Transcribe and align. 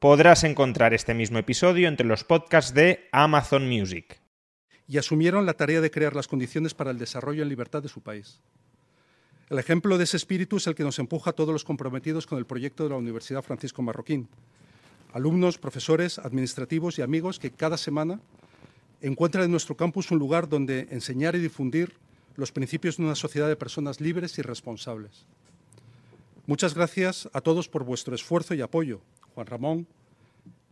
Podrás 0.00 0.44
encontrar 0.44 0.94
este 0.94 1.12
mismo 1.12 1.36
episodio 1.36 1.86
entre 1.86 2.06
los 2.06 2.24
podcasts 2.24 2.72
de 2.72 3.06
Amazon 3.12 3.68
Music. 3.68 4.18
Y 4.88 4.96
asumieron 4.96 5.44
la 5.44 5.52
tarea 5.52 5.82
de 5.82 5.90
crear 5.90 6.16
las 6.16 6.26
condiciones 6.26 6.72
para 6.72 6.90
el 6.90 6.96
desarrollo 6.96 7.42
en 7.42 7.50
libertad 7.50 7.82
de 7.82 7.90
su 7.90 8.00
país. 8.00 8.40
El 9.50 9.58
ejemplo 9.58 9.98
de 9.98 10.04
ese 10.04 10.16
espíritu 10.16 10.56
es 10.56 10.66
el 10.66 10.74
que 10.74 10.84
nos 10.84 10.98
empuja 10.98 11.28
a 11.28 11.32
todos 11.34 11.52
los 11.52 11.64
comprometidos 11.64 12.26
con 12.26 12.38
el 12.38 12.46
proyecto 12.46 12.84
de 12.84 12.88
la 12.88 12.96
Universidad 12.96 13.42
Francisco 13.42 13.82
Marroquín. 13.82 14.26
Alumnos, 15.12 15.58
profesores, 15.58 16.18
administrativos 16.18 16.98
y 16.98 17.02
amigos 17.02 17.38
que 17.38 17.50
cada 17.50 17.76
semana 17.76 18.22
encuentran 19.02 19.44
en 19.44 19.50
nuestro 19.50 19.76
campus 19.76 20.10
un 20.10 20.18
lugar 20.18 20.48
donde 20.48 20.88
enseñar 20.90 21.36
y 21.36 21.40
difundir 21.40 21.92
los 22.36 22.52
principios 22.52 22.96
de 22.96 23.04
una 23.04 23.16
sociedad 23.16 23.48
de 23.48 23.56
personas 23.56 24.00
libres 24.00 24.38
y 24.38 24.40
responsables. 24.40 25.26
Muchas 26.46 26.74
gracias 26.74 27.28
a 27.34 27.42
todos 27.42 27.68
por 27.68 27.84
vuestro 27.84 28.14
esfuerzo 28.14 28.54
y 28.54 28.62
apoyo. 28.62 29.02
Juan 29.40 29.46
Ramón, 29.46 29.86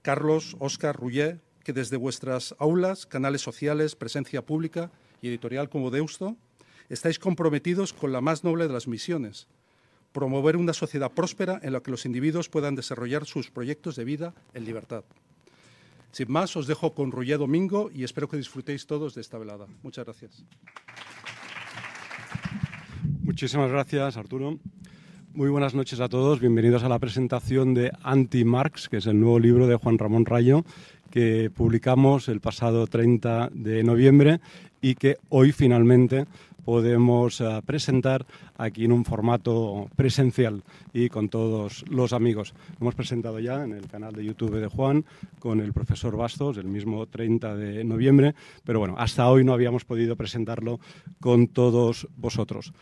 Carlos, 0.03 0.55
Óscar, 0.59 0.95
Rullet, 0.95 1.41
que 1.65 1.73
desde 1.73 1.97
vuestras 1.97 2.55
aulas, 2.59 3.07
canales 3.07 3.41
sociales, 3.41 3.97
presencia 3.97 4.45
pública 4.45 4.91
y 5.23 5.29
editorial 5.29 5.71
como 5.71 5.91
Deusto, 5.91 6.37
estáis 6.91 7.19
comprometidos 7.19 7.95
con 7.95 8.13
la 8.13 8.21
más 8.21 8.45
noble 8.45 8.67
de 8.67 8.75
las 8.75 8.87
misiones, 8.87 9.49
promover 10.13 10.59
una 10.59 10.75
sociedad 10.75 11.13
próspera 11.13 11.59
en 11.63 11.73
la 11.73 11.81
que 11.81 11.91
los 11.91 12.05
individuos 12.05 12.51
puedan 12.51 12.75
desarrollar 12.75 13.25
sus 13.25 13.51
proyectos 13.51 13.97
de 13.97 14.05
vida 14.05 14.35
en 14.53 14.67
libertad. 14.67 15.05
Sin 16.13 16.31
más, 16.31 16.55
os 16.57 16.67
dejo 16.67 16.93
con 16.93 17.11
Rullet 17.11 17.39
Domingo 17.39 17.91
y 17.91 18.05
espero 18.05 18.29
que 18.29 18.37
disfrutéis 18.37 18.87
todos 18.87 19.15
de 19.15 19.23
esta 19.23 19.39
velada. 19.39 19.67
Muchas 19.83 20.05
gracias. 20.05 20.45
Muchísimas 23.23 23.71
gracias, 23.71 24.19
Arturo. 24.19 24.59
Muy 25.35 25.51
buenas 25.51 25.75
noches 25.75 26.01
a 26.01 26.09
todos. 26.09 26.41
Bienvenidos 26.41 26.83
a 26.83 26.89
la 26.89 26.99
presentación 26.99 27.75
de 27.75 27.93
Anti-Marx, 28.03 28.89
que 28.89 28.97
es 28.97 29.07
el 29.07 29.21
nuevo 29.21 29.39
libro 29.39 29.67
de 29.67 29.77
Juan 29.77 29.99
Ramón 29.99 30.25
Rayo, 30.25 30.65
que 31.11 31.51
publicamos 31.55 32.29
el 32.29 32.41
pasado 32.41 32.87
30 32.87 33.51
de 33.53 33.85
noviembre 33.85 34.41
y 34.81 34.95
que 34.95 35.19
hoy 35.29 35.53
finalmente 35.53 36.25
podemos 36.65 37.41
uh, 37.41 37.63
presentar 37.65 38.27
aquí 38.57 38.85
en 38.85 38.93
un 38.93 39.05
formato 39.05 39.89
presencial 39.97 40.63
y 40.93 41.09
con 41.09 41.29
todos 41.29 41.85
los 41.89 42.13
amigos. 42.13 42.55
Lo 42.73 42.85
hemos 42.85 42.95
presentado 42.95 43.39
ya 43.39 43.65
en 43.65 43.73
el 43.73 43.87
canal 43.87 44.15
de 44.15 44.25
YouTube 44.25 44.59
de 44.59 44.67
Juan 44.67 45.05
con 45.39 45.61
el 45.61 45.73
profesor 45.73 46.17
Bastos 46.17 46.57
el 46.57 46.67
mismo 46.67 47.07
30 47.07 47.55
de 47.55 47.85
noviembre, 47.85 48.35
pero 48.65 48.81
bueno, 48.81 48.97
hasta 48.99 49.29
hoy 49.29 49.45
no 49.45 49.53
habíamos 49.53 49.85
podido 49.85 50.17
presentarlo 50.17 50.81
con 51.21 51.49
todos 51.49 52.09
vosotros. 52.17 52.73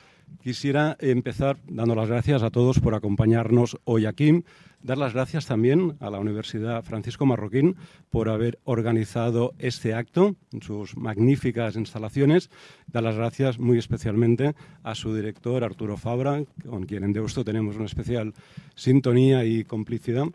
Quisiera 0.42 0.96
empezar 1.00 1.58
dando 1.69 1.94
las 1.94 2.08
gracias 2.08 2.42
a 2.42 2.50
todos 2.50 2.78
por 2.78 2.94
acompañarnos 2.94 3.78
hoy 3.84 4.06
aquí. 4.06 4.44
Dar 4.83 4.98
las 4.98 5.14
gracias 5.14 5.46
también 5.46 5.96
a 5.98 6.10
la 6.10 6.20
Universidad 6.20 6.84
Francisco 6.84 7.27
Marroquín 7.27 7.74
por 8.10 8.28
haber 8.28 8.60
organizado 8.64 9.55
este 9.58 9.94
acto 9.94 10.36
en 10.52 10.62
sus 10.62 10.96
magníficas 10.96 11.74
instalaciones. 11.74 12.51
Dar 12.86 13.02
las 13.02 13.17
gracias 13.17 13.58
muy 13.58 13.78
especialmente 13.78 14.55
a 14.84 14.95
su 14.95 15.12
director 15.14 15.64
Arturo 15.64 15.96
Fabra, 15.96 16.45
con 16.64 16.86
quien 16.86 17.02
en 17.02 17.12
Deusto 17.12 17.45
tenemos 17.45 17.74
una 17.74 17.86
especial 17.86 18.33
sintonía 18.77 19.45
y 19.45 19.64
complicidad 19.64 20.27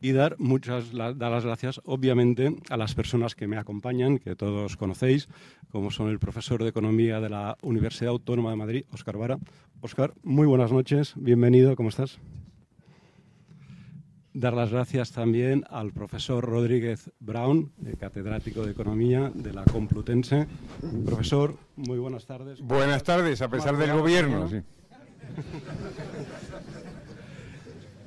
y 0.00 0.12
dar 0.12 0.36
muchas 0.38 0.92
dar 0.92 1.16
las 1.16 1.44
gracias, 1.44 1.80
obviamente, 1.84 2.54
a 2.68 2.76
las 2.76 2.94
personas 2.94 3.34
que 3.34 3.46
me 3.46 3.56
acompañan, 3.56 4.18
que 4.18 4.36
todos 4.36 4.76
conocéis, 4.76 5.28
como 5.76 5.90
son 5.90 6.08
el 6.08 6.18
profesor 6.18 6.62
de 6.62 6.70
Economía 6.70 7.20
de 7.20 7.28
la 7.28 7.58
Universidad 7.60 8.08
Autónoma 8.08 8.48
de 8.48 8.56
Madrid, 8.56 8.84
Óscar 8.94 9.18
Vara. 9.18 9.38
Óscar, 9.82 10.14
muy 10.22 10.46
buenas 10.46 10.72
noches, 10.72 11.12
bienvenido, 11.16 11.76
¿cómo 11.76 11.90
estás? 11.90 12.18
Dar 14.32 14.54
las 14.54 14.70
gracias 14.70 15.12
también 15.12 15.64
al 15.68 15.92
profesor 15.92 16.42
Rodríguez 16.46 17.10
Brown, 17.20 17.72
catedrático 18.00 18.64
de 18.64 18.72
Economía 18.72 19.30
de 19.34 19.52
la 19.52 19.64
Complutense. 19.64 20.46
Profesor, 21.04 21.58
muy 21.76 21.98
buenas 21.98 22.24
tardes. 22.24 22.62
Buenas 22.62 23.02
tardes, 23.02 23.42
a 23.42 23.50
pesar 23.50 23.76
del 23.76 23.92
gobierno. 23.92 24.48
Sí. 24.48 24.62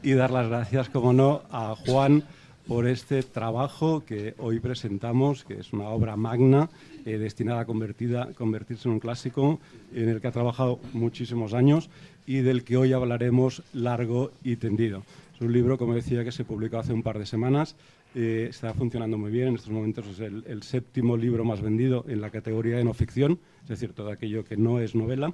y 0.02 0.14
dar 0.14 0.32
las 0.32 0.50
gracias, 0.50 0.90
como 0.90 1.14
no, 1.14 1.44
a 1.52 1.76
Juan 1.86 2.24
por 2.68 2.88
este 2.88 3.22
trabajo 3.22 4.06
que 4.06 4.34
hoy 4.40 4.60
presentamos, 4.60 5.44
que 5.44 5.60
es 5.60 5.72
una 5.72 5.90
obra 5.90 6.16
magna 6.16 6.70
eh, 7.06 7.18
destinada 7.18 7.62
a 7.62 7.66
convertirse 7.66 8.88
en 8.88 8.94
un 8.94 9.00
clásico, 9.00 9.60
en 9.94 10.10
el 10.10 10.22
que 10.22 10.28
ha 10.28 10.32
trabajado 10.32 10.80
muchísimos 10.94 11.54
años 11.54 11.90
y 12.26 12.38
del 12.38 12.64
que 12.64 12.78
hoy 12.78 12.94
hablaremos 12.94 13.64
largo 13.74 14.32
y 14.44 14.56
tendido. 14.58 15.04
Es 15.36 15.42
un 15.42 15.54
libro, 15.54 15.78
como 15.78 15.96
decía, 15.96 16.24
que 16.24 16.32
se 16.32 16.44
publicó 16.44 16.78
hace 16.80 16.94
un 16.94 17.04
par 17.04 17.18
de 17.18 17.26
semanas. 17.26 17.76
Eh, 18.16 18.48
está 18.50 18.74
funcionando 18.74 19.18
muy 19.18 19.32
bien. 19.32 19.50
En 19.50 19.56
estos 19.56 19.72
momentos 19.72 20.06
es 20.08 20.20
el, 20.20 20.44
el, 20.48 20.64
séptimo 20.64 21.16
libro 21.16 21.46
más 21.46 21.62
vendido 21.62 22.06
en 22.08 22.22
la 22.22 22.30
categoría 22.30 22.78
de 22.78 22.84
no 22.84 22.94
ficción, 22.94 23.40
es 23.64 23.70
decir, 23.70 23.94
todo 23.94 24.10
aquello 24.10 24.44
que 24.44 24.58
no 24.58 24.80
es 24.80 24.96
novela 24.96 25.34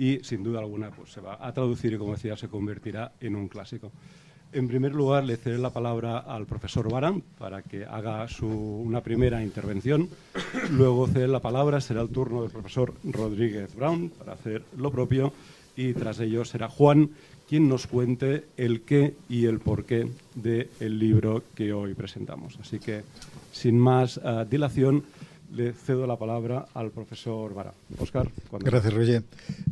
y 0.00 0.18
sin 0.22 0.42
duda 0.42 0.60
alguna 0.60 0.90
pues, 0.90 1.12
se 1.12 1.20
va 1.20 1.36
a 1.38 1.52
traducir 1.52 1.92
y 1.92 1.98
como 1.98 2.12
decía 2.12 2.34
se 2.34 2.48
convertirá 2.48 3.12
en 3.20 3.36
un 3.36 3.48
clásico. 3.48 3.92
En 4.52 4.66
primer 4.66 4.92
lugar, 4.92 5.22
le 5.22 5.36
cederé 5.36 5.58
la 5.58 5.70
palabra 5.70 6.18
al 6.18 6.44
profesor 6.44 6.90
Baran 6.90 7.22
para 7.38 7.62
que 7.62 7.84
haga 7.84 8.26
su, 8.26 8.48
una 8.48 9.00
primera 9.00 9.44
intervención. 9.44 10.08
Luego 10.72 11.06
ceder 11.06 11.28
la 11.28 11.38
palabra, 11.38 11.80
será 11.80 12.00
el 12.02 12.08
turno 12.08 12.42
del 12.42 12.50
profesor 12.50 12.92
Rodríguez 13.04 13.72
Brown 13.76 14.10
para 14.10 14.32
hacer 14.32 14.64
lo 14.76 14.90
propio. 14.90 15.32
Y 15.76 15.94
tras 15.94 16.18
ello 16.18 16.44
será 16.44 16.68
Juan 16.68 17.10
quien 17.48 17.68
nos 17.68 17.86
cuente 17.86 18.46
el 18.56 18.82
qué 18.82 19.14
y 19.28 19.46
el 19.46 19.60
porqué 19.60 20.08
del 20.34 20.98
libro 20.98 21.44
que 21.54 21.72
hoy 21.72 21.94
presentamos. 21.94 22.58
Así 22.60 22.80
que, 22.80 23.02
sin 23.52 23.78
más 23.78 24.16
uh, 24.16 24.44
dilación, 24.50 25.04
le 25.52 25.72
cedo 25.72 26.06
la 26.06 26.18
palabra 26.18 26.66
al 26.74 26.90
profesor 26.90 27.54
Vara. 27.54 27.74
Oscar. 27.98 28.30
Gracias, 28.52 28.94
Roger. 28.94 29.24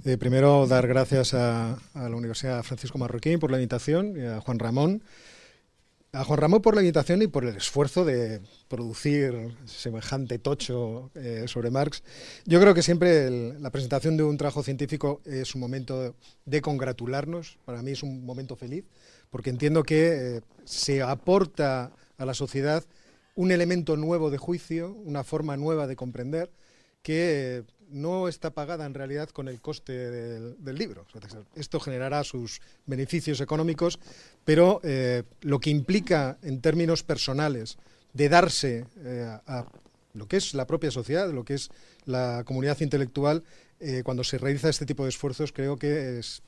Eh, 0.04 0.16
primero, 0.16 0.66
dar 0.66 0.86
gracias 0.86 1.34
a, 1.34 1.74
a, 1.94 2.08
la 2.08 2.16
Universidad 2.16 2.62
Francisco 2.62 2.98
Marroquín 2.98 3.38
por 3.38 3.50
la 3.50 3.58
invitación 3.58 4.14
y 4.16 4.24
a 4.24 4.40
Juan 4.40 4.58
Ramón. 4.58 5.02
A 6.12 6.24
Juan 6.24 6.40
Ramón 6.40 6.62
por 6.62 6.74
la 6.74 6.80
invitación 6.80 7.20
y 7.20 7.26
por 7.26 7.44
el 7.44 7.56
esfuerzo 7.56 8.04
de 8.04 8.40
producir 8.68 9.54
semejante 9.66 10.38
tocho 10.38 11.10
eh, 11.14 11.44
sobre 11.46 11.70
Marx. 11.70 12.02
Yo 12.46 12.60
creo 12.60 12.72
que 12.72 12.82
siempre 12.82 13.26
el, 13.26 13.62
la 13.62 13.70
presentación 13.70 14.16
de 14.16 14.22
un 14.22 14.38
trabajo 14.38 14.62
científico 14.62 15.20
es 15.26 15.54
un 15.54 15.60
momento 15.60 16.14
de 16.46 16.62
congratularnos. 16.62 17.58
Para 17.66 17.82
mí 17.82 17.90
es 17.90 18.02
un 18.02 18.24
momento 18.24 18.56
feliz, 18.56 18.84
porque 19.30 19.50
entiendo 19.50 19.82
que 19.82 20.36
eh, 20.36 20.40
se 20.64 21.02
aporta 21.02 21.92
a 22.16 22.24
la 22.24 22.34
sociedad 22.34 22.84
un 23.38 23.52
elemento 23.52 23.96
nuevo 23.96 24.30
de 24.30 24.36
juicio, 24.36 24.94
una 25.04 25.22
forma 25.22 25.56
nueva 25.56 25.86
de 25.86 25.94
comprender, 25.94 26.50
que 27.02 27.62
no 27.88 28.26
está 28.26 28.50
pagada 28.50 28.84
en 28.84 28.94
realidad 28.94 29.28
con 29.28 29.46
el 29.46 29.60
coste 29.60 29.92
del, 29.92 30.76
libro. 30.76 31.06
Esto 31.54 31.78
generará 31.78 32.24
sus 32.24 32.60
beneficios 32.86 33.40
económicos, 33.40 34.00
pero 34.44 34.80
eh, 34.82 35.22
lo 35.42 35.60
que 35.60 35.70
implica 35.70 36.36
en 36.42 36.60
términos 36.60 37.04
personales 37.04 37.78
de 38.12 38.28
darse 38.28 38.86
eh, 39.04 39.38
a 39.46 39.66
lo 40.14 40.26
que 40.26 40.38
es 40.38 40.52
la 40.54 40.66
propia 40.66 40.90
sociedad, 40.90 41.32
lo 41.32 41.44
que 41.44 41.54
es 41.54 41.70
la 42.06 42.42
comunidad 42.44 42.80
intelectual, 42.80 43.44
eh, 43.78 44.02
cuando 44.04 44.24
se 44.24 44.38
realiza 44.38 44.68
este 44.68 44.84
tipo 44.84 45.04
de 45.04 45.10
esfuerzos, 45.10 45.52
creo 45.52 45.76
que 45.76 46.18
es, 46.18 46.42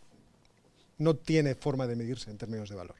no 0.98 1.14
tiene 1.14 1.54
forma 1.54 1.86
de 1.86 1.94
medirse 1.94 2.32
en 2.32 2.36
términos 2.36 2.68
de 2.68 2.74
valor 2.74 2.96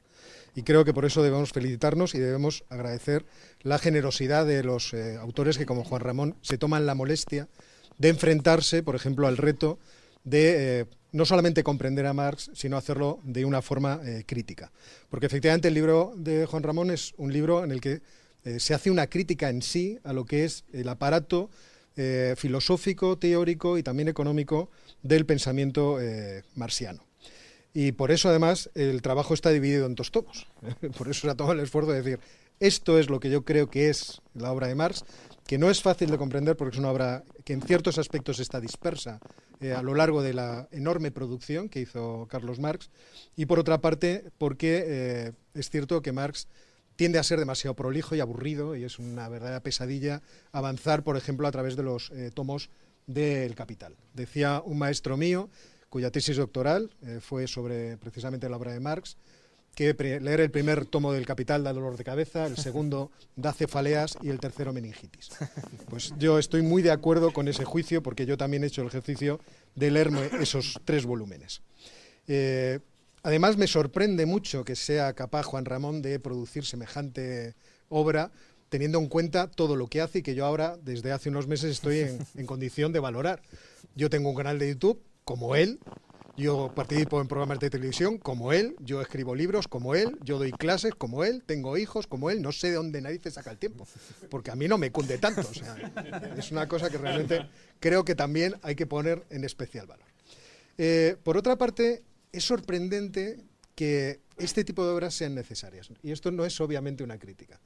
y 0.55 0.63
creo 0.63 0.83
que 0.83 0.93
por 0.93 1.05
eso 1.05 1.23
debemos 1.23 1.51
felicitarnos 1.51 2.13
y 2.13 2.19
debemos 2.19 2.65
agradecer 2.69 3.25
la 3.61 3.79
generosidad 3.79 4.45
de 4.45 4.63
los 4.63 4.93
eh, 4.93 5.15
autores 5.17 5.57
que, 5.57 5.65
como 5.65 5.83
Juan 5.83 6.01
Ramón, 6.01 6.35
se 6.41 6.57
toman 6.57 6.85
la 6.85 6.95
molestia 6.95 7.47
de 7.97 8.09
enfrentarse, 8.09 8.83
por 8.83 8.95
ejemplo, 8.95 9.27
al 9.27 9.37
reto 9.37 9.79
de 10.23 10.81
eh, 10.81 10.85
no 11.13 11.25
solamente 11.25 11.63
comprender 11.63 12.05
a 12.05 12.13
Marx, 12.13 12.51
sino 12.53 12.77
hacerlo 12.77 13.19
de 13.23 13.45
una 13.45 13.61
forma 13.61 14.01
eh, 14.03 14.23
crítica. 14.25 14.71
Porque 15.09 15.25
efectivamente 15.25 15.69
el 15.69 15.73
libro 15.73 16.13
de 16.17 16.45
Juan 16.45 16.63
Ramón 16.63 16.91
es 16.91 17.13
un 17.17 17.31
libro 17.31 17.63
en 17.63 17.71
el 17.71 17.81
que 17.81 18.01
se 18.57 18.73
hace 18.73 18.89
una 18.89 19.05
crítica 19.05 19.51
en 19.51 19.61
sí 19.61 19.99
a 20.03 20.13
lo 20.13 20.25
que 20.25 20.45
es 20.45 20.63
el 20.73 20.89
aparato 20.89 21.51
filosófico, 22.37 23.15
teórico 23.19 23.77
y 23.77 23.83
también 23.83 24.07
económico 24.07 24.71
del 25.03 25.27
pensamiento 25.27 25.99
marxiano. 26.55 27.10
Y 27.73 27.93
por 27.93 28.11
eso, 28.11 28.29
además, 28.29 28.69
el 28.75 29.01
trabajo 29.01 29.33
está 29.33 29.49
dividido 29.49 29.85
en 29.85 29.95
dos 29.95 30.11
tomos. 30.11 30.47
por 30.97 31.09
eso 31.09 31.21
se 31.21 31.29
ha 31.29 31.35
tomado 31.35 31.53
el 31.53 31.63
esfuerzo 31.63 31.91
de 31.91 32.01
decir, 32.01 32.19
esto 32.59 32.99
es 32.99 33.09
lo 33.09 33.19
que 33.19 33.29
yo 33.29 33.43
creo 33.43 33.69
que 33.69 33.89
es 33.89 34.21
la 34.33 34.51
obra 34.51 34.67
de 34.67 34.75
Marx, 34.75 35.03
que 35.47 35.57
no 35.57 35.69
es 35.69 35.81
fácil 35.81 36.11
de 36.11 36.17
comprender 36.17 36.55
porque 36.55 36.75
es 36.75 36.79
una 36.79 36.91
obra 36.91 37.23
que 37.43 37.53
en 37.53 37.61
ciertos 37.61 37.97
aspectos 37.97 38.39
está 38.39 38.59
dispersa 38.59 39.19
eh, 39.59 39.73
a 39.73 39.81
lo 39.81 39.95
largo 39.95 40.21
de 40.21 40.33
la 40.33 40.67
enorme 40.71 41.11
producción 41.11 41.69
que 41.69 41.81
hizo 41.81 42.27
Carlos 42.29 42.59
Marx, 42.59 42.89
y 43.35 43.47
por 43.47 43.59
otra 43.59 43.81
parte 43.81 44.31
porque 44.37 44.83
eh, 44.85 45.31
es 45.53 45.69
cierto 45.69 46.01
que 46.01 46.11
Marx 46.11 46.47
tiende 46.95 47.19
a 47.19 47.23
ser 47.23 47.39
demasiado 47.39 47.75
prolijo 47.75 48.15
y 48.15 48.19
aburrido 48.19 48.75
y 48.75 48.83
es 48.83 48.99
una 48.99 49.27
verdadera 49.27 49.61
pesadilla 49.61 50.21
avanzar, 50.51 51.03
por 51.03 51.17
ejemplo, 51.17 51.47
a 51.47 51.51
través 51.51 51.75
de 51.75 51.83
los 51.83 52.11
eh, 52.11 52.31
tomos 52.33 52.69
del 53.07 53.55
Capital. 53.55 53.95
Decía 54.13 54.61
un 54.63 54.77
maestro 54.77 55.17
mío, 55.17 55.49
cuya 55.91 56.09
tesis 56.09 56.37
doctoral 56.37 56.89
fue 57.19 57.47
sobre 57.47 57.97
precisamente 57.97 58.49
la 58.49 58.55
obra 58.55 58.71
de 58.71 58.79
Marx, 58.79 59.17
que 59.75 59.93
leer 60.19 60.41
el 60.41 60.51
primer 60.51 60.85
tomo 60.85 61.13
del 61.13 61.25
Capital 61.25 61.63
da 61.63 61.73
dolor 61.73 61.97
de 61.97 62.03
cabeza, 62.03 62.45
el 62.45 62.57
segundo 62.67 63.11
da 63.35 63.53
cefaleas 63.53 64.17
y 64.21 64.29
el 64.29 64.39
tercero 64.39 64.73
meningitis. 64.73 65.29
Pues 65.89 66.13
yo 66.17 66.39
estoy 66.39 66.61
muy 66.61 66.81
de 66.81 66.91
acuerdo 66.91 67.31
con 67.31 67.47
ese 67.47 67.65
juicio 67.65 68.03
porque 68.03 68.25
yo 68.25 68.37
también 68.37 68.63
he 68.63 68.67
hecho 68.67 68.81
el 68.81 68.87
ejercicio 68.87 69.39
de 69.75 69.91
leerme 69.91 70.29
esos 70.39 70.79
tres 70.85 71.05
volúmenes. 71.05 71.61
Eh, 72.27 72.79
además 73.23 73.57
me 73.57 73.67
sorprende 73.67 74.25
mucho 74.25 74.63
que 74.63 74.75
sea 74.75 75.13
capaz 75.13 75.43
Juan 75.43 75.65
Ramón 75.65 76.01
de 76.01 76.19
producir 76.19 76.65
semejante 76.65 77.55
obra 77.89 78.31
teniendo 78.69 78.99
en 78.99 79.07
cuenta 79.07 79.47
todo 79.47 79.75
lo 79.75 79.87
que 79.87 79.99
hace 79.99 80.19
y 80.19 80.21
que 80.21 80.33
yo 80.35 80.45
ahora 80.45 80.77
desde 80.81 81.11
hace 81.11 81.27
unos 81.27 81.47
meses 81.47 81.71
estoy 81.71 81.99
en, 81.99 82.19
en 82.35 82.45
condición 82.45 82.93
de 82.93 82.99
valorar. 82.99 83.41
Yo 83.95 84.09
tengo 84.09 84.29
un 84.29 84.35
canal 84.35 84.59
de 84.59 84.69
YouTube 84.69 85.01
como 85.31 85.55
él, 85.55 85.79
yo 86.35 86.73
participo 86.75 87.21
en 87.21 87.29
programas 87.29 87.57
de 87.59 87.69
televisión 87.69 88.17
como 88.17 88.51
él, 88.51 88.75
yo 88.81 88.99
escribo 88.99 89.33
libros 89.33 89.69
como 89.69 89.95
él, 89.95 90.17
yo 90.25 90.37
doy 90.39 90.51
clases 90.51 90.93
como 90.93 91.23
él, 91.23 91.41
tengo 91.45 91.77
hijos 91.77 92.05
como 92.05 92.29
él, 92.29 92.41
no 92.41 92.51
sé 92.51 92.67
de 92.67 92.73
dónde 92.73 92.99
nadie 92.99 93.21
se 93.23 93.31
saca 93.31 93.49
el 93.49 93.57
tiempo, 93.57 93.87
porque 94.29 94.51
a 94.51 94.57
mí 94.57 94.67
no 94.67 94.77
me 94.77 94.91
cunde 94.91 95.19
tanto. 95.19 95.39
es 96.37 96.51
una 96.51 96.67
cosa 96.67 96.89
que 96.89 96.97
realmente 96.97 97.47
creo 97.79 98.03
que 98.03 98.13
también 98.13 98.55
hay 98.61 98.75
que 98.75 98.85
poner 98.85 99.25
en 99.29 99.45
especial 99.45 99.87
valor. 99.87 100.05
Eh, 100.77 101.15
por 101.23 101.37
otra 101.37 101.57
parte, 101.57 102.03
es 102.33 102.43
sorprendente 102.43 103.39
que 103.73 104.19
este 104.35 104.65
tipo 104.65 104.85
de 104.85 104.91
obras 104.91 105.13
sean 105.13 105.33
necesarias, 105.33 105.87
y 106.03 106.11
esto 106.11 106.29
no 106.29 106.43
es 106.43 106.59
obviamente 106.59 107.05
una 107.05 107.17
crítica. 107.17 107.61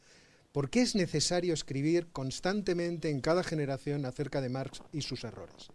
¿Por 0.52 0.70
qué 0.70 0.84
es 0.84 0.94
necesario 0.94 1.56
escribir 1.56 2.10
constantemente 2.12 3.10
en 3.10 3.22
cada 3.22 3.44
generación 3.44 4.06
acerca 4.06 4.40
de 4.40 4.50
Marx 4.50 4.84
y 4.94 5.02
sus 5.02 5.24
errores? 5.24 5.72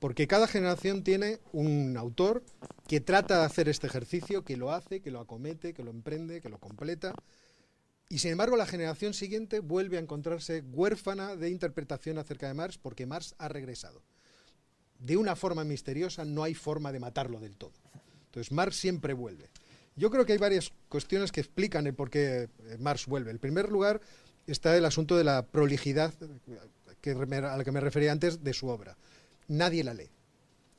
Porque 0.00 0.26
cada 0.26 0.48
generación 0.48 1.04
tiene 1.04 1.40
un 1.52 1.96
autor 1.98 2.42
que 2.88 3.00
trata 3.00 3.38
de 3.38 3.44
hacer 3.44 3.68
este 3.68 3.86
ejercicio, 3.86 4.44
que 4.44 4.56
lo 4.56 4.72
hace, 4.72 5.00
que 5.00 5.10
lo 5.10 5.20
acomete, 5.20 5.74
que 5.74 5.84
lo 5.84 5.90
emprende, 5.90 6.40
que 6.40 6.48
lo 6.48 6.58
completa. 6.58 7.14
Y 8.08 8.18
sin 8.18 8.32
embargo, 8.32 8.56
la 8.56 8.66
generación 8.66 9.12
siguiente 9.12 9.60
vuelve 9.60 9.98
a 9.98 10.00
encontrarse 10.00 10.64
huérfana 10.72 11.36
de 11.36 11.50
interpretación 11.50 12.16
acerca 12.18 12.48
de 12.48 12.54
Marx 12.54 12.78
porque 12.78 13.06
Marx 13.06 13.34
ha 13.38 13.48
regresado. 13.48 14.02
De 14.98 15.18
una 15.18 15.36
forma 15.36 15.64
misteriosa 15.64 16.24
no 16.24 16.44
hay 16.44 16.54
forma 16.54 16.92
de 16.92 16.98
matarlo 16.98 17.38
del 17.38 17.56
todo. 17.56 17.74
Entonces, 18.24 18.52
Marx 18.52 18.76
siempre 18.76 19.12
vuelve. 19.12 19.50
Yo 19.96 20.10
creo 20.10 20.24
que 20.24 20.32
hay 20.32 20.38
varias 20.38 20.72
cuestiones 20.88 21.30
que 21.30 21.40
explican 21.40 21.86
el 21.86 21.94
por 21.94 22.08
qué 22.08 22.48
eh, 22.64 22.76
Marx 22.78 23.04
vuelve. 23.06 23.32
En 23.32 23.38
primer 23.38 23.68
lugar, 23.68 24.00
está 24.46 24.74
el 24.76 24.86
asunto 24.86 25.16
de 25.18 25.24
la 25.24 25.44
prolijidad 25.46 26.14
que, 27.02 27.10
a 27.10 27.56
la 27.56 27.64
que 27.64 27.72
me 27.72 27.80
refería 27.80 28.12
antes 28.12 28.42
de 28.42 28.54
su 28.54 28.68
obra 28.68 28.96
nadie 29.50 29.84
la 29.84 29.94
lee. 29.94 30.10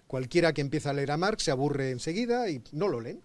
Cualquiera 0.07 0.53
que 0.53 0.61
empieza 0.61 0.89
a 0.89 0.93
leer 0.93 1.11
a 1.11 1.17
Marx 1.17 1.43
se 1.43 1.51
aburre 1.51 1.91
enseguida 1.91 2.49
y 2.49 2.63
no 2.71 2.87
lo 2.87 2.99
leen. 2.99 3.21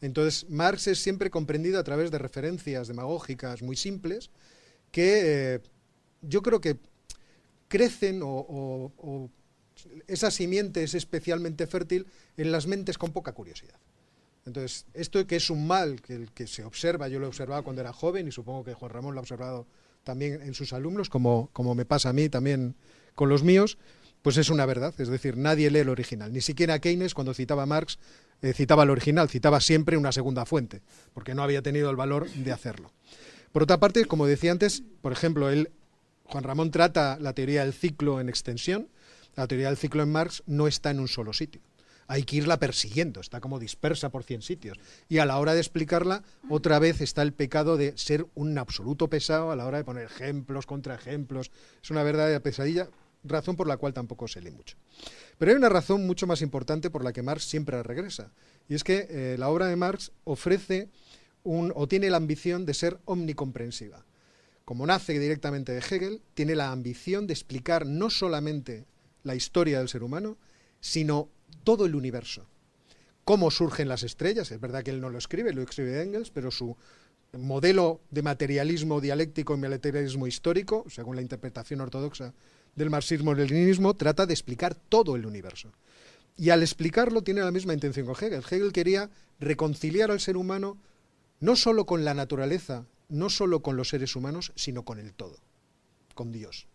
Entonces, 0.00 0.48
Marx 0.50 0.86
es 0.88 0.98
siempre 0.98 1.30
comprendido 1.30 1.78
a 1.78 1.84
través 1.84 2.10
de 2.10 2.18
referencias 2.18 2.88
demagógicas 2.88 3.62
muy 3.62 3.76
simples 3.76 4.30
que 4.90 5.54
eh, 5.54 5.60
yo 6.22 6.42
creo 6.42 6.60
que 6.60 6.78
crecen 7.68 8.20
o, 8.22 9.30
esa 10.06 10.30
simiente 10.30 10.82
es 10.82 10.94
especialmente 10.94 11.66
fértil 11.66 12.06
en 12.36 12.52
las 12.52 12.66
mentes 12.66 12.98
con 12.98 13.12
poca 13.12 13.32
curiosidad. 13.32 13.78
Entonces, 14.44 14.86
esto 14.94 15.26
que 15.26 15.36
es 15.36 15.50
un 15.50 15.66
mal 15.66 16.00
que, 16.00 16.28
que 16.34 16.46
se 16.46 16.64
observa, 16.64 17.08
yo 17.08 17.18
lo 17.18 17.26
he 17.26 17.28
observado 17.28 17.64
cuando 17.64 17.82
era 17.82 17.92
joven 17.92 18.28
y 18.28 18.32
supongo 18.32 18.64
que 18.64 18.74
Juan 18.74 18.92
Ramón 18.92 19.14
lo 19.14 19.20
ha 19.20 19.22
observado 19.22 19.66
también 20.04 20.40
en 20.40 20.54
sus 20.54 20.72
alumnos, 20.72 21.10
como, 21.10 21.50
como 21.52 21.74
me 21.74 21.84
pasa 21.84 22.10
a 22.10 22.12
mí 22.12 22.28
también 22.28 22.76
con 23.14 23.28
los 23.28 23.42
míos, 23.42 23.76
pues 24.26 24.38
es 24.38 24.50
una 24.50 24.66
verdad. 24.66 24.92
Es 24.98 25.06
decir, 25.06 25.36
nadie 25.36 25.70
lee 25.70 25.78
el 25.78 25.88
original. 25.88 26.32
Ni 26.32 26.40
siquiera 26.40 26.80
Keynes, 26.80 27.14
cuando 27.14 27.32
citaba 27.32 27.62
a 27.62 27.66
Marx, 27.66 27.96
eh, 28.42 28.52
citaba 28.54 28.82
el 28.82 28.90
original, 28.90 29.28
citaba 29.28 29.60
siempre 29.60 29.96
una 29.96 30.10
segunda 30.10 30.44
fuente, 30.44 30.82
porque 31.14 31.32
no 31.32 31.44
había 31.44 31.62
tenido 31.62 31.90
el 31.90 31.94
valor 31.94 32.28
de 32.28 32.50
hacerlo. 32.50 32.90
Por 33.52 33.62
otra 33.62 33.78
parte, 33.78 34.04
como 34.06 34.26
decía 34.26 34.50
antes, 34.50 34.82
por 35.00 35.12
ejemplo, 35.12 35.48
él, 35.48 35.70
Juan 36.24 36.42
Ramón 36.42 36.72
trata 36.72 37.18
la 37.20 37.34
teoría 37.34 37.62
del 37.62 37.72
ciclo 37.72 38.20
en 38.20 38.28
extensión. 38.28 38.88
La 39.36 39.46
teoría 39.46 39.68
del 39.68 39.76
ciclo 39.76 40.02
en 40.02 40.10
Marx 40.10 40.42
no 40.46 40.66
está 40.66 40.90
en 40.90 40.98
un 40.98 41.06
solo 41.06 41.32
sitio. 41.32 41.60
Hay 42.08 42.24
que 42.24 42.34
irla 42.34 42.58
persiguiendo, 42.58 43.20
está 43.20 43.40
como 43.40 43.60
dispersa 43.60 44.08
por 44.08 44.24
100 44.24 44.42
sitios. 44.42 44.76
Y 45.08 45.18
a 45.18 45.26
la 45.26 45.38
hora 45.38 45.54
de 45.54 45.60
explicarla, 45.60 46.24
otra 46.50 46.80
vez 46.80 47.00
está 47.00 47.22
el 47.22 47.32
pecado 47.32 47.76
de 47.76 47.96
ser 47.96 48.26
un 48.34 48.58
absoluto 48.58 49.08
pesado 49.08 49.52
a 49.52 49.56
la 49.56 49.66
hora 49.66 49.78
de 49.78 49.84
poner 49.84 50.06
ejemplos, 50.06 50.66
contraejemplos. 50.66 51.52
Es 51.80 51.92
una 51.92 52.02
verdadera 52.02 52.40
pesadilla 52.40 52.88
razón 53.28 53.56
por 53.56 53.68
la 53.68 53.76
cual 53.76 53.92
tampoco 53.92 54.28
se 54.28 54.40
lee 54.40 54.50
mucho. 54.50 54.76
Pero 55.38 55.50
hay 55.50 55.56
una 55.56 55.68
razón 55.68 56.06
mucho 56.06 56.26
más 56.26 56.42
importante 56.42 56.90
por 56.90 57.04
la 57.04 57.12
que 57.12 57.22
Marx 57.22 57.44
siempre 57.44 57.82
regresa, 57.82 58.32
y 58.68 58.74
es 58.74 58.84
que 58.84 59.06
eh, 59.08 59.36
la 59.38 59.48
obra 59.48 59.66
de 59.66 59.76
Marx 59.76 60.12
ofrece 60.24 60.88
o 61.44 61.86
tiene 61.86 62.10
la 62.10 62.16
ambición 62.16 62.66
de 62.66 62.74
ser 62.74 62.98
omnicomprensiva. 63.04 64.04
Como 64.64 64.84
nace 64.84 65.16
directamente 65.18 65.70
de 65.70 65.78
Hegel, 65.78 66.22
tiene 66.34 66.56
la 66.56 66.72
ambición 66.72 67.28
de 67.28 67.34
explicar 67.34 67.86
no 67.86 68.10
solamente 68.10 68.84
la 69.22 69.36
historia 69.36 69.78
del 69.78 69.88
ser 69.88 70.02
humano, 70.02 70.38
sino 70.80 71.28
todo 71.62 71.86
el 71.86 71.94
universo. 71.94 72.48
Cómo 73.24 73.52
surgen 73.52 73.88
las 73.88 74.02
estrellas, 74.02 74.50
es 74.50 74.60
verdad 74.60 74.82
que 74.82 74.90
él 74.90 75.00
no 75.00 75.10
lo 75.10 75.18
escribe, 75.18 75.52
lo 75.52 75.62
escribe 75.62 76.02
Engels, 76.02 76.30
pero 76.30 76.50
su 76.50 76.76
modelo 77.32 78.00
de 78.10 78.22
materialismo 78.22 79.00
dialéctico 79.00 79.54
y 79.54 79.58
materialismo 79.58 80.26
histórico, 80.26 80.84
según 80.88 81.16
la 81.16 81.22
interpretación 81.22 81.80
ortodoxa 81.80 82.34
del 82.76 82.90
marxismo-leninismo 82.90 83.94
trata 83.94 84.26
de 84.26 84.34
explicar 84.34 84.74
todo 84.74 85.16
el 85.16 85.26
universo. 85.26 85.72
Y 86.36 86.50
al 86.50 86.62
explicarlo 86.62 87.22
tiene 87.22 87.40
la 87.40 87.50
misma 87.50 87.72
intención 87.72 88.06
con 88.06 88.14
Hegel. 88.14 88.44
Hegel 88.48 88.72
quería 88.72 89.10
reconciliar 89.40 90.10
al 90.10 90.20
ser 90.20 90.36
humano 90.36 90.76
no 91.40 91.56
solo 91.56 91.86
con 91.86 92.04
la 92.04 92.14
naturaleza, 92.14 92.84
no 93.08 93.30
solo 93.30 93.62
con 93.62 93.76
los 93.76 93.88
seres 93.88 94.14
humanos, 94.14 94.52
sino 94.54 94.84
con 94.84 94.98
el 94.98 95.14
todo, 95.14 95.38
con 96.14 96.32
Dios. 96.32 96.66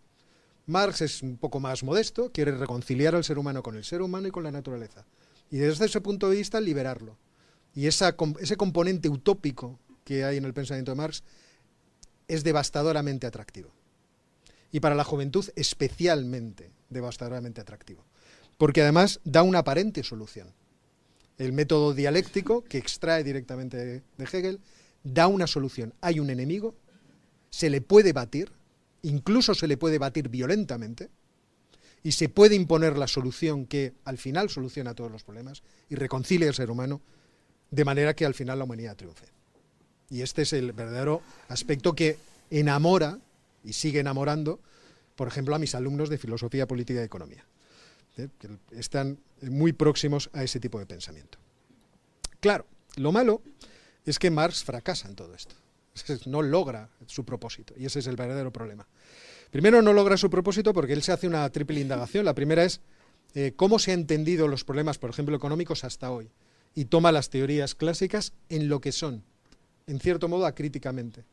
Marx 0.65 1.01
es 1.01 1.21
un 1.21 1.37
poco 1.37 1.59
más 1.59 1.83
modesto, 1.83 2.31
quiere 2.31 2.51
reconciliar 2.51 3.15
al 3.15 3.23
ser 3.23 3.37
humano 3.37 3.61
con 3.61 3.77
el 3.77 3.83
ser 3.83 4.01
humano 4.01 4.27
y 4.27 4.31
con 4.31 4.43
la 4.43 4.51
naturaleza. 4.51 5.05
Y 5.51 5.57
desde 5.57 5.85
ese 5.85 6.01
punto 6.01 6.29
de 6.29 6.37
vista 6.37 6.59
liberarlo. 6.61 7.17
Y 7.73 7.87
ese 7.87 8.13
componente 8.57 9.09
utópico 9.09 9.79
que 10.03 10.23
hay 10.23 10.37
en 10.37 10.45
el 10.45 10.53
pensamiento 10.53 10.91
de 10.91 10.97
Marx 10.97 11.23
es 12.27 12.43
devastadoramente 12.43 13.27
atractivo 13.27 13.71
y 14.71 14.79
para 14.79 14.95
la 14.95 15.03
juventud 15.03 15.49
especialmente 15.55 16.71
devastadoramente 16.89 17.61
atractivo, 17.61 18.03
porque 18.57 18.81
además 18.81 19.19
da 19.23 19.43
una 19.43 19.59
aparente 19.59 20.03
solución. 20.03 20.53
El 21.37 21.53
método 21.53 21.93
dialéctico, 21.93 22.63
que 22.63 22.77
extrae 22.77 23.23
directamente 23.23 23.77
de 23.77 24.03
Hegel, 24.19 24.59
da 25.03 25.27
una 25.27 25.47
solución. 25.47 25.93
Hay 26.01 26.19
un 26.19 26.29
enemigo, 26.29 26.75
se 27.49 27.69
le 27.69 27.81
puede 27.81 28.13
batir, 28.13 28.51
incluso 29.01 29.55
se 29.55 29.67
le 29.67 29.77
puede 29.77 29.97
batir 29.97 30.29
violentamente, 30.29 31.09
y 32.03 32.13
se 32.13 32.29
puede 32.29 32.55
imponer 32.55 32.97
la 32.97 33.07
solución 33.07 33.65
que 33.65 33.93
al 34.05 34.17
final 34.17 34.49
soluciona 34.49 34.95
todos 34.95 35.11
los 35.11 35.23
problemas 35.23 35.61
y 35.89 35.95
reconcilia 35.95 36.47
al 36.47 36.55
ser 36.55 36.71
humano, 36.71 37.01
de 37.69 37.85
manera 37.85 38.15
que 38.15 38.25
al 38.25 38.33
final 38.33 38.59
la 38.59 38.65
humanidad 38.65 38.95
triunfe. 38.95 39.27
Y 40.09 40.21
este 40.21 40.41
es 40.41 40.53
el 40.53 40.73
verdadero 40.73 41.21
aspecto 41.47 41.93
que 41.93 42.17
enamora 42.49 43.19
y 43.63 43.73
sigue 43.73 43.99
enamorando, 43.99 44.59
por 45.15 45.27
ejemplo, 45.27 45.55
a 45.55 45.59
mis 45.59 45.75
alumnos 45.75 46.09
de 46.09 46.17
filosofía 46.17 46.67
política 46.67 47.01
y 47.01 47.03
economía, 47.03 47.45
¿eh? 48.17 48.29
que 48.39 48.49
están 48.71 49.19
muy 49.41 49.73
próximos 49.73 50.29
a 50.33 50.43
ese 50.43 50.59
tipo 50.59 50.79
de 50.79 50.85
pensamiento. 50.85 51.37
Claro, 52.39 52.65
lo 52.95 53.11
malo 53.11 53.41
es 54.05 54.19
que 54.19 54.31
Marx 54.31 54.63
fracasa 54.63 55.07
en 55.07 55.15
todo 55.15 55.35
esto. 55.35 55.55
no 56.25 56.41
logra 56.41 56.89
su 57.05 57.23
propósito, 57.23 57.73
y 57.77 57.85
ese 57.85 57.99
es 57.99 58.07
el 58.07 58.15
verdadero 58.15 58.51
problema. 58.51 58.87
Primero, 59.51 59.81
no 59.81 59.93
logra 59.93 60.17
su 60.17 60.29
propósito 60.29 60.73
porque 60.73 60.93
él 60.93 61.03
se 61.03 61.11
hace 61.11 61.27
una 61.27 61.49
triple 61.49 61.81
indagación. 61.81 62.23
La 62.23 62.33
primera 62.33 62.63
es 62.63 62.79
eh, 63.35 63.53
cómo 63.55 63.79
se 63.79 63.91
han 63.91 64.01
entendido 64.01 64.47
los 64.47 64.63
problemas, 64.63 64.97
por 64.97 65.09
ejemplo, 65.09 65.35
económicos 65.35 65.83
hasta 65.83 66.09
hoy, 66.09 66.31
y 66.73 66.85
toma 66.85 67.11
las 67.11 67.29
teorías 67.29 67.75
clásicas 67.75 68.33
en 68.49 68.69
lo 68.69 68.79
que 68.79 68.91
son, 68.91 69.23
en 69.87 69.99
cierto 69.99 70.29
modo, 70.29 70.45
acríticamente. 70.45 71.25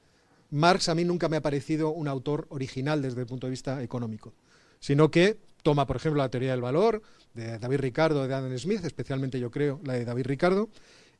Marx 0.51 0.89
a 0.89 0.95
mí 0.95 1.05
nunca 1.05 1.29
me 1.29 1.37
ha 1.37 1.43
parecido 1.43 1.91
un 1.91 2.09
autor 2.09 2.47
original 2.51 3.03
desde 3.03 3.21
el 3.21 3.27
punto 3.27 3.47
de 3.47 3.51
vista 3.51 3.83
económico, 3.83 4.33
sino 4.81 5.11
que 5.11 5.39
toma, 5.63 5.87
por 5.87 5.97
ejemplo, 5.97 6.23
la 6.23 6.31
teoría 6.31 6.53
del 6.53 6.61
valor 6.61 7.03
de 7.35 7.59
David 7.59 7.79
Ricardo, 7.79 8.27
de 8.27 8.35
Adam 8.35 8.57
Smith, 8.57 8.85
especialmente 8.85 9.39
yo 9.39 9.51
creo 9.51 9.81
la 9.85 9.95
de 9.95 10.05
David 10.05 10.27
Ricardo, 10.27 10.69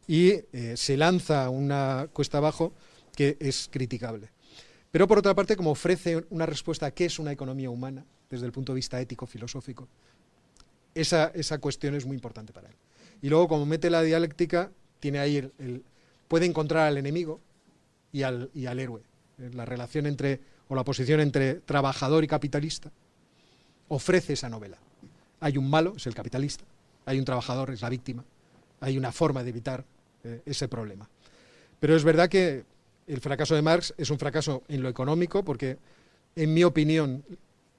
y 0.07 0.31
eh, 0.31 0.75
se 0.77 0.97
lanza 0.97 1.51
una 1.51 2.09
cuesta 2.13 2.39
abajo 2.39 2.73
que 3.15 3.37
es 3.41 3.69
criticable. 3.71 4.31
Pero 4.91 5.07
por 5.07 5.19
otra 5.19 5.35
parte, 5.35 5.57
como 5.57 5.73
ofrece 5.73 6.25
una 6.31 6.47
respuesta 6.47 6.87
a 6.87 6.91
qué 6.93 7.05
es 7.05 7.19
una 7.19 7.33
economía 7.33 7.69
humana 7.69 8.05
desde 8.31 8.47
el 8.47 8.53
punto 8.53 8.73
de 8.73 8.77
vista 8.77 9.01
ético-filosófico, 9.01 9.87
esa, 10.95 11.31
esa, 11.35 11.59
cuestión 11.59 11.95
es 11.95 12.07
muy 12.07 12.15
importante 12.15 12.53
para 12.53 12.69
él. 12.69 12.75
Y 13.21 13.29
luego, 13.29 13.49
como 13.49 13.67
mete 13.67 13.91
la 13.91 14.03
dialéctica, 14.03 14.73
tiene 14.99 15.19
ahí 15.19 15.37
el, 15.37 15.85
puede 16.27 16.47
encontrar 16.47 16.87
al 16.89 16.97
enemigo 16.97 17.41
y 18.13 18.23
al, 18.23 18.51
y 18.55 18.67
al 18.67 18.79
héroe. 18.79 19.03
La 19.53 19.65
relación 19.65 20.07
entre, 20.07 20.41
o 20.69 20.75
la 20.75 20.85
posición 20.85 21.21
entre 21.21 21.55
trabajador 21.55 22.25
y 22.25 22.27
capitalista, 22.27 22.91
ofrece 23.89 24.35
esa 24.35 24.49
novela. 24.49 24.79
Hay 25.41 25.57
un 25.57 25.71
malo, 25.71 25.95
es 25.97 26.07
el 26.07 26.15
capitalista, 26.15 26.65
hay 27.07 27.19
un 27.19 27.25
trabajador, 27.25 27.71
es 27.71 27.81
la 27.83 27.89
víctima, 27.89 28.25
hay 28.81 28.99
una 28.99 29.13
forma 29.13 29.43
de 29.43 29.51
evitar 29.51 29.85
eh, 30.25 30.43
ese 30.45 30.69
problema. 30.69 31.09
Pero 31.81 31.97
es 31.97 32.05
verdad 32.05 32.29
que 32.29 32.65
el 33.07 33.21
fracaso 33.21 33.55
de 33.55 33.63
Marx 33.63 33.95
es 33.97 34.11
un 34.11 34.19
fracaso 34.19 34.63
en 34.69 34.83
lo 34.83 34.89
económico, 34.89 35.45
porque, 35.45 35.79
en 36.37 36.53
mi 36.53 36.65
opinión, 36.65 37.25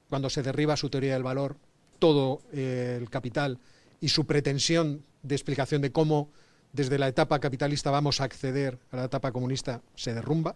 cuando 0.09 0.29
se 0.29 0.41
derriba 0.41 0.75
su 0.77 0.89
teoría 0.89 1.13
del 1.13 1.23
valor, 1.23 1.57
todo 1.99 2.41
eh, 2.53 2.97
el 2.99 3.09
capital 3.09 3.59
y 4.01 4.09
su 4.09 4.25
pretensión 4.25 5.03
de 5.21 5.35
explicación 5.35 5.81
de 5.81 5.91
cómo 5.91 6.29
desde 6.71 6.97
la 6.97 7.07
etapa 7.07 7.39
capitalista 7.39 7.91
vamos 7.91 8.21
a 8.21 8.23
acceder 8.23 8.77
a 8.91 8.97
la 8.97 9.03
etapa 9.05 9.31
comunista 9.31 9.81
se 9.95 10.13
derrumba. 10.13 10.55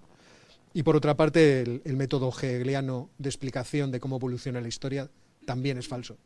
Y 0.73 0.83
por 0.83 0.95
otra 0.95 1.15
parte, 1.15 1.61
el, 1.61 1.95
método 1.95 2.29
hegeliano 2.29 3.09
de 3.17 3.29
explicación 3.29 3.91
de 3.91 3.99
cómo 3.99 4.17
evoluciona 4.17 4.59
la 4.59 4.67
historia 4.67 5.09
también 5.45 5.77
es 5.77 5.87
falso 5.87 6.17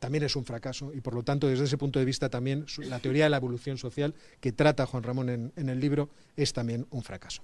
también 0.00 0.24
es 0.24 0.34
un 0.34 0.44
fracaso 0.44 0.92
y 0.94 1.02
por 1.02 1.14
lo 1.14 1.22
tanto 1.22 1.46
desde 1.46 1.64
ese 1.64 1.76
punto 1.76 1.98
de 1.98 2.06
vista 2.06 2.30
también 2.30 2.64
la 2.78 2.98
teoría 2.98 3.24
de 3.24 3.30
la 3.30 3.36
evolución 3.36 3.76
social 3.78 4.14
que 4.40 4.50
trata 4.50 4.86
Juan 4.86 5.02
Ramón 5.02 5.52
en, 5.54 5.68
el 5.68 5.78
libro 5.78 6.08
es 6.36 6.52
también 6.52 6.86
un 6.90 7.02
fracaso. 7.02 7.42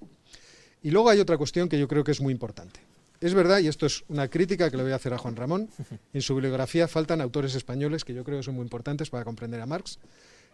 Y 0.82 0.90
luego 0.90 1.10
hay 1.10 1.20
otra 1.20 1.36
cuestión 1.36 1.68
que 1.68 1.78
yo 1.78 1.86
creo 1.86 2.02
que 2.02 2.12
es 2.12 2.20
muy 2.20 2.32
importante. 2.32 2.80
Es 3.20 3.34
verdad, 3.34 3.60
y 3.60 3.68
esto 3.68 3.86
es 3.86 4.04
una 4.08 4.28
crítica 4.28 4.70
que 4.70 4.76
le 4.76 4.82
voy 4.82 4.92
a 4.92 4.96
hacer 4.96 5.12
a 5.12 5.18
Juan 5.18 5.36
Ramón, 5.36 5.68
en 6.12 6.22
su 6.22 6.34
bibliografía 6.34 6.88
faltan 6.88 7.20
autores 7.20 7.54
españoles 7.54 8.04
que 8.04 8.14
yo 8.14 8.24
creo 8.24 8.38
que 8.38 8.42
son 8.42 8.54
muy 8.54 8.62
importantes 8.62 9.10
para 9.10 9.24
comprender 9.24 9.60
a 9.60 9.66
Marx, 9.66 9.98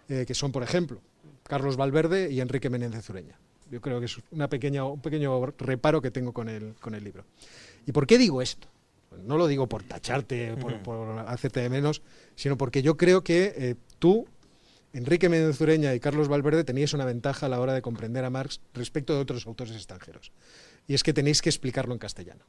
eh, 0.09 0.25
que 0.27 0.35
son, 0.35 0.51
por 0.53 0.63
ejemplo, 0.63 1.01
Carlos 1.45 1.77
Valverde 1.77 2.33
y 2.33 2.41
Enrique 2.41 2.69
Menéndez 2.69 3.09
Ureña. 3.11 3.39
Yo 3.73 3.81
creo 3.81 3.99
que 3.99 4.07
es 4.07 4.21
una 4.31 4.49
pequeña, 4.49 4.85
un 4.85 5.01
pequeño 5.01 5.47
reparo 5.59 6.01
que 6.01 6.11
tengo 6.11 6.33
con 6.33 6.49
el, 6.49 6.75
con 6.75 6.95
el 6.95 7.03
libro. 7.03 7.25
¿Y 7.87 7.93
por 7.93 8.07
qué 8.07 8.19
digo 8.19 8.41
esto? 8.41 8.69
no 9.25 9.37
lo 9.37 9.47
digo 9.47 9.69
por 9.69 9.83
tacharte, 9.83 10.57
por, 10.57 11.19
hacerte 11.27 11.61
de 11.61 11.69
menos, 11.69 12.03
sino 12.35 12.57
porque 12.57 12.83
yo 12.83 12.97
creo 12.97 13.23
que 13.23 13.53
eh, 13.57 13.75
tú, 13.99 14.27
Enrique 14.93 15.29
Menzureña 15.29 15.95
y 15.95 16.01
Carlos 16.01 16.29
Valverde 16.29 16.65
teníais 16.65 16.95
una 16.95 17.05
ventaja 17.05 17.47
a 17.47 17.49
la 17.49 17.61
hora 17.61 17.75
de 17.75 17.83
comprender 17.83 18.25
a 18.25 18.31
Marx 18.31 18.61
respecto 18.75 19.15
de 19.15 19.21
otros 19.21 19.47
autores 19.47 19.75
extranjeros. 19.75 20.33
Y 20.87 20.95
es 20.95 21.03
que 21.03 21.13
tenéis 21.13 21.43
que 21.43 21.51
explicarlo 21.51 21.93
en 21.93 21.99
castellano. 21.99 22.45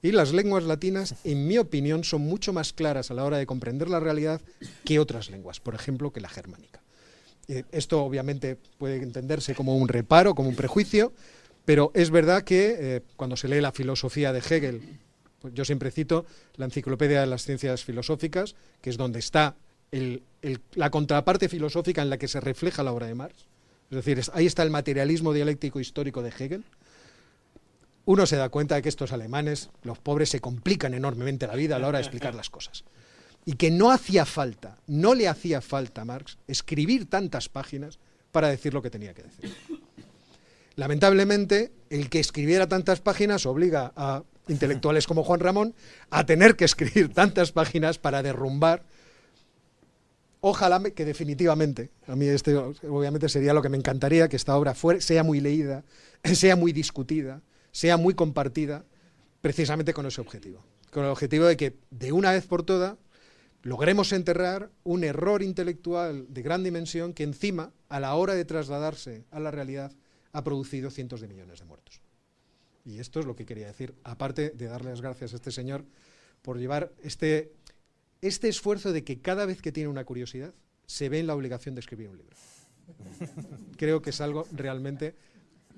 Y 0.00 0.12
las 0.12 0.32
lenguas 0.32 0.64
latinas, 0.64 1.16
en 1.24 1.46
mi 1.46 1.58
opinión, 1.58 2.04
son 2.04 2.22
mucho 2.22 2.52
más 2.52 2.72
claras 2.72 3.10
a 3.10 3.14
la 3.14 3.24
hora 3.24 3.38
de 3.38 3.46
comprender 3.46 3.88
la 3.88 4.00
realidad 4.00 4.40
que 4.84 4.98
otras 4.98 5.28
lenguas, 5.28 5.60
por 5.60 5.74
ejemplo, 5.74 6.12
que 6.12 6.20
la 6.20 6.28
germánica. 6.28 6.82
Esto 7.48 8.02
obviamente 8.02 8.58
puede 8.76 9.02
entenderse 9.02 9.54
como 9.54 9.76
un 9.76 9.88
reparo, 9.88 10.34
como 10.34 10.50
un 10.50 10.56
prejuicio, 10.56 11.12
pero 11.64 11.90
es 11.94 12.10
verdad 12.10 12.42
que 12.44 12.76
eh, 12.78 13.00
cuando 13.16 13.36
se 13.36 13.48
lee 13.48 13.60
la 13.60 13.72
filosofía 13.72 14.32
de 14.32 14.40
Hegel 14.40 14.98
pues 15.40 15.54
yo 15.54 15.64
siempre 15.64 15.90
cito 15.90 16.26
la 16.56 16.64
Enciclopedia 16.64 17.20
de 17.20 17.26
las 17.26 17.44
Ciencias 17.44 17.84
Filosóficas, 17.84 18.54
que 18.80 18.90
es 18.90 18.96
donde 18.96 19.20
está 19.20 19.56
la 20.74 20.90
contraparte 20.90 21.48
filosófica 21.48 22.02
en 22.02 22.10
la 22.10 22.18
que 22.18 22.28
se 22.28 22.40
refleja 22.40 22.82
la 22.82 22.92
obra 22.92 23.06
de 23.06 23.14
Marx. 23.14 23.46
Es 23.90 23.96
decir, 23.96 24.20
ahí 24.34 24.46
está 24.46 24.62
el 24.62 24.70
materialismo 24.70 25.32
dialéctico 25.32 25.80
histórico 25.80 26.22
de 26.22 26.30
Hegel. 26.30 26.64
Uno 28.04 28.26
se 28.26 28.36
da 28.36 28.48
cuenta 28.48 28.74
de 28.74 28.82
que 28.82 28.88
estos 28.88 29.12
alemanes, 29.12 29.70
los 29.82 29.98
pobres, 29.98 30.30
se 30.30 30.40
complican 30.40 30.94
enormemente 30.94 31.46
la 31.46 31.54
vida 31.54 31.76
a 31.76 31.78
la 31.78 31.88
hora 31.88 31.98
de 31.98 32.04
explicar 32.04 32.34
las 32.34 32.50
cosas. 32.50 32.84
Y 33.44 33.54
que 33.54 33.70
no 33.70 33.90
hacía 33.90 34.26
falta, 34.26 34.78
no 34.86 35.14
le 35.14 35.28
hacía 35.28 35.60
falta 35.60 36.02
a 36.02 36.04
Marx 36.04 36.38
escribir 36.46 37.08
tantas 37.08 37.48
páginas 37.48 37.98
para 38.30 38.48
decir 38.48 38.74
lo 38.74 38.82
que 38.82 38.90
tenía 38.90 39.14
que 39.14 39.22
decir. 39.22 39.54
Lamentablemente, 40.76 41.72
el 41.90 42.08
que 42.08 42.20
escribiera 42.20 42.68
tantas 42.68 43.00
páginas 43.00 43.46
obliga 43.46 43.92
a 43.96 44.22
intelectuales 44.48 45.06
como 45.06 45.24
Juan 45.24 45.40
Ramón 45.40 45.74
a 46.10 46.24
tener 46.26 46.56
que 46.56 46.64
escribir 46.64 47.12
tantas 47.12 47.52
páginas 47.52 47.98
para 47.98 48.22
derrumbar. 48.22 48.84
Ojalá 50.40 50.80
que 50.94 51.04
definitivamente, 51.04 51.90
a 52.06 52.14
mí 52.14 52.26
este 52.26 52.56
obviamente 52.56 53.28
sería 53.28 53.52
lo 53.52 53.62
que 53.62 53.68
me 53.68 53.76
encantaría, 53.76 54.28
que 54.28 54.36
esta 54.36 54.56
obra 54.56 54.74
sea 55.00 55.24
muy 55.24 55.40
leída, 55.40 55.84
sea 56.24 56.56
muy 56.56 56.72
discutida, 56.72 57.42
sea 57.72 57.96
muy 57.96 58.14
compartida, 58.14 58.84
precisamente 59.40 59.92
con 59.92 60.06
ese 60.06 60.20
objetivo. 60.20 60.62
Con 60.92 61.04
el 61.04 61.10
objetivo 61.10 61.46
de 61.46 61.56
que 61.56 61.76
de 61.90 62.12
una 62.12 62.32
vez 62.32 62.46
por 62.46 62.62
todas 62.62 62.96
logremos 63.62 64.12
enterrar 64.12 64.70
un 64.84 65.04
error 65.04 65.42
intelectual 65.42 66.26
de 66.32 66.42
gran 66.42 66.62
dimensión 66.62 67.12
que 67.12 67.24
encima, 67.24 67.72
a 67.88 68.00
la 68.00 68.14
hora 68.14 68.34
de 68.34 68.44
trasladarse 68.44 69.24
a 69.30 69.40
la 69.40 69.50
realidad, 69.50 69.92
ha 70.32 70.44
producido 70.44 70.90
cientos 70.90 71.20
de 71.20 71.28
millones 71.28 71.60
de 71.60 71.64
muertos. 71.64 72.00
Y 72.84 73.00
esto 73.00 73.20
es 73.20 73.26
lo 73.26 73.36
que 73.36 73.44
quería 73.44 73.66
decir, 73.66 73.94
aparte 74.04 74.50
de 74.50 74.66
darle 74.66 74.90
las 74.90 75.00
gracias 75.00 75.32
a 75.32 75.36
este 75.36 75.52
señor 75.52 75.84
por 76.42 76.58
llevar 76.58 76.92
este, 77.02 77.52
este 78.22 78.48
esfuerzo 78.48 78.92
de 78.92 79.04
que 79.04 79.20
cada 79.20 79.44
vez 79.46 79.60
que 79.60 79.72
tiene 79.72 79.88
una 79.88 80.04
curiosidad 80.04 80.54
se 80.86 81.08
ve 81.08 81.18
en 81.18 81.26
la 81.26 81.34
obligación 81.34 81.74
de 81.74 81.80
escribir 81.80 82.08
un 82.08 82.16
libro. 82.16 82.36
Creo 83.76 84.00
que 84.00 84.10
es 84.10 84.20
algo 84.20 84.46
realmente 84.52 85.14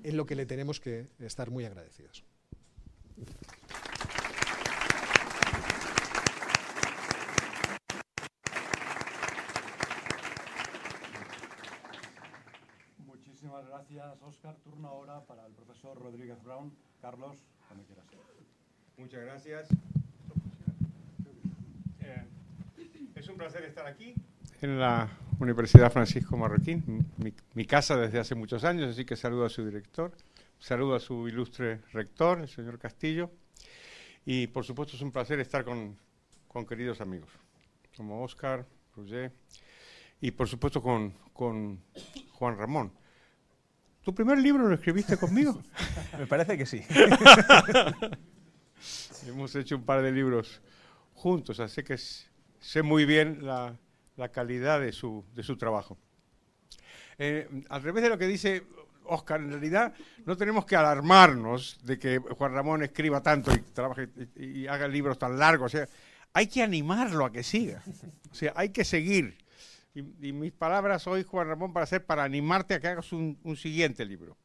en 0.05 0.17
lo 0.17 0.27
que 0.27 0.37
le 0.37 0.47
tenemos 0.47 0.81
que 0.81 1.09
estar 1.19 1.51
muy 1.51 1.65
agradecidos. 1.65 2.25
Muchísimas 12.99 13.67
gracias, 13.91 14.23
Oscar. 14.23 14.57
Turno 14.63 14.89
ahora 14.89 15.21
para 15.27 15.47
el 15.47 15.53
profesor 15.53 15.99
Rodríguez 15.99 16.43
Brown. 16.43 16.73
Carlos, 17.01 17.39
cuando 17.67 17.85
quieras. 17.87 18.05
Muchas 18.97 19.21
gracias. 19.23 19.69
Eh, 22.01 22.25
es 23.15 23.29
un 23.29 23.37
placer 23.37 23.65
estar 23.65 23.87
aquí 23.87 24.15
en 24.61 24.79
la 24.79 25.09
Universidad 25.39 25.91
Francisco 25.91 26.37
Marroquín, 26.37 27.07
mi, 27.55 27.65
casa 27.65 27.97
desde 27.97 28.19
hace 28.19 28.35
muchos 28.35 28.63
años, 28.65 28.91
así 28.91 29.07
que 29.07 29.17
saludo 29.17 29.47
a 29.47 29.49
su 29.49 29.65
director, 29.65 30.13
saludo 30.59 30.95
a 30.95 31.01
su 31.01 31.27
ilustre 31.29 31.81
rector, 31.93 32.41
el 32.41 32.49
señor 32.49 32.79
Castillo, 32.79 33.31
y 34.27 34.49
por 34.49 34.65
supuesto 34.65 34.97
es 34.97 35.03
un 35.03 35.13
placer 35.13 35.41
estar 35.41 35.65
con, 35.65 35.97
con 36.47 36.67
queridos 36.67 37.01
amigos, 37.01 37.31
como 37.97 38.23
Oscar, 38.23 38.67
Roger, 38.95 39.33
y 40.21 40.31
por 40.31 40.47
supuesto 40.47 40.83
con, 40.83 41.15
con 41.33 41.81
Juan 42.33 42.59
Ramón. 42.59 43.00
¿Tu 44.03 44.15
primer 44.15 44.39
libro 44.39 44.67
lo 44.67 44.75
escribiste 44.75 45.19
conmigo? 45.19 45.63
Me 46.19 46.27
parece 46.27 46.57
que 46.57 46.65
sí. 46.65 46.83
Hemos 49.27 49.55
hecho 49.55 49.77
un 49.77 49.85
par 49.85 50.01
de 50.03 50.11
libros 50.11 50.63
juntos, 51.15 51.61
así 51.61 51.83
que 51.83 51.99
sé 51.99 52.83
muy 52.83 53.05
bien 53.05 53.45
la, 53.45 53.77
calidad 54.33 54.81
de 54.81 54.93
su, 54.93 55.27
de 55.35 55.43
su 55.43 55.59
trabajo. 55.59 55.99
Eh, 57.19 57.47
al 57.69 57.83
revés 57.83 58.03
de 58.03 58.09
lo 58.09 58.17
que 58.17 58.27
dice 58.27 58.63
Oscar, 59.05 59.41
en 59.41 59.51
realidad 59.51 59.93
no 60.25 60.35
tenemos 60.37 60.65
que 60.65 60.77
alarmarnos 60.77 61.79
de 61.85 61.99
que 61.99 62.17
Juan 62.19 62.55
Ramón 62.55 62.83
escriba 62.83 63.23
tanto 63.23 63.55
y, 63.55 63.61
trabaje, 63.61 64.09
y, 64.35 64.63
y 64.63 64.67
haga 64.67 64.89
libros 64.89 65.19
tan 65.19 65.39
largos. 65.39 65.75
O 65.75 65.77
sea, 65.77 65.87
hay 66.33 66.47
que 66.47 66.63
animarlo 66.63 67.27
a 67.27 67.33
que 67.33 67.43
siga. 67.43 67.83
O 68.31 68.35
sea, 68.35 68.55
hay 68.57 68.71
que 68.71 68.85
seguir. 68.85 69.37
Y, 69.95 70.03
mis 70.03 70.53
palabras 70.53 71.07
hoy, 71.07 71.25
Juan 71.25 71.49
Ramón, 71.49 71.73
para 71.73 71.85
hacer 71.85 72.05
para 72.07 72.23
animarte 72.23 72.75
a 72.75 72.81
que 72.81 72.89
hagas 72.89 73.13
un, 73.13 73.39
siguiente 73.57 74.05
libro. 74.05 74.37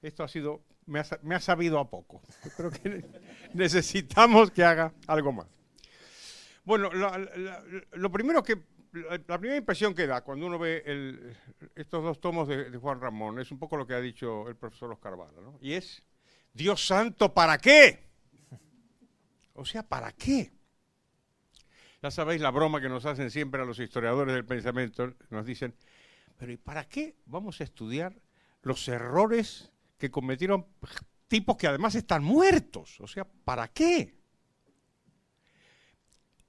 Esto 0.00 0.24
ha 0.24 0.28
sido, 0.28 0.64
me 0.86 0.98
ha, 1.00 1.40
sabido 1.40 1.78
a 1.78 1.88
poco. 1.88 2.20
Yo 2.44 2.50
creo 2.56 2.70
que 2.70 3.04
necesitamos 3.54 4.50
que 4.50 4.64
haga 4.64 4.92
algo 5.06 5.32
más. 5.32 5.46
Bueno, 6.64 6.90
lo, 7.92 8.10
primero 8.10 8.42
que, 8.42 8.60
la, 8.92 9.38
primera 9.38 9.56
impresión 9.56 9.94
que 9.94 10.06
da 10.06 10.22
cuando 10.22 10.46
uno 10.46 10.58
ve 10.58 11.36
estos 11.76 12.02
dos 12.02 12.20
tomos 12.20 12.48
de, 12.48 12.76
Juan 12.76 13.00
Ramón 13.00 13.38
es 13.38 13.52
un 13.52 13.58
poco 13.58 13.76
lo 13.76 13.86
que 13.86 13.94
ha 13.94 14.00
dicho 14.00 14.48
el 14.48 14.56
profesor 14.56 14.90
Oscar 14.92 15.16
Vara, 15.16 15.40
¿no? 15.40 15.58
Y 15.60 15.74
es, 15.74 16.02
Dios 16.52 16.84
santo, 16.84 17.32
¿para 17.32 17.58
qué? 17.58 18.10
O 19.54 19.64
sea, 19.64 19.82
¿para 19.82 20.12
qué? 20.12 20.52
Ya 22.02 22.10
sabéis 22.10 22.40
la 22.40 22.50
broma 22.50 22.80
que 22.80 22.88
nos 22.88 23.06
hacen 23.06 23.30
siempre 23.30 23.62
a 23.62 23.64
los 23.64 23.78
historiadores 23.78 24.34
del 24.34 24.44
pensamiento. 24.44 25.14
Nos 25.30 25.46
dicen, 25.46 25.72
pero 26.36 26.50
¿y 26.50 26.56
para 26.56 26.88
qué 26.88 27.14
vamos 27.26 27.60
a 27.60 27.64
estudiar 27.64 28.20
los 28.62 28.88
errores 28.88 29.70
que 29.98 30.10
cometieron 30.10 30.66
tipos 31.28 31.56
que 31.56 31.68
además 31.68 31.94
están 31.94 32.24
muertos? 32.24 33.00
O 33.00 33.06
sea, 33.06 33.24
¿para 33.24 33.68
qué? 33.68 34.18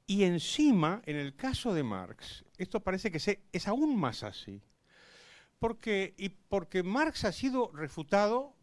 Y 0.07 0.23
encima, 0.23 1.03
en 1.05 1.17
el 1.17 1.35
caso 1.35 1.71
de 1.71 1.83
Marx, 1.83 2.43
esto 2.57 2.79
parece 2.79 3.11
que 3.11 3.39
es 3.51 3.67
aún 3.67 3.95
más 3.95 4.23
así. 4.23 4.59
Porque, 5.59 6.15
y 6.17 6.29
porque 6.29 6.81
Marx 6.81 7.25
ha 7.25 7.31
sido 7.31 7.71
refutado 7.73 8.55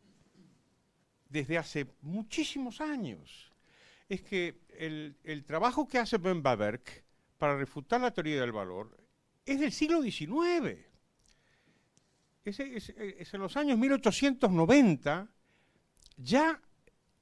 desde 1.28 1.56
hace 1.56 1.86
muchísimos 2.02 2.80
años. 2.80 3.49
Es 4.10 4.22
que 4.22 4.60
el, 4.76 5.44
trabajo 5.46 5.86
que 5.86 5.98
hace 5.98 6.18
Ben 6.18 6.42
Baberg 6.42 6.82
para 7.38 7.56
refutar 7.56 8.00
la 8.00 8.10
teoría 8.10 8.40
del 8.40 8.50
valor 8.50 8.98
es 9.46 9.60
del 9.60 9.70
siglo 9.70 10.02
XIX. 10.02 10.76
Es, 12.44 12.58
en 12.58 13.40
los 13.40 13.56
años 13.56 13.78
1890 13.78 15.28
ya 16.16 16.60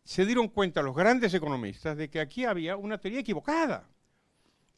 se 0.03 0.25
dieron 0.25 0.49
cuenta 0.49 0.81
los 0.81 0.97
grandes 0.97 1.35
economistas 1.35 1.95
de 1.95 2.09
que 2.09 2.21
aquí 2.21 2.47
había 2.47 2.79
una 2.79 2.97
teoría 2.97 3.21
equivocada 3.21 3.87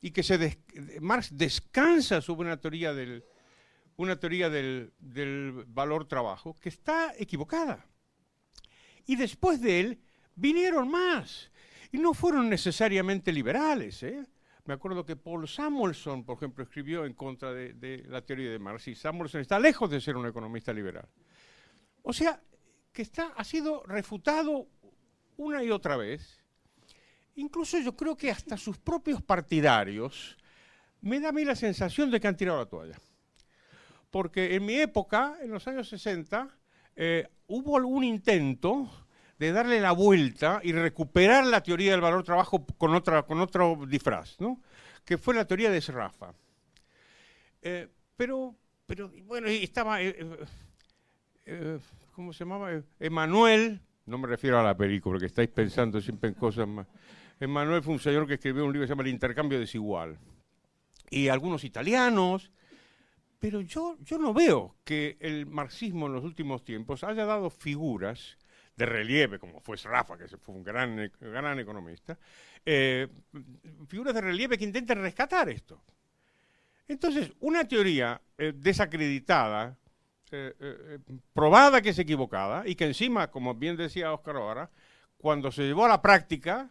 y 0.01 0.11
que 0.11 0.25
se 0.25 0.59
Marx 1.01 1.37
descansa 1.39 2.21
sobre 2.21 2.49
una 2.49 2.61
teoría 2.61 2.93
una 3.99 4.19
teoría 4.19 4.51
del, 4.51 4.93
del 4.99 5.65
valor 5.69 6.09
trabajo 6.09 6.57
que 6.61 6.71
está 6.71 7.15
equivocada. 7.17 7.87
Y 9.07 9.15
después 9.15 9.61
de 9.61 9.79
él 9.79 10.01
vinieron 10.35 10.91
más. 10.91 11.53
Y 11.93 11.99
no 11.99 12.15
fueron 12.15 12.49
necesariamente 12.49 13.33
liberales. 13.33 14.03
¿eh? 14.03 14.27
Me 14.65 14.75
acuerdo 14.75 15.05
que 15.05 15.17
Paul 15.17 15.49
Samuelson, 15.49 16.25
por 16.25 16.37
ejemplo, 16.37 16.65
escribió 16.65 17.05
en 17.05 17.15
contra 17.15 17.53
de, 17.53 17.75
de 17.75 18.05
la 18.09 18.23
teoría 18.23 18.51
de 18.51 18.59
Marx. 18.59 18.89
Y 18.89 18.95
Samuelson 18.95 19.41
está 19.41 19.59
lejos 19.59 19.91
de 19.91 20.01
ser 20.01 20.17
un 20.17 20.27
economista 20.27 20.73
liberal. 20.73 21.09
O 22.03 22.13
sea, 22.13 22.41
que 22.93 23.03
está, 23.03 23.33
ha 23.37 23.45
sido 23.45 23.83
refutado 23.85 24.69
una 25.37 25.63
y 25.63 25.71
otra 25.71 25.97
vez. 25.97 26.41
Incluso 27.37 27.79
yo 27.79 27.97
creo 27.97 28.17
que 28.17 28.31
hasta 28.31 28.57
sus 28.57 28.79
propios 28.79 29.23
partidarios 29.23 30.37
me 31.01 31.21
da 31.21 31.31
a 31.31 31.33
mí 31.33 31.45
la 31.45 31.57
sensación 31.57 32.11
de 32.11 32.21
que 32.21 32.29
han 32.29 32.37
tirado 32.37 32.59
la 32.59 32.67
toalla. 32.67 33.01
Porque 34.11 34.55
en 34.55 34.67
mi 34.67 34.75
época, 34.75 35.39
en 35.41 35.51
los 35.51 35.67
años 35.67 35.89
60, 35.89 36.49
eh, 36.97 37.29
hubo 37.47 37.77
algún 37.77 38.05
intento 38.05 38.91
de 39.41 39.53
darle 39.53 39.81
la 39.81 39.93
vuelta 39.93 40.61
y 40.63 40.73
recuperar 40.73 41.47
la 41.47 41.63
teoría 41.63 41.93
del 41.93 42.03
valor 42.03 42.23
trabajo 42.23 42.67
con, 42.77 42.95
otra, 42.95 43.23
con 43.23 43.41
otro 43.41 43.87
disfraz, 43.89 44.39
¿no? 44.39 44.61
que 45.03 45.17
fue 45.17 45.35
la 45.35 45.47
teoría 45.47 45.71
de 45.71 45.81
Srafa. 45.81 46.35
Eh, 47.63 47.89
pero, 48.19 48.55
pero, 48.85 49.11
bueno, 49.25 49.47
estaba, 49.49 50.03
eh, 50.03 50.15
eh, 50.19 50.47
eh, 51.47 51.79
¿cómo 52.15 52.35
se 52.35 52.41
llamaba? 52.41 52.83
Emanuel, 52.99 53.81
no 54.05 54.19
me 54.19 54.29
refiero 54.29 54.61
a 54.61 54.63
la 54.63 54.77
película, 54.77 55.15
porque 55.15 55.27
estáis 55.29 55.49
pensando 55.49 56.03
siempre 56.03 56.29
en 56.29 56.35
cosas 56.35 56.69
más. 56.69 56.87
Emanuel 57.41 57.83
fue 57.83 57.95
un 57.95 58.01
señor 58.01 58.27
que 58.27 58.35
escribió 58.35 58.67
un 58.67 58.73
libro 58.73 58.83
que 58.83 58.89
se 58.89 58.93
llama 58.93 59.05
El 59.05 59.09
intercambio 59.09 59.59
desigual. 59.59 60.19
Y 61.09 61.29
algunos 61.29 61.65
italianos, 61.65 62.53
pero 63.39 63.63
yo, 63.63 63.97
yo 64.03 64.19
no 64.19 64.35
veo 64.35 64.77
que 64.85 65.17
el 65.19 65.47
marxismo 65.47 66.09
en 66.09 66.13
los 66.13 66.25
últimos 66.25 66.63
tiempos 66.63 67.05
haya 67.05 67.25
dado 67.25 67.49
figuras 67.49 68.37
de 68.77 68.87
relieve, 68.87 69.39
como 69.39 69.61
fue 69.61 69.77
Rafa, 69.77 70.17
que 70.17 70.29
fue 70.29 70.55
un 70.55 70.63
gran, 70.63 71.11
gran 71.21 71.59
economista, 71.59 72.19
eh, 72.65 73.09
figuras 73.89 74.15
de 74.15 74.21
relieve 74.21 74.57
que 74.57 74.65
intenten 74.65 75.03
rescatar 75.03 75.49
esto. 75.49 75.83
Entonces, 76.89 77.33
una 77.41 77.67
teoría 77.69 78.21
eh, 78.39 78.53
desacreditada, 78.55 79.77
eh, 80.33 80.99
probada 81.33 81.83
que 81.83 81.91
es 81.91 81.99
equivocada, 81.99 82.67
y 82.67 82.75
que 82.75 82.87
encima, 82.87 83.31
como 83.31 83.55
bien 83.55 83.77
decía 83.77 84.13
Oscar 84.13 84.37
ahora, 84.37 84.71
cuando 85.19 85.53
se 85.53 85.65
llevó 85.65 85.85
a 85.85 85.89
la 85.89 86.03
práctica, 86.03 86.71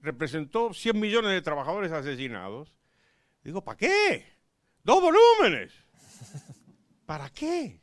representó 0.00 0.72
100 0.72 0.98
millones 0.98 1.32
de 1.32 1.42
trabajadores 1.42 1.92
asesinados. 1.92 2.72
Digo, 3.42 3.64
¿para 3.64 3.78
qué? 3.78 4.26
Dos 4.82 5.00
volúmenes. 5.00 5.72
¿Para 7.06 7.30
qué? 7.30 7.80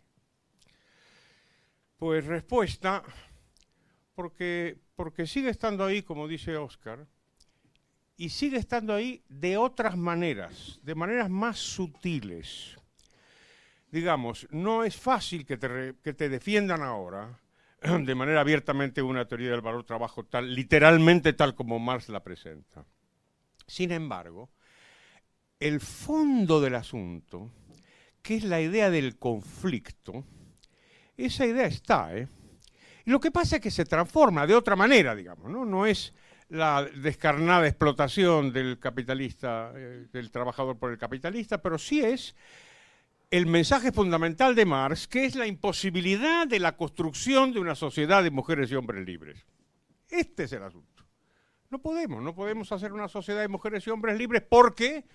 Pues 1.97 2.25
respuesta, 2.25 3.03
porque, 4.17 4.79
porque 4.95 5.27
sigue 5.27 5.51
estando 5.51 5.85
ahí, 5.85 6.01
como 6.01 6.27
dice 6.27 6.57
Oscar, 6.57 7.05
y 8.17 8.29
sigue 8.29 8.57
estando 8.57 8.95
ahí 8.95 9.21
de 9.29 9.57
otras 9.57 9.95
maneras, 9.95 10.79
de 10.81 10.95
maneras 10.95 11.29
más 11.29 11.59
sutiles. 11.59 12.75
Digamos, 13.91 14.47
no 14.49 14.83
es 14.83 14.95
fácil 14.97 15.45
que 15.45 15.57
te, 15.57 15.93
que 16.01 16.15
te 16.15 16.29
defiendan 16.29 16.81
ahora 16.81 17.39
de 17.81 18.15
manera 18.15 18.41
abiertamente 18.41 19.03
una 19.03 19.27
teoría 19.27 19.51
del 19.51 19.61
valor 19.61 19.83
trabajo 19.83 20.25
tal, 20.25 20.55
literalmente 20.55 21.33
tal 21.33 21.53
como 21.53 21.77
Marx 21.77 22.09
la 22.09 22.23
presenta. 22.23 22.83
Sin 23.67 23.91
embargo, 23.91 24.49
el 25.59 25.79
fondo 25.79 26.59
del 26.59 26.73
asunto, 26.73 27.51
que 28.23 28.37
es 28.37 28.43
la 28.45 28.61
idea 28.61 28.89
del 28.89 29.19
conflicto, 29.19 30.25
esa 31.17 31.45
idea 31.45 31.67
está, 31.67 32.17
¿eh? 32.17 32.27
Lo 33.07 33.21
que 33.21 33.31
pasa 33.31 33.55
es 33.55 33.61
que 33.61 33.71
se 33.71 33.85
transforma 33.85 34.45
de 34.45 34.53
otra 34.53 34.75
manera, 34.75 35.15
digamos, 35.15 35.49
¿no? 35.49 35.63
No 35.63 35.85
es 35.85 36.13
la 36.49 36.83
descarnada 36.83 37.65
explotación 37.65 38.51
del 38.51 38.79
capitalista, 38.79 39.71
eh, 39.73 40.07
del 40.11 40.29
trabajador 40.29 40.77
por 40.77 40.91
el 40.91 40.97
capitalista, 40.97 41.61
pero 41.61 41.77
sí 41.77 42.01
es 42.01 42.35
el 43.31 43.45
mensaje 43.45 43.93
fundamental 43.93 44.55
de 44.55 44.65
Marx, 44.65 45.07
que 45.07 45.23
es 45.23 45.35
la 45.35 45.47
imposibilidad 45.47 46.47
de 46.47 46.59
la 46.59 46.75
construcción 46.75 47.53
de 47.53 47.61
una 47.61 47.75
sociedad 47.75 48.23
de 48.23 48.29
mujeres 48.29 48.69
y 48.71 48.75
hombres 48.75 49.05
libres. 49.05 49.45
Este 50.09 50.43
es 50.43 50.51
el 50.51 50.63
asunto. 50.63 51.05
No 51.69 51.81
podemos, 51.81 52.21
no 52.21 52.35
podemos 52.35 52.73
hacer 52.73 52.91
una 52.91 53.07
sociedad 53.07 53.39
de 53.39 53.47
mujeres 53.47 53.87
y 53.87 53.89
hombres 53.89 54.17
libres 54.17 54.43
porque 54.49 55.05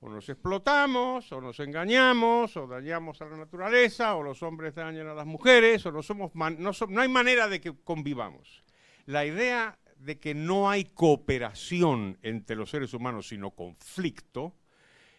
o 0.00 0.08
nos 0.08 0.28
explotamos, 0.28 1.30
o 1.30 1.40
nos 1.40 1.60
engañamos, 1.60 2.56
o 2.56 2.66
dañamos 2.66 3.20
a 3.20 3.26
la 3.26 3.36
naturaleza, 3.36 4.16
o 4.16 4.22
los 4.22 4.42
hombres 4.42 4.74
dañan 4.74 5.06
a 5.08 5.14
las 5.14 5.26
mujeres, 5.26 5.84
o 5.84 5.92
no 5.92 6.02
somos 6.02 6.34
no, 6.34 6.72
no 6.88 7.00
hay 7.00 7.08
manera 7.08 7.48
de 7.48 7.60
que 7.60 7.74
convivamos. 7.84 8.64
La 9.04 9.26
idea 9.26 9.78
de 9.96 10.18
que 10.18 10.34
no 10.34 10.70
hay 10.70 10.84
cooperación 10.84 12.18
entre 12.22 12.56
los 12.56 12.70
seres 12.70 12.94
humanos, 12.94 13.28
sino 13.28 13.50
conflicto, 13.50 14.54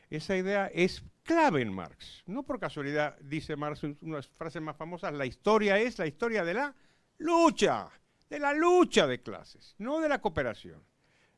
esa 0.10 0.36
idea 0.36 0.66
es 0.74 1.04
clave 1.24 1.62
en 1.62 1.72
Marx. 1.72 2.24
No 2.26 2.42
por 2.44 2.60
casualidad 2.60 3.18
dice 3.20 3.56
Marx 3.56 3.84
en 3.84 3.98
unas 4.02 4.28
frases 4.28 4.64
más 4.64 4.76
famosas, 4.76 5.14
la 5.14 5.28
historia 5.28 5.78
es 5.78 6.00
la 6.00 6.08
historia 6.08 6.44
de 6.44 6.56
la 6.56 6.76
lucha, 7.20 7.88
de 8.28 8.40
la 8.40 8.54
lucha 8.54 9.06
de 9.06 9.22
clases, 9.22 9.76
no 9.78 10.00
de 10.00 10.10
la 10.10 10.20
cooperación. 10.20 10.84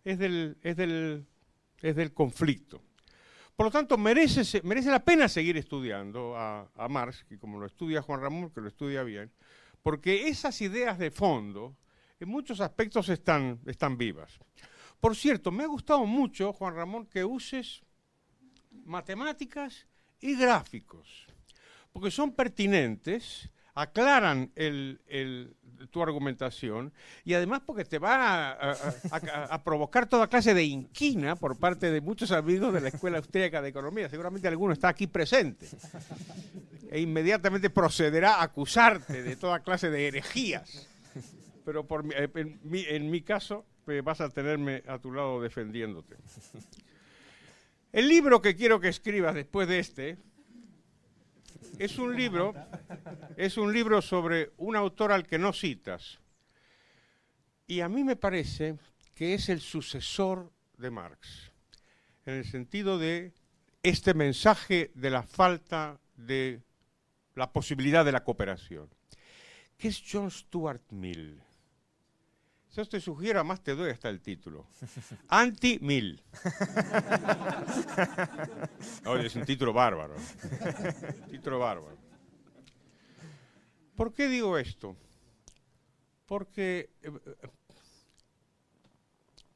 Es 0.05 0.17
del 0.17 1.25
conflicto. 2.13 2.81
Por 3.55 3.67
lo 3.67 3.71
tanto, 3.71 3.97
merece, 3.97 4.61
la 4.63 5.03
pena 5.03 5.27
seguir 5.27 5.57
estudiando 5.57 6.35
a, 6.35 6.87
Marx, 6.89 7.25
y 7.29 7.37
como 7.37 7.59
lo 7.59 7.67
estudia 7.67 8.01
Juan 8.01 8.21
Ramón, 8.21 8.49
que 8.49 8.61
lo 8.61 8.67
estudia 8.67 9.03
bien, 9.03 9.31
porque 9.83 10.27
esas 10.27 10.59
ideas 10.61 10.97
de 10.97 11.11
fondo 11.11 11.77
en 12.19 12.29
muchos 12.29 12.61
aspectos 12.61 13.09
están 13.09 13.97
vivas. 13.97 14.39
Por 14.99 15.15
cierto, 15.15 15.51
me 15.51 15.63
ha 15.63 15.67
gustado 15.67 16.05
mucho, 16.05 16.53
Juan 16.53 16.75
Ramón, 16.75 17.05
que 17.05 17.23
uses 17.23 17.83
matemáticas 18.85 19.85
y 20.19 20.35
gráficos, 20.35 21.27
porque 21.91 22.09
son 22.09 22.31
pertinentes, 22.31 23.51
aclaran 23.75 24.51
el- 24.55 24.99
tu 25.91 26.01
argumentación 26.01 26.93
y 27.23 27.33
además 27.33 27.61
porque 27.65 27.85
te 27.85 27.99
va 27.99 28.51
a, 28.51 29.63
provocar 29.63 30.07
toda 30.07 30.27
clase 30.27 30.53
de 30.53 30.63
inquina 30.63 31.35
por 31.35 31.57
parte 31.57 31.91
de 31.91 32.01
muchos 32.01 32.31
amigos 32.31 32.73
de 32.73 32.81
la 32.81 32.89
Escuela 32.89 33.17
Austríaca 33.17 33.61
de 33.61 33.69
Economía. 33.69 34.09
Seguramente 34.09 34.47
alguno 34.47 34.73
está 34.73 34.89
aquí 34.89 35.07
presente 35.07 35.67
e 36.89 36.99
inmediatamente 36.99 37.69
procederá 37.69 38.35
a 38.35 38.43
acusarte 38.43 39.23
de 39.23 39.35
toda 39.35 39.59
clase 39.59 39.89
de 39.89 40.07
herejías. 40.07 40.87
Pero 41.65 41.85
por 41.85 42.05
eh, 42.13 42.29
en, 42.35 42.59
mi, 42.63 42.85
en 42.87 43.09
mi 43.09 43.21
caso 43.21 43.65
eh, 43.87 44.01
vas 44.03 44.21
a 44.21 44.29
tenerme 44.29 44.83
a 44.87 44.99
tu 44.99 45.11
lado 45.11 45.41
defendiéndote. 45.41 46.15
El 47.91 48.07
libro 48.07 48.41
que 48.41 48.55
quiero 48.55 48.79
que 48.79 48.87
escribas 48.87 49.35
después 49.35 49.67
de 49.67 49.79
este 49.79 50.17
es 51.79 51.97
un 51.97 52.15
libro, 52.15 52.53
es 53.37 53.57
un 53.57 53.71
libro 53.73 54.01
sobre 54.01 54.51
un 54.57 54.75
autor 54.75 55.11
al 55.11 55.25
que 55.25 55.37
no 55.37 55.53
citas. 55.53 56.19
Y 57.67 57.81
a 57.81 57.89
mí 57.89 58.03
me 58.03 58.15
parece 58.15 58.77
que 59.15 59.33
es 59.33 59.49
el 59.49 59.61
sucesor 59.61 60.51
de 60.77 60.89
Marx, 60.89 61.51
en 62.25 62.35
el 62.35 62.45
sentido 62.45 62.97
de 62.97 63.33
este 63.83 64.13
mensaje 64.13 64.91
de 64.95 65.09
la 65.09 65.23
falta 65.23 65.99
de 66.15 66.61
la 67.35 67.51
posibilidad 67.51 68.05
de 68.05 68.11
la 68.11 68.23
cooperación, 68.23 68.89
que 69.77 69.89
es 69.89 70.03
John 70.09 70.31
Stuart 70.31 70.91
Mill. 70.91 71.41
Yo 72.75 72.85
te 72.85 72.99
sugiero, 72.99 73.39
además 73.39 73.61
te 73.63 73.75
doy 73.75 73.91
hasta 73.91 74.09
el 74.09 74.19
título. 74.21 74.67
Anti-Mill. 75.29 76.21
Oye, 79.05 79.27
es 79.27 79.35
un 79.35 79.45
título 79.45 79.73
bárbaro. 79.73 80.15
título 81.29 81.59
bárbaro. 81.59 81.97
¿Por 83.95 84.13
qué 84.13 84.27
digo 84.27 84.57
esto? 84.57 84.97
Porque, 86.25 86.89
eh, 87.03 87.11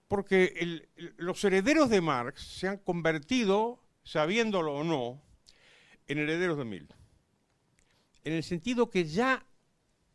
porque 0.07 0.53
el- 0.57 0.87
los 1.17 1.43
herederos 1.43 1.89
de 1.89 2.01
Marx 2.01 2.41
se 2.43 2.67
han 2.67 2.77
convertido, 2.77 3.83
sabiéndolo 4.03 4.75
o 4.75 4.83
no, 4.83 5.21
en 6.07 6.19
herederos 6.19 6.57
de 6.57 6.65
Mill. 6.65 6.87
en 8.23 8.33
el 8.33 8.43
sentido 8.43 8.89
que 8.89 9.05
ya, 9.05 9.45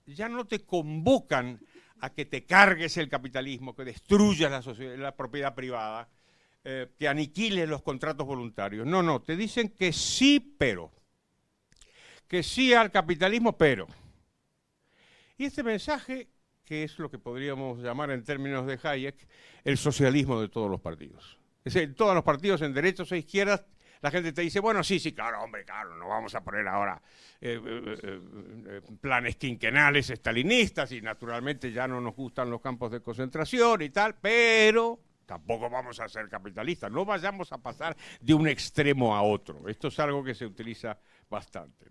ya 0.04 0.28
no 0.28 0.46
te 0.46 0.66
convocan 0.66 1.64
a 2.02 2.10
que 2.12 2.24
te 2.24 2.44
cargues 2.44 2.96
el 2.96 3.08
capitalismo, 3.08 3.76
que 3.76 3.84
destruyas 3.84 4.66
la, 4.76 5.16
propiedad 5.16 5.54
privada, 5.54 6.08
eh, 6.64 6.88
que 6.98 7.06
aniquiles 7.06 7.68
los 7.68 7.82
contratos 7.82 8.26
voluntarios. 8.26 8.84
No, 8.84 9.04
no, 9.04 9.22
te 9.22 9.36
dicen 9.36 9.68
que 9.68 9.92
sí, 9.92 10.40
pero. 10.58 10.90
Que 12.26 12.42
sí 12.42 12.74
al 12.74 12.90
capitalismo, 12.90 13.56
pero. 13.56 13.86
Y 15.38 15.44
este 15.44 15.62
mensaje, 15.62 16.28
que 16.64 16.82
es 16.82 16.98
lo 16.98 17.08
que 17.08 17.18
podríamos 17.18 17.78
llamar 17.78 18.10
en 18.10 18.24
términos 18.24 18.66
de 18.66 18.80
Hayek, 18.82 19.28
el 19.62 19.78
socialismo 19.78 20.40
de 20.40 20.48
todos 20.48 20.68
los 20.68 20.80
partidos. 20.80 21.38
Es 21.64 21.74
decir, 21.74 21.94
todos 21.94 22.16
los 22.16 22.24
partidos 22.24 22.62
en 22.62 22.74
derechos 22.74 23.12
e 23.12 23.18
izquierdas 23.18 23.64
la 24.02 24.10
gente 24.10 24.32
te 24.32 24.42
dice, 24.42 24.58
bueno, 24.58 24.82
sí, 24.82 24.98
sí, 24.98 25.12
claro, 25.12 25.40
hombre, 25.40 25.64
claro, 25.64 25.94
no 25.94 26.08
vamos 26.08 26.34
a 26.34 26.42
poner 26.42 26.66
ahora 26.66 27.00
eh, 27.40 27.60
eh, 27.64 28.20
eh, 28.66 28.80
planes 29.00 29.36
quinquenales 29.36 30.10
estalinistas 30.10 30.90
y 30.90 31.00
naturalmente 31.00 31.70
ya 31.70 31.86
no 31.86 32.00
nos 32.00 32.14
gustan 32.16 32.50
los 32.50 32.60
campos 32.60 32.90
de 32.90 33.00
concentración 33.00 33.80
y 33.82 33.90
tal, 33.90 34.16
pero 34.16 34.98
tampoco 35.24 35.70
vamos 35.70 36.00
a 36.00 36.08
ser 36.08 36.28
capitalistas, 36.28 36.90
no 36.90 37.04
vayamos 37.04 37.52
a 37.52 37.58
pasar 37.58 37.96
de 38.20 38.34
un 38.34 38.48
extremo 38.48 39.14
a 39.14 39.22
otro. 39.22 39.68
Esto 39.68 39.86
es 39.86 39.98
algo 40.00 40.24
que 40.24 40.34
se 40.34 40.46
utiliza 40.46 40.98
bastante. 41.30 41.86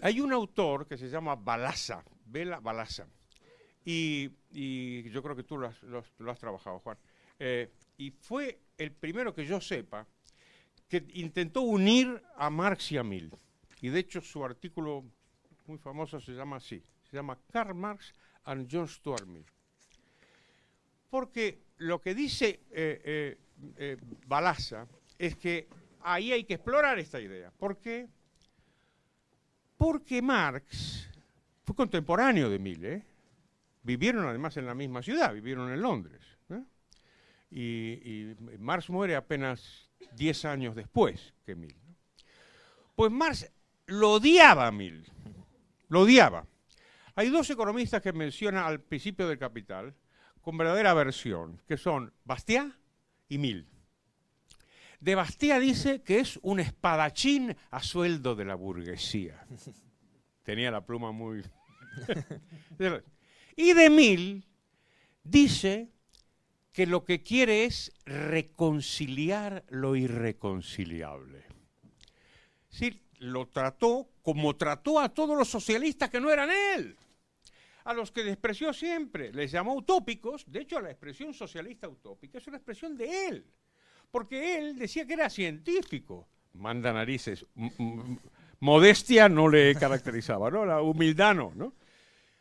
Hay 0.00 0.20
un 0.20 0.32
autor 0.32 0.88
que 0.88 0.98
se 0.98 1.08
llama 1.08 1.36
Balasa, 1.36 2.02
Vela 2.26 2.58
Balasa, 2.58 3.06
y, 3.84 4.30
yo 5.10 5.22
creo 5.22 5.36
que 5.36 5.44
tú 5.44 5.58
lo 5.58 5.68
has, 5.68 6.38
trabajado, 6.40 6.80
Juan, 6.80 6.98
y 7.96 8.10
fue 8.10 8.58
el 8.76 8.90
primero 8.90 9.32
que 9.32 9.46
yo 9.46 9.60
sepa 9.60 10.06
que 10.92 11.06
intentó 11.14 11.62
unir 11.62 12.22
a 12.36 12.50
Marx 12.50 12.92
y 12.92 12.98
a 12.98 13.02
Mill. 13.02 13.32
Y 13.80 13.88
de 13.88 14.00
hecho 14.00 14.20
su 14.20 14.44
artículo 14.44 15.02
muy 15.64 15.78
famoso 15.78 16.20
se 16.20 16.32
llama 16.32 16.56
así, 16.56 16.82
se 17.10 17.16
llama 17.16 17.38
Karl 17.50 17.74
Marx 17.74 18.12
and 18.44 18.68
John 18.70 18.86
Stuart 18.86 19.24
Mill. 19.24 19.46
Porque 21.08 21.62
lo 21.78 21.98
que 21.98 22.14
dice 22.14 22.60
eh, 22.70 23.00
eh, 23.04 23.38
eh, 23.78 23.96
Balasa 24.26 24.86
es 25.16 25.34
que 25.36 25.66
ahí 26.02 26.30
hay 26.30 26.44
que 26.44 26.54
explorar 26.54 26.98
esta 26.98 27.18
idea. 27.18 27.50
¿Por 27.52 27.78
qué? 27.78 28.06
Porque 29.78 30.20
Marx 30.20 31.08
fue 31.64 31.74
contemporáneo 31.74 32.50
de 32.50 32.58
Mill, 32.58 33.02
vivieron 33.82 34.26
además 34.26 34.58
en 34.58 34.66
la 34.66 34.74
misma 34.74 35.02
ciudad, 35.02 35.32
vivieron 35.32 35.72
en 35.72 35.80
Londres. 35.80 36.20
Y 37.50 38.34
Marx 38.58 38.90
muere 38.90 39.16
apenas 39.16 39.91
10 40.16 40.44
años 40.44 40.74
después 40.74 41.34
que 41.44 41.54
Mill. 41.54 41.76
Pues 42.94 43.10
Marx 43.10 43.50
lo 43.86 44.12
odiaba 44.12 44.66
a 44.66 44.72
Mill, 44.72 45.04
lo 45.88 46.02
odiaba. 46.02 46.46
Hay 47.14 47.28
dos 47.28 47.50
economistas 47.50 48.00
que 48.02 48.12
menciona 48.12 48.66
al 48.66 48.80
principio 48.80 49.28
del 49.28 49.38
Capital 49.38 49.94
con 50.40 50.56
verdadera 50.56 50.90
aversión, 50.90 51.60
que 51.66 51.76
son 51.76 52.12
Bastiat 52.24 52.72
y 53.28 53.38
Mill. 53.38 53.68
De 55.00 55.14
Bastiat 55.14 55.60
dice 55.60 56.02
que 56.02 56.20
es 56.20 56.38
un 56.42 56.60
espadachín 56.60 57.56
a 57.70 57.82
sueldo 57.82 58.34
de 58.34 58.44
la 58.44 58.54
burguesía. 58.54 59.46
Tenía 60.42 60.70
la 60.70 60.86
pluma 60.86 61.12
muy... 61.12 61.42
y 63.56 63.72
de 63.72 63.90
Mill 63.90 64.46
dice 65.22 65.91
que 66.72 66.86
lo 66.86 67.04
que 67.04 67.22
quiere 67.22 67.64
es 67.64 67.92
reconciliar 68.04 69.64
lo 69.68 69.94
irreconciliable. 69.94 71.44
Sí, 72.68 73.02
lo 73.18 73.46
trató 73.48 74.08
como 74.22 74.56
trató 74.56 74.98
a 75.00 75.10
todos 75.10 75.36
los 75.36 75.48
socialistas 75.48 76.08
que 76.08 76.20
no 76.20 76.30
eran 76.30 76.50
él, 76.74 76.96
a 77.84 77.92
los 77.92 78.10
que 78.12 78.22
despreció 78.22 78.72
siempre, 78.72 79.32
les 79.32 79.50
llamó 79.50 79.74
utópicos, 79.74 80.44
de 80.50 80.60
hecho 80.60 80.80
la 80.80 80.90
expresión 80.90 81.34
socialista 81.34 81.88
utópica 81.88 82.38
es 82.38 82.46
una 82.46 82.56
expresión 82.56 82.96
de 82.96 83.26
él, 83.26 83.46
porque 84.10 84.58
él 84.58 84.78
decía 84.78 85.06
que 85.06 85.14
era 85.14 85.28
científico, 85.28 86.28
manda 86.54 86.92
narices, 86.92 87.44
modestia 88.60 89.28
no 89.28 89.48
le 89.48 89.74
caracterizaba, 89.74 90.50
¿no? 90.50 90.64
La 90.64 90.80
humildad 90.80 91.34
no, 91.34 91.52
¿no? 91.54 91.74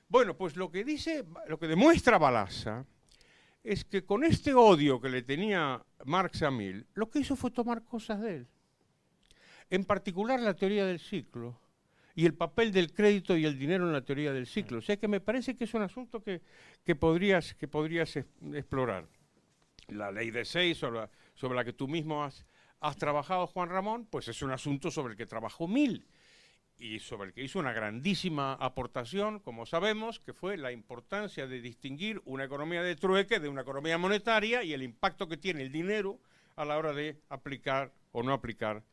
Bueno, 0.08 0.38
pues 0.38 0.56
lo 0.56 0.70
que 0.70 0.84
dice, 0.84 1.26
lo 1.48 1.58
que 1.58 1.68
demuestra 1.68 2.18
Balasa 2.18 2.86
es 3.64 3.86
que 3.86 4.04
con 4.04 4.24
este 4.24 4.54
odio 4.54 5.00
que 5.00 5.10
le 5.10 5.22
tenía 5.22 5.84
Marx 6.06 6.42
a 6.44 6.52
Mill, 6.52 6.86
lo 6.94 7.10
que 7.10 7.20
hizo 7.20 7.36
fue 7.36 7.52
tomar 7.52 7.84
cosas 7.84 8.22
de 8.22 8.38
él. 8.38 8.48
En 9.70 9.86
particular 9.86 10.40
la 10.40 10.56
teoría 10.56 10.86
del 10.86 11.00
ciclo 11.00 11.60
y 12.16 12.26
el 12.26 12.34
papel 12.34 12.72
del 12.72 12.92
crédito 12.94 13.38
y 13.38 13.46
el 13.46 13.58
dinero 13.58 13.86
en 13.86 13.94
la 13.94 14.02
teoría 14.02 14.34
del 14.34 14.48
ciclo. 14.48 14.80
O 14.80 14.82
sea 14.82 14.98
que 14.98 15.08
me 15.08 15.22
parece 15.22 15.56
que 15.56 15.64
es 15.64 15.74
un 15.74 15.84
asunto 15.84 16.22
que, 16.22 16.42
podrías, 16.96 17.54
que 17.54 17.68
podrías 17.68 18.16
explorar. 18.16 19.08
La 19.88 20.12
ley 20.12 20.32
de 20.32 20.46
seis 20.46 20.78
sobre 20.78 21.02
la, 21.02 21.10
sobre 21.36 21.56
la 21.56 21.64
que 21.64 21.74
tú 21.74 21.88
mismo 21.88 22.24
has, 22.24 22.46
has 22.80 22.98
trabajado, 22.98 23.48
Juan 23.48 23.70
Ramón, 23.70 24.08
pues 24.10 24.28
es 24.28 24.42
un 24.42 24.52
asunto 24.52 24.92
sobre 24.92 25.14
el 25.14 25.18
que 25.18 25.26
trabajó 25.26 25.68
Mill 25.68 26.06
y 26.82 27.00
sobre 27.00 27.28
el 27.28 27.34
que 27.34 27.44
hizo 27.44 27.60
una 27.60 27.74
grandísima 27.74 28.54
aportación, 28.54 29.40
como 29.40 29.68
sabemos, 29.68 30.20
que 30.20 30.34
fue 30.34 30.58
la 30.58 30.72
importancia 30.72 31.46
de 31.46 31.62
distinguir 31.62 32.20
una 32.26 32.46
economía 32.46 32.82
de 32.82 32.96
trueque 32.96 33.40
de 33.40 33.50
una 33.50 33.62
economía 33.62 34.00
monetaria 34.00 34.64
y 34.64 34.74
el 34.74 34.82
impacto 34.82 35.28
que 35.28 35.38
tiene 35.38 35.62
el 35.62 35.72
dinero 35.72 36.20
a 36.56 36.66
la 36.66 36.80
hora 36.80 36.92
de 36.92 37.22
aplicar 37.30 37.94
o 38.12 38.24
no 38.24 38.34
aplicar 38.34 38.84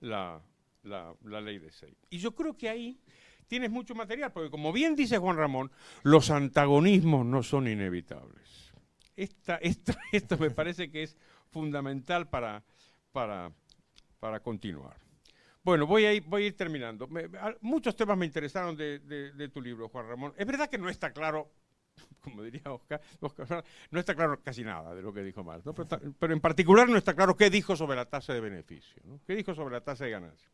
la, 0.00 0.42
ley 0.82 1.58
de 1.58 1.72
seis. 1.72 1.96
Y 2.10 2.18
yo 2.18 2.34
creo 2.34 2.54
que 2.54 2.68
ahí 2.68 3.00
tienes 3.46 3.70
mucho 3.70 3.94
material, 3.94 4.30
porque 4.30 4.50
como 4.50 4.70
bien 4.70 4.94
dice 4.94 5.16
Juan 5.16 5.38
Ramón, 5.38 5.72
los 6.02 6.30
antagonismos 6.30 7.24
no 7.24 7.42
son 7.42 7.66
inevitables. 7.66 8.74
Esta, 9.16 9.56
esto, 10.12 10.36
me 10.38 10.50
parece 10.50 10.90
que 10.90 11.02
es 11.02 11.16
fundamental 11.50 12.28
para, 12.28 12.62
para, 13.10 13.50
para 14.20 14.40
continuar. 14.40 15.07
Bueno, 15.68 15.86
voy 15.86 16.06
a 16.06 16.14
ir, 16.14 16.56
terminando. 16.56 17.06
muchos 17.60 17.94
temas 17.94 18.16
me 18.16 18.24
interesaron 18.24 18.74
de, 18.74 19.50
tu 19.52 19.60
libro, 19.60 19.90
Juan 19.90 20.08
Ramón. 20.08 20.32
Es 20.38 20.46
verdad 20.46 20.70
que 20.70 20.78
no 20.78 20.88
está 20.88 21.12
claro, 21.12 21.52
como 22.22 22.42
diría 22.42 22.62
Oscar, 22.72 23.02
no 23.90 24.00
está 24.00 24.14
claro 24.14 24.40
casi 24.42 24.64
nada 24.64 24.94
de 24.94 25.02
lo 25.02 25.12
que 25.12 25.22
dijo 25.22 25.44
Marx, 25.44 25.68
pero, 26.18 26.32
en 26.32 26.40
particular 26.40 26.88
no 26.88 26.96
está 26.96 27.12
claro 27.12 27.36
qué 27.36 27.50
dijo 27.50 27.76
sobre 27.76 27.96
la 27.96 28.06
tasa 28.06 28.32
de 28.32 28.40
beneficio, 28.40 29.02
qué 29.26 29.36
dijo 29.36 29.54
sobre 29.54 29.74
la 29.74 29.82
tasa 29.82 30.06
de 30.06 30.12
ganancia. 30.12 30.48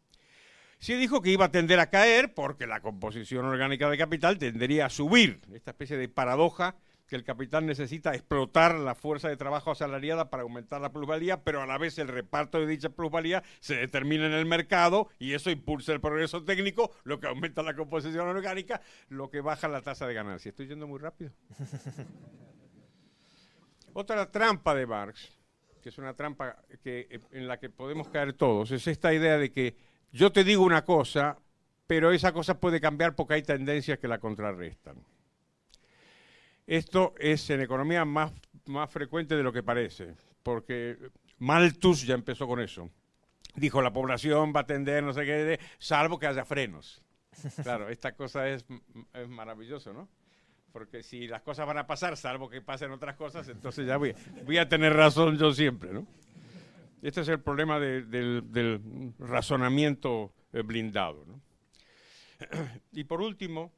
Sí 0.80 0.94
dijo 0.94 1.22
que 1.22 1.30
iba 1.30 1.44
a 1.44 1.52
tender 1.52 1.78
a 1.78 1.90
caer 1.90 2.34
porque 2.34 2.66
la 2.66 2.80
composición 2.80 3.44
orgánica 3.44 3.88
de 3.88 3.96
capital 3.96 4.36
tendería 4.36 4.86
a 4.86 4.90
subir, 4.90 5.42
esta 5.52 5.70
especie 5.70 5.96
de 5.96 6.08
paradoja 6.08 6.74
que 7.06 7.16
el 7.16 7.24
capital 7.24 7.66
necesita 7.66 8.14
explotar 8.14 8.74
la 8.74 8.94
fuerza 8.94 9.28
de 9.28 9.36
trabajo 9.36 9.70
asalariada 9.70 10.30
para 10.30 10.42
aumentar 10.42 10.80
la 10.80 10.92
plusvalía, 10.92 11.42
pero 11.42 11.62
a 11.62 11.66
la 11.66 11.78
vez 11.78 11.98
el 11.98 12.08
reparto 12.08 12.60
de 12.60 12.66
dicha 12.66 12.88
plusvalía 12.88 13.42
se 13.60 13.76
determina 13.76 14.26
en 14.26 14.32
el 14.32 14.46
mercado 14.46 15.08
y 15.18 15.34
eso 15.34 15.50
impulsa 15.50 15.92
el 15.92 16.00
progreso 16.00 16.44
técnico, 16.44 16.92
lo 17.04 17.20
que 17.20 17.26
aumenta 17.26 17.62
la 17.62 17.74
composición 17.74 18.26
orgánica, 18.28 18.80
lo 19.08 19.30
que 19.30 19.40
baja 19.40 19.68
la 19.68 19.82
tasa 19.82 20.06
de 20.06 20.14
ganancia. 20.14 20.48
Estoy 20.48 20.66
yendo 20.66 20.86
muy 20.86 20.98
rápido. 20.98 21.32
Otra 23.92 24.30
trampa 24.30 24.74
de 24.74 24.86
Marx, 24.86 25.30
que 25.82 25.90
es 25.90 25.98
una 25.98 26.14
trampa 26.14 26.56
que, 26.82 27.20
en 27.30 27.46
la 27.46 27.58
que 27.58 27.70
podemos 27.70 28.08
caer 28.08 28.32
todos, 28.32 28.72
es 28.72 28.86
esta 28.88 29.14
idea 29.14 29.38
de 29.38 29.52
que 29.52 29.76
yo 30.10 30.32
te 30.32 30.42
digo 30.42 30.64
una 30.64 30.84
cosa, 30.84 31.38
pero 31.86 32.12
esa 32.12 32.32
cosa 32.32 32.58
puede 32.58 32.80
cambiar 32.80 33.14
porque 33.14 33.34
hay 33.34 33.42
tendencias 33.42 33.98
que 33.98 34.08
la 34.08 34.18
contrarrestan. 34.18 34.96
Esto 36.66 37.14
es 37.18 37.48
en 37.50 37.60
economía 37.60 38.04
más, 38.04 38.32
más 38.66 38.90
frecuente 38.90 39.36
de 39.36 39.42
lo 39.42 39.52
que 39.52 39.62
parece, 39.62 40.14
porque 40.42 40.98
Malthus 41.38 42.06
ya 42.06 42.14
empezó 42.14 42.46
con 42.46 42.60
eso. 42.60 42.90
Dijo, 43.54 43.82
la 43.82 43.92
población 43.92 44.52
va 44.54 44.60
a 44.60 44.66
tender, 44.66 45.04
no 45.04 45.12
sé 45.12 45.24
qué, 45.24 45.60
salvo 45.78 46.18
que 46.18 46.26
haya 46.26 46.44
frenos. 46.44 47.02
Claro, 47.62 47.88
esta 47.88 48.12
cosa 48.12 48.48
es, 48.48 48.64
es 49.12 49.28
maravilloso, 49.28 49.92
¿no? 49.92 50.08
Porque 50.72 51.02
si 51.02 51.26
las 51.26 51.42
cosas 51.42 51.66
van 51.66 51.78
a 51.78 51.86
pasar, 51.86 52.16
salvo 52.16 52.48
que 52.48 52.60
pasen 52.60 52.92
otras 52.92 53.16
cosas, 53.16 53.48
entonces 53.48 53.86
ya 53.86 53.96
voy, 53.96 54.14
voy 54.44 54.58
a 54.58 54.68
tener 54.68 54.92
razón 54.92 55.36
yo 55.36 55.52
siempre, 55.52 55.92
¿no? 55.92 56.06
Este 57.04 57.20
es 57.20 57.28
el 57.28 57.38
problema 57.38 57.78
del, 57.78 59.12
razonamiento 59.18 60.32
eh, 60.54 60.62
blindado. 60.62 61.26
¿no? 61.26 61.40
Y 62.92 63.04
por 63.04 63.20
último, 63.20 63.74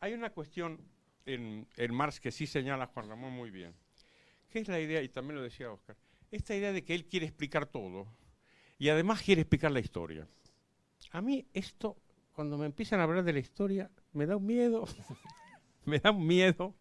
hay 0.00 0.12
una 0.12 0.28
cuestión 0.28 0.78
en, 1.26 1.66
Marx 1.90 2.20
que 2.20 2.30
sí 2.30 2.46
señala 2.46 2.86
Juan 2.86 3.08
Ramón 3.08 3.32
muy 3.32 3.50
bien, 3.50 3.74
¿Qué 4.50 4.60
es 4.60 4.68
la 4.68 4.80
idea, 4.80 5.02
y 5.02 5.08
también 5.08 5.36
lo 5.36 5.42
decía 5.42 5.70
Oscar, 5.70 5.96
esta 6.30 6.54
idea 6.54 6.72
de 6.72 6.82
que 6.82 6.94
él 6.94 7.04
quiere 7.04 7.26
explicar 7.26 7.66
todo 7.66 8.06
y 8.78 8.88
además 8.88 9.22
quiere 9.22 9.42
explicar 9.42 9.70
la 9.72 9.80
historia. 9.80 10.26
A 11.12 11.20
mí 11.20 11.46
esto, 11.52 11.96
cuando 12.32 12.56
me 12.56 12.66
empiezan 12.66 13.00
a 13.00 13.04
hablar 13.04 13.24
de 13.24 13.32
la 13.32 13.40
historia, 13.40 13.90
me 14.12 14.26
da 14.26 14.36
un 14.36 14.46
miedo, 14.46 14.86
me 15.84 15.98
da 15.98 16.12
un 16.12 16.26
miedo. 16.26 16.74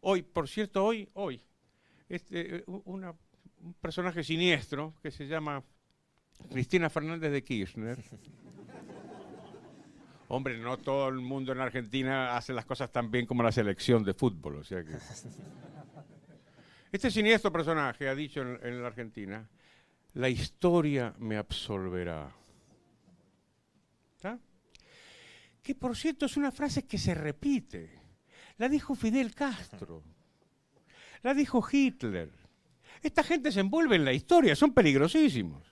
Hoy, 0.00 0.22
por 0.22 0.48
cierto, 0.48 0.84
hoy, 0.84 1.08
hoy, 1.14 1.42
este, 2.08 2.64
un 2.66 3.74
personaje 3.80 4.22
siniestro 4.22 4.94
que 5.02 5.10
se 5.10 5.26
llama 5.26 5.64
Cristina 6.50 6.88
Fernández 6.88 7.32
de 7.32 7.44
Kirchner, 7.44 7.98
Hombre, 10.32 10.56
no 10.58 10.76
todo 10.76 11.08
el 11.08 11.16
mundo 11.16 11.50
en 11.50 11.60
Argentina 11.60 12.36
hace 12.36 12.52
las 12.52 12.64
cosas 12.64 12.92
tan 12.92 13.10
bien 13.10 13.26
como 13.26 13.42
la 13.42 13.50
selección 13.50 14.04
de 14.04 14.14
fútbol. 14.14 14.58
O 14.58 14.64
sea 14.64 14.84
que... 14.84 14.92
Este 16.92 17.10
siniestro 17.10 17.52
personaje 17.52 18.08
ha 18.08 18.14
dicho 18.14 18.40
en, 18.40 18.80
la 18.80 18.88
Argentina, 18.88 19.48
la 20.14 20.28
historia 20.28 21.14
me 21.18 21.36
absolverá. 21.36 22.32
Que 25.62 25.74
por 25.74 25.96
cierto 25.96 26.26
es 26.26 26.36
una 26.36 26.50
frase 26.50 26.86
que 26.86 26.98
se 26.98 27.14
repite. 27.14 28.00
La 28.56 28.68
dijo 28.68 28.94
Fidel 28.94 29.34
Castro. 29.34 30.02
La 31.22 31.34
dijo 31.34 31.64
Hitler. 31.70 32.30
Esta 33.02 33.22
gente 33.22 33.52
se 33.52 33.60
envuelve 33.60 33.96
en 33.96 34.04
la 34.04 34.12
historia, 34.12 34.56
son 34.56 34.72
peligrosísimos. 34.72 35.62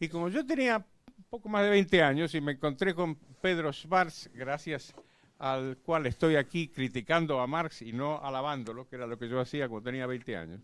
Y 0.00 0.08
como 0.08 0.28
yo 0.28 0.46
tenía 0.46 0.84
poco 1.28 1.48
más 1.48 1.62
de 1.62 1.70
20 1.70 2.02
años 2.02 2.34
y 2.34 2.40
me 2.40 2.52
encontré 2.52 2.94
con 2.94 3.16
Pedro 3.42 3.72
Schwarz, 3.72 4.30
gracias 4.32 4.94
al 5.38 5.76
cual 5.78 6.06
estoy 6.06 6.36
aquí 6.36 6.68
criticando 6.68 7.40
a 7.40 7.46
Marx 7.46 7.82
y 7.82 7.92
no 7.92 8.18
alabándolo, 8.22 8.88
que 8.88 8.96
era 8.96 9.06
lo 9.06 9.18
que 9.18 9.28
yo 9.28 9.38
hacía 9.38 9.68
cuando 9.68 9.90
tenía 9.90 10.06
20 10.06 10.36
años. 10.36 10.60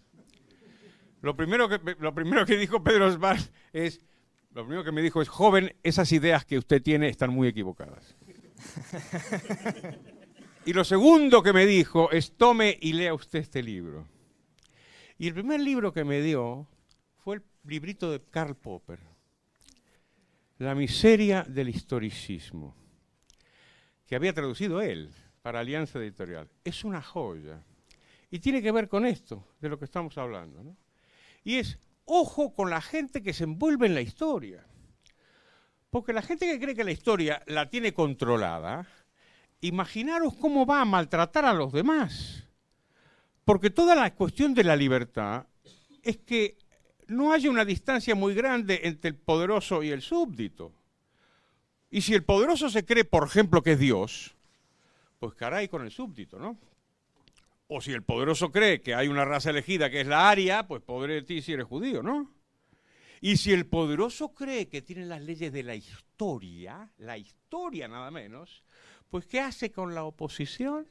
Lo 1.21 1.37
primero 1.37 1.69
que, 1.69 1.79
lo 1.99 2.15
primero 2.15 2.47
que 2.47 2.57
dijo 2.57 2.83
Pedro 2.83 3.11
Schwarz 3.11 3.53
es, 3.73 4.01
lo 4.55 4.63
primero 4.63 4.85
que 4.85 4.93
me 4.93 5.03
dijo 5.03 5.21
es, 5.21 5.29
joven, 5.29 5.75
esas 5.83 6.11
ideas 6.13 6.45
que 6.45 6.59
usted 6.59 6.83
tiene 6.83 7.09
están 7.09 7.31
muy 7.31 7.49
equivocadas. 7.49 8.17
y 10.65 10.73
lo 10.73 10.85
segundo 10.85 11.43
que 11.43 11.53
me 11.53 11.67
dijo 11.67 12.11
es, 12.11 12.33
tome 12.37 12.79
y 12.81 12.95
lea 12.95 13.13
usted 13.13 13.41
este 13.41 13.63
libro. 13.63 14.09
Y 15.19 15.29
el 15.29 15.35
primer 15.35 15.61
libro 15.61 15.93
que 15.93 16.05
me 16.05 16.23
dio 16.23 16.67
fue 17.19 17.37
el 17.37 17.43
librito 17.65 18.11
de 18.11 18.23
Karl 18.31 18.57
Popper 18.57 19.14
la 20.59 20.75
miseria 20.75 21.43
del 21.43 21.69
historicismo, 21.69 22.77
que 24.07 24.17
había 24.17 24.33
traducido 24.33 24.81
él 24.81 25.13
para 25.43 25.61
Alianza 25.61 25.99
Editorial. 25.99 26.49
Es 26.63 26.85
una 26.85 27.03
joya. 27.03 27.63
Y 28.31 28.39
tiene 28.39 28.63
que 28.63 28.73
ver 28.73 28.89
con 28.89 29.07
esto, 29.07 29.47
de 29.61 29.69
lo 29.69 29.79
que 29.79 29.85
estamos 29.85 30.17
hablando. 30.19 30.77
Y 31.43 31.57
es, 31.57 31.79
ojo 32.05 32.55
con 32.55 32.71
la 32.71 32.81
gente 32.81 33.23
que 33.23 33.33
se 33.33 33.45
envuelve 33.45 33.87
en 33.87 33.95
la 33.95 34.01
historia. 34.01 34.67
Porque 35.91 36.13
la 36.13 36.23
gente 36.23 36.47
que 36.47 36.59
cree 36.59 36.75
que 36.75 36.85
la 36.85 36.91
historia 36.91 37.43
la 37.47 37.69
tiene 37.69 37.93
controlada, 37.93 38.87
imaginaros 39.61 40.35
cómo 40.35 40.67
va 40.67 40.81
a 40.81 40.85
maltratar 40.85 41.45
a 41.45 41.55
los 41.55 41.73
demás. 41.73 42.49
Porque 43.45 43.71
toda 43.71 43.95
la 43.95 44.15
cuestión 44.15 44.55
de 44.55 44.65
la 44.65 44.77
libertad 44.77 45.47
es 46.03 46.17
que 46.19 46.59
no 47.09 47.33
haya 47.33 47.51
una 47.51 47.65
distancia 47.65 48.15
muy 48.15 48.35
grande 48.35 48.81
entre 48.85 49.11
el 49.11 49.17
poderoso 49.17 49.83
y 49.83 49.91
el 49.91 50.03
súbdito. 50.03 50.73
Y 51.91 52.03
si 52.03 52.15
el 52.15 52.25
poderoso 52.25 52.69
se 52.71 52.85
cree, 52.85 53.05
por 53.05 53.27
ejemplo, 53.27 53.63
que 53.63 53.73
es 53.73 53.79
Dios, 53.79 54.35
pues 55.19 55.35
caray 55.35 55.69
con 55.69 55.83
el 55.83 55.91
súbdito, 55.91 56.39
¿no? 56.39 56.59
O 57.69 57.81
si 57.81 57.93
el 57.93 58.03
poderoso 58.03 58.51
cree 58.51 58.81
que 58.81 58.95
hay 58.95 59.09
una 59.09 59.25
raza 59.25 59.51
elegida 59.51 59.91
que 59.91 60.01
es 60.01 60.07
la 60.07 60.29
aria, 60.29 60.67
pues 60.67 60.83
pobre 60.83 61.15
de 61.15 61.23
ti 61.23 61.41
si 61.41 61.53
eres 61.53 61.67
judío, 61.67 62.03
¿no? 62.03 62.31
Y 63.21 63.39
si 63.39 63.53
el 63.53 63.67
poderoso 63.67 64.35
cree 64.35 64.69
que 64.69 64.83
tiene 64.83 65.07
las 65.07 65.23
leyes 65.23 65.53
de 65.53 65.63
la 65.63 65.75
historia, 65.75 66.91
la 66.99 67.17
historia 67.17 67.89
nada 67.89 68.11
menos, 68.11 68.65
pues 69.09 69.27
¿qué 69.27 69.41
hace 69.41 69.73
con 69.73 69.95
la 69.95 70.05
oposición? 70.05 70.87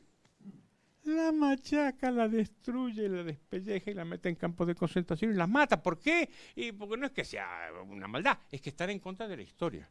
La 1.05 1.31
machaca, 1.31 2.11
la 2.11 2.27
destruye, 2.27 3.09
la 3.09 3.23
despelleja 3.23 3.91
y 3.91 3.93
la 3.93 4.05
mete 4.05 4.29
en 4.29 4.35
campos 4.35 4.67
de 4.67 4.75
concentración 4.75 5.31
y 5.31 5.35
la 5.35 5.47
mata. 5.47 5.81
¿Por 5.81 5.99
qué? 5.99 6.29
Y 6.55 6.71
porque 6.71 6.97
no 6.97 7.05
es 7.05 7.11
que 7.11 7.25
sea 7.25 7.69
una 7.89 8.07
maldad, 8.07 8.37
es 8.51 8.61
que 8.61 8.69
estar 8.69 8.89
en 8.89 8.99
contra 8.99 9.27
de 9.27 9.37
la 9.37 9.43
historia. 9.43 9.89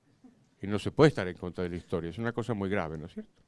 Y 0.61 0.67
no 0.67 0.79
se 0.79 0.93
puede 0.93 1.09
estar 1.09 1.27
en 1.27 1.37
contra 1.37 1.65
de 1.65 1.71
la 1.71 1.77
historia, 1.77 2.11
es 2.11 2.19
una 2.19 2.33
cosa 2.33 2.55
muy 2.55 2.69
grave, 2.69 2.97
¿no 2.97 3.07
es 3.07 3.13
cierto? 3.15 3.43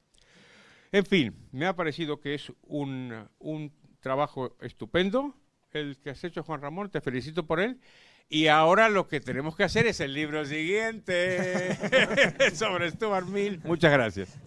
En 0.91 1.05
fin, 1.05 1.35
me 1.53 1.67
ha 1.67 1.75
parecido 1.75 2.21
que 2.21 2.35
es 2.35 2.53
un, 2.63 3.13
un 3.39 3.73
trabajo 4.01 4.57
estupendo 4.61 5.35
el 5.75 5.99
que 5.99 6.11
has 6.11 6.23
hecho, 6.25 6.43
Juan 6.43 6.61
Ramón, 6.61 6.91
te 6.91 7.01
felicito 7.01 7.47
por 7.47 7.61
él. 7.61 7.81
Y 8.29 8.47
ahora 8.47 8.89
lo 8.89 9.07
que 9.07 9.21
tenemos 9.21 9.57
que 9.57 9.65
hacer 9.65 9.87
es 9.87 10.01
el 10.01 10.15
libro 10.15 10.45
siguiente 10.45 11.77
sobre 12.55 12.91
Stuart 12.91 13.27
Mill. 13.27 13.61
Muchas 13.65 13.93
gracias. 13.93 14.39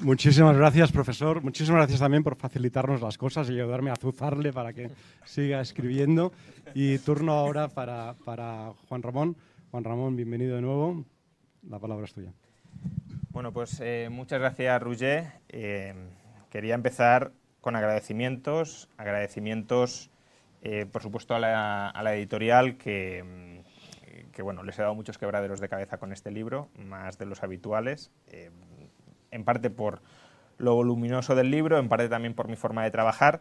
Muchísimas 0.00 0.56
gracias, 0.56 0.90
profesor. 0.92 1.42
Muchísimas 1.42 1.80
gracias 1.80 2.00
también 2.00 2.22
por 2.22 2.34
facilitarnos 2.34 3.02
las 3.02 3.18
cosas 3.18 3.50
y 3.50 3.52
ayudarme 3.52 3.90
a 3.90 3.92
azuzarle 3.92 4.50
para 4.50 4.72
que 4.72 4.90
siga 5.26 5.60
escribiendo. 5.60 6.32
Y 6.72 6.96
turno 6.98 7.32
ahora 7.32 7.68
para, 7.68 8.14
Juan 8.88 9.02
Ramón. 9.02 9.36
Juan 9.70 9.84
Ramón, 9.84 10.16
bienvenido 10.16 10.56
de 10.56 10.62
nuevo. 10.62 11.04
La 11.68 11.78
palabra 11.78 12.06
es 12.06 12.14
tuya. 12.14 12.32
Bueno, 13.28 13.52
pues 13.52 13.78
eh, 13.80 14.08
muchas 14.10 14.40
gracias, 14.40 14.82
Roger. 14.82 15.32
Eh, 15.50 15.92
quería 16.48 16.74
empezar 16.74 17.32
con 17.60 17.76
agradecimientos. 17.76 18.88
Agradecimientos, 18.96 20.10
eh, 20.62 20.86
por 20.90 21.02
supuesto, 21.02 21.34
a 21.34 21.38
la, 21.38 22.14
editorial 22.14 22.78
que, 22.78 23.62
que, 24.32 24.40
bueno, 24.40 24.62
les 24.62 24.78
he 24.78 24.82
dado 24.82 24.94
muchos 24.94 25.18
quebraderos 25.18 25.60
de 25.60 25.68
cabeza 25.68 25.98
con 25.98 26.10
este 26.14 26.30
libro, 26.30 26.70
más 26.78 27.18
de 27.18 27.26
los 27.26 27.42
habituales 27.42 28.10
en 29.30 29.44
parte 29.44 29.70
por 29.70 30.00
lo 30.60 30.74
voluminoso 30.74 31.34
del 31.34 31.50
libro, 31.50 31.78
en 31.78 31.88
parte 31.88 32.08
también 32.08 32.34
por 32.34 32.48
mi 32.48 32.56
forma 32.56 32.84
de 32.84 32.90
trabajar, 32.90 33.40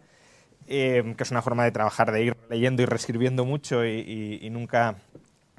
eh, 0.68 1.14
que 1.18 1.24
es 1.24 1.32
una 1.32 1.42
forma 1.42 1.64
de 1.64 1.72
trabajar 1.72 2.12
de 2.12 2.24
ir 2.24 2.38
leyendo 2.50 2.82
y 2.82 2.86
reescribiendo 2.86 3.46
mucho 3.46 3.86
y, 3.86 4.48
nunca 4.52 4.96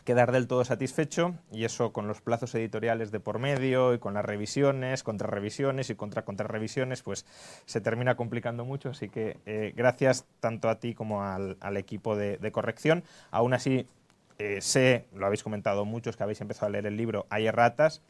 quedar 0.04 0.32
del 0.32 0.46
todo 0.48 0.64
satisfecho, 0.64 1.34
y 1.52 1.64
eso 1.64 1.92
con 1.92 2.08
los 2.08 2.20
plazos 2.20 2.54
editoriales 2.54 3.12
de 3.12 3.20
por 3.20 3.38
medio 3.38 3.92
y 3.94 3.98
con 3.98 4.14
las 4.14 4.24
revisiones, 4.24 5.02
contrarrevisiones 5.02 5.90
y 5.90 5.94
contra 5.94 6.24
contrarrevisiones, 6.24 7.02
pues 7.02 7.26
se 7.66 7.80
termina 7.80 8.16
complicando 8.16 8.64
mucho, 8.64 8.90
así 8.90 9.08
que 9.08 9.36
eh, 9.46 9.72
gracias 9.76 10.24
tanto 10.40 10.68
a 10.68 10.80
ti 10.80 10.94
como 10.94 11.22
al, 11.22 11.56
equipo 11.76 12.16
de, 12.16 12.50
corrección. 12.50 13.04
Aún 13.30 13.52
así, 13.52 13.86
eh, 14.38 14.60
sé, 14.62 15.04
lo 15.14 15.26
habéis 15.26 15.42
comentado 15.42 15.84
muchos 15.84 16.16
que 16.16 16.22
habéis 16.22 16.40
empezado 16.40 16.68
a 16.68 16.70
leer 16.70 16.86
el 16.86 16.96
libro, 16.96 17.26
hay 17.28 17.46
erratas, 17.46 18.02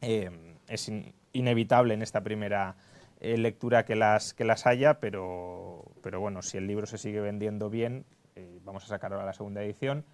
es 0.00 0.88
inevitable 1.32 1.94
en 1.94 2.02
esta 2.02 2.22
primera 2.22 2.76
eh, 3.20 3.36
lectura 3.36 3.84
que 3.84 3.96
las, 3.96 4.32
que 4.32 4.44
las 4.44 4.66
haya, 4.66 4.98
pero, 4.98 5.84
pero 6.02 6.20
bueno, 6.20 6.40
si 6.40 6.56
el 6.56 6.66
libro 6.66 6.86
se 6.86 6.96
sigue 6.96 7.20
vendiendo 7.20 7.68
bien, 7.68 8.06
eh, 8.34 8.60
vamos 8.64 8.84
a 8.84 8.86
sacar 8.86 9.12
ahora 9.12 9.26
la 9.26 9.34
segunda 9.34 9.62
edición. 9.62 10.06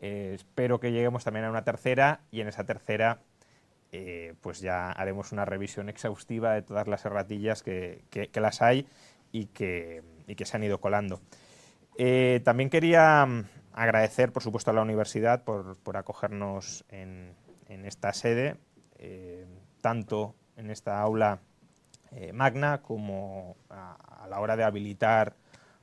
Eh, 0.00 0.32
espero 0.34 0.80
que 0.80 0.90
lleguemos 0.90 1.22
también 1.22 1.44
a 1.44 1.50
una 1.50 1.62
tercera 1.62 2.22
y 2.32 2.40
en 2.40 2.48
esa 2.48 2.64
tercera 2.64 3.20
pues 4.40 4.60
ya 4.60 4.92
haremos 4.92 5.32
una 5.32 5.44
revisión 5.44 5.88
exhaustiva 5.88 6.54
de 6.54 6.62
todas 6.62 6.86
las 6.86 7.04
erratillas 7.04 7.64
que, 7.64 8.04
que, 8.08 8.40
las 8.40 8.62
hay 8.62 8.86
y 9.32 9.46
que, 9.46 10.04
que, 10.36 10.44
se 10.44 10.56
han 10.56 10.62
ido 10.62 10.80
colando. 10.80 11.20
también 12.44 12.70
quería 12.70 13.26
mm, 13.26 13.46
agradecer, 13.72 14.32
por 14.32 14.44
supuesto, 14.44 14.70
a 14.70 14.74
la 14.74 14.82
universidad 14.82 15.42
por, 15.42 15.76
por 15.78 15.96
acogernos 15.96 16.84
en, 16.88 17.34
en, 17.68 17.84
esta 17.84 18.12
sede, 18.12 18.58
tanto 19.80 20.36
en 20.60 20.70
esta 20.70 21.00
aula 21.00 21.40
eh, 22.12 22.32
magna 22.32 22.82
como 22.82 23.56
a, 23.68 24.26
la 24.28 24.40
hora 24.40 24.56
de 24.56 24.64
habilitar 24.64 25.34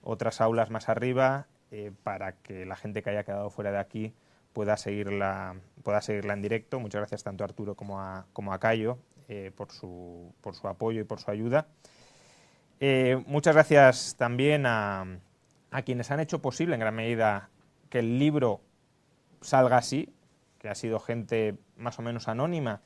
otras 0.02 0.40
aulas 0.40 0.70
más 0.70 0.88
arriba 0.88 1.48
eh, 1.72 1.92
para 2.04 2.34
que 2.34 2.66
la 2.66 2.76
gente 2.76 3.02
que 3.02 3.10
haya 3.10 3.24
quedado 3.24 3.50
fuera 3.50 3.72
de 3.72 3.80
aquí 3.80 4.13
pueda 4.54 4.78
seguirla, 4.78 5.56
pueda 5.84 6.02
seguirla 6.02 6.34
en 6.34 6.42
directo. 6.42 6.80
Muchas 6.80 7.02
gracias 7.02 7.24
tanto 7.24 7.44
a 7.44 7.46
Arturo 7.46 7.76
como 7.76 8.00
a, 8.00 8.26
como 8.34 8.54
a 8.54 8.60
Cayo 8.60 8.98
eh, 9.28 9.52
por, 9.56 9.72
su, 9.72 10.34
por 10.42 10.56
su 10.56 10.68
apoyo 10.68 11.02
y 11.02 11.04
por 11.04 11.20
su 11.20 11.32
ayuda. 11.32 11.68
muchas 13.26 13.56
gracias 13.56 14.16
también 14.18 14.66
a, 14.66 15.20
a 15.72 15.82
quienes 15.82 16.12
han 16.12 16.20
hecho 16.20 16.42
posible 16.42 16.76
en 16.76 16.80
gran 16.80 16.96
medida 16.96 17.50
que 17.90 18.00
el 18.00 18.20
libro 18.20 18.62
salga 19.42 19.78
así, 19.78 20.13
que 20.60 20.70
ha 20.70 20.76
sido 20.76 21.00
gente 21.00 21.56
más 21.76 22.00
o 22.00 22.02
menos 22.02 22.28
anónima, 22.28 22.82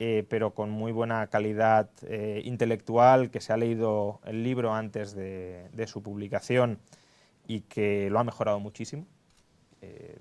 eh, 0.00 0.24
pero 0.28 0.54
con 0.54 0.70
muy 0.70 0.90
buena 0.90 1.26
calidad 1.28 1.88
eh, 2.02 2.42
intelectual, 2.44 3.30
que 3.30 3.40
se 3.40 3.52
ha 3.52 3.56
leído 3.56 4.20
el 4.24 4.42
libro 4.42 4.74
antes 4.74 5.14
de, 5.14 5.68
su 5.86 6.02
publicación 6.02 6.78
y 7.46 7.60
que 7.60 8.10
lo 8.10 8.18
ha 8.18 8.24
mejorado 8.24 8.58
muchísimo. 8.58 9.06
Eh, 9.82 10.16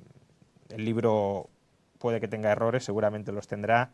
el 0.70 0.86
libro 0.86 1.50
puede 1.98 2.20
que 2.20 2.28
tenga 2.28 2.52
errores, 2.52 2.84
seguramente 2.84 3.32
los 3.32 3.48
tendrá, 3.48 3.92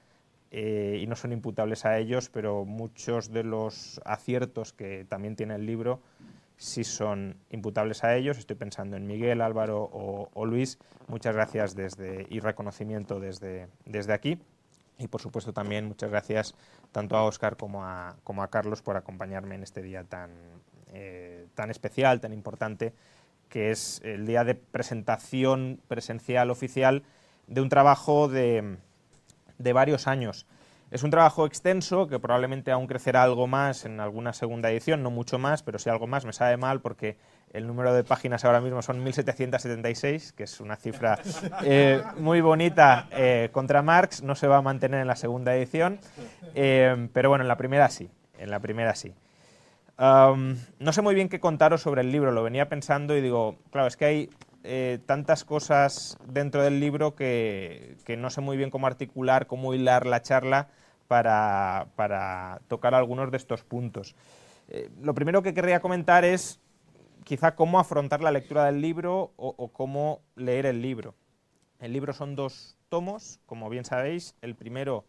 y 0.52 1.06
no 1.06 1.16
son 1.16 1.32
imputables 1.32 1.86
a 1.86 2.00
ellos, 2.00 2.30
pero 2.30 2.66
muchos 2.66 3.32
de 3.32 3.44
los 3.44 4.02
aciertos 4.04 4.74
que 4.74 5.06
también 5.08 5.36
tiene 5.36 5.54
el 5.54 5.68
libro 5.68 6.02
sí 6.58 6.84
son 6.84 7.38
imputables 7.52 8.04
a 8.04 8.16
ellos. 8.16 8.40
Estoy 8.40 8.56
pensando 8.56 8.98
en 8.98 9.06
Miguel, 9.06 9.42
Álvaro 9.42 9.90
o, 10.34 10.46
Luis. 10.48 10.80
Muchas 11.08 11.36
gracias 11.36 11.76
desde, 11.76 12.26
y 12.32 12.40
reconocimiento 12.40 13.20
desde, 13.20 13.68
desde 13.86 14.14
aquí. 14.14 14.40
Y 15.00 15.08
por 15.08 15.22
supuesto 15.22 15.54
también 15.54 15.86
muchas 15.86 16.12
gracias 16.12 16.54
tanto 16.92 17.16
a 17.16 17.24
Óscar 17.24 17.58
como 17.58 17.84
a, 17.84 18.16
Carlos 18.52 18.82
por 18.82 18.98
acompañarme 18.98 19.56
en 19.56 19.64
este 19.64 19.82
día 19.82 20.04
tan, 20.04 20.30
eh, 20.94 21.48
tan 21.56 21.72
especial, 21.72 22.20
tan 22.20 22.34
importante, 22.34 22.94
que 23.48 23.72
es 23.72 24.02
el 24.04 24.28
día 24.28 24.44
de 24.44 24.56
presentación 24.56 25.80
presencial 25.88 26.52
oficial 26.52 27.04
de 27.48 27.62
un 27.62 27.70
trabajo 27.70 28.28
de 28.28 28.78
varios 29.58 30.08
años. 30.08 30.46
Es 30.92 31.04
un 31.04 31.12
trabajo 31.12 31.46
extenso 31.46 32.08
que 32.08 32.18
probablemente 32.18 32.72
aún 32.72 32.88
crecerá 32.88 33.22
algo 33.22 33.46
más 33.46 33.86
en 33.86 34.00
alguna 34.00 34.34
segunda 34.34 34.72
edición, 34.72 35.04
no 35.04 35.12
mucho 35.12 35.38
más, 35.38 35.62
pero 35.62 35.78
si 35.78 35.88
algo 35.88 36.08
más 36.08 36.26
me 36.26 36.34
sabe 36.34 36.58
mal 36.58 36.82
porque 36.82 37.16
el 37.54 37.68
número 37.68 37.94
de 37.94 38.04
páginas 38.04 38.44
ahora 38.44 38.60
mismo 38.60 38.82
son 38.82 39.04
1776, 39.04 40.34
que 40.34 40.44
es 40.44 40.60
una 40.60 40.76
cifra 40.78 41.20
eh, 41.64 42.02
muy 42.18 42.42
bonita 42.42 43.08
eh, 43.12 43.50
contra 43.52 43.84
Marx, 43.84 44.24
no 44.24 44.34
se 44.34 44.48
va 44.48 44.58
a 44.58 44.62
mantener 44.64 45.02
en 45.02 45.08
la 45.08 45.16
segunda 45.16 45.56
edición, 45.56 46.00
eh, 46.56 47.08
pero 47.14 47.30
bueno, 47.30 47.44
en 47.44 47.50
la 47.50 47.58
primera 47.58 47.88
sí, 47.90 48.10
en 48.40 48.50
la 48.50 48.60
primera 48.60 48.96
sí. 48.96 49.14
no 50.00 50.92
sé 50.92 51.02
muy 51.04 51.14
bien 51.14 51.30
qué 51.30 51.40
contaros 51.40 51.84
sobre 51.84 52.02
el 52.02 52.12
libro, 52.12 52.32
lo 52.32 52.42
venía 52.42 52.68
pensando 52.68 53.16
y 53.16 53.22
digo, 53.22 53.58
claro, 53.72 53.88
es 53.88 53.96
que 53.96 54.06
hay 54.06 54.30
tantas 55.06 55.46
cosas 55.46 56.18
dentro 56.28 56.64
del 56.64 56.80
libro 56.80 57.16
que, 57.16 57.98
que, 58.06 58.18
no 58.18 58.30
sé 58.30 58.42
muy 58.42 58.56
bien 58.56 58.70
cómo 58.70 58.88
articular, 58.88 59.48
cómo 59.48 59.74
hilar 59.74 60.06
la 60.06 60.22
charla 60.22 60.70
para, 61.10 62.62
tocar 62.68 62.94
algunos 62.94 63.32
de 63.32 63.38
estos 63.38 63.64
puntos. 63.64 64.16
Eh, 64.70 64.90
lo 65.02 65.14
primero 65.14 65.42
que 65.42 65.54
querría 65.54 65.82
comentar 65.82 66.24
es 66.24 66.60
quizá 67.24 67.56
cómo 67.56 67.80
afrontar 67.80 68.22
la 68.22 68.32
lectura 68.32 68.66
del 68.66 68.80
libro 68.80 69.34
o, 69.36 69.70
cómo 69.74 70.22
leer 70.36 70.68
el 70.68 70.82
libro. 70.82 71.16
El 71.80 71.94
libro 71.94 72.14
son 72.14 72.36
dos 72.36 72.78
tomos, 72.90 73.40
como 73.46 73.70
bien 73.70 73.86
sabéis. 73.86 74.36
El 74.42 74.56
primero 74.56 75.06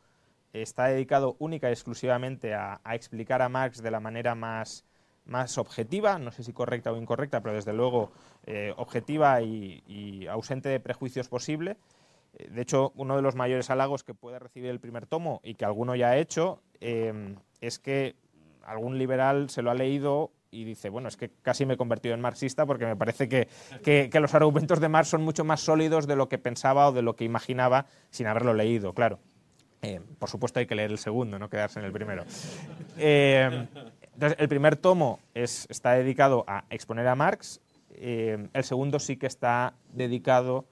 está 0.52 0.86
dedicado 0.86 1.36
única 1.38 1.68
y 1.68 1.72
exclusivamente 1.72 2.54
a, 2.54 2.80
explicar 2.92 3.42
a 3.42 3.48
Marx 3.48 3.82
de 3.82 3.90
la 3.90 4.00
manera 4.00 4.34
más, 4.34 4.84
más, 5.24 5.58
objetiva, 5.58 6.18
no 6.18 6.32
sé 6.32 6.42
si 6.42 6.52
correcta 6.52 6.92
o 6.92 6.96
incorrecta, 6.96 7.40
pero 7.40 7.54
desde 7.54 7.72
luego 7.72 8.12
eh, 8.46 8.72
objetiva 8.76 9.40
y 9.42 10.26
ausente 10.28 10.68
de 10.68 10.80
prejuicios 10.80 11.28
posible. 11.28 11.76
Eh, 12.34 12.48
de 12.50 12.62
hecho, 12.62 12.92
uno 12.96 13.16
de 13.16 13.22
los 13.22 13.34
mayores 13.34 13.70
halagos 13.70 14.04
que 14.04 14.14
puede 14.14 14.38
recibir 14.38 14.70
el 14.70 14.80
primer 14.80 15.06
tomo 15.06 15.40
y 15.42 15.54
que 15.54 15.64
alguno 15.64 15.94
ya 15.94 16.10
ha 16.10 16.18
hecho 16.18 16.60
eh, 16.80 17.36
es 17.60 17.78
que 17.78 18.16
algún 18.64 18.98
liberal 18.98 19.50
se 19.50 19.62
lo 19.62 19.70
ha 19.70 19.74
leído 19.74 20.30
y 20.52 20.64
dice, 20.64 20.88
bueno, 20.88 21.08
es 21.08 21.16
que 21.16 21.30
casi 21.42 21.64
me 21.64 21.74
he 21.74 21.76
convertido 21.76 22.14
en 22.14 22.20
marxista 22.20 22.66
porque 22.66 22.84
me 22.84 22.96
parece 22.96 23.28
que, 23.28 24.10
los 24.20 24.34
argumentos 24.34 24.80
de 24.80 24.88
Marx 24.88 25.08
son 25.08 25.22
mucho 25.22 25.44
más 25.44 25.60
sólidos 25.60 26.06
de 26.06 26.16
lo 26.16 26.28
que 26.28 26.38
pensaba 26.38 26.88
o 26.88 26.92
de 26.92 27.02
lo 27.02 27.14
que 27.14 27.24
imaginaba 27.24 27.86
sin 28.10 28.26
haberlo 28.26 28.52
leído, 28.52 28.92
claro. 28.92 29.20
Eh, 29.82 30.00
por 30.18 30.28
supuesto 30.28 30.58
hay 30.58 30.66
que 30.66 30.74
leer 30.74 30.90
el 30.90 30.98
segundo, 30.98 31.38
no 31.38 31.48
quedarse 31.48 31.78
en 31.78 31.86
el 31.86 31.92
primero. 31.92 32.24
El 34.18 34.48
primer 34.48 34.76
tomo 34.76 35.20
está 35.34 35.92
dedicado 35.92 36.44
a 36.46 36.64
exponer 36.70 37.06
a 37.06 37.14
Marx, 37.14 37.60
el 37.90 38.64
segundo 38.64 38.98
sí 38.98 39.16
que 39.16 39.26
está 39.26 39.74
dedicado 39.92 40.64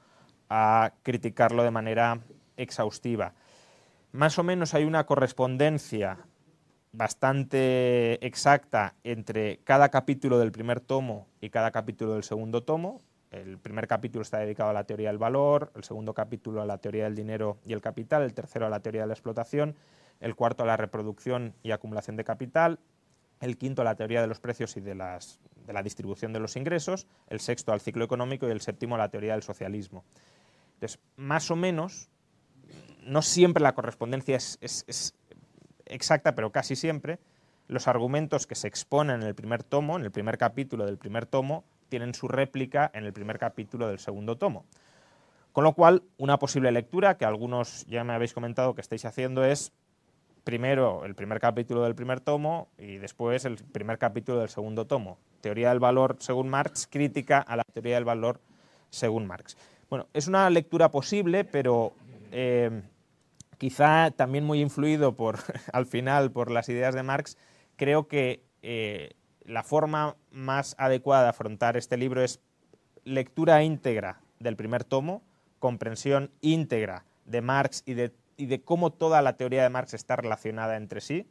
a 0.49 0.93
criticarlo 1.03 1.63
de 1.63 1.71
manera 1.71 2.21
exhaustiva. 2.57 3.35
Más 4.13 4.39
o 4.39 4.43
menos 4.43 4.75
hay 4.75 4.85
una 4.85 5.05
correspondencia 5.05 6.19
bastante 6.93 8.25
exacta 8.27 8.95
entre 9.05 9.59
cada 9.65 9.91
capítulo 9.91 10.39
del 10.39 10.53
primer 10.53 10.81
tomo 10.81 11.27
y 11.41 11.51
cada 11.51 11.71
capítulo 11.71 12.15
del 12.15 12.25
segundo 12.25 12.63
tomo. 12.63 13.01
El 13.31 13.59
primer 13.59 13.87
capítulo 13.87 14.23
está 14.23 14.39
dedicado 14.39 14.71
a 14.71 14.73
la 14.73 14.85
teoría 14.85 15.09
del 15.09 15.19
valor, 15.19 15.71
el 15.77 15.85
segundo 15.85 16.15
capítulo 16.15 16.63
a 16.63 16.67
la 16.67 16.79
teoría 16.79 17.05
del 17.05 17.15
dinero 17.15 17.59
y 17.67 17.75
el 17.75 17.83
capital, 17.83 18.23
el 18.23 18.33
tercero 18.33 18.67
a 18.67 18.71
la 18.71 18.81
teoría 18.81 19.03
de 19.03 19.09
la 19.09 19.13
explotación, 19.13 19.77
el 20.21 20.35
cuarto 20.35 20.63
a 20.63 20.67
la 20.67 20.79
reproducción 20.79 21.55
y 21.63 21.73
acumulación 21.73 22.17
de 22.17 22.25
capital, 22.25 22.79
el 23.41 23.57
quinto 23.57 23.83
a 23.83 23.85
la 23.85 23.95
teoría 23.95 24.21
de 24.21 24.27
los 24.27 24.41
precios 24.41 24.77
y 24.77 24.81
de, 24.81 24.95
de 24.95 25.73
la 25.73 25.83
distribución 25.83 26.33
de 26.33 26.41
los 26.41 26.57
ingresos, 26.57 27.07
el 27.29 27.41
sexto 27.41 27.73
al 27.73 27.81
ciclo 27.81 28.05
económico 28.05 28.49
y 28.49 28.51
el 28.51 28.61
séptimo 28.61 28.95
a 28.95 28.99
la 28.99 29.09
teoría 29.09 29.33
del 29.33 29.43
socialismo. 29.43 30.05
Entonces, 30.75 31.01
más 31.17 31.51
o 31.51 31.57
menos, 31.57 32.09
no 33.05 33.23
siempre 33.23 33.63
la 33.63 33.75
correspondencia 33.75 34.37
es, 34.37 35.15
exacta, 35.87 36.35
pero 36.35 36.53
casi 36.53 36.77
siempre, 36.77 37.19
los 37.67 37.89
argumentos 37.89 38.47
que 38.47 38.55
se 38.55 38.69
exponen 38.69 39.23
en 39.23 39.27
el 39.27 39.35
primer 39.35 39.63
tomo, 39.63 39.99
en 39.99 40.05
el 40.05 40.11
primer 40.11 40.39
capítulo 40.39 40.87
del 40.87 40.99
primer 40.99 41.27
tomo, 41.27 41.65
tienen 41.89 42.15
su 42.15 42.29
réplica 42.29 42.91
en 42.95 43.05
el 43.05 43.13
primer 43.13 43.39
capítulo 43.39 43.89
del 43.89 43.99
segundo 43.99 44.37
tomo. 44.37 44.67
Con 45.53 45.65
lo 45.65 45.73
cual, 45.73 46.05
una 46.19 46.39
posible 46.39 46.71
lectura, 46.71 47.17
que 47.17 47.25
algunos 47.25 47.85
ya 47.87 48.05
me 48.05 48.13
habéis 48.13 48.35
comentado 48.35 48.75
que 48.75 48.81
estáis 48.81 49.05
haciendo, 49.05 49.45
es 49.45 49.73
primero 50.49 51.05
el 51.05 51.15
primer 51.15 51.41
capítulo 51.41 51.83
del 51.83 51.95
primer 51.95 52.21
tomo 52.21 52.69
y 52.79 52.97
después 52.97 53.45
el 53.45 53.57
primer 53.57 53.99
capítulo 53.99 54.41
del 54.41 54.49
segundo 54.49 54.87
tomo. 54.87 55.19
Teoría 55.43 55.69
del 55.69 55.79
valor 55.79 56.17
según 56.21 56.49
Marx, 56.49 56.89
crítica 56.91 57.39
a 57.39 57.55
la 57.55 57.65
teoría 57.71 57.97
del 57.97 58.07
valor 58.07 58.41
según 58.89 59.27
Marx. 59.27 59.59
Bueno, 59.91 60.07
es 60.15 60.27
una 60.27 60.49
lectura 60.49 60.91
posible, 60.91 61.45
pero 61.45 61.93
eh, 62.33 62.81
quizá 63.59 64.11
también 64.11 64.45
muy 64.45 64.63
influido 64.63 65.15
por, 65.15 65.37
al 65.75 65.85
final 65.85 66.31
por 66.33 66.51
las 66.51 66.71
ideas 66.71 66.95
de 66.95 67.03
Marx, 67.03 67.37
creo 67.77 68.09
que 68.09 68.43
eh, 68.63 69.11
la 69.45 69.63
forma 69.63 70.17
más 70.31 70.77
adecuada 70.79 71.25
de 71.25 71.29
afrontar 71.29 71.77
este 71.77 71.99
libro 71.99 72.25
es 72.25 72.41
lectura 73.05 73.63
íntegra 73.65 74.23
del 74.39 74.57
primer 74.57 74.85
tomo, 74.85 75.21
comprensión 75.59 76.31
íntegra 76.41 77.05
de 77.27 77.43
Marx 77.43 77.83
y 77.85 77.93
de, 77.93 78.15
y 78.39 78.47
de 78.47 78.63
cómo 78.63 78.91
toda 78.91 79.21
la 79.21 79.37
teoría 79.37 79.63
de 79.63 79.69
Marx 79.69 79.93
está 79.93 80.17
relacionada 80.17 80.77
entre 80.77 81.03
sí, 81.03 81.29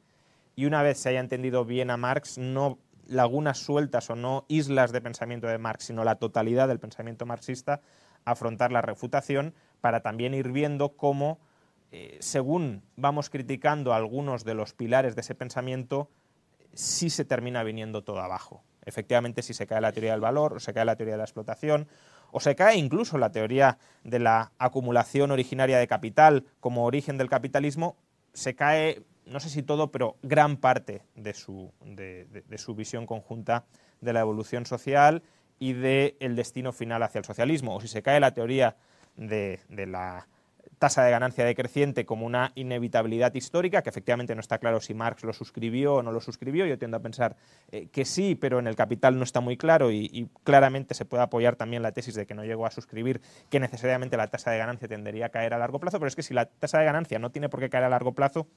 y 0.56 0.65
una 0.65 0.84
vez 0.84 1.00
se 1.00 1.10
haya 1.10 1.20
entendido 1.20 1.65
bien 1.65 1.89
a 1.89 1.98
Marx, 1.98 2.38
no 2.38 2.78
lagunas 3.08 3.60
sueltas 3.60 4.10
o 4.10 4.15
no 4.15 4.46
islas 4.50 4.91
de 4.91 5.02
pensamiento 5.02 5.48
de 5.48 5.58
Marx, 5.58 5.86
sino 5.86 6.04
la 6.04 6.15
totalidad 6.15 6.67
del 6.67 6.80
pensamiento 6.80 7.26
marxista, 7.26 7.82
afrontar 8.26 8.72
la 8.72 8.82
refutación 8.82 9.54
para 9.80 10.02
también 10.02 10.34
ir 10.34 10.52
viendo 10.52 10.98
cómo, 10.98 11.39
eh, 11.91 12.17
según 12.20 12.84
vamos 12.98 13.30
criticando 13.30 13.93
algunos 13.93 14.43
de 14.43 14.56
los 14.56 14.74
pilares 14.74 15.15
de 15.15 15.22
ese 15.22 15.36
pensamiento, 15.36 16.10
sí 16.74 17.10
se 17.10 17.24
termina 17.24 17.63
viniendo 17.63 18.04
todo 18.04 18.20
abajo. 18.20 18.63
Efectivamente, 18.86 19.41
si 19.41 19.54
se 19.54 19.67
cae 19.67 19.82
la 19.82 19.91
teoría 19.91 20.12
del 20.12 20.22
valor, 20.22 20.54
o 20.54 20.60
se 20.60 20.74
cae 20.74 20.86
la 20.86 20.96
teoría 20.96 21.13
de 21.13 21.20
la 21.20 21.24
explotación, 21.24 21.88
o 22.32 22.40
se 22.40 22.56
cae 22.56 22.78
incluso 22.78 23.18
la 23.18 23.32
teoría 23.32 23.78
de 24.04 24.20
la 24.20 24.52
acumulación 24.58 25.32
originaria 25.32 25.78
de 25.78 25.88
capital 25.88 26.46
como 26.60 26.86
origen 26.86 27.18
del 27.18 27.30
capitalismo, 27.30 27.96
se 28.34 28.56
cae, 28.56 29.04
no 29.26 29.40
sé 29.40 29.50
si 29.50 29.63
todo, 29.63 29.92
pero 29.92 30.18
gran 30.22 30.58
parte 30.58 31.04
de 31.16 31.34
su, 31.34 31.72
de 31.82 32.58
su 32.58 32.76
visión 32.76 33.06
conjunta 33.06 33.66
de 34.02 34.13
la 34.13 34.22
evolución 34.22 34.66
social 34.66 35.24
y 35.60 35.74
del 35.74 36.36
destino 36.36 36.72
final 36.72 37.04
hacia 37.04 37.20
el 37.20 37.26
socialismo. 37.26 37.76
O 37.76 37.82
si 37.82 37.88
se 37.88 38.02
cae 38.02 38.20
la 38.20 38.34
teoría 38.34 38.76
de, 39.16 39.60
la 39.70 40.28
tasa 40.80 41.04
de 41.04 41.12
ganancia 41.12 41.44
decreciente 41.46 42.06
como 42.06 42.26
una 42.26 42.52
inevitabilidad 42.56 43.34
histórica, 43.34 43.82
que 43.82 43.90
efectivamente 43.90 44.36
no 44.36 44.42
está 44.42 44.58
claro 44.60 44.80
si 44.80 44.94
Marx 44.94 45.24
lo 45.24 45.34
suscribió 45.34 45.96
o 45.96 46.04
no 46.04 46.12
lo 46.12 46.22
suscribió. 46.22 46.66
Yo 46.66 46.78
tiendo 46.78 46.98
a 46.98 47.00
pensar 47.02 47.36
eh, 47.72 47.88
que 47.88 48.06
sí, 48.06 48.36
pero 48.36 48.60
en 48.60 48.68
el 48.68 48.76
Capital 48.76 49.18
no 49.18 49.24
está 49.24 49.40
muy 49.40 49.58
claro 49.58 49.92
y, 49.92 50.10
y, 50.12 50.30
claramente 50.44 50.94
se 50.94 51.06
puede 51.06 51.24
apoyar 51.24 51.56
también 51.56 51.84
la 51.84 51.92
tesis 51.92 52.16
de 52.16 52.26
que 52.26 52.34
no 52.34 52.44
llegó 52.44 52.66
a 52.66 52.72
suscribir 52.72 53.22
que 53.50 53.60
necesariamente 53.60 54.18
la 54.18 54.28
tasa 54.28 54.52
de 54.52 54.58
ganancia 54.58 54.88
tendería 54.88 55.28
a 55.28 55.30
caer 55.30 55.54
a 55.54 55.58
largo 55.58 55.80
plazo, 55.80 56.00
pero 56.00 56.08
es 56.08 56.16
que 56.16 56.24
si 56.24 56.34
la 56.34 56.46
tasa 56.46 56.80
de 56.80 56.86
ganancia 56.86 57.20
no 57.20 57.32
tiene 57.32 57.50
por 57.50 57.60
qué 57.60 57.70
caer 57.70 57.86
a 57.86 57.90
largo 57.90 58.13
plazo, 58.13 58.48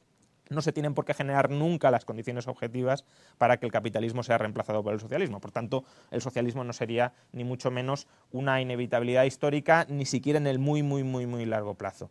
no 0.51 0.61
se 0.63 0.73
tienen 0.73 0.95
por 0.95 1.05
qué 1.05 1.15
generar 1.15 1.49
nunca 1.49 1.91
las 1.91 2.05
condiciones 2.05 2.49
objetivas 2.49 3.05
para 3.39 3.57
que 3.59 3.67
el 3.67 3.73
capitalismo 3.73 4.23
sea 4.23 4.37
reemplazado 4.37 4.83
por 4.83 4.93
el 4.93 5.01
socialismo. 5.01 5.41
Por 5.41 5.53
tanto, 5.53 5.85
el 6.11 6.21
socialismo 6.21 6.65
no 6.65 6.73
sería 6.73 7.15
ni 7.33 7.45
mucho 7.45 7.71
menos 7.71 8.09
una 8.33 8.61
inevitabilidad 8.61 9.25
histórica, 9.25 9.87
ni 9.89 10.05
siquiera 10.05 10.39
en 10.39 10.47
el 10.47 10.59
muy, 10.59 10.83
muy, 10.83 11.05
muy, 11.05 11.27
muy 11.27 11.47
largo 11.47 11.75
plazo. 11.75 12.11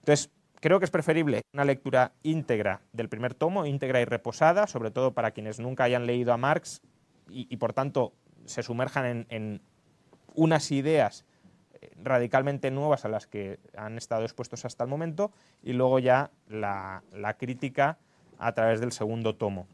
Entonces, 0.00 0.30
creo 0.60 0.80
que 0.80 0.84
es 0.84 0.90
preferible 0.90 1.42
una 1.54 1.64
lectura 1.64 2.12
íntegra 2.22 2.82
del 2.92 3.08
primer 3.08 3.34
tomo, 3.34 3.64
íntegra 3.64 4.00
y 4.00 4.04
reposada, 4.04 4.66
sobre 4.66 4.90
todo 4.90 5.14
para 5.14 5.30
quienes 5.30 5.60
nunca 5.60 5.84
hayan 5.84 6.06
leído 6.06 6.32
a 6.32 6.36
Marx 6.36 6.82
y, 7.30 7.56
por 7.58 7.72
tanto 7.72 8.12
se 8.46 8.62
sumerjan 8.62 9.26
en 9.28 9.60
unas 10.34 10.70
ideas 10.70 11.26
radicalmente 12.02 12.70
nuevas 12.70 13.04
a 13.04 13.08
las 13.08 13.26
que 13.26 13.58
han 13.76 13.96
estado 13.96 14.22
expuestos 14.22 14.64
hasta 14.64 14.84
el 14.84 14.90
momento 14.90 15.32
y 15.62 15.72
luego 15.72 15.98
ya 15.98 16.30
la, 16.48 17.02
crítica 17.38 17.98
a 18.38 18.52
través 18.52 18.80
del 18.80 18.92
segundo 18.92 19.34
tomo. 19.34 19.66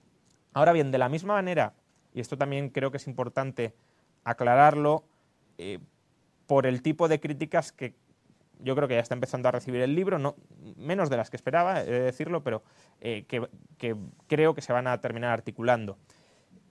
Ahora 0.53 0.73
bien, 0.73 0.91
de 0.91 0.99
la 0.99 1.09
misma 1.09 1.35
manera, 1.35 1.75
y 2.13 2.21
esto 2.21 2.39
también 2.39 2.71
creo 2.71 2.91
que 2.91 2.99
es 2.99 3.07
importante 3.07 3.75
aclararlo, 4.25 5.05
eh, 5.59 5.79
por 6.47 6.67
el 6.67 6.83
tipo 6.83 7.09
de 7.09 7.21
críticas 7.21 7.73
que 7.73 7.95
yo 8.61 8.75
creo 8.75 8.89
que 8.89 8.95
ya 8.95 9.01
está 9.01 9.15
empezando 9.15 9.49
a 9.49 9.53
recibir 9.53 9.83
el 9.83 9.95
libro, 9.95 10.19
no, 10.19 10.37
menos 10.77 11.11
de 11.11 11.17
las 11.17 11.31
que 11.31 11.37
esperaba, 11.37 11.83
he 11.83 11.91
de 11.91 12.01
decirlo, 12.01 12.43
pero 12.43 12.63
eh, 13.01 13.25
que, 13.27 13.97
creo 14.27 14.55
que 14.55 14.63
se 14.63 14.73
van 14.73 14.87
a 14.87 15.01
terminar 15.01 15.31
articulando. 15.31 15.99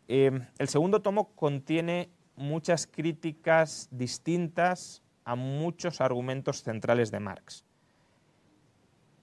Eh, 0.08 0.32
el 0.58 0.68
segundo 0.68 1.02
tomo 1.02 1.36
contiene 1.36 2.10
muchas 2.36 2.88
críticas 2.88 3.88
distintas 3.92 5.03
a 5.26 5.36
muchos 5.36 6.02
argumentos 6.02 6.64
centrales 6.64 7.12
de 7.12 7.20
Marx. 7.20 7.66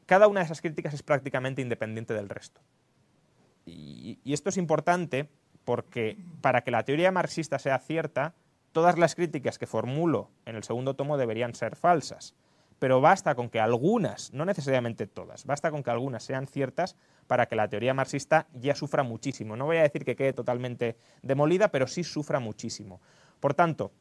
Cada 0.06 0.26
una 0.26 0.40
de 0.40 0.46
esas 0.46 0.60
críticas 0.60 0.94
es 0.94 1.02
prácticamente 1.02 1.62
independiente 1.62 2.14
del 2.14 2.28
resto. 2.28 2.60
Y, 3.64 4.18
esto 4.24 4.48
es 4.48 4.56
importante 4.56 5.28
porque 5.64 6.16
para 6.40 6.62
que 6.62 6.70
la 6.70 6.84
teoría 6.84 7.12
marxista 7.12 7.58
sea 7.58 7.78
cierta, 7.78 8.34
todas 8.72 8.98
las 8.98 9.14
críticas 9.14 9.58
que 9.58 9.66
formulo 9.66 10.30
en 10.46 10.56
el 10.56 10.64
segundo 10.64 10.94
tomo 10.94 11.16
deberían 11.16 11.54
ser 11.54 11.76
falsas. 11.76 12.34
Pero 12.78 13.00
basta 13.00 13.34
con 13.34 13.50
que 13.50 13.60
algunas, 13.60 14.32
no 14.32 14.46
necesariamente 14.46 15.06
todas, 15.06 15.44
basta 15.44 15.70
con 15.70 15.82
que 15.82 15.90
algunas 15.90 16.24
sean 16.24 16.46
ciertas 16.46 16.96
para 17.26 17.46
que 17.46 17.54
la 17.54 17.68
teoría 17.68 17.92
marxista 17.92 18.48
ya 18.54 18.74
sufra 18.74 19.02
muchísimo. 19.02 19.54
No 19.54 19.66
voy 19.66 19.76
a 19.76 19.82
decir 19.82 20.04
que 20.04 20.16
quede 20.16 20.32
totalmente 20.32 20.96
demolida, 21.22 21.70
pero 21.70 21.86
sí 21.86 22.02
sufra 22.02 22.40
muchísimo. 22.40 23.00
Por 23.38 23.54
tanto, 23.54 23.92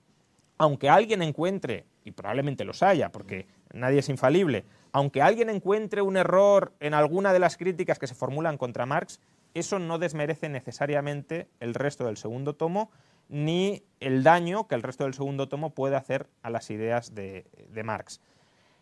aunque 0.60 0.90
alguien 0.90 1.24
encuentre, 1.24 1.86
y 2.04 2.12
probablemente 2.12 2.66
los 2.66 2.84
haya, 2.84 3.12
porque 3.12 3.48
nadie 3.74 4.00
es 4.00 4.10
infalible, 4.10 4.66
aunque 4.92 5.22
alguien 5.22 5.50
encuentre 5.50 6.02
un 6.02 6.18
error 6.18 6.74
en 6.82 6.94
alguna 6.94 7.34
de 7.34 7.40
las 7.40 7.58
críticas 7.58 7.98
que 7.98 8.08
se 8.08 8.14
formulan 8.14 8.58
contra 8.58 8.86
Marx, 8.86 9.22
eso 9.54 9.80
no 9.80 9.98
desmerece 9.98 10.50
necesariamente 10.50 11.48
el 11.60 11.74
resto 11.74 12.06
del 12.06 12.18
segundo 12.18 12.56
tomo 12.56 12.92
ni 13.30 13.84
el 14.00 14.24
daño 14.24 14.68
que 14.68 14.76
el 14.76 14.84
resto 14.84 15.06
del 15.06 15.14
segundo 15.14 15.48
tomo 15.48 15.74
puede 15.74 15.96
hacer 15.96 16.28
a 16.42 16.50
las 16.50 16.70
ideas 16.72 17.16
de, 17.16 17.46
Marx. 17.84 18.20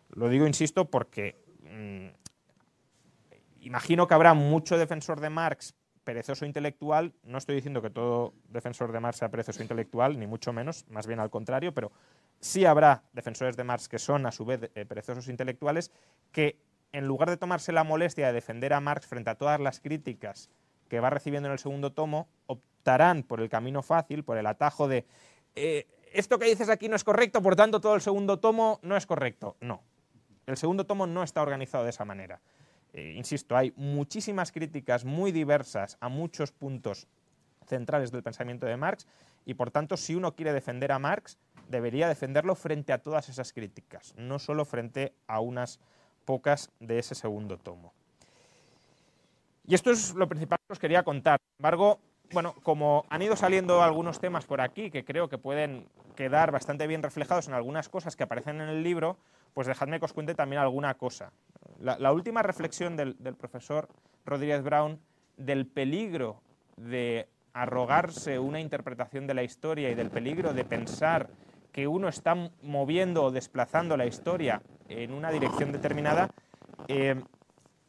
Lo 0.10 0.30
digo, 0.30 0.48
insisto, 0.48 0.90
porque 0.90 1.38
mm, 1.62 2.08
imagino 3.62 4.08
que 4.08 4.14
habrá 4.14 4.34
mucho 4.34 4.78
defensor 4.78 5.20
de 5.20 5.30
Marx 5.30 5.76
perezoso 6.08 6.46
intelectual. 6.46 7.14
No 7.26 7.38
estoy 7.38 7.56
diciendo 7.56 7.82
que 7.82 7.90
todo 7.90 8.34
defensor 8.48 8.94
de 8.94 9.02
Marx 9.02 9.18
sea 9.18 9.28
perezoso 9.28 9.62
intelectual, 9.62 10.18
ni 10.18 10.26
mucho 10.26 10.54
menos, 10.54 10.86
más 10.88 11.06
bien 11.06 11.20
al 11.20 11.30
contrario, 11.30 11.74
pero 11.74 11.92
sí 12.40 12.64
habrá 12.64 13.04
defensores 13.12 13.58
de 13.58 13.66
Marx 13.66 13.90
que 13.90 14.00
son 14.00 14.26
a 14.26 14.32
su 14.32 14.46
vez 14.46 14.72
eh, 14.74 14.86
perezosos 14.86 15.28
intelectuales 15.28 15.92
que 16.32 16.56
en 16.94 17.08
lugar 17.08 17.30
de 17.30 17.36
tomarse 17.36 17.74
la 17.74 17.84
molestia 17.84 18.28
de 18.28 18.32
defender 18.32 18.72
a 18.72 18.80
Marx 18.80 19.06
frente 19.06 19.32
a 19.32 19.36
todas 19.36 19.60
las 19.60 19.82
críticas 19.82 20.50
que 20.88 21.02
va 21.02 21.10
recibiendo 21.10 21.50
en 21.50 21.52
el 21.52 21.60
segundo 21.60 21.92
tomo, 21.92 22.30
optarán 22.46 23.24
por 23.24 23.42
el 23.42 23.50
camino 23.50 23.84
fácil, 23.84 24.24
por 24.24 24.38
el 24.38 24.48
atajo 24.48 24.88
de 24.88 25.06
eh, 25.56 25.88
esto 26.14 26.40
que 26.40 26.46
dices 26.46 26.70
aquí 26.70 26.88
no 26.88 26.96
es 26.96 27.04
correcto, 27.04 27.42
por 27.42 27.58
tanto 27.58 27.82
todo 27.82 27.96
el 27.96 28.02
segundo 28.02 28.40
tomo 28.40 28.80
no 28.82 28.96
es 28.96 29.06
correcto. 29.06 29.58
No, 29.60 29.84
el 30.46 30.56
segundo 30.56 30.86
tomo 30.86 31.06
no 31.06 31.24
está 31.24 31.42
organizado 31.42 31.84
de 31.84 31.90
esa 31.90 32.06
manera. 32.06 32.40
Eh, 32.98 33.14
insisto, 33.16 33.56
hay 33.56 33.72
muchísimas 33.76 34.52
críticas 34.52 35.06
muy 35.06 35.32
diversas 35.32 36.00
a 36.02 36.10
muchos 36.10 36.52
puntos 36.52 37.06
centrales 37.68 38.12
del 38.12 38.24
pensamiento 38.24 38.66
de 38.66 38.76
Marx 38.76 39.06
y 39.46 39.54
por 39.54 39.70
tanto 39.70 39.98
si 39.98 40.16
uno 40.16 40.34
quiere 40.34 40.52
defender 40.52 40.92
a 40.92 40.98
Marx 40.98 41.38
debería 41.70 42.08
defenderlo 42.08 42.56
frente 42.56 42.94
a 42.94 42.98
todas 42.98 43.30
esas 43.30 43.54
críticas, 43.54 44.16
no 44.18 44.40
solo 44.40 44.66
frente 44.66 45.14
a 45.28 45.42
unas 45.42 45.80
pocas 46.26 46.72
de 46.80 46.98
ese 46.98 47.14
segundo 47.14 47.60
tomo. 47.60 47.94
Y 49.68 49.76
esto 49.76 49.92
es 49.92 50.16
lo 50.16 50.28
principal 50.28 50.58
que 50.66 50.74
os 50.74 50.80
quería 50.80 51.04
contar. 51.04 51.40
Sin 51.40 51.60
embargo, 51.60 52.00
bueno, 52.32 52.56
como 52.64 53.06
han 53.12 53.22
ido 53.22 53.36
saliendo 53.36 53.84
algunos 53.84 54.20
temas 54.20 54.46
por 54.46 54.60
aquí 54.60 54.90
que 54.90 55.06
creo 55.06 55.30
que 55.30 55.38
pueden 55.38 55.88
quedar 56.16 56.50
bastante 56.50 56.88
bien 56.88 57.04
reflejados 57.04 57.48
en 57.48 57.54
algunas 57.54 57.90
cosas 57.90 58.16
que 58.16 58.24
aparecen 58.24 58.60
en 58.60 58.70
el 58.70 58.82
libro, 58.82 59.20
pues 59.54 59.68
dejadme 59.68 60.00
que 60.00 60.06
os 60.06 60.14
cuente 60.14 60.34
también 60.34 60.62
alguna 60.62 60.96
cosa. 60.96 61.32
La, 61.80 62.12
última 62.12 62.42
reflexión 62.42 62.96
del, 62.96 63.16
profesor 63.38 63.88
Rodríguez 64.26 64.64
Brown 64.64 65.00
del 65.38 65.68
peligro 65.68 66.42
de 66.78 67.28
arrogarse 67.54 68.40
una 68.40 68.60
interpretación 68.60 69.28
de 69.28 69.34
la 69.34 69.44
historia 69.44 69.90
y 69.90 69.96
del 69.96 70.10
peligro 70.10 70.54
de 70.54 70.64
pensar 70.64 71.30
que 71.72 71.88
uno 71.88 72.08
está 72.08 72.36
moviendo 72.62 73.24
o 73.24 73.32
desplazando 73.32 73.98
la 73.98 74.06
historia 74.06 74.62
en 74.90 75.14
una 75.14 75.32
dirección 75.32 75.72
determinada, 75.72 76.30
eh, 76.88 77.22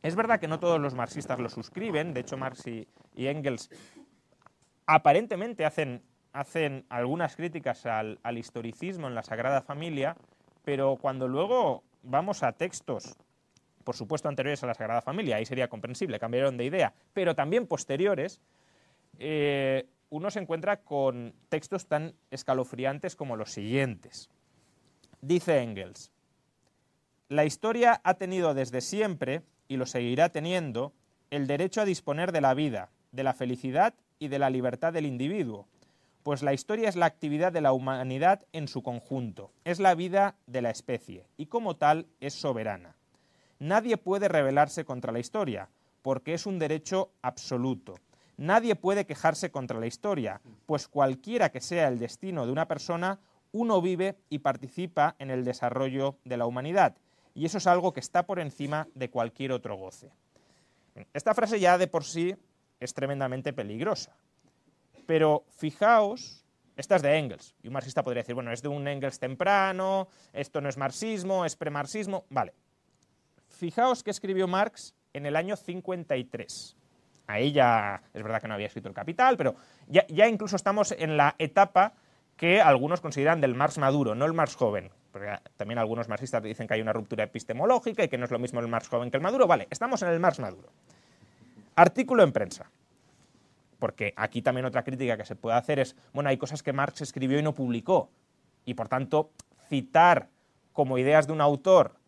es 0.02 0.14
verdad 0.14 0.40
que 0.40 0.48
no 0.48 0.60
todos 0.60 0.80
los 0.80 0.94
marxistas 0.94 1.38
lo 1.38 1.48
suscriben, 1.48 2.14
de 2.14 2.20
hecho 2.20 2.36
Marx 2.36 2.66
y, 2.66 2.86
Engels 3.16 3.68
aparentemente 4.86 5.64
hacen, 5.64 6.02
hacen 6.32 6.86
algunas 6.88 7.36
críticas 7.36 7.84
al, 7.84 8.18
historicismo 8.38 9.08
en 9.08 9.14
la 9.14 9.22
Sagrada 9.22 9.60
Familia, 9.60 10.16
pero 10.64 10.96
cuando 10.96 11.28
luego 11.28 11.82
vamos 12.02 12.42
a 12.42 12.52
textos, 12.52 13.16
por 13.88 13.96
supuesto 13.96 14.28
anteriores 14.28 14.62
a 14.62 14.66
la 14.66 14.74
Sagrada 14.74 15.00
Familia, 15.00 15.36
ahí 15.36 15.46
sería 15.46 15.68
comprensible, 15.68 16.18
cambiaron 16.18 16.58
de 16.58 16.66
idea, 16.66 16.92
pero 17.14 17.34
también 17.34 17.66
posteriores, 17.66 18.38
eh, 19.18 19.86
uno 20.10 20.30
se 20.30 20.40
encuentra 20.40 20.82
con 20.82 21.32
textos 21.48 21.86
tan 21.86 22.12
escalofriantes 22.30 23.16
como 23.16 23.34
los 23.34 23.50
siguientes. 23.50 24.28
Dice 25.22 25.62
Engels, 25.62 26.12
la 27.30 27.46
historia 27.46 28.02
ha 28.04 28.12
tenido 28.12 28.52
desde 28.52 28.82
siempre 28.82 29.40
y 29.68 29.78
lo 29.78 29.86
seguirá 29.86 30.28
teniendo, 30.28 30.92
el 31.30 31.46
derecho 31.46 31.80
a 31.80 31.86
disponer 31.86 32.30
de 32.30 32.42
la 32.42 32.52
vida, 32.52 32.90
de 33.12 33.22
la 33.22 33.32
felicidad 33.32 33.94
y 34.18 34.28
de 34.28 34.38
la 34.38 34.50
libertad 34.50 34.92
del 34.92 35.06
individuo, 35.06 35.66
pues 36.24 36.42
la 36.42 36.52
historia 36.52 36.90
es 36.90 36.96
la 36.96 37.06
actividad 37.06 37.52
de 37.52 37.62
la 37.62 37.72
humanidad 37.72 38.44
en 38.52 38.68
su 38.68 38.82
conjunto, 38.82 39.50
es 39.64 39.80
la 39.80 39.94
vida 39.94 40.36
de 40.46 40.60
la 40.60 40.68
especie 40.68 41.24
y 41.38 41.46
como 41.46 41.76
tal 41.76 42.06
es 42.20 42.34
soberana. 42.34 42.97
Nadie 43.58 43.96
puede 43.96 44.28
rebelarse 44.28 44.84
contra 44.84 45.12
la 45.12 45.18
historia, 45.18 45.68
porque 46.02 46.34
es 46.34 46.46
un 46.46 46.58
derecho 46.58 47.10
absoluto. 47.22 47.96
Nadie 48.36 48.76
puede 48.76 49.04
quejarse 49.04 49.50
contra 49.50 49.80
la 49.80 49.86
historia, 49.86 50.40
pues 50.66 50.86
cualquiera 50.86 51.50
que 51.50 51.60
sea 51.60 51.88
el 51.88 51.98
destino 51.98 52.46
de 52.46 52.52
una 52.52 52.68
persona, 52.68 53.18
uno 53.50 53.82
vive 53.82 54.16
y 54.28 54.38
participa 54.38 55.16
en 55.18 55.30
el 55.30 55.44
desarrollo 55.44 56.16
de 56.24 56.36
la 56.36 56.46
humanidad, 56.46 56.96
y 57.34 57.46
eso 57.46 57.58
es 57.58 57.66
algo 57.66 57.92
que 57.92 58.00
está 58.00 58.26
por 58.26 58.38
encima 58.38 58.86
de 58.94 59.10
cualquier 59.10 59.52
otro 59.52 59.76
goce. 59.76 60.10
Esta 61.12 61.34
frase 61.34 61.58
ya 61.58 61.78
de 61.78 61.88
por 61.88 62.04
sí 62.04 62.36
es 62.78 62.94
tremendamente 62.94 63.52
peligrosa, 63.52 64.16
pero 65.06 65.44
fijaos, 65.56 66.44
esta 66.76 66.94
es 66.94 67.02
de 67.02 67.16
Engels, 67.16 67.56
y 67.62 67.66
un 67.66 67.72
marxista 67.72 68.04
podría 68.04 68.22
decir, 68.22 68.36
bueno, 68.36 68.52
es 68.52 68.62
de 68.62 68.68
un 68.68 68.86
Engels 68.86 69.18
temprano, 69.18 70.06
esto 70.32 70.60
no 70.60 70.68
es 70.68 70.76
marxismo, 70.76 71.44
es 71.44 71.56
premarxismo, 71.56 72.24
vale. 72.30 72.54
Fijaos 73.58 74.04
que 74.04 74.12
escribió 74.12 74.46
Marx 74.46 74.94
en 75.12 75.26
el 75.26 75.34
año 75.34 75.56
53. 75.56 76.76
Ahí 77.26 77.50
ya 77.50 78.02
es 78.14 78.22
verdad 78.22 78.40
que 78.40 78.46
no 78.46 78.54
había 78.54 78.68
escrito 78.68 78.88
el 78.88 78.94
Capital, 78.94 79.36
pero 79.36 79.56
ya, 79.88 80.28
incluso 80.28 80.54
estamos 80.54 80.92
en 80.96 81.16
la 81.16 81.34
etapa 81.38 81.94
que 82.36 82.60
algunos 82.60 83.00
consideran 83.00 83.40
del 83.40 83.56
Marx 83.56 83.78
maduro, 83.78 84.14
no 84.14 84.26
el 84.26 84.32
Marx 84.32 84.54
joven, 84.54 84.92
porque 85.10 85.36
también 85.56 85.80
algunos 85.80 86.08
marxistas 86.08 86.40
dicen 86.40 86.68
que 86.68 86.74
hay 86.74 86.80
una 86.80 86.92
ruptura 86.92 87.24
epistemológica 87.24 88.04
y 88.04 88.08
que 88.08 88.16
no 88.16 88.26
es 88.26 88.30
lo 88.30 88.38
mismo 88.38 88.60
el 88.60 88.68
Marx 88.68 88.86
joven 88.86 89.10
que 89.10 89.16
el 89.16 89.24
Maduro. 89.24 89.48
Vale, 89.48 89.66
estamos 89.70 90.00
en 90.02 90.10
el 90.10 90.20
Marx 90.20 90.38
Maduro. 90.38 90.68
Artículo 91.74 92.22
en 92.22 92.30
prensa. 92.30 92.70
Porque 93.80 94.14
aquí 94.14 94.40
también 94.40 94.66
otra 94.66 94.84
crítica 94.84 95.16
que 95.16 95.24
se 95.24 95.34
puede 95.34 95.56
hacer 95.56 95.80
es, 95.80 95.96
bueno, 96.12 96.30
hay 96.30 96.36
cosas 96.36 96.62
que 96.62 96.72
Marx 96.72 97.00
escribió 97.00 97.40
y 97.40 97.42
no 97.42 97.54
publicó. 97.54 98.08
Y 98.64 98.74
por 98.74 98.88
tanto, 98.88 99.32
citar 99.68 100.28
como 100.72 100.96
ideas 100.96 101.26
de 101.26 101.32
un 101.32 101.40
autor 101.40 101.98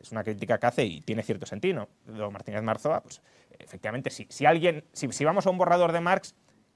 es 0.00 0.12
una 0.12 0.24
crítica 0.24 0.58
que 0.58 0.66
hace 0.66 0.84
y 0.84 1.00
tiene 1.00 1.22
cierto 1.22 1.46
sentido. 1.46 1.88
Don 2.06 2.32
Martínez 2.32 2.62
Marzoa, 2.62 3.02
pues 3.02 3.20
efectivamente, 3.58 4.10
si, 4.10 4.26
si 4.28 4.46
alguien, 4.46 4.84
si 4.92 5.24
vamos 5.24 5.46
a 5.46 5.50
un 5.50 5.58
borrador 5.58 5.92
de 5.92 6.00
Marx, 6.00 6.34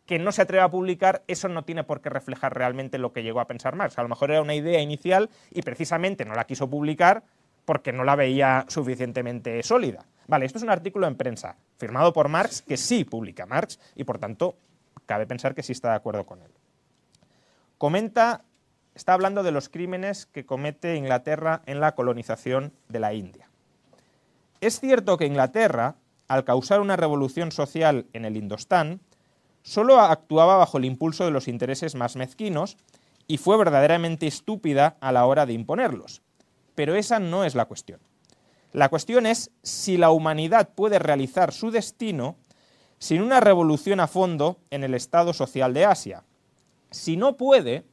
que 0.09 0.19
no 0.19 0.33
se 0.33 0.41
atreve 0.41 0.63
a 0.63 0.71
publicar, 0.71 1.23
eso 1.29 1.49
no 1.49 1.65
tiene 1.65 1.85
por 1.85 2.01
qué 2.01 2.09
reflejar 2.09 2.55
realmente 2.55 2.97
lo 2.97 3.13
que 3.13 3.23
llegó 3.23 3.41
a 3.41 3.47
pensar 3.47 3.77
Marx. 3.77 3.99
A 3.99 4.03
lo 4.03 4.09
mejor 4.09 4.31
era 4.31 4.41
una 4.41 4.55
idea 4.55 4.81
inicial 4.81 5.29
y 5.51 5.61
precisamente 5.61 6.25
no 6.25 6.35
la 6.35 6.45
quiso 6.45 6.71
publicar 6.71 7.25
porque 7.67 7.93
no 7.93 8.05
la 8.05 8.17
veía 8.17 8.65
suficientemente 8.69 9.63
sólida. 9.63 10.07
Vale, 10.27 10.47
esto 10.47 10.57
es 10.57 10.65
un 10.65 10.71
artículo 10.71 11.07
en 11.07 11.17
prensa 11.17 11.57
firmado 11.77 12.15
por 12.15 12.29
Marx 12.29 12.63
que 12.63 12.79
sí 12.79 13.05
publica 13.05 13.45
Marx 13.45 13.79
y 13.95 14.05
por 14.05 14.19
tanto 14.19 14.57
cabe 15.05 15.27
pensar 15.27 15.55
que 15.55 15.63
sí 15.63 15.73
está 15.73 15.91
de 15.91 15.97
acuerdo 15.97 16.25
con 16.25 16.41
él. 16.41 16.51
Comenta, 17.77 18.45
está 18.99 19.13
hablando 19.13 19.45
de 19.45 19.53
los 19.53 19.69
crímenes 19.69 20.27
que 20.27 20.45
comete 20.45 20.97
Inglaterra 20.97 21.63
en 21.67 21.79
la 21.79 21.95
colonización 21.95 22.73
de 22.89 22.99
la 22.99 23.15
India. 23.15 23.49
Es 24.61 24.81
cierto 24.81 25.17
que 25.17 25.27
Inglaterra, 25.27 25.95
al 26.27 26.43
causar 26.43 26.81
una 26.81 26.97
revolución 26.97 27.53
social 27.53 28.07
en 28.13 28.25
el 28.25 28.37
Indostán, 28.37 29.01
solo 29.63 30.01
actuaba 30.01 30.57
bajo 30.57 30.79
el 30.79 30.85
impulso 30.85 31.25
de 31.25 31.31
los 31.31 31.47
intereses 31.47 31.95
más 31.95 32.17
mezquinos 32.17 32.77
y 33.29 33.39
fue 33.39 33.57
verdaderamente 33.57 34.27
estúpida 34.27 34.97
a 35.01 35.13
la 35.13 35.27
hora 35.27 35.47
de 35.47 35.53
imponerlos. 35.53 36.21
Pero 36.75 36.97
esa 36.97 37.21
no 37.21 37.45
es 37.45 37.55
la 37.55 37.67
cuestión. 37.67 38.01
La 38.73 38.89
cuestión 38.89 39.27
es 39.27 39.53
si 39.63 39.97
la 39.97 40.11
humanidad 40.11 40.71
puede 40.75 40.99
realizar 40.99 41.53
su 41.53 41.71
destino 41.71 42.35
sin 42.99 43.23
una 43.23 43.39
revolución 43.39 44.01
a 44.01 44.09
fondo 44.09 44.59
en 44.71 44.83
el 44.83 44.95
estado 44.95 45.33
social 45.33 45.73
de 45.73 45.85
Asia. 45.85 46.25
Si 46.91 47.17
no 47.17 47.37
puede, 47.37 47.85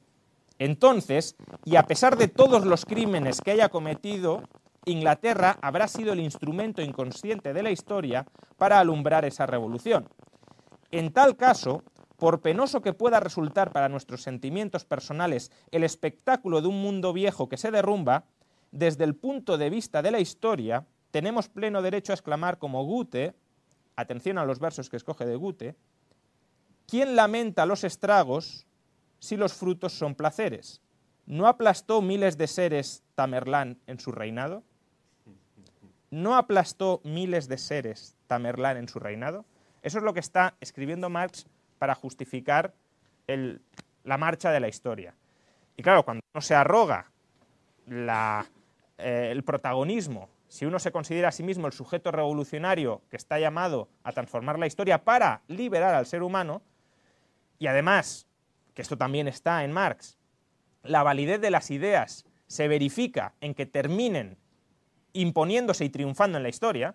entonces, 0.59 1.35
y 1.65 1.75
a 1.75 1.83
pesar 1.83 2.17
de 2.17 2.27
todos 2.27 2.65
los 2.65 2.85
crímenes 2.85 3.41
que 3.41 3.51
haya 3.51 3.69
cometido, 3.69 4.43
Inglaterra 4.85 5.57
habrá 5.61 5.87
sido 5.87 6.13
el 6.13 6.19
instrumento 6.19 6.81
inconsciente 6.81 7.53
de 7.53 7.63
la 7.63 7.71
historia 7.71 8.25
para 8.57 8.79
alumbrar 8.79 9.25
esa 9.25 9.45
revolución. 9.45 10.07
En 10.91 11.11
tal 11.11 11.35
caso, 11.35 11.83
por 12.17 12.41
penoso 12.41 12.81
que 12.81 12.93
pueda 12.93 13.19
resultar 13.19 13.71
para 13.71 13.89
nuestros 13.89 14.21
sentimientos 14.21 14.85
personales 14.85 15.51
el 15.71 15.83
espectáculo 15.83 16.61
de 16.61 16.67
un 16.67 16.81
mundo 16.81 17.11
viejo 17.11 17.49
que 17.49 17.57
se 17.57 17.71
derrumba, 17.71 18.25
desde 18.71 19.03
el 19.03 19.15
punto 19.15 19.57
de 19.57 19.69
vista 19.69 20.01
de 20.01 20.11
la 20.11 20.19
historia, 20.19 20.85
tenemos 21.11 21.49
pleno 21.49 21.81
derecho 21.81 22.13
a 22.13 22.15
exclamar 22.15 22.57
como 22.57 22.85
Goethe, 22.85 23.33
atención 23.95 24.37
a 24.37 24.45
los 24.45 24.59
versos 24.59 24.89
que 24.89 24.97
escoge 24.97 25.25
de 25.25 25.35
Goethe, 25.35 25.75
¿quién 26.87 27.15
lamenta 27.15 27.65
los 27.65 27.83
estragos 27.83 28.67
si 29.25 29.37
los 29.37 29.53
frutos 29.53 29.93
son 29.93 30.15
placeres? 30.15 30.81
¿No 31.25 31.47
aplastó 31.47 32.01
miles 32.01 32.37
de 32.37 32.47
seres 32.47 33.03
Tamerlán 33.15 33.79
en 33.87 33.99
su 33.99 34.11
reinado? 34.11 34.63
¿No 36.11 36.35
aplastó 36.35 37.01
miles 37.03 37.47
de 37.47 37.57
seres 37.57 38.15
Tamerlán 38.27 38.77
en 38.77 38.87
su 38.87 38.99
reinado? 38.99 39.43
Eso 39.81 39.97
es 39.97 40.03
lo 40.03 40.13
que 40.13 40.19
está 40.19 40.55
escribiendo 40.61 41.09
Marx 41.09 41.47
para 41.79 41.95
justificar 41.95 42.73
la 43.27 44.17
marcha 44.17 44.51
de 44.51 44.59
la 44.59 44.67
historia. 44.67 45.15
Y 45.75 45.83
claro, 45.83 46.05
cuando 46.05 46.21
uno 46.33 46.41
se 46.41 46.53
arroga 46.53 47.11
eh, 47.87 49.29
el 49.31 49.43
protagonismo, 49.43 50.29
si 50.47 50.65
uno 50.65 50.77
se 50.79 50.91
considera 50.91 51.29
a 51.29 51.31
sí 51.31 51.43
mismo 51.43 51.65
el 51.65 51.73
sujeto 51.73 52.11
revolucionario 52.11 53.01
que 53.09 53.17
está 53.17 53.39
llamado 53.39 53.89
a 54.03 54.11
transformar 54.11 54.59
la 54.59 54.67
historia 54.67 55.03
para 55.03 55.41
liberar 55.47 55.95
al 55.95 56.05
ser 56.05 56.21
humano, 56.21 56.61
y 57.57 57.67
además, 57.67 58.27
que 58.75 58.83
esto 58.83 58.97
también 58.97 59.27
está 59.27 59.63
en 59.63 59.71
Marx, 59.71 60.19
la 60.83 61.01
validez 61.01 61.41
de 61.41 61.49
las 61.49 61.71
ideas 61.71 62.25
se 62.45 62.67
verifica 62.67 63.33
en 63.41 63.55
que 63.55 63.65
terminen 63.65 64.37
imponiéndose 65.13 65.85
y 65.85 65.89
triunfando 65.89 66.37
en 66.37 66.43
la 66.43 66.49
historia, 66.49 66.93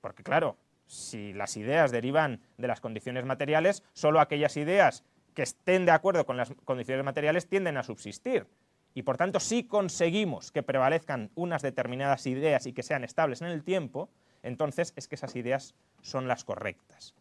porque 0.00 0.22
claro, 0.22 0.56
si 0.86 1.32
las 1.32 1.56
ideas 1.56 1.90
derivan 1.90 2.40
de 2.56 2.68
las 2.68 2.80
condiciones 2.80 3.24
materiales, 3.24 3.82
solo 3.92 4.20
aquellas 4.20 4.56
ideas 4.56 5.04
que 5.34 5.42
estén 5.42 5.84
de 5.84 5.92
acuerdo 5.92 6.24
con 6.24 6.36
las 6.36 6.52
condiciones 6.64 7.04
materiales 7.04 7.48
tienden 7.48 7.76
a 7.76 7.82
subsistir. 7.82 8.46
Y 8.94 9.02
por 9.02 9.16
tanto, 9.16 9.40
si 9.40 9.64
conseguimos 9.64 10.52
que 10.52 10.62
prevalezcan 10.62 11.30
unas 11.34 11.62
determinadas 11.62 12.26
ideas 12.26 12.66
y 12.66 12.72
que 12.72 12.82
sean 12.82 13.04
estables 13.04 13.40
en 13.40 13.48
el 13.48 13.64
tiempo, 13.64 14.10
entonces 14.42 14.92
es 14.96 15.08
que 15.08 15.14
esas 15.14 15.34
ideas 15.34 15.74
son 16.02 16.28
las 16.28 16.44
correctas. 16.44 17.14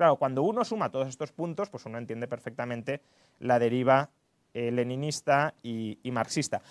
Claro, 0.00 0.16
cuando 0.16 0.42
uno 0.44 0.64
suma 0.64 0.90
todos 0.90 1.08
estos 1.08 1.30
puntos, 1.30 1.68
pues 1.68 1.84
uno 1.84 1.98
entiende 1.98 2.26
perfectamente 2.26 3.02
la 3.38 3.58
deriva 3.58 4.08
eh, 4.54 4.70
leninista 4.70 5.52
y, 5.62 5.98
marxista. 6.10 6.62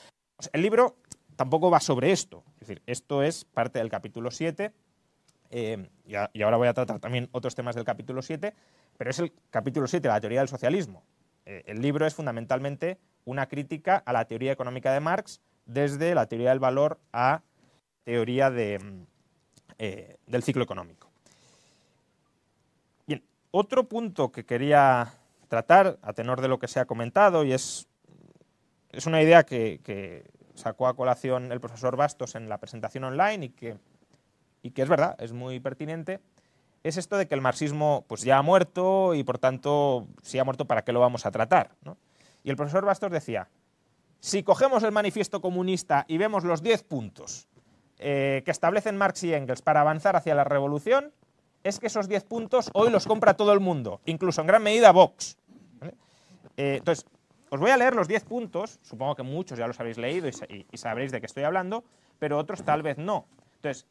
el 0.51 0.63
libro 0.63 0.95
tampoco 1.35 1.69
va 1.69 1.79
sobre 1.79 2.11
esto, 2.11 2.43
es 2.53 2.61
decir, 2.61 2.81
esto 2.87 3.21
es 3.21 3.45
parte 3.45 3.77
del 3.77 3.91
capítulo 3.91 4.31
7, 4.31 4.73
eh, 5.51 5.89
y, 6.07 6.41
ahora 6.41 6.57
voy 6.57 6.69
a 6.69 6.73
tratar 6.73 6.97
también 6.97 7.29
otros 7.31 7.53
temas 7.53 7.75
del 7.75 7.85
capítulo 7.85 8.23
7, 8.23 8.55
pero 8.97 9.11
es 9.11 9.19
el 9.19 9.31
capítulo 9.51 9.85
7, 9.85 10.07
la 10.07 10.19
teoría 10.19 10.39
del 10.39 10.49
socialismo. 10.49 11.03
Eh, 11.45 11.61
el 11.67 11.83
libro 11.83 12.07
es 12.07 12.15
fundamentalmente 12.15 12.97
una 13.25 13.45
crítica 13.47 13.97
a 14.07 14.11
la 14.11 14.25
teoría 14.25 14.53
económica 14.53 14.91
de 14.91 15.01
Marx, 15.01 15.39
desde 15.67 16.15
la 16.15 16.25
teoría 16.25 16.49
del 16.49 16.59
valor 16.59 16.99
a 17.13 17.43
teoría 18.05 18.49
de, 18.49 19.05
del 19.77 20.41
ciclo 20.41 20.63
económico. 20.63 21.08
Otro 23.51 23.85
punto 23.85 24.31
que 24.31 24.45
quería 24.45 25.13
tratar, 25.47 25.97
a 26.03 26.13
tenor 26.13 26.41
de 26.41 26.47
lo 26.47 26.59
que 26.59 26.67
se 26.67 26.79
ha 26.79 26.85
comentado, 26.85 27.43
y 27.43 27.53
es, 27.53 27.87
es 28.91 29.05
una 29.07 29.21
idea 29.21 29.43
que, 29.43 30.29
sacó 30.53 30.87
a 30.87 30.95
colación 30.95 31.51
el 31.53 31.61
profesor 31.61 31.95
Bastos 31.95 32.35
en 32.35 32.49
la 32.49 32.57
presentación 32.57 33.05
online 33.05 33.45
y 33.45 33.49
que, 33.49 33.77
y 34.61 34.71
que 34.71 34.81
es 34.81 34.89
verdad, 34.89 35.15
es 35.19 35.31
muy 35.31 35.61
pertinente, 35.61 36.19
es 36.83 36.97
esto 36.97 37.17
de 37.17 37.27
que 37.27 37.35
el 37.35 37.39
marxismo 37.39 38.03
pues, 38.07 38.23
ya 38.23 38.37
ha 38.37 38.41
muerto 38.41 39.15
y 39.15 39.23
por 39.23 39.37
tanto, 39.37 40.07
si 40.21 40.37
ha 40.37 40.43
muerto, 40.43 40.65
¿para 40.65 40.83
qué 40.83 40.91
lo 40.91 40.99
vamos 40.99 41.25
a 41.25 41.31
tratar? 41.31 41.71
Y 42.43 42.49
el 42.49 42.57
profesor 42.57 42.85
Bastos 42.85 43.11
decía, 43.11 43.47
si 44.19 44.43
cogemos 44.43 44.83
el 44.83 44.91
manifiesto 44.91 45.41
comunista 45.41 46.05
y 46.07 46.17
vemos 46.17 46.43
los 46.43 46.61
10 46.61 46.83
puntos 46.83 47.47
eh, 47.97 48.41
que 48.43 48.51
establecen 48.51 48.97
Marx 48.97 49.23
y 49.23 49.33
Engels 49.33 49.61
para 49.61 49.81
avanzar 49.81 50.15
hacia 50.15 50.35
la 50.35 50.43
revolución, 50.43 51.13
es 51.63 51.79
que 51.79 51.87
esos 51.87 52.07
10 52.07 52.23
puntos 52.23 52.69
hoy 52.73 52.89
los 52.89 53.05
compra 53.05 53.35
todo 53.35 53.53
el 53.53 53.59
mundo, 53.59 54.01
incluso 54.05 54.41
en 54.41 54.47
gran 54.47 54.63
medida 54.63 54.91
Vox. 54.91 55.37
Eh, 56.57 56.75
entonces, 56.77 57.05
os 57.49 57.59
voy 57.59 57.71
a 57.71 57.77
leer 57.77 57.95
los 57.95 58.07
10 58.07 58.25
puntos, 58.25 58.79
supongo 58.81 59.15
que 59.15 59.23
muchos 59.23 59.57
ya 59.57 59.67
los 59.67 59.79
habéis 59.79 59.97
leído 59.97 60.27
y, 60.27 60.77
sabréis 60.77 61.11
de 61.11 61.19
qué 61.19 61.25
estoy 61.25 61.43
hablando, 61.43 61.83
pero 62.19 62.37
otros 62.37 62.63
tal 62.63 62.83
vez 62.83 62.97
no. 62.97 63.25
Entonces, 63.55 63.87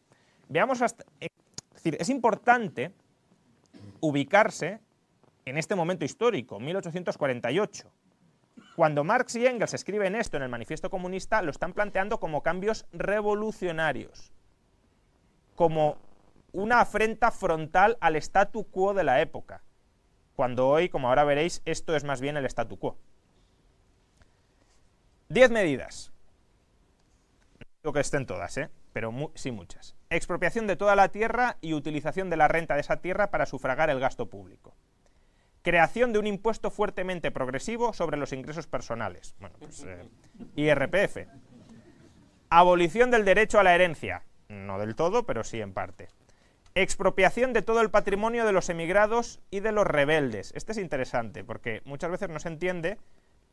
veamos 0.49 0.83
hasta... 0.83 1.05
Eh, 1.21 1.29
es 1.71 1.85
decir, 1.85 1.97
es 2.01 2.09
importante 2.09 2.93
ubicarse 4.01 4.81
en 5.45 5.59
este 5.59 5.75
momento 5.75 6.05
histórico, 6.05 6.61
1848. 6.61 7.91
Cuando 8.77 9.03
Marx 9.05 9.37
y 9.37 9.47
Engels 9.47 9.75
escriben 9.75 10.15
esto 10.15 10.37
en 10.37 10.43
el 10.43 10.49
Manifiesto 10.49 10.91
Comunista, 10.91 11.43
lo 11.43 11.51
están 11.51 11.73
planteando 11.73 12.21
como 12.21 12.43
cambios 12.43 12.87
revolucionarios, 12.93 14.33
como 15.55 15.97
una 16.53 16.81
afrenta 16.81 17.31
frontal 17.31 17.99
al 18.01 18.17
statu 18.17 18.71
quo 18.71 18.95
de 18.95 19.05
la 19.05 19.21
época, 19.21 19.63
cuando 20.35 20.69
hoy, 20.69 20.89
como 20.89 21.09
ahora 21.09 21.25
veréis, 21.25 21.63
esto 21.65 21.97
es 21.97 22.05
más 22.05 22.21
bien 22.21 22.37
el 22.37 22.45
statu 22.47 22.79
quo. 22.79 22.97
Diez 25.29 25.51
medidas. 25.51 26.13
No 27.59 27.67
digo 27.83 27.93
que 27.93 28.01
estén 28.01 28.25
todas, 28.25 28.57
¿eh? 28.57 28.71
pero 28.93 29.13
sí 29.35 29.51
muchas. 29.51 29.95
Expropiación 30.11 30.67
de 30.67 30.77
toda 30.77 30.97
la 30.97 31.09
tierra 31.09 31.57
y 31.61 31.75
utilización 31.75 32.31
de 32.31 32.37
la 32.37 32.49
renta 32.49 32.75
de 32.75 32.81
esa 32.81 32.97
tierra 32.97 33.31
para 33.31 33.47
sufragar 33.47 33.91
el 33.91 34.01
gasto 34.01 34.29
público. 34.31 34.75
Creación 35.63 36.13
de 36.13 36.19
un 36.19 36.27
impuesto 36.27 36.71
fuertemente 36.71 37.31
progresivo 37.31 37.93
sobre 37.93 38.17
los 38.17 38.33
ingresos 38.33 38.67
personales. 38.67 39.35
Bueno, 39.39 39.57
pues 39.59 39.85
eh, 39.85 40.09
IRPF. 40.57 41.29
Abolición 42.49 43.11
del 43.11 43.25
derecho 43.25 43.61
a 43.61 43.63
la 43.63 43.75
herencia. 43.75 44.25
No 44.49 44.79
del 44.79 44.95
todo, 44.95 45.27
pero 45.27 45.45
sí 45.45 45.61
en 45.61 45.75
parte. 45.75 46.09
Expropiación 46.81 47.53
de 47.53 47.63
todo 47.63 47.81
el 47.81 47.91
patrimonio 47.91 48.47
de 48.47 48.53
los 48.53 48.69
emigrados 48.69 49.41
y 49.51 49.59
de 49.59 49.73
los 49.73 49.85
rebeldes. 49.85 50.53
Este 50.55 50.71
es 50.71 50.79
interesante 50.79 51.43
porque 51.43 51.83
muchas 51.85 52.09
veces 52.09 52.29
no 52.29 52.39
se 52.39 52.47
entiende 52.47 52.99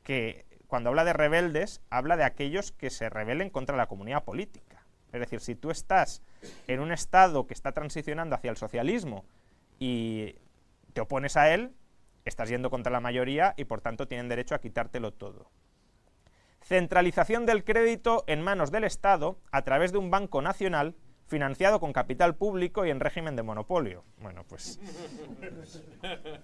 que 0.04 0.46
cuando 0.68 0.90
habla 0.90 1.06
de 1.06 1.14
rebeldes 1.14 1.82
habla 1.90 2.18
de 2.18 2.24
aquellos 2.24 2.72
que 2.72 2.92
se 2.92 3.10
rebelen 3.10 3.50
contra 3.50 3.78
la 3.78 3.88
comunidad 3.88 4.24
política. 4.26 4.86
Es 5.12 5.20
decir, 5.20 5.40
si 5.40 5.56
tú 5.56 5.72
estás 5.72 6.22
en 6.68 6.80
un 6.80 6.92
Estado 6.92 7.48
que 7.48 7.56
está 7.56 7.72
transicionando 7.72 8.36
hacia 8.36 8.52
el 8.52 8.58
socialismo 8.58 9.26
y 9.80 10.36
te 10.94 11.02
opones 11.02 11.36
a 11.36 11.52
él, 11.52 11.74
estás 12.26 12.50
yendo 12.50 12.70
contra 12.70 12.92
la 12.92 13.00
mayoría 13.00 13.56
y 13.58 13.66
por 13.66 13.82
tanto 13.82 14.08
tienen 14.08 14.30
derecho 14.30 14.54
a 14.54 14.62
quitártelo 14.62 15.14
todo. 15.14 15.50
Centralización 16.62 17.48
del 17.48 17.64
crédito 17.64 18.24
en 18.28 18.44
manos 18.44 18.70
del 18.70 18.84
Estado 18.84 19.40
a 19.52 19.64
través 19.64 19.92
de 19.92 19.98
un 19.98 20.12
banco 20.12 20.44
nacional 20.44 20.96
financiado 21.28 21.80
con 21.80 21.94
capital 21.94 22.36
público 22.36 22.86
y 22.86 22.92
en 22.92 23.00
régimen 23.00 23.36
de 23.36 23.44
monopolio. 23.44 24.04
Bueno, 24.20 24.44
pues 24.48 24.80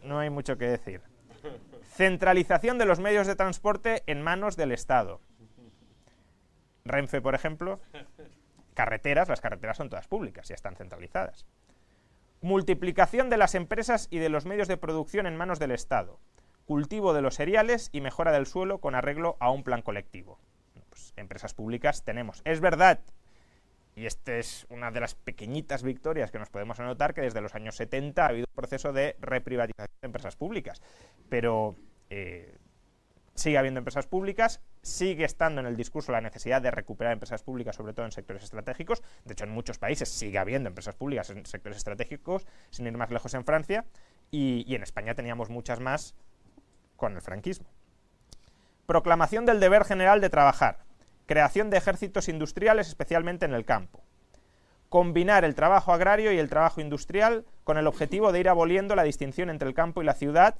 no 0.03 0.19
hay 0.19 0.29
mucho 0.29 0.57
que 0.57 0.65
decir. 0.65 1.01
Centralización 1.93 2.77
de 2.77 2.85
los 2.85 2.99
medios 2.99 3.27
de 3.27 3.35
transporte 3.35 4.03
en 4.07 4.21
manos 4.21 4.55
del 4.57 4.71
Estado. 4.71 5.21
Renfe, 6.85 7.21
por 7.21 7.35
ejemplo, 7.35 7.79
carreteras, 8.73 9.29
las 9.29 9.41
carreteras 9.41 9.77
son 9.77 9.89
todas 9.89 10.07
públicas, 10.07 10.47
ya 10.47 10.55
están 10.55 10.75
centralizadas. 10.75 11.45
Multiplicación 12.41 13.29
de 13.29 13.37
las 13.37 13.53
empresas 13.53 14.07
y 14.09 14.17
de 14.17 14.29
los 14.29 14.45
medios 14.45 14.67
de 14.67 14.77
producción 14.77 15.27
en 15.27 15.37
manos 15.37 15.59
del 15.59 15.71
Estado. 15.71 16.19
Cultivo 16.65 17.13
de 17.13 17.21
los 17.21 17.35
cereales 17.35 17.89
y 17.91 18.01
mejora 18.01 18.31
del 18.31 18.47
suelo 18.47 18.79
con 18.79 18.95
arreglo 18.95 19.37
a 19.39 19.51
un 19.51 19.63
plan 19.63 19.81
colectivo. 19.83 20.39
Pues, 20.89 21.13
empresas 21.17 21.53
públicas 21.53 22.03
tenemos. 22.03 22.41
Es 22.45 22.61
verdad 22.61 22.99
y 23.95 24.05
esta 24.05 24.37
es 24.37 24.65
una 24.69 24.91
de 24.91 24.99
las 24.99 25.15
pequeñitas 25.15 25.83
victorias 25.83 26.31
que 26.31 26.39
nos 26.39 26.49
podemos 26.49 26.79
anotar, 26.79 27.13
que 27.13 27.21
desde 27.21 27.41
los 27.41 27.55
años 27.55 27.75
70 27.75 28.23
ha 28.23 28.29
habido 28.29 28.47
un 28.49 28.55
proceso 28.55 28.93
de 28.93 29.15
reprivatización 29.19 29.97
de 30.01 30.05
empresas 30.05 30.35
públicas. 30.35 30.81
Pero 31.29 31.75
eh, 32.09 32.57
sigue 33.35 33.57
habiendo 33.57 33.79
empresas 33.79 34.07
públicas, 34.07 34.61
sigue 34.81 35.25
estando 35.25 35.59
en 35.59 35.67
el 35.67 35.75
discurso 35.75 36.13
la 36.13 36.21
necesidad 36.21 36.61
de 36.61 36.71
recuperar 36.71 37.13
empresas 37.13 37.43
públicas, 37.43 37.75
sobre 37.75 37.93
todo 37.93 38.05
en 38.05 38.13
sectores 38.13 38.43
estratégicos. 38.43 39.01
De 39.25 39.33
hecho, 39.33 39.43
en 39.43 39.51
muchos 39.51 39.77
países 39.77 40.07
sigue 40.07 40.37
habiendo 40.37 40.69
empresas 40.69 40.95
públicas 40.95 41.29
en 41.29 41.45
sectores 41.45 41.77
estratégicos, 41.77 42.47
sin 42.69 42.87
ir 42.87 42.97
más 42.97 43.11
lejos 43.11 43.33
en 43.33 43.43
Francia, 43.43 43.85
y, 44.31 44.63
y 44.65 44.75
en 44.75 44.83
España 44.83 45.15
teníamos 45.15 45.49
muchas 45.49 45.81
más 45.81 46.15
con 46.95 47.15
el 47.15 47.21
franquismo. 47.21 47.67
Proclamación 48.85 49.45
del 49.45 49.59
deber 49.59 49.83
general 49.83 50.21
de 50.21 50.29
trabajar 50.29 50.90
creación 51.31 51.69
de 51.69 51.77
ejércitos 51.77 52.27
industriales, 52.27 52.89
especialmente 52.89 53.45
en 53.45 53.53
el 53.53 53.63
campo. 53.63 54.03
Combinar 54.89 55.45
el 55.45 55.55
trabajo 55.55 55.93
agrario 55.93 56.33
y 56.33 56.39
el 56.39 56.49
trabajo 56.49 56.81
industrial 56.81 57.45
con 57.63 57.77
el 57.77 57.87
objetivo 57.87 58.33
de 58.33 58.41
ir 58.41 58.49
aboliendo 58.49 58.97
la 58.97 59.03
distinción 59.03 59.49
entre 59.49 59.69
el 59.69 59.73
campo 59.73 60.01
y 60.01 60.05
la 60.05 60.13
ciudad, 60.13 60.55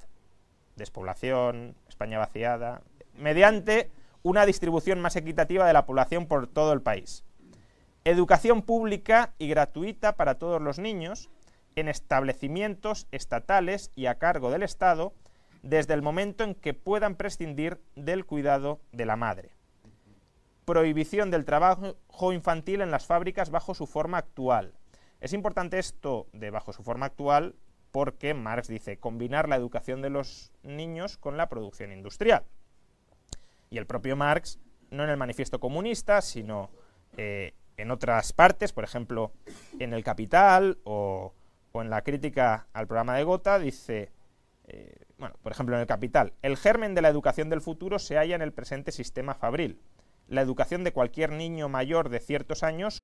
despoblación, 0.76 1.74
España 1.90 2.18
vaciada, 2.18 2.80
mediante 3.18 3.90
una 4.22 4.46
distribución 4.46 4.98
más 4.98 5.14
equitativa 5.14 5.66
de 5.66 5.74
la 5.74 5.84
población 5.84 6.26
por 6.26 6.46
todo 6.46 6.72
el 6.72 6.80
país. 6.80 7.22
Educación 8.06 8.62
pública 8.62 9.34
y 9.36 9.48
gratuita 9.48 10.16
para 10.16 10.36
todos 10.36 10.62
los 10.62 10.78
niños 10.78 11.28
en 11.76 11.88
establecimientos 11.88 13.06
estatales 13.12 13.90
y 13.94 14.06
a 14.06 14.14
cargo 14.14 14.50
del 14.50 14.62
Estado 14.62 15.12
desde 15.62 15.92
el 15.92 16.00
momento 16.00 16.44
en 16.44 16.54
que 16.54 16.72
puedan 16.72 17.16
prescindir 17.16 17.78
del 17.94 18.24
cuidado 18.24 18.80
de 18.92 19.04
la 19.04 19.16
madre 19.16 19.50
prohibición 20.64 21.30
del 21.30 21.44
trabajo 21.44 22.32
infantil 22.32 22.80
en 22.80 22.90
las 22.90 23.06
fábricas 23.06 23.50
bajo 23.50 23.74
su 23.74 23.86
forma 23.86 24.18
actual. 24.18 24.74
Es 25.20 25.32
importante 25.32 25.78
esto 25.78 26.26
de 26.32 26.50
bajo 26.50 26.72
su 26.72 26.82
forma 26.82 27.06
actual 27.06 27.54
porque 27.92 28.34
Marx 28.34 28.68
dice 28.68 28.98
combinar 28.98 29.48
la 29.48 29.56
educación 29.56 30.02
de 30.02 30.10
los 30.10 30.50
niños 30.62 31.18
con 31.18 31.36
la 31.36 31.48
producción 31.48 31.92
industrial. 31.92 32.44
Y 33.70 33.78
el 33.78 33.86
propio 33.86 34.16
Marx, 34.16 34.58
no 34.90 35.04
en 35.04 35.10
el 35.10 35.16
manifiesto 35.16 35.60
comunista, 35.60 36.20
sino 36.22 36.70
eh, 37.16 37.54
en 37.76 37.90
otras 37.90 38.32
partes, 38.32 38.72
por 38.72 38.84
ejemplo, 38.84 39.32
en 39.78 39.92
El 39.92 40.04
Capital 40.04 40.78
o, 40.84 41.34
en 41.74 41.90
la 41.90 42.02
crítica 42.02 42.66
al 42.72 42.86
programa 42.86 43.16
de 43.16 43.24
Gotha, 43.24 43.58
dice, 43.58 44.10
eh, 44.66 45.04
bueno, 45.18 45.36
por 45.42 45.52
ejemplo, 45.52 45.74
en 45.74 45.82
El 45.82 45.86
Capital, 45.86 46.32
el 46.42 46.56
germen 46.56 46.94
de 46.94 47.02
la 47.02 47.08
educación 47.08 47.48
del 47.50 47.60
futuro 47.60 47.98
se 47.98 48.16
halla 48.16 48.34
en 48.34 48.42
el 48.42 48.52
presente 48.52 48.92
sistema 48.92 49.34
fabril. 49.34 49.80
La 50.28 50.40
educación 50.40 50.84
de 50.84 50.92
cualquier 50.92 51.30
niño 51.30 51.68
mayor 51.68 52.08
de 52.08 52.20
ciertos 52.20 52.62
años. 52.62 52.98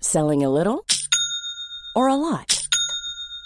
Selling 0.00 0.44
a 0.44 0.48
little 0.48 0.84
or 1.94 2.08
a 2.08 2.14
lot. 2.14 2.68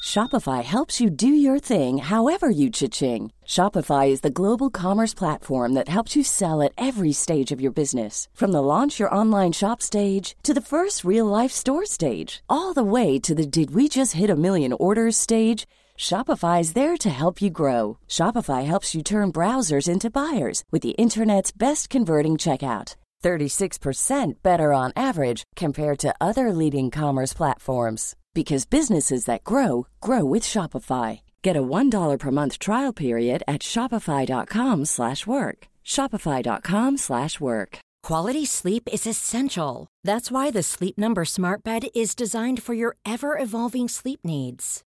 Shopify 0.03 0.64
helps 0.64 1.01
you 1.01 1.09
do 1.09 1.28
your 1.28 1.61
thing 1.61 1.99
however 1.99 2.51
you 2.51 2.68
cha-ching. 2.68 3.30
Shopify 3.47 4.09
is 4.09 4.20
the 4.20 4.30
global 4.30 4.68
commerce 4.68 5.14
platform 5.14 5.74
that 5.74 5.89
helps 5.89 6.16
you 6.16 6.24
sell 6.24 6.61
at 6.61 6.72
every 6.76 7.12
stage 7.12 7.53
of 7.53 7.61
your 7.61 7.70
business. 7.70 8.28
From 8.35 8.51
the 8.51 8.61
launch 8.61 8.99
your 8.99 9.14
online 9.14 9.53
shop 9.53 9.80
stage 9.80 10.35
to 10.43 10.53
the 10.53 10.61
first 10.61 11.05
real 11.05 11.26
life 11.26 11.53
store 11.53 11.87
stage, 11.87 12.43
all 12.49 12.74
the 12.74 12.83
way 12.83 13.18
to 13.20 13.35
the 13.35 13.47
did 13.47 13.74
we 13.74 13.89
just 13.89 14.14
hit 14.14 14.28
a 14.28 14.37
million 14.37 14.72
orders 14.72 15.16
stage. 15.16 15.66
Shopify 16.03 16.61
is 16.61 16.73
there 16.73 16.97
to 16.97 17.11
help 17.11 17.41
you 17.41 17.49
grow. 17.49 17.99
Shopify 18.09 18.65
helps 18.67 18.93
you 18.93 19.05
turn 19.05 19.31
browsers 19.31 19.89
into 19.89 20.11
buyers 20.11 20.65
with 20.73 20.83
the 20.83 20.97
internet's 20.99 21.53
best 21.53 21.89
converting 21.91 22.33
checkout. 22.39 22.97
36% 23.23 24.33
better 24.43 24.73
on 24.73 24.91
average 24.97 25.45
compared 25.55 26.01
to 26.01 26.13
other 26.21 26.53
leading 26.53 26.91
commerce 26.91 27.33
platforms 27.33 28.17
because 28.35 28.65
businesses 28.65 29.27
that 29.27 29.45
grow 29.45 29.87
grow 30.01 30.25
with 30.25 30.43
Shopify. 30.43 31.21
Get 31.43 31.57
a 31.57 31.63
$1 31.63 32.19
per 32.19 32.31
month 32.33 32.59
trial 32.59 32.93
period 32.93 33.45
at 33.47 33.63
shopify.com/work. 33.63 35.59
shopify.com/work. 35.85 37.79
Quality 38.09 38.47
sleep 38.47 38.85
is 38.93 39.07
essential. 39.07 39.87
That's 40.09 40.31
why 40.35 40.51
the 40.51 40.63
Sleep 40.63 40.99
Number 40.99 41.25
Smart 41.25 41.63
Bed 41.63 41.83
is 41.95 42.17
designed 42.17 42.61
for 42.61 42.75
your 42.75 42.97
ever-evolving 43.15 43.89
sleep 43.89 44.21
needs. 44.25 44.83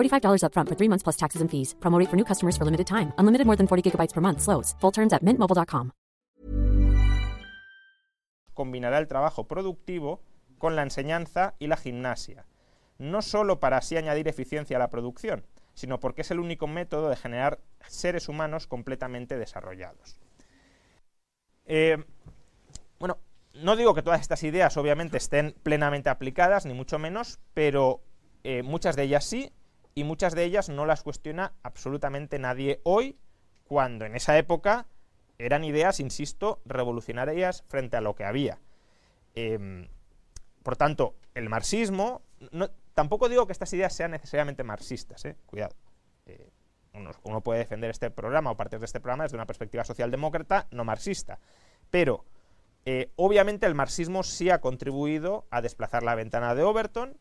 $45 0.00 0.42
upfront 0.42 0.68
for 0.68 0.76
three 0.76 0.88
months 0.88 1.04
plus 1.04 1.16
taxes 1.16 1.42
and 1.42 1.48
fees. 1.48 1.74
Promote 1.80 2.08
for 2.08 2.16
new 2.16 2.24
customers 2.24 2.56
for 2.56 2.64
limited 2.64 2.88
time. 2.88 3.12
Unlimited 3.18 3.46
more 3.46 3.56
than 3.56 3.68
40 3.68 3.90
gigabytes 3.90 4.12
per 4.12 4.20
month. 4.20 4.40
Slows. 4.40 4.74
Full 4.80 4.90
terms 4.90 5.12
at 5.12 5.22
mintmobile.com. 5.22 5.92
Combinará 8.54 8.98
el 8.98 9.06
trabajo 9.06 9.44
productivo 9.44 10.20
con 10.58 10.76
la 10.76 10.82
enseñanza 10.82 11.54
y 11.58 11.68
la 11.68 11.76
gimnasia 11.76 12.44
no 13.00 13.22
solo 13.22 13.60
para 13.60 13.78
así 13.78 13.96
añadir 13.96 14.28
eficiencia 14.28 14.76
a 14.76 14.80
la 14.80 14.90
producción, 14.90 15.46
sino 15.74 15.98
porque 15.98 16.20
es 16.20 16.30
el 16.30 16.38
único 16.38 16.66
método 16.66 17.08
de 17.08 17.16
generar 17.16 17.58
seres 17.88 18.28
humanos 18.28 18.66
completamente 18.66 19.38
desarrollados. 19.38 20.20
Eh, 21.64 22.04
bueno, 22.98 23.16
no 23.54 23.76
digo 23.76 23.94
que 23.94 24.02
todas 24.02 24.20
estas 24.20 24.42
ideas 24.42 24.76
obviamente 24.76 25.16
estén 25.16 25.54
plenamente 25.62 26.10
aplicadas, 26.10 26.66
ni 26.66 26.74
mucho 26.74 26.98
menos, 26.98 27.40
pero 27.54 28.02
eh, 28.44 28.62
muchas 28.62 28.96
de 28.96 29.04
ellas 29.04 29.24
sí, 29.24 29.50
y 29.94 30.04
muchas 30.04 30.34
de 30.34 30.44
ellas 30.44 30.68
no 30.68 30.86
las 30.86 31.02
cuestiona 31.02 31.52
absolutamente 31.62 32.38
nadie 32.38 32.80
hoy, 32.84 33.18
cuando 33.64 34.04
en 34.04 34.16
esa 34.16 34.36
época 34.38 34.86
eran 35.38 35.64
ideas, 35.64 36.00
insisto, 36.00 36.60
revolucionarias 36.64 37.64
frente 37.68 37.96
a 37.96 38.00
lo 38.00 38.14
que 38.14 38.24
había. 38.24 38.58
Em, 39.34 39.88
por 40.62 40.76
tanto, 40.76 41.14
el 41.34 41.48
marxismo, 41.48 42.22
Tampoco 42.94 43.30
digo 43.30 43.46
que 43.46 43.52
estas 43.52 43.72
ideas 43.72 43.94
sean 43.94 44.10
necesariamente 44.10 44.62
marxistas, 44.62 45.24
¿eh? 45.24 45.36
cuidado. 45.46 45.74
Eh, 46.26 46.50
uno, 47.22 47.40
puede 47.40 47.60
defender 47.60 47.88
este 47.88 48.10
programa 48.10 48.50
o 48.50 48.58
partes 48.58 48.80
de 48.80 48.84
este 48.84 49.00
programa 49.00 49.22
desde 49.22 49.36
una 49.36 49.46
perspectiva 49.46 49.84
socialdemócrata, 49.84 50.66
no 50.70 50.84
marxista. 50.84 51.38
Pero, 51.90 52.26
eh, 52.84 53.10
obviamente, 53.16 53.64
el 53.64 53.74
marxismo 53.74 54.22
sí 54.22 54.50
ha 54.50 54.60
contribuido 54.60 55.46
a 55.50 55.62
desplazar 55.62 56.02
la 56.02 56.14
ventana 56.14 56.54
de 56.54 56.62
Overton. 56.62 57.16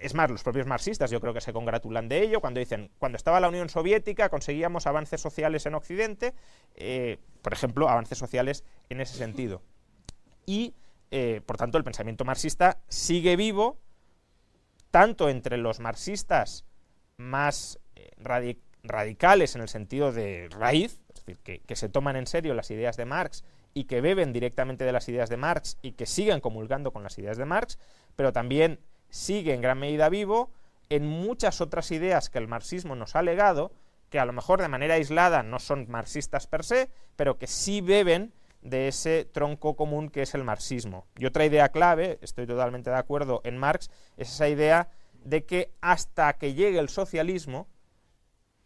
Es 0.00 0.14
más, 0.14 0.30
los 0.30 0.42
propios 0.42 0.66
marxistas 0.66 1.10
yo 1.10 1.20
creo 1.20 1.34
que 1.34 1.40
se 1.40 1.52
congratulan 1.52 2.08
de 2.08 2.22
ello 2.22 2.40
cuando 2.40 2.60
dicen, 2.60 2.90
cuando 2.98 3.16
estaba 3.16 3.40
la 3.40 3.48
Unión 3.48 3.68
Soviética 3.68 4.28
conseguíamos 4.28 4.86
avances 4.86 5.20
sociales 5.20 5.66
en 5.66 5.74
Occidente, 5.74 6.34
por 7.42 7.52
ejemplo, 7.52 7.88
avances 7.88 8.18
sociales 8.18 8.64
en 8.88 9.00
ese 9.00 9.16
sentido. 9.16 9.62
Y, 10.46 10.74
por 11.46 11.56
tanto, 11.56 11.78
el 11.78 11.84
pensamiento 11.84 12.24
marxista 12.24 12.78
sigue 12.88 13.36
vivo 13.36 13.78
tanto 14.96 15.28
entre 15.28 15.58
los 15.58 15.78
marxistas 15.78 16.64
más 17.18 17.78
eh, 17.96 18.10
radicales 18.82 19.54
en 19.54 19.60
el 19.60 19.68
sentido 19.68 20.10
de 20.10 20.48
raíz, 20.50 21.02
es 21.08 21.24
decir, 21.24 21.60
que, 21.66 21.76
se 21.76 21.90
toman 21.90 22.16
en 22.16 22.26
serio 22.26 22.54
las 22.54 22.70
ideas 22.70 22.96
de 22.96 23.04
Marx 23.04 23.44
y 23.74 23.84
que 23.84 24.00
beben 24.00 24.32
directamente 24.32 24.84
de 24.84 24.92
las 24.92 25.06
ideas 25.10 25.28
de 25.28 25.36
Marx 25.36 25.76
y 25.82 25.92
que 25.92 26.06
siguen 26.06 26.40
comulgando 26.40 26.92
con 26.92 27.02
las 27.02 27.18
ideas 27.18 27.36
de 27.36 27.44
Marx, 27.44 27.78
pero 28.16 28.32
también 28.32 28.80
sigue 29.08 29.54
en 29.54 29.60
gran 29.60 29.78
medida 29.78 30.08
vivo 30.08 30.50
en 30.88 31.06
muchas 31.06 31.60
otras 31.60 31.90
ideas 31.90 32.30
que 32.30 32.38
el 32.38 32.48
marxismo 32.48 32.94
nos 32.94 33.16
ha 33.16 33.22
legado, 33.22 33.72
que 34.10 34.18
a 34.18 34.24
lo 34.24 34.32
mejor 34.32 34.60
de 34.60 34.68
manera 34.68 34.94
aislada 34.94 35.42
no 35.42 35.58
son 35.58 35.86
marxistas 35.88 36.46
per 36.46 36.64
se, 36.64 36.90
pero 37.16 37.38
que 37.38 37.46
sí 37.46 37.80
beben 37.80 38.32
de 38.62 38.88
ese 38.88 39.24
tronco 39.24 39.76
común 39.76 40.10
que 40.10 40.22
es 40.22 40.34
el 40.34 40.44
marxismo. 40.44 41.06
Y 41.16 41.26
otra 41.26 41.44
idea 41.44 41.70
clave, 41.70 42.18
estoy 42.22 42.46
totalmente 42.46 42.90
de 42.90 42.96
acuerdo 42.96 43.40
en 43.44 43.56
Marx, 43.58 43.90
es 44.16 44.30
esa 44.30 44.48
idea 44.48 44.88
de 45.24 45.44
que 45.44 45.72
hasta 45.80 46.32
que 46.34 46.54
llegue 46.54 46.78
el 46.78 46.88
socialismo, 46.88 47.68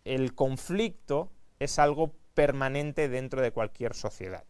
el 0.05 0.35
conflicto 0.35 1.31
es 1.59 1.79
algo 1.79 2.15
permanente 2.35 3.09
dentro 3.09 3.41
de 3.43 3.51
cualquier 3.51 3.95
sociedad. 3.95 4.45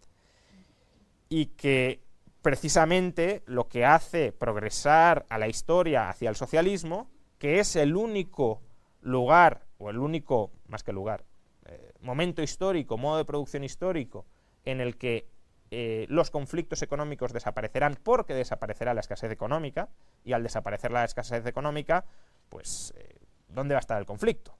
Y 1.28 1.46
que 1.46 2.00
precisamente 2.42 3.42
lo 3.46 3.68
que 3.68 3.84
hace 3.84 4.32
progresar 4.32 5.26
a 5.28 5.38
la 5.38 5.48
historia 5.48 6.08
hacia 6.08 6.28
el 6.30 6.36
socialismo, 6.36 7.10
que 7.38 7.58
es 7.58 7.76
el 7.76 7.96
único 7.96 8.62
lugar, 9.00 9.66
o 9.78 9.90
el 9.90 9.98
único, 9.98 10.50
más 10.68 10.82
que 10.82 10.92
lugar, 10.92 11.24
eh, 11.66 11.92
momento 12.00 12.42
histórico, 12.42 12.98
modo 12.98 13.18
de 13.18 13.24
producción 13.24 13.64
histórico, 13.64 14.26
en 14.64 14.80
el 14.80 14.96
que 14.96 15.28
eh, 15.70 16.06
los 16.08 16.30
conflictos 16.30 16.82
económicos 16.82 17.32
desaparecerán 17.32 17.96
porque 18.02 18.34
desaparecerá 18.34 18.94
la 18.94 19.00
escasez 19.00 19.30
económica, 19.30 19.88
y 20.24 20.32
al 20.32 20.42
desaparecer 20.42 20.90
la 20.90 21.04
escasez 21.04 21.46
económica, 21.46 22.04
pues, 22.48 22.92
eh, 22.96 23.16
¿dónde 23.48 23.74
va 23.74 23.78
a 23.78 23.80
estar 23.80 23.98
el 23.98 24.06
conflicto? 24.06 24.54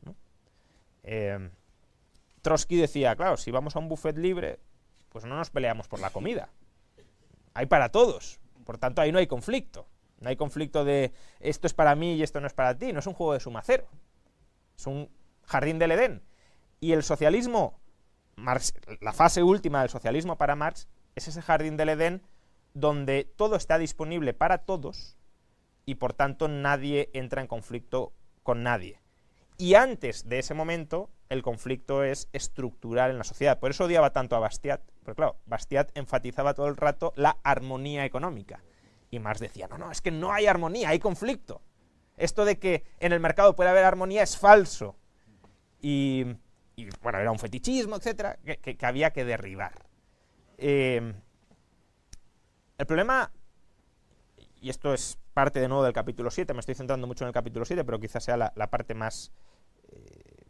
Trotsky 2.43 2.77
decía, 2.77 3.17
claro, 3.17 3.37
si 3.37 3.51
vamos 3.51 3.75
a 3.75 3.79
un 3.79 3.89
buffet 3.89 4.17
libre, 4.17 4.61
pues 5.09 5.25
no 5.25 5.37
nos 5.37 5.51
peleamos 5.51 5.89
por 5.89 6.01
la 6.01 6.11
comida. 6.11 6.51
Hay 7.55 7.67
para 7.67 7.91
todos. 7.91 8.41
Por 8.65 8.79
tanto, 8.79 9.01
ahí 9.01 9.13
no 9.13 9.19
hay 9.19 9.27
conflicto. 9.27 9.87
No 10.21 10.29
hay 10.29 10.37
conflicto 10.37 10.85
de 10.85 11.13
esto 11.41 11.67
es 11.67 11.75
para 11.75 11.95
mí 11.95 12.15
y 12.15 12.23
esto 12.23 12.41
no 12.41 12.47
es 12.47 12.53
para 12.53 12.77
ti. 12.77 12.93
No 12.93 12.99
es 12.99 13.07
un 13.07 13.15
juego 13.15 13.33
de 13.33 13.41
suma 13.41 13.63
cero. 13.63 13.89
Es 14.77 14.87
un 14.87 15.11
jardín 15.45 15.79
del 15.79 15.93
Edén. 15.93 16.23
Y 16.79 16.93
el 16.93 17.03
socialismo, 17.03 17.81
la 19.01 19.13
fase 19.13 19.43
última 19.43 19.81
del 19.81 19.91
socialismo 19.91 20.37
para 20.37 20.57
Marx, 20.57 20.89
es 21.15 21.29
ese 21.29 21.43
jardín 21.43 21.77
del 21.77 21.91
Edén 21.91 22.23
donde 22.75 23.25
todo 23.25 23.57
está 23.57 23.79
disponible 23.79 24.33
para 24.33 24.59
todos 24.59 25.17
y 25.85 25.97
por 25.97 26.13
tanto 26.13 26.49
nadie 26.49 27.11
entra 27.13 27.41
en 27.41 27.49
conflicto 27.49 28.13
con 28.43 28.63
nadie. 28.63 29.01
Y 29.59 29.75
antes 29.75 30.29
de 30.29 30.39
ese 30.39 30.55
momento, 30.55 31.11
el 31.29 31.43
conflicto 31.43 32.03
es 32.03 32.29
estructural 32.33 33.11
en 33.11 33.19
la 33.19 33.25
sociedad. 33.25 33.59
Por 33.59 33.73
eso 33.73 33.85
odiaba 33.85 34.13
tanto 34.13 34.37
a 34.37 34.39
Bastiat, 34.39 34.81
porque 35.11 35.23
claro, 35.23 35.41
Bastiat 35.47 35.91
enfatizaba 35.97 36.55
todo 36.55 36.69
el 36.69 36.77
rato 36.77 37.13
la 37.17 37.39
armonía 37.43 38.05
económica. 38.05 38.63
Y 39.11 39.19
Marx 39.19 39.41
decía, 39.41 39.67
no, 39.67 39.77
no, 39.77 39.91
es 39.91 40.01
que 40.01 40.13
no 40.13 40.33
hay 40.33 40.47
armonía, 40.47 40.91
hay 40.91 41.01
conflicto. 41.01 41.63
Esto 42.17 42.45
de 42.45 42.61
que 42.61 42.85
en 43.01 43.13
el 43.13 43.19
mercado 43.19 43.57
puede 43.57 43.71
haber 43.71 43.85
armonía 43.85 44.23
es 44.23 44.37
falso. 44.37 44.97
Y, 45.81 46.25
bueno, 47.03 47.19
era 47.19 47.33
un 47.33 47.41
fetichismo, 47.41 47.97
etcétera, 47.97 48.39
que, 48.45 48.79
había 48.83 49.11
que 49.11 49.25
derribar. 49.25 49.73
Eh, 50.59 51.13
el 52.79 52.87
problema, 52.87 53.33
y 54.61 54.71
esto 54.71 54.95
es 54.95 55.19
parte 55.35 55.59
de 55.59 55.67
nuevo 55.67 55.83
del 55.83 55.93
capítulo 55.93 56.31
7, 56.31 56.55
me 56.55 56.61
estoy 56.61 56.77
centrando 56.77 57.09
mucho 57.09 57.25
en 57.25 57.29
el 57.29 57.35
capítulo 57.35 57.65
7, 57.65 57.85
pero 57.85 57.99
quizás 57.99 58.23
sea 58.23 58.37
la, 58.37 58.71
parte 58.71 58.95
más 58.95 59.33
eh, 59.89 60.45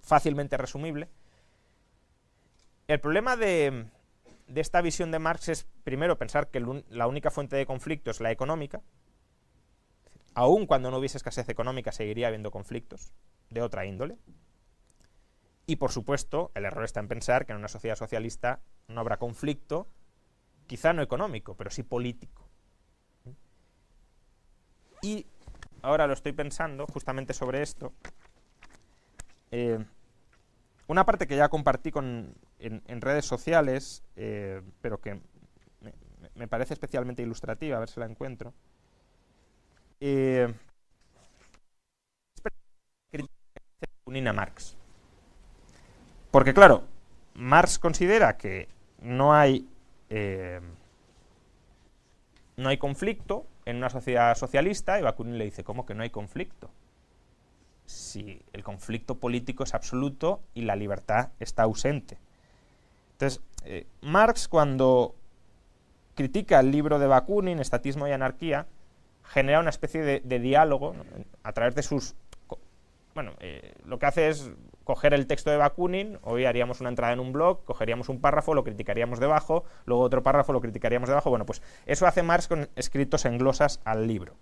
fácilmente 0.00 0.56
resumible. 0.56 1.10
El 2.86 3.00
problema 3.00 3.36
de, 3.36 3.86
esta 4.54 4.82
visión 4.82 5.10
de 5.10 5.18
Marx 5.18 5.48
es, 5.48 5.66
primero, 5.84 6.18
pensar 6.18 6.48
que 6.48 6.60
la 6.90 7.06
única 7.06 7.30
fuente 7.30 7.56
de 7.56 7.66
conflicto 7.66 8.10
es 8.10 8.20
la 8.20 8.30
económica. 8.30 8.82
Aún 10.34 10.66
cuando 10.66 10.90
no 10.90 10.98
hubiese 10.98 11.16
escasez 11.16 11.48
económica, 11.48 11.92
seguiría 11.92 12.26
habiendo 12.26 12.50
conflictos 12.50 13.12
de 13.50 13.62
otra 13.62 13.86
índole. 13.86 14.18
Y, 15.66 15.76
por 15.76 15.92
supuesto, 15.92 16.50
el 16.54 16.66
error 16.66 16.84
está 16.84 17.00
en 17.00 17.08
pensar 17.08 17.46
que 17.46 17.52
en 17.52 17.58
una 17.58 17.68
sociedad 17.68 17.96
socialista 17.96 18.60
no 18.88 19.00
habrá 19.00 19.16
conflicto, 19.16 19.88
quizá 20.66 20.92
no 20.92 21.00
económico, 21.00 21.56
pero 21.56 21.70
sí 21.70 21.82
político. 21.82 22.50
Y 25.00 25.26
ahora 25.80 26.06
lo 26.06 26.12
estoy 26.12 26.32
pensando 26.32 26.86
justamente 26.86 27.32
sobre 27.32 27.62
esto. 27.62 27.94
Eh, 29.50 29.82
una 30.86 31.04
parte 31.04 31.26
que 31.26 31.36
ya 31.36 31.48
compartí 31.48 31.90
con, 31.90 32.34
en, 32.58 33.00
redes 33.00 33.24
sociales, 33.24 34.02
eh, 34.16 34.62
pero 34.80 35.00
que 35.00 35.20
me, 36.34 36.48
parece 36.48 36.74
especialmente 36.74 37.22
ilustrativa, 37.22 37.76
a 37.76 37.80
ver 37.80 37.88
si 37.88 38.00
la 38.00 38.06
encuentro. 38.06 38.52
Eh, 40.00 40.52
unina 44.04 44.32
Marx. 44.32 44.76
Porque 46.30 46.52
claro, 46.52 46.84
Marx 47.34 47.78
considera 47.78 48.36
que 48.36 48.68
no 49.00 49.34
hay 49.34 49.66
eh, 50.10 50.60
no 52.56 52.68
hay 52.68 52.78
conflicto 52.78 53.46
en 53.64 53.76
una 53.76 53.90
sociedad 53.90 54.34
socialista 54.36 54.98
y 54.98 55.02
Bakunin 55.02 55.38
le 55.38 55.44
dice, 55.44 55.64
¿cómo 55.64 55.86
que 55.86 55.94
no 55.94 56.02
hay 56.02 56.10
conflicto? 56.10 56.70
Si 57.86 58.42
el 58.52 58.62
conflicto 58.62 59.16
político 59.16 59.64
es 59.64 59.74
absoluto 59.74 60.42
y 60.54 60.62
la 60.62 60.76
libertad 60.76 61.30
está 61.40 61.64
ausente. 61.64 62.18
Entonces, 63.12 63.42
eh, 63.64 63.86
Marx 64.00 64.48
cuando 64.48 65.14
critica 66.14 66.60
el 66.60 66.70
libro 66.70 66.98
de 66.98 67.06
Bakunin, 67.06 67.58
Estatismo 67.58 68.06
y 68.08 68.12
Anarquía, 68.12 68.66
genera 69.22 69.60
una 69.60 69.70
especie 69.70 70.02
de, 70.02 70.38
diálogo 70.38 70.94
a 71.42 71.52
través 71.52 71.74
de 71.74 71.82
sus... 71.82 72.14
Bueno, 73.14 73.32
eh, 73.40 73.74
lo 73.84 73.98
que 73.98 74.06
hace 74.06 74.28
es 74.28 74.50
coger 74.84 75.14
el 75.14 75.26
texto 75.26 75.50
de 75.50 75.56
Bakunin, 75.56 76.18
hoy 76.22 76.44
haríamos 76.44 76.80
una 76.80 76.90
entrada 76.90 77.12
en 77.12 77.20
un 77.20 77.32
blog, 77.32 77.64
cogeríamos 77.64 78.08
un 78.08 78.20
párrafo, 78.20 78.54
lo 78.54 78.64
criticaríamos 78.64 79.18
debajo, 79.18 79.64
luego 79.86 80.02
otro 80.02 80.22
párrafo 80.22 80.52
lo 80.52 80.60
criticaríamos 80.60 81.08
debajo. 81.08 81.30
Bueno, 81.30 81.46
pues 81.46 81.62
eso 81.86 82.06
hace 82.06 82.22
Marx 82.22 82.48
con 82.48 82.68
escritos 82.76 83.24
en 83.24 83.38
glosas 83.38 83.80
al 83.84 84.06
libro. 84.06 84.34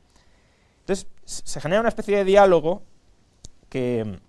Entonces, 0.80 1.06
se 1.24 1.60
genera 1.60 1.80
una 1.80 1.90
especie 1.90 2.16
de 2.16 2.24
diálogo 2.24 2.82
que, 3.72 4.20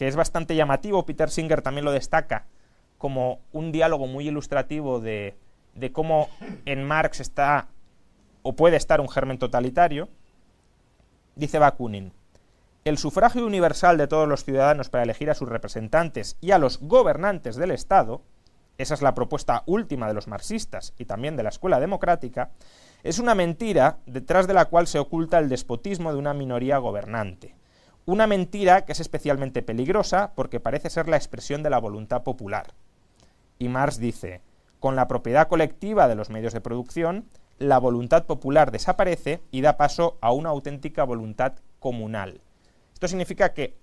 es 0.00 0.16
bastante 0.16 0.56
llamativo. 0.56 1.04
Peter 1.04 1.28
Singer 1.28 1.60
también 1.60 1.84
lo 1.84 1.92
destaca 1.92 2.46
como 2.96 3.40
un 3.52 3.72
diálogo 3.72 4.06
muy 4.06 4.28
ilustrativo 4.28 5.00
de, 5.00 5.36
de 5.74 5.92
cómo 5.92 6.28
en 6.64 6.82
Marx 6.84 7.20
está 7.20 7.68
o 8.42 8.56
puede 8.56 8.76
estar 8.76 9.02
un 9.02 9.08
germen 9.10 9.38
totalitario. 9.38 10.08
Dice 11.34 11.58
Bakunin, 11.58 12.12
el 12.84 12.96
sufragio 12.96 13.44
universal 13.44 13.98
de 13.98 14.06
todos 14.06 14.26
los 14.26 14.44
ciudadanos 14.44 14.88
para 14.88 15.04
elegir 15.04 15.28
a 15.28 15.34
sus 15.34 15.48
representantes 15.48 16.38
y 16.40 16.52
a 16.52 16.58
los 16.58 16.80
gobernantes 16.80 17.56
del 17.56 17.72
Estado, 17.72 18.22
esa 18.78 18.94
es 18.94 19.02
la 19.02 19.14
propuesta 19.14 19.62
última 19.66 20.08
de 20.08 20.14
los 20.14 20.26
marxistas 20.26 20.94
y 20.96 21.04
también 21.04 21.36
de 21.36 21.42
la 21.42 21.50
escuela 21.50 21.80
democrática, 21.80 22.52
es 23.02 23.18
una 23.18 23.34
mentira 23.34 23.98
detrás 24.06 24.46
de 24.46 24.54
la 24.54 24.66
cual 24.66 24.86
se 24.86 24.98
oculta 24.98 25.38
el 25.38 25.50
despotismo 25.50 26.12
de 26.12 26.18
una 26.18 26.32
minoría 26.32 26.78
gobernante. 26.78 27.56
Una 28.06 28.28
mentira 28.28 28.84
que 28.84 28.92
es 28.92 29.00
especialmente 29.00 29.62
peligrosa 29.62 30.32
porque 30.36 30.60
parece 30.60 30.90
ser 30.90 31.08
la 31.08 31.16
expresión 31.16 31.64
de 31.64 31.70
la 31.70 31.80
voluntad 31.80 32.22
popular. 32.22 32.68
Y 33.58 33.68
Marx 33.68 33.98
dice, 33.98 34.42
con 34.78 34.94
la 34.94 35.08
propiedad 35.08 35.48
colectiva 35.48 36.06
de 36.06 36.14
los 36.14 36.30
medios 36.30 36.52
de 36.52 36.60
producción, 36.60 37.26
la 37.58 37.78
voluntad 37.78 38.24
popular 38.26 38.70
desaparece 38.70 39.40
y 39.50 39.60
da 39.60 39.76
paso 39.76 40.18
a 40.20 40.30
una 40.30 40.50
auténtica 40.50 41.02
voluntad 41.02 41.54
comunal. 41.80 42.40
Esto 42.94 43.08
significa 43.08 43.52
que 43.52 43.76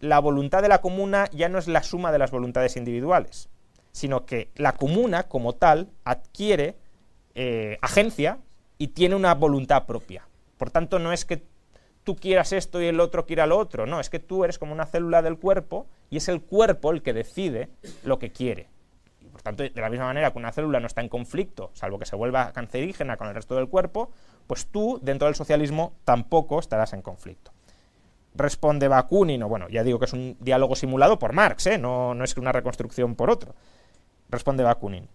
la 0.00 0.20
voluntad 0.20 0.62
de 0.62 0.68
la 0.68 0.80
comuna 0.80 1.28
ya 1.32 1.50
no 1.50 1.58
es 1.58 1.68
la 1.68 1.82
suma 1.82 2.12
de 2.12 2.18
las 2.18 2.30
voluntades 2.30 2.76
individuales, 2.76 3.50
sino 3.92 4.24
que 4.24 4.50
la 4.56 4.72
comuna 4.72 5.24
como 5.24 5.52
tal 5.52 5.90
adquiere 6.04 6.76
eh, 7.34 7.76
agencia 7.82 8.38
y 8.78 8.88
tiene 8.88 9.16
una 9.16 9.34
voluntad 9.34 9.84
propia. 9.84 10.26
Por 10.56 10.70
tanto, 10.70 10.98
no 10.98 11.12
es 11.12 11.26
que 11.26 11.42
tú 12.06 12.14
quieras 12.14 12.52
esto 12.52 12.80
y 12.80 12.86
el 12.86 13.00
otro 13.00 13.26
quiera 13.26 13.48
lo 13.48 13.58
otro, 13.58 13.84
no, 13.84 13.98
es 13.98 14.08
que 14.08 14.20
tú 14.20 14.44
eres 14.44 14.60
como 14.60 14.72
una 14.72 14.86
célula 14.86 15.22
del 15.22 15.38
cuerpo 15.38 15.88
y 16.08 16.18
es 16.18 16.28
el 16.28 16.40
cuerpo 16.40 16.92
el 16.92 17.02
que 17.02 17.12
decide 17.12 17.68
lo 18.04 18.20
que 18.20 18.30
quiere. 18.30 18.68
Y 19.20 19.26
por 19.26 19.42
tanto, 19.42 19.64
de 19.64 19.72
la 19.74 19.90
misma 19.90 20.06
manera 20.06 20.30
que 20.30 20.38
una 20.38 20.52
célula 20.52 20.78
no 20.78 20.86
está 20.86 21.00
en 21.00 21.08
conflicto, 21.08 21.72
salvo 21.74 21.98
que 21.98 22.06
se 22.06 22.14
vuelva 22.14 22.52
cancerígena 22.52 23.16
con 23.16 23.26
el 23.26 23.34
resto 23.34 23.56
del 23.56 23.68
cuerpo, 23.68 24.12
pues 24.46 24.68
tú, 24.68 25.00
dentro 25.02 25.26
del 25.26 25.34
socialismo, 25.34 25.94
tampoco 26.04 26.60
estarás 26.60 26.92
en 26.92 27.02
conflicto 27.02 27.52
responde 28.36 28.86
Bakunin, 28.86 29.42
o 29.42 29.48
bueno, 29.48 29.66
ya 29.70 29.82
digo 29.82 29.98
que 29.98 30.04
es 30.04 30.12
un 30.12 30.36
diálogo 30.40 30.76
simulado 30.76 31.18
por 31.18 31.32
Marx, 31.32 31.66
¿eh? 31.68 31.78
no, 31.78 32.14
no 32.14 32.22
es 32.22 32.36
una 32.36 32.52
reconstrucción 32.52 33.14
por 33.14 33.30
otro. 33.30 33.54
Responde 34.28 34.62
Bakunin. 34.62 35.08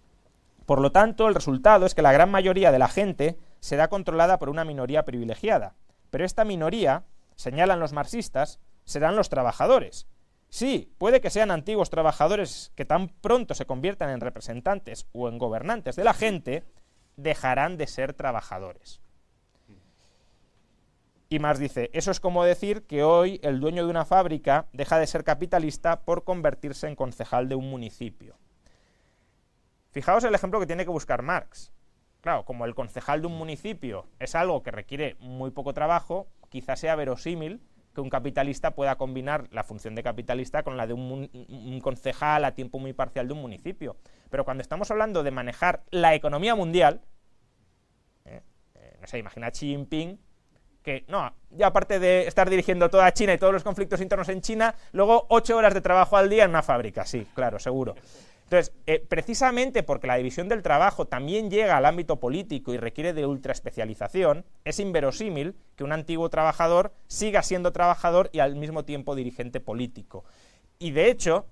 Por 0.66 0.82
lo 0.82 0.92
tanto, 0.92 1.28
el 1.28 1.36
resultado 1.36 1.86
es 1.86 1.94
que 1.94 2.02
la 2.02 2.12
gran 2.12 2.32
mayoría 2.32 2.72
de 2.72 2.80
la 2.80 2.88
gente 2.88 3.38
será 3.60 3.90
controlada 3.90 4.40
por 4.40 4.50
una 4.50 4.66
minoría 4.66 5.06
privilegiada. 5.06 5.76
Pero 6.12 6.24
esta 6.24 6.46
minoría, 6.46 7.06
señalan 7.36 7.80
los 7.80 7.94
marxistas, 7.94 8.60
serán 8.86 9.16
los 9.16 9.30
trabajadores. 9.30 10.08
Sí, 10.50 10.94
puede 10.98 11.22
que 11.22 11.30
sean 11.30 11.50
antiguos 11.50 11.90
trabajadores 11.90 12.72
que 12.76 12.86
tan 12.86 13.08
pronto 13.08 13.56
se 13.56 13.66
conviertan 13.66 14.10
en 14.10 14.20
representantes 14.20 15.08
o 15.14 15.30
en 15.30 15.40
gobernantes 15.40 15.96
de 15.96 16.04
la 16.04 16.14
gente, 16.14 16.64
dejarán 17.16 17.78
de 17.78 17.88
ser 17.88 18.14
trabajadores. 18.14 19.02
Y 21.30 21.40
más 21.40 21.60
dice, 21.60 21.90
eso 21.94 22.12
es 22.12 22.20
como 22.20 22.44
decir 22.44 22.84
que 22.84 23.04
hoy 23.04 23.40
el 23.42 23.62
dueño 23.62 23.86
de 23.86 23.90
una 23.90 24.04
fábrica 24.04 24.66
deja 24.74 25.00
de 25.00 25.08
ser 25.08 25.24
capitalista 25.24 26.02
por 26.02 26.26
convertirse 26.26 26.90
en 26.90 26.98
concejal 26.98 27.48
de 27.48 27.56
un 27.56 27.70
municipio. 27.70 28.36
Fijaos 29.92 30.26
el 30.26 30.36
ejemplo 30.36 30.60
que 30.60 30.68
tiene 30.68 30.84
que 30.84 30.92
buscar 30.92 31.22
Marx. 31.22 31.72
Claro, 32.22 32.46
como 32.46 32.66
el 32.66 32.76
concejal 32.76 33.22
de 33.22 33.28
un 33.28 33.38
municipio 33.38 34.06
es 34.20 34.36
algo 34.36 34.62
que 34.62 34.72
requiere 34.72 35.16
muy 35.20 35.50
poco 35.52 35.74
trabajo, 35.74 36.28
quizás 36.50 36.80
sea 36.80 36.96
verosímil 36.96 37.62
que 37.94 38.02
un 38.02 38.10
capitalista 38.10 38.72
pueda 38.72 38.96
combinar 38.96 39.48
la 39.52 39.64
función 39.64 39.96
de 39.96 40.04
capitalista 40.04 40.64
con 40.64 40.78
la 40.78 40.88
de 40.88 40.94
un, 40.94 41.80
concejal 41.82 42.46
a 42.46 42.54
tiempo 42.54 42.80
muy 42.80 42.94
parcial 42.94 43.28
de 43.28 43.34
un 43.34 43.42
municipio. 43.42 43.98
Pero 44.30 44.46
cuando 44.46 44.62
estamos 44.62 44.92
hablando 44.92 45.24
de 45.24 45.32
manejar 45.32 45.84
la 45.90 46.16
economía 46.16 46.56
mundial, 46.56 47.02
eh, 48.26 48.42
eh, 48.76 48.98
no 49.02 49.08
sé, 49.08 49.18
imagina 49.18 49.52
Xi 49.52 49.68
Jinping 49.68 50.20
que 50.84 51.06
no, 51.08 51.32
ya 51.52 51.68
aparte 51.68 52.00
de 52.00 52.28
estar 52.28 52.50
dirigiendo 52.50 52.90
toda 52.90 53.14
China 53.14 53.34
y 53.34 53.38
todos 53.38 53.54
los 53.54 53.64
conflictos 53.64 54.02
internos 54.02 54.30
en 54.30 54.42
China, 54.42 54.74
luego 54.94 55.28
ocho 55.30 55.56
horas 55.56 55.74
de 55.74 55.82
trabajo 55.82 56.18
al 56.18 56.30
día 56.30 56.46
en 56.46 56.50
una 56.50 56.64
fábrica, 56.64 57.06
sí, 57.06 57.28
claro, 57.36 57.60
seguro. 57.60 57.96
Entonces, 58.52 58.76
eh, 58.86 59.00
precisamente 59.08 59.82
porque 59.82 60.08
la 60.08 60.18
división 60.18 60.50
del 60.50 60.62
trabajo 60.62 61.08
también 61.08 61.50
llega 61.50 61.78
al 61.78 61.86
ámbito 61.86 62.20
político 62.20 62.74
y 62.74 62.78
requiere 62.78 63.14
de 63.14 63.26
ultraespecialización, 63.26 64.44
es 64.66 64.78
inverosímil 64.82 65.56
que 65.78 65.86
un 65.86 65.94
antiguo 65.94 66.30
trabajador 66.30 66.92
siga 67.08 67.44
siendo 67.44 67.72
trabajador 67.72 68.30
y 68.34 68.40
al 68.40 68.58
mismo 68.58 68.84
tiempo 68.84 69.16
dirigente 69.16 69.62
político. 69.62 70.26
Y 70.80 70.92
de 70.92 71.10
hecho, 71.10 71.46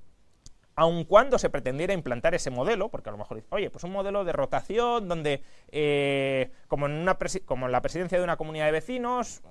aun 0.76 1.06
cuando 1.06 1.40
se 1.40 1.50
pretendiera 1.50 1.94
implantar 1.94 2.36
ese 2.36 2.50
modelo, 2.50 2.90
porque 2.90 3.08
a 3.08 3.14
lo 3.14 3.18
mejor 3.18 3.46
oye, 3.50 3.70
pues 3.70 3.86
un 3.86 3.94
modelo 3.94 4.26
de 4.26 4.34
rotación 4.34 5.08
donde, 5.08 5.42
eh, 5.72 6.52
como, 6.68 6.88
en 6.88 6.96
una 6.96 7.18
como 7.46 7.68
en 7.68 7.72
la 7.72 7.82
presidencia 7.82 8.18
de 8.18 8.26
una 8.26 8.36
comunidad 8.36 8.66
de 8.66 8.74
vecinos, 8.74 9.42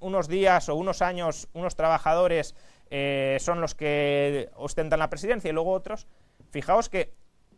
unos 0.00 0.28
días 0.28 0.68
o 0.68 0.74
unos 0.74 1.00
años 1.00 1.48
unos 1.54 1.74
trabajadores 1.74 2.54
eh, 2.94 3.38
son 3.40 3.62
los 3.62 3.74
que 3.74 4.50
ostentan 4.54 4.98
la 4.98 5.08
presidencia 5.08 5.48
y 5.48 5.54
luego 5.54 5.72
otros, 5.72 6.06
fijaos 6.52 6.88
que 6.88 7.14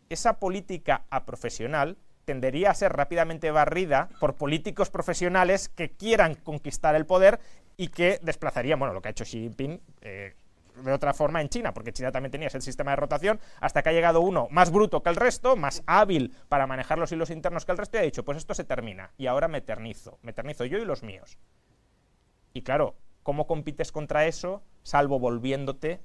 esa 0.09 0.39
política 0.39 1.05
a 1.09 1.25
profesional 1.25 1.97
tendería 2.23 2.71
a 2.71 2.73
ser 2.73 2.93
rápidamente 2.93 3.51
barrida 3.51 4.09
por 4.19 4.35
políticos 4.35 4.89
profesionales 4.89 5.69
que 5.69 5.91
quieran 5.91 6.35
conquistar 6.35 6.95
el 6.95 7.05
poder 7.05 7.39
y 7.77 7.89
que 7.89 8.19
desplazarían, 8.23 8.79
bueno, 8.79 8.93
lo 8.93 9.01
que 9.01 9.09
ha 9.09 9.11
hecho 9.11 9.25
Xi 9.25 9.41
Jinping, 9.41 9.81
eh, 10.01 10.33
de 10.83 10.91
otra 10.91 11.13
forma 11.13 11.41
en 11.41 11.49
China, 11.49 11.73
porque 11.73 11.93
China 11.93 12.11
también 12.11 12.31
tenía 12.31 12.47
ese 12.47 12.59
sistema 12.61 12.91
de 12.91 12.97
rotación, 12.97 13.39
hasta 13.61 13.81
que 13.81 13.89
ha 13.89 13.93
llegado 13.93 14.21
uno 14.21 14.47
más 14.49 14.71
bruto 14.71 15.03
que 15.03 15.09
el 15.09 15.15
resto, 15.15 15.55
más 15.55 15.83
hábil 15.85 16.35
para 16.49 16.67
manejar 16.67 16.97
los 16.97 17.11
hilos 17.11 17.29
internos 17.29 17.65
que 17.65 17.71
el 17.71 17.77
resto, 17.77 17.97
y 17.97 17.99
ha 18.01 18.03
dicho, 18.03 18.25
pues 18.25 18.37
esto 18.37 18.53
se 18.53 18.63
termina, 18.63 19.11
y 19.17 19.27
ahora 19.27 19.47
me 19.47 19.59
eternizo, 19.59 20.19
me 20.21 20.31
eternizo 20.31 20.65
yo 20.65 20.77
y 20.77 20.85
los 20.85 21.03
míos. 21.03 21.37
Y 22.53 22.63
claro, 22.63 22.95
¿cómo 23.23 23.47
compites 23.47 23.91
contra 23.91 24.25
eso, 24.25 24.63
salvo 24.83 25.19
volviéndote 25.19 26.01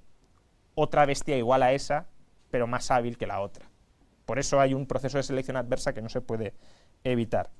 otra 0.74 1.04
bestia 1.04 1.36
igual 1.36 1.62
a 1.62 1.72
esa, 1.72 2.06
pero 2.50 2.66
más 2.66 2.90
hábil 2.90 3.16
que 3.16 3.26
la 3.26 3.40
otra? 3.40 3.70
Por 4.26 4.38
eso 4.38 4.60
hay 4.60 4.74
un 4.74 4.86
proceso 4.86 5.18
de 5.18 5.24
selección 5.24 5.56
adversa 5.56 5.92
que 5.92 6.02
no 6.02 6.08
se 6.08 6.20
puede 6.20 6.54
evitar. 7.04 7.50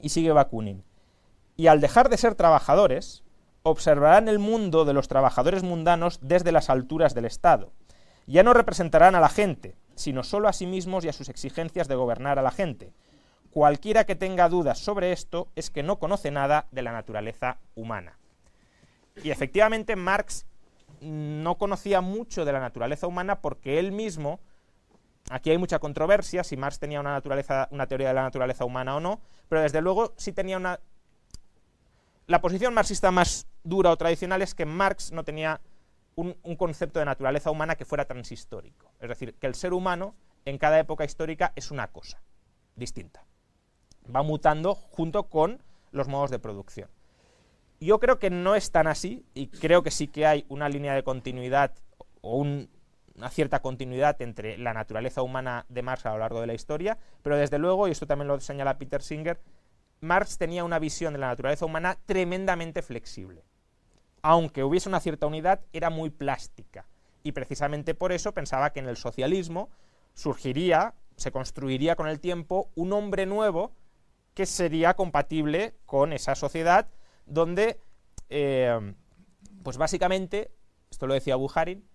Y 0.00 0.08
sigue 0.08 0.32
Bakunin. 0.32 0.82
Y 1.56 1.66
al 1.68 1.80
dejar 1.80 2.08
de 2.08 2.16
ser 2.16 2.34
trabajadores, 2.34 3.22
observarán 3.62 4.28
el 4.28 4.38
mundo 4.38 4.84
de 4.84 4.92
los 4.92 5.08
trabajadores 5.08 5.62
mundanos 5.62 6.18
desde 6.22 6.52
las 6.52 6.70
alturas 6.70 7.14
del 7.14 7.26
Estado. 7.26 7.72
Ya 8.26 8.42
no 8.42 8.54
representarán 8.54 9.14
a 9.14 9.20
la 9.20 9.28
gente, 9.28 9.76
sino 9.94 10.24
solo 10.24 10.48
a 10.48 10.52
sí 10.52 10.66
mismos 10.66 11.04
y 11.04 11.08
a 11.08 11.12
sus 11.12 11.28
exigencias 11.28 11.88
de 11.88 11.94
gobernar 11.94 12.38
a 12.38 12.42
la 12.42 12.50
gente. 12.50 12.92
Cualquiera 13.50 14.04
que 14.04 14.14
tenga 14.14 14.48
dudas 14.48 14.78
sobre 14.78 15.12
esto 15.12 15.48
es 15.56 15.70
que 15.70 15.82
no 15.82 15.98
conoce 15.98 16.30
nada 16.30 16.66
de 16.70 16.82
la 16.82 16.92
naturaleza 16.92 17.58
humana. 17.74 18.16
Y 19.22 19.30
efectivamente 19.30 19.96
Marx 19.96 20.46
no 21.00 21.56
conocía 21.58 22.00
mucho 22.00 22.44
de 22.44 22.52
la 22.52 22.60
naturaleza 22.60 23.06
humana 23.06 23.40
porque 23.40 23.78
él 23.78 23.92
mismo, 23.92 24.40
aquí 25.30 25.50
hay 25.50 25.58
mucha 25.58 25.78
controversia 25.78 26.44
si 26.44 26.56
Marx 26.56 26.78
tenía 26.78 27.00
una, 27.00 27.12
naturaleza, 27.12 27.68
una 27.70 27.86
teoría 27.86 28.08
de 28.08 28.14
la 28.14 28.22
naturaleza 28.22 28.64
humana 28.64 28.96
o 28.96 29.00
no, 29.00 29.20
pero 29.48 29.62
desde 29.62 29.80
luego 29.80 30.14
sí 30.16 30.32
tenía 30.32 30.56
una... 30.56 30.80
La 32.26 32.40
posición 32.40 32.74
marxista 32.74 33.10
más 33.10 33.46
dura 33.64 33.90
o 33.90 33.96
tradicional 33.96 34.42
es 34.42 34.54
que 34.54 34.64
Marx 34.64 35.10
no 35.10 35.24
tenía 35.24 35.60
un, 36.14 36.56
concepto 36.56 36.98
de 36.98 37.04
naturaleza 37.04 37.50
humana 37.50 37.76
que 37.76 37.84
fuera 37.84 38.04
transhistórico. 38.04 38.92
Es 39.00 39.08
decir, 39.08 39.34
que 39.34 39.46
el 39.46 39.54
ser 39.54 39.72
humano 39.72 40.14
en 40.44 40.58
cada 40.58 40.78
época 40.78 41.04
histórica 41.04 41.52
es 41.56 41.70
una 41.70 41.88
cosa 41.88 42.22
distinta. 42.76 43.24
Va 44.14 44.22
mutando 44.22 44.74
junto 44.74 45.28
con 45.28 45.62
los 45.92 46.08
modos 46.08 46.30
de 46.30 46.38
producción. 46.38 46.90
Yo 47.80 47.98
creo 47.98 48.18
que 48.18 48.30
no 48.30 48.54
es 48.54 48.70
tan 48.70 48.86
así 48.86 49.24
y 49.34 49.48
creo 49.48 49.82
que 49.82 49.90
sí 49.90 50.06
que 50.08 50.26
hay 50.26 50.44
una 50.48 50.68
línea 50.68 50.94
de 50.94 51.02
continuidad 51.02 51.72
o 52.20 52.36
una 52.36 53.30
cierta 53.30 53.60
continuidad 53.62 54.20
entre 54.20 54.58
la 54.58 54.74
naturaleza 54.74 55.22
humana 55.22 55.64
de 55.68 55.82
Marx 55.82 56.06
a 56.06 56.12
lo 56.12 56.18
largo 56.18 56.40
de 56.40 56.46
la 56.46 56.54
historia, 56.54 56.98
pero 57.22 57.36
desde 57.36 57.58
luego, 57.58 57.88
y 57.88 57.92
esto 57.92 58.06
también 58.06 58.28
lo 58.28 58.38
señala 58.40 58.78
Peter 58.78 59.02
Singer, 59.02 59.40
Marx 60.00 60.38
tenía 60.38 60.64
una 60.64 60.78
visión 60.78 61.14
de 61.14 61.18
la 61.18 61.28
naturaleza 61.28 61.64
humana 61.64 61.98
tremendamente 62.06 62.82
flexible 62.82 63.44
aunque 64.22 64.64
hubiese 64.64 64.88
una 64.88 65.00
cierta 65.00 65.26
unidad, 65.26 65.60
era 65.72 65.90
muy 65.90 66.10
plástica. 66.10 66.86
Y 67.22 67.32
precisamente 67.32 67.94
por 67.94 68.12
eso 68.12 68.32
pensaba 68.32 68.70
que 68.70 68.80
en 68.80 68.88
el 68.88 68.96
socialismo 68.96 69.70
surgiría, 70.14 70.94
se 71.16 71.32
construiría 71.32 71.96
con 71.96 72.08
el 72.08 72.20
tiempo 72.20 72.70
un 72.74 72.92
hombre 72.92 73.26
nuevo 73.26 73.72
que 74.34 74.46
sería 74.46 74.94
compatible 74.94 75.74
con 75.86 76.12
esa 76.12 76.34
sociedad 76.34 76.88
donde, 77.30 77.80
eh, 78.28 78.94
pues 79.62 79.76
básicamente, 79.76 80.50
esto 80.90 81.06
lo 81.06 81.14
decía 81.14 81.36
Bujarin, 81.36 81.88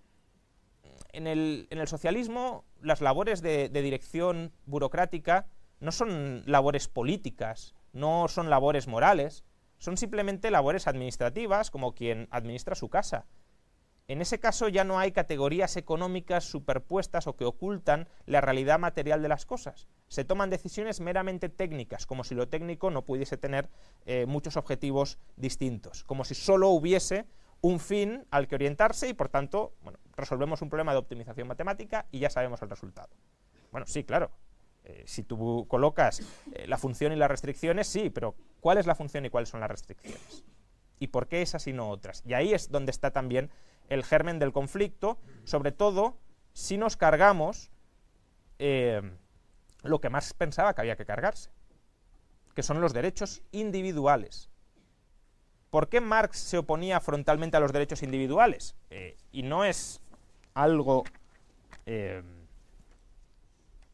en 1.13 1.27
el, 1.27 1.67
socialismo 1.85 2.65
las 2.81 2.99
labores 2.99 3.41
de 3.41 3.69
dirección 3.69 4.51
burocrática 4.65 5.47
no 5.79 5.91
son 5.91 6.43
labores 6.45 6.87
políticas, 6.87 7.75
no 7.93 8.27
son 8.27 8.49
labores 8.49 8.87
morales, 8.87 9.45
son 9.77 9.97
simplemente 9.97 10.51
labores 10.51 10.87
administrativas, 10.87 11.71
como 11.71 11.93
quien 11.93 12.27
administra 12.31 12.75
su 12.75 12.89
casa. 12.89 13.25
En 14.07 14.21
ese 14.21 14.39
caso 14.39 14.67
ya 14.67 14.83
no 14.83 14.99
hay 14.99 15.11
categorías 15.11 15.77
económicas 15.77 16.43
superpuestas 16.43 17.25
o 17.25 17.35
que 17.35 17.45
ocultan 17.45 18.07
la 18.27 18.39
realidad 18.39 18.77
material 18.77 19.23
de 19.23 19.29
las 19.29 19.47
cosas. 19.47 19.87
Se 20.09 20.23
toman 20.23 20.51
decisiones 20.51 20.99
meramente 20.99 21.49
técnicas, 21.49 22.05
como 22.05 22.23
si 22.23 22.35
lo 22.35 22.47
técnico 22.47 22.91
no 22.91 23.03
pudiese 23.03 23.37
tener 23.37 23.69
eh, 24.05 24.27
muchos 24.27 24.57
objetivos 24.57 25.17
distintos, 25.37 26.03
como 26.03 26.23
si 26.23 26.35
solo 26.35 26.69
hubiese 26.69 27.25
un 27.61 27.79
fin 27.79 28.27
al 28.29 28.47
que 28.47 28.55
orientarse 28.55 29.09
y 29.09 29.15
por 29.15 29.29
tanto, 29.29 29.73
bueno, 29.81 29.97
resolvemos 30.15 30.61
un 30.61 30.69
problema 30.69 30.91
de 30.91 30.99
optimización 30.99 31.47
matemática 31.47 32.05
y 32.11 32.19
ya 32.19 32.29
sabemos 32.29 32.61
el 32.61 32.69
resultado. 32.69 33.09
Bueno, 33.71 33.87
sí, 33.87 34.03
claro, 34.03 34.29
eh, 34.83 35.03
si 35.07 35.23
tú 35.23 35.65
colocas 35.67 36.21
eh, 36.53 36.67
la 36.67 36.77
función 36.77 37.11
y 37.11 37.15
las 37.15 37.31
restricciones, 37.31 37.87
sí, 37.87 38.11
pero 38.11 38.35
¿cuál 38.59 38.77
es 38.77 38.85
la 38.85 38.93
función 38.93 39.25
y 39.25 39.31
cuáles 39.31 39.49
son 39.49 39.61
las 39.61 39.71
restricciones? 39.71 40.45
¿Y 40.99 41.07
por 41.07 41.27
qué 41.27 41.41
esas 41.41 41.65
y 41.65 41.73
no 41.73 41.89
otras? 41.89 42.21
Y 42.25 42.35
ahí 42.35 42.53
es 42.53 42.69
donde 42.69 42.91
está 42.91 43.11
también 43.11 43.49
el 43.89 44.03
germen 44.03 44.39
del 44.39 44.53
conflicto, 44.53 45.19
sobre 45.43 45.71
todo 45.71 46.17
si 46.53 46.77
nos 46.77 46.97
cargamos 46.97 47.71
eh, 48.59 49.01
lo 49.83 49.99
que 49.99 50.09
más 50.09 50.33
pensaba 50.33 50.73
que 50.73 50.81
había 50.81 50.95
que 50.95 51.05
cargarse, 51.05 51.51
que 52.53 52.63
son 52.63 52.81
los 52.81 52.93
derechos 52.93 53.41
individuales. 53.51 54.49
¿Por 55.69 55.89
qué 55.89 55.99
Marx 55.99 56.39
se 56.39 56.57
oponía 56.57 56.99
frontalmente 57.01 57.57
a 57.57 57.59
los 57.59 57.73
derechos 57.73 58.03
individuales? 58.03 58.75
y 59.33 59.43
no 59.43 59.65
es 59.65 59.99
algo 60.53 61.03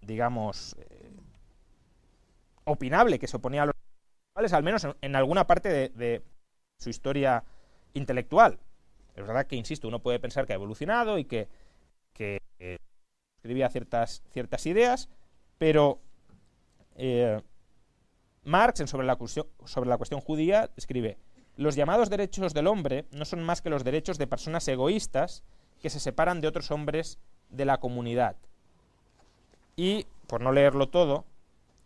digamos, 0.02 0.76
eh, 0.80 1.12
opinable 2.66 3.20
que 3.20 3.28
se 3.28 3.38
oponía 3.38 3.64
a 3.64 3.66
los 3.68 3.76
intelectuales, 3.76 4.54
al 4.54 4.64
menos 4.64 4.88
en, 5.02 5.16
alguna 5.16 5.48
parte 5.48 5.90
de, 5.90 6.24
su 6.78 6.90
historia 6.90 7.44
intelectual. 7.94 8.60
Es 9.16 9.26
verdad 9.26 9.46
que, 9.46 9.56
insisto, 9.56 9.88
uno 9.88 10.00
puede 10.00 10.20
pensar 10.20 10.46
que 10.46 10.54
ha 10.54 10.56
evolucionado 10.56 11.18
y 11.18 11.26
que, 11.26 11.48
escribía 13.38 13.70
ciertas, 13.70 14.22
ideas, 14.66 15.10
pero 15.58 16.00
eh, 16.96 17.42
Marx, 18.44 18.90
sobre 18.90 19.08
la, 19.08 19.18
sobre 19.66 19.90
la 19.90 19.98
cuestión 19.98 20.22
judía, 20.22 20.70
escribe, 20.78 21.18
los 21.58 21.76
llamados 21.76 22.10
derechos 22.10 22.54
del 22.54 22.68
hombre 22.68 23.06
no 23.12 23.26
son 23.26 23.44
más 23.44 23.62
que 23.62 23.70
los 23.70 23.84
derechos 23.84 24.18
de 24.18 24.28
personas 24.28 24.68
egoístas 24.68 25.44
que 25.82 25.90
se 25.90 26.00
separan 26.00 26.42
de 26.42 26.48
otros 26.48 26.72
hombres 26.72 27.18
de 27.50 27.66
la 27.66 27.80
comunidad 27.80 28.36
y, 29.76 30.06
por 30.28 30.42
no 30.42 30.52
leerlo 30.52 30.90
todo, 30.90 31.26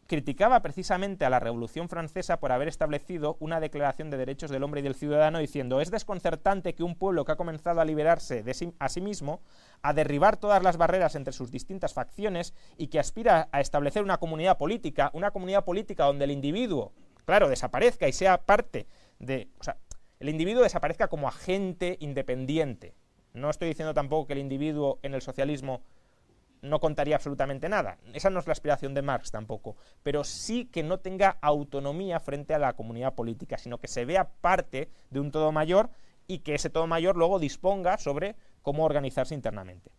criticaba 0.07 0.61
precisamente 0.61 1.25
a 1.25 1.29
la 1.29 1.39
Revolución 1.39 1.89
Francesa 1.89 2.39
por 2.39 2.51
haber 2.51 2.67
establecido 2.67 3.37
una 3.39 3.59
declaración 3.59 4.09
de 4.09 4.17
derechos 4.17 4.51
del 4.51 4.63
hombre 4.63 4.81
y 4.81 4.83
del 4.83 4.95
ciudadano 4.95 5.39
diciendo 5.39 5.81
es 5.81 5.89
desconcertante 5.89 6.75
que 6.75 6.83
un 6.83 6.95
pueblo 6.95 7.25
que 7.25 7.31
ha 7.31 7.37
comenzado 7.37 7.81
a 7.81 7.85
liberarse 7.85 8.43
de 8.43 8.73
a 8.79 8.89
sí 8.89 9.01
mismo, 9.01 9.41
a 9.81 9.93
derribar 9.93 10.37
todas 10.37 10.61
las 10.61 10.77
barreras 10.77 11.15
entre 11.15 11.33
sus 11.33 11.51
distintas 11.51 11.93
facciones 11.93 12.53
y 12.77 12.87
que 12.87 12.99
aspira 12.99 13.49
a 13.51 13.61
establecer 13.61 14.03
una 14.03 14.17
comunidad 14.17 14.57
política, 14.57 15.09
una 15.13 15.31
comunidad 15.31 15.65
política 15.65 16.05
donde 16.05 16.25
el 16.25 16.31
individuo, 16.31 16.93
claro, 17.25 17.49
desaparezca 17.49 18.07
y 18.07 18.13
sea 18.13 18.37
parte 18.37 18.87
de... 19.19 19.49
O 19.59 19.63
sea, 19.63 19.77
el 20.19 20.29
individuo 20.29 20.63
desaparezca 20.63 21.07
como 21.07 21.27
agente 21.27 21.97
independiente. 21.99 22.93
No 23.33 23.49
estoy 23.49 23.67
diciendo 23.67 23.93
tampoco 23.93 24.27
que 24.27 24.33
el 24.33 24.39
individuo 24.39 24.99
en 25.01 25.13
el 25.13 25.21
socialismo 25.21 25.81
no 26.65 26.79
contaría 26.79 27.15
absolutamente 27.15 27.69
nada. 27.69 27.97
Esa 28.13 28.29
no 28.29 28.39
es 28.39 28.47
la 28.47 28.53
aspiración 28.53 28.93
de 28.93 29.01
Marx 29.01 29.31
tampoco, 29.31 29.77
pero 30.03 30.23
sí 30.23 30.65
que 30.65 30.83
no 30.83 30.99
tenga 30.99 31.37
autonomía 31.41 32.19
frente 32.19 32.53
a 32.53 32.59
la 32.59 32.73
comunidad 32.73 33.15
política, 33.15 33.57
sino 33.57 33.77
que 33.77 33.87
se 33.87 34.05
vea 34.05 34.29
parte 34.41 34.89
de 35.09 35.19
un 35.19 35.31
todo 35.31 35.51
mayor 35.51 35.89
y 36.27 36.39
que 36.39 36.55
ese 36.55 36.69
todo 36.69 36.87
mayor 36.87 37.15
luego 37.15 37.39
disponga 37.39 37.97
sobre 37.97 38.35
cómo 38.61 38.83
organizarse 38.83 39.35
internamente. 39.35 39.91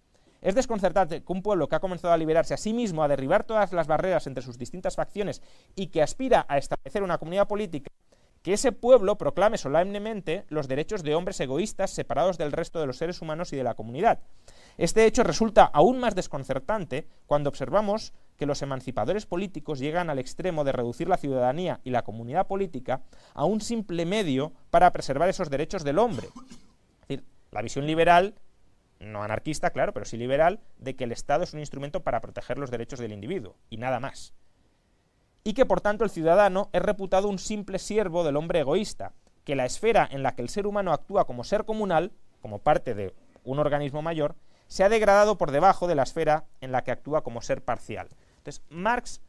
Es 0.43 0.55
desconcertante 0.55 1.25
que 1.25 1.33
un 1.33 1.43
pueblo 1.43 1.69
que 1.69 1.77
ha 1.77 1.81
comenzado 1.81 2.13
a 2.13 2.19
liberarse 2.19 2.55
a 2.55 2.59
sí 2.59 2.73
mismo, 2.73 3.03
a 3.03 3.09
derribar 3.09 3.45
todas 3.45 3.73
las 3.73 3.87
barreras 3.87 4.27
entre 4.27 4.43
sus 4.43 4.59
distintas 4.59 4.95
facciones 4.95 5.43
y 5.75 5.89
que 5.89 6.03
aspira 6.03 6.47
a 6.49 6.59
establecer 6.59 7.03
una 7.03 7.19
comunidad 7.19 7.49
política, 7.49 7.91
que 8.47 8.53
ese 8.53 8.71
pueblo 8.71 9.19
proclame 9.19 9.59
solemnemente 9.59 10.45
los 10.51 10.69
derechos 10.69 11.03
de 11.03 11.17
hombres 11.17 11.41
egoístas 11.41 11.91
separados 11.91 12.39
del 12.39 12.53
resto 12.53 12.79
de 12.79 12.87
los 12.87 12.97
seres 12.97 13.21
humanos 13.21 13.53
y 13.53 13.57
de 13.57 13.65
la 13.65 13.75
comunidad. 13.75 14.21
Este 14.79 15.05
hecho 15.05 15.25
resulta 15.25 15.65
aún 15.65 15.99
más 15.99 16.15
desconcertante 16.15 17.09
cuando 17.27 17.49
observamos 17.49 18.13
que 18.37 18.47
los 18.47 18.63
emancipadores 18.63 19.27
políticos 19.27 19.81
llegan 19.81 20.11
al 20.11 20.21
extremo 20.21 20.63
de 20.63 20.71
reducir 20.71 21.09
la 21.09 21.17
ciudadanía 21.17 21.81
y 21.83 21.91
la 21.91 22.03
comunidad 22.03 22.47
política 22.47 23.03
a 23.35 23.45
un 23.45 23.61
simple 23.61 24.07
medio 24.07 24.53
para 24.71 24.93
preservar 24.93 25.29
esos 25.29 25.51
derechos 25.51 25.83
del 25.83 25.99
hombre. 25.99 26.29
Es 26.29 27.09
decir, 27.09 27.25
la 27.51 27.63
visión 27.63 27.85
liberal, 27.85 28.37
no 29.01 29.25
anarquista, 29.25 29.71
claro, 29.71 29.93
pero 29.93 30.07
sí 30.07 30.17
liberal, 30.17 30.61
de 30.79 30.95
que 30.95 31.03
el 31.03 31.11
Estado 31.11 31.43
es 31.43 31.53
un 31.53 31.59
instrumento 31.59 32.05
para 32.05 32.21
proteger 32.21 32.59
los 32.59 32.71
derechos 32.71 33.01
del 33.01 33.13
individuo, 33.13 33.57
y 33.71 33.79
nada 33.79 33.99
más. 33.99 34.35
Y 35.47 35.55
que 35.55 35.65
por 35.65 35.81
tanto 35.81 36.03
el 36.03 36.11
ciudadano 36.11 36.71
es 36.73 36.83
reputado 36.83 37.29
un 37.29 37.39
simple 37.39 37.79
siervo 37.79 38.25
del 38.25 38.35
hombre 38.35 38.59
egoísta, 38.59 39.13
que 39.45 39.55
la 39.55 39.65
esfera 39.65 40.09
en 40.11 40.25
la 40.25 40.35
que 40.35 40.43
el 40.43 40.49
ser 40.49 40.67
humano 40.67 40.93
actúa 40.93 41.25
como 41.25 41.45
ser 41.45 41.65
comunal, 41.65 42.11
como 42.43 42.59
parte 42.59 42.95
de 42.95 43.15
un 43.45 43.61
organismo 43.61 44.03
mayor, 44.03 44.35
se 44.67 44.83
ha 44.83 44.89
degradado 44.89 45.39
por 45.39 45.53
debajo 45.53 45.87
de 45.87 45.95
la 45.95 46.03
esfera 46.03 46.47
en 46.61 46.73
la 46.73 46.83
que 46.83 46.91
actúa 46.91 47.23
como 47.23 47.43
ser 47.43 47.63
parcial. 47.63 48.09
Entonces, 48.39 48.65
Marx 48.71 49.21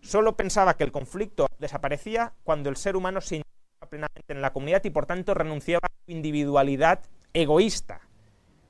solo 0.00 0.34
pensaba 0.34 0.78
que 0.78 0.84
el 0.84 0.92
conflicto 0.92 1.46
desaparecía 1.58 2.32
cuando 2.42 2.70
el 2.70 2.76
ser 2.76 2.96
humano 2.96 3.20
se 3.20 3.36
integraba 3.36 3.90
plenamente 3.90 4.32
en 4.32 4.40
la 4.40 4.54
comunidad 4.54 4.82
y 4.82 4.88
por 4.88 5.04
tanto 5.04 5.34
renunciaba 5.34 5.88
a 5.88 6.04
su 6.06 6.10
individualidad 6.10 7.02
egoísta, 7.34 8.00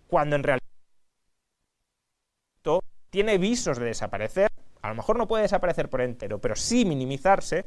cuando 0.08 0.34
en 0.34 0.42
realidad 0.42 0.60
tiene 3.10 3.38
visos 3.38 3.78
de 3.78 3.84
desaparecer, 3.84 4.50
a 4.84 4.88
lo 4.88 4.96
mejor 4.96 5.16
no 5.16 5.26
puede 5.26 5.44
desaparecer 5.44 5.88
por 5.88 6.02
entero, 6.02 6.42
pero 6.42 6.54
sí 6.54 6.84
minimizarse 6.84 7.64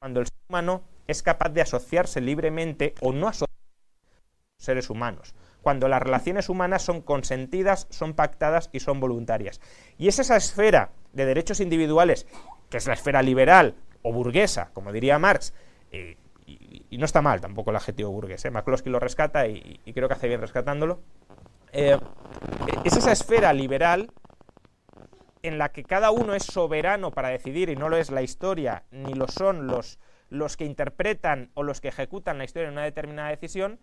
cuando 0.00 0.20
el 0.20 0.26
ser 0.26 0.38
humano 0.48 0.84
es 1.06 1.22
capaz 1.22 1.50
de 1.50 1.60
asociarse 1.60 2.22
libremente 2.22 2.94
o 3.02 3.12
no 3.12 3.28
asociarse 3.28 3.52
con 4.00 4.58
seres 4.58 4.88
humanos, 4.88 5.34
cuando 5.60 5.88
las 5.88 6.02
relaciones 6.02 6.48
humanas 6.48 6.80
son 6.80 7.02
consentidas, 7.02 7.88
son 7.90 8.14
pactadas 8.14 8.70
y 8.72 8.80
son 8.80 9.00
voluntarias. 9.00 9.60
Y 9.98 10.08
es 10.08 10.18
esa 10.18 10.34
esfera 10.34 10.92
de 11.12 11.26
derechos 11.26 11.60
individuales, 11.60 12.26
que 12.70 12.78
es 12.78 12.86
la 12.86 12.94
esfera 12.94 13.20
liberal 13.20 13.74
o 14.00 14.14
burguesa, 14.14 14.70
como 14.72 14.92
diría 14.92 15.18
Marx, 15.18 15.52
y, 15.92 16.16
no 16.96 17.04
está 17.04 17.20
mal 17.20 17.42
tampoco 17.42 17.68
el 17.68 17.76
adjetivo 17.76 18.10
burgués, 18.10 18.42
¿eh? 18.46 18.50
McCloskey 18.50 18.90
lo 18.90 18.98
rescata 18.98 19.46
y, 19.46 19.78
creo 19.92 20.08
que 20.08 20.14
hace 20.14 20.28
bien 20.28 20.40
rescatándolo, 20.40 21.00
eh, 21.70 21.98
es 22.82 22.96
esa 22.96 23.12
esfera 23.12 23.52
liberal 23.52 24.10
en 25.42 25.58
la 25.58 25.72
que 25.72 25.82
cada 25.82 26.10
uno 26.10 26.34
es 26.34 26.44
soberano 26.44 27.10
para 27.10 27.28
decidir 27.28 27.68
y 27.68 27.76
no 27.76 27.88
lo 27.88 27.96
es 27.96 28.10
la 28.10 28.22
historia, 28.22 28.84
ni 28.90 29.12
lo 29.14 29.26
son 29.28 29.66
los, 29.66 29.98
los 30.28 30.56
que 30.56 30.64
interpretan 30.64 31.50
o 31.54 31.64
los 31.64 31.80
que 31.80 31.88
ejecutan 31.88 32.38
la 32.38 32.44
historia 32.44 32.68
en 32.68 32.74
una 32.74 32.84
determinada 32.84 33.30
decisión, 33.30 33.80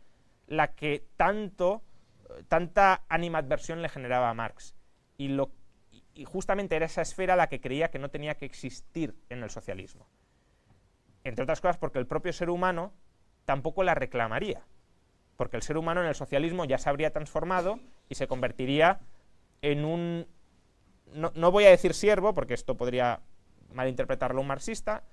la 0.47 0.73
que 0.73 1.05
tanto, 1.17 1.83
tanta 2.47 3.03
animadversión 3.09 3.81
le 3.81 3.89
generaba 3.89 4.29
a 4.29 4.33
Marx. 4.33 4.73
Y, 5.17 5.27
lo, 5.27 5.51
y 6.13 6.23
justamente 6.23 6.77
era 6.77 6.85
esa 6.85 7.01
esfera 7.01 7.35
la 7.35 7.49
que 7.49 7.59
creía 7.59 7.91
que 7.91 7.99
no 7.99 8.09
tenía 8.09 8.35
que 8.35 8.45
existir 8.45 9.15
en 9.29 9.43
el 9.43 9.49
socialismo. 9.49 10.07
Entre 11.25 11.43
otras 11.43 11.59
cosas 11.59 11.77
porque 11.77 11.99
el 11.99 12.07
propio 12.07 12.31
ser 12.31 12.49
humano 12.49 12.93
tampoco 13.43 13.83
la 13.83 13.95
reclamaría, 13.95 14.63
porque 15.35 15.57
el 15.57 15.63
ser 15.63 15.77
humano 15.77 16.01
en 16.01 16.07
el 16.07 16.15
socialismo 16.15 16.63
ya 16.63 16.77
se 16.77 16.89
habría 16.89 17.11
transformado 17.11 17.79
y 18.07 18.15
se 18.15 18.27
convertiría 18.27 19.01
en 19.61 19.83
un 19.83 20.27
no, 21.13 21.51
voy 21.51 21.65
a 21.65 21.69
decir 21.69 21.93
siervo, 21.93 22.33
porque 22.33 22.53
esto 22.53 22.77
podría 22.77 23.21
malinterpretarlo 23.73 24.41
un 24.41 24.47
marxista, 24.47 25.03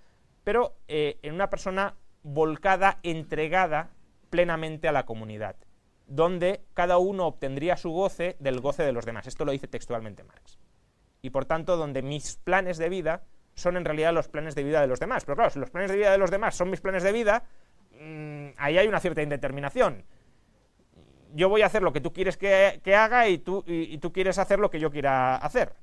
pero 0.45 0.77
eh, 0.89 1.19
en 1.23 1.35
una 1.35 1.51
persona 1.51 1.95
volcada, 2.23 2.99
entregada 3.03 3.91
plenamente 4.31 4.89
a 4.89 4.93
la 4.93 5.07
comunidad, 5.07 5.57
donde 6.07 6.65
cada 6.75 6.99
uno 6.99 7.27
obtendría 7.27 7.77
su 7.77 7.91
goce 7.91 8.37
del 8.39 8.61
goce 8.61 8.83
de 8.83 8.93
los 8.93 9.05
demás. 9.05 9.27
Esto 9.27 9.45
lo 9.45 9.53
dice 9.53 9.69
textualmente 9.69 10.25
Marx. 10.25 10.59
Y 11.23 11.31
por 11.31 11.45
tanto, 11.45 11.77
donde 11.77 12.03
mis 12.03 12.37
planes 12.37 12.79
de 12.79 12.89
vida 12.89 13.25
son 13.55 13.77
en 13.77 13.85
realidad 13.85 14.13
los 14.13 14.29
planes 14.29 14.55
de 14.55 14.65
vida 14.65 14.81
de 14.81 14.87
los 14.87 15.01
demás. 15.01 15.25
Pero 15.25 15.37
claro, 15.37 15.51
si 15.51 15.59
los 15.59 15.71
planes 15.71 15.91
de 15.91 15.97
vida 15.97 16.13
de 16.13 16.19
los 16.19 16.31
demás 16.31 16.55
son 16.55 16.71
mis 16.71 16.81
planes 16.81 17.03
de 17.03 17.13
vida, 17.13 17.45
mm, 18.01 18.49
ahí 18.57 18.79
hay 18.79 18.87
una 18.87 19.01
cierta 19.01 19.23
indeterminación. 19.23 20.05
Yo 21.35 21.49
voy 21.49 21.63
a 21.63 21.67
hacer 21.67 21.83
lo 21.83 21.93
que 21.93 22.01
tú 22.01 22.13
quieres 22.13 22.37
que, 22.37 22.95
haga 22.95 23.29
y 23.29 23.39
tú, 23.39 23.65
y 23.67 23.99
tú 23.99 24.13
quieres 24.13 24.39
hacer 24.39 24.59
lo 24.59 24.71
que 24.71 24.81
yo 24.81 24.91
quiera 24.91 25.37
hacer. 25.37 25.75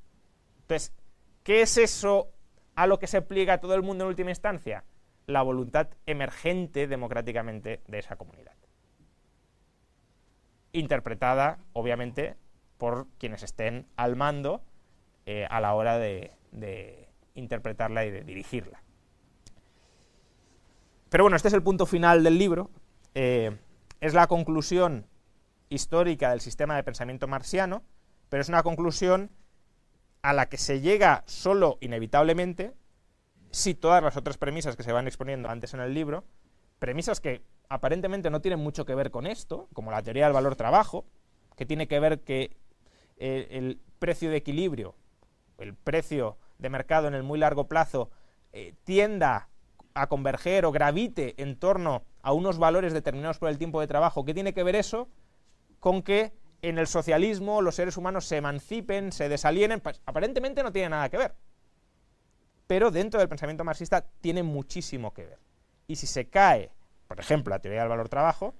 Entonces, 0.73 0.95
¿qué 1.43 1.61
es 1.61 1.77
eso 1.77 2.31
a 2.75 2.87
lo 2.87 2.97
que 2.97 3.05
se 3.05 3.21
pliega 3.21 3.59
todo 3.59 3.75
el 3.75 3.83
mundo 3.83 4.05
en 4.05 4.07
última 4.07 4.31
instancia? 4.31 4.83
La 5.27 5.43
voluntad 5.43 5.89
emergente 6.07 6.87
democráticamente 6.87 7.81
de 7.87 7.99
esa 7.99 8.15
comunidad. 8.15 8.55
Interpretada, 10.71 11.59
obviamente, 11.73 12.37
por 12.79 13.07
quienes 13.19 13.43
estén 13.43 13.85
al 13.97 14.15
mando 14.15 14.63
eh, 15.27 15.45
a 15.47 15.61
la 15.61 15.75
hora 15.75 15.99
de, 15.99 16.31
interpretarla 17.35 18.05
y 18.05 18.09
de 18.11 18.23
dirigirla. 18.23 18.81
Pero 21.09 21.25
bueno, 21.25 21.35
este 21.35 21.49
es 21.49 21.53
el 21.53 21.61
punto 21.61 21.85
final 21.85 22.23
del 22.23 22.39
libro. 22.39 22.71
Eh, 23.13 23.55
es 24.01 24.15
la 24.15 24.25
conclusión 24.25 25.05
histórica 25.69 26.31
del 26.31 26.41
sistema 26.41 26.75
de 26.75 26.83
pensamiento 26.83 27.27
marxiano, 27.27 27.83
pero 28.29 28.41
es 28.41 28.49
una 28.49 28.63
conclusión 28.63 29.29
a 30.23 30.33
la 30.33 30.49
que 30.49 30.57
se 30.57 30.81
llega 30.81 31.23
solo 31.27 31.77
inevitablemente 31.81 32.73
si 33.51 33.75
todas 33.75 34.01
las 34.01 34.17
otras 34.17 34.37
premisas 34.37 34.75
que 34.75 34.81
se 34.81 34.91
van 34.91 35.05
exponiendo 35.05 35.49
antes 35.49 35.75
en 35.75 35.81
el 35.81 35.93
libro, 35.93 36.23
premisas 36.79 37.19
que 37.19 37.43
aparentemente 37.69 38.31
no 38.31 38.41
tienen 38.41 38.59
mucho 38.59 38.85
que 38.85 38.95
ver 38.95 39.11
con 39.11 39.27
esto, 39.27 39.67
como 39.73 39.91
la 39.91 40.01
teoría 40.01 40.23
del 40.23 40.33
valor 40.33 40.55
trabajo, 40.55 41.05
que 41.55 41.67
tiene 41.67 41.87
que 41.87 41.99
ver 41.99 42.21
que 42.21 42.57
eh, 43.17 43.47
el 43.51 43.79
precio 43.99 44.31
de 44.31 44.37
equilibrio, 44.37 44.95
el 45.59 45.75
precio 45.75 46.37
de 46.57 46.69
mercado 46.69 47.07
en 47.07 47.13
el 47.13 47.21
muy 47.21 47.37
largo 47.37 47.67
plazo, 47.67 48.09
eh, 48.53 48.73
tienda 48.85 49.49
a 49.93 50.07
converger 50.07 50.65
o 50.65 50.71
gravite 50.71 51.35
en 51.37 51.57
torno 51.57 52.05
a 52.21 52.33
unos 52.33 52.57
valores 52.57 52.93
determinados 52.93 53.37
por 53.37 53.49
el 53.49 53.59
tiempo 53.59 53.79
de 53.81 53.87
trabajo. 53.87 54.25
¿Qué 54.25 54.33
tiene 54.33 54.53
que 54.53 54.63
ver 54.63 54.75
eso 54.75 55.09
con 55.79 56.01
que 56.01 56.33
en 56.63 56.79
el 56.79 56.87
socialismo 56.87 57.61
los 57.61 57.75
seres 57.75 57.97
humanos 57.97 58.25
se 58.25 58.37
emancipen, 58.37 59.11
se 59.11 59.29
desalienen, 59.29 59.81
pues, 59.81 60.01
aparentemente 60.05 60.63
no 60.63 60.71
tiene 60.71 60.89
nada 60.89 61.09
que 61.09 61.17
ver. 61.17 61.35
Pero 62.67 62.89
dentro 62.89 63.19
del 63.19 63.29
pensamiento 63.29 63.65
marxista 63.65 64.05
tiene 64.21 64.43
muchísimo 64.43 65.13
que 65.13 65.25
ver. 65.25 65.39
Y 65.87 65.97
si 65.97 66.07
se 66.07 66.29
cae, 66.29 66.71
por 67.07 67.19
ejemplo, 67.19 67.51
la 67.51 67.59
teoría 67.59 67.81
del 67.81 67.89
valor 67.89 68.07
trabajo, 68.07 68.55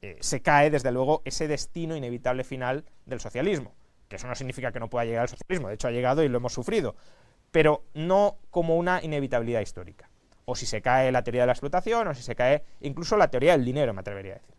eh, 0.00 0.16
se 0.20 0.40
cae 0.40 0.70
desde 0.70 0.90
luego 0.90 1.20
ese 1.26 1.46
destino 1.48 1.96
inevitable 1.96 2.44
final 2.44 2.86
del 3.04 3.20
socialismo. 3.20 3.74
Que 4.08 4.16
eso 4.16 4.26
no 4.26 4.34
significa 4.34 4.72
que 4.72 4.80
no 4.80 4.88
pueda 4.88 5.04
llegar 5.04 5.22
al 5.22 5.28
socialismo, 5.28 5.68
de 5.68 5.74
hecho 5.74 5.88
ha 5.88 5.90
llegado 5.90 6.22
y 6.22 6.28
lo 6.28 6.38
hemos 6.38 6.54
sufrido, 6.54 6.96
pero 7.50 7.84
no 7.92 8.38
como 8.50 8.76
una 8.76 9.02
inevitabilidad 9.02 9.60
histórica. 9.60 10.08
O 10.46 10.56
si 10.56 10.64
se 10.64 10.80
cae 10.80 11.12
la 11.12 11.22
teoría 11.22 11.42
de 11.42 11.48
la 11.48 11.52
explotación, 11.52 12.08
o 12.08 12.14
si 12.14 12.22
se 12.22 12.34
cae 12.34 12.64
incluso 12.80 13.18
la 13.18 13.28
teoría 13.28 13.52
del 13.52 13.66
dinero, 13.66 13.92
me 13.92 14.00
atrevería 14.00 14.32
a 14.32 14.36
decir. 14.36 14.57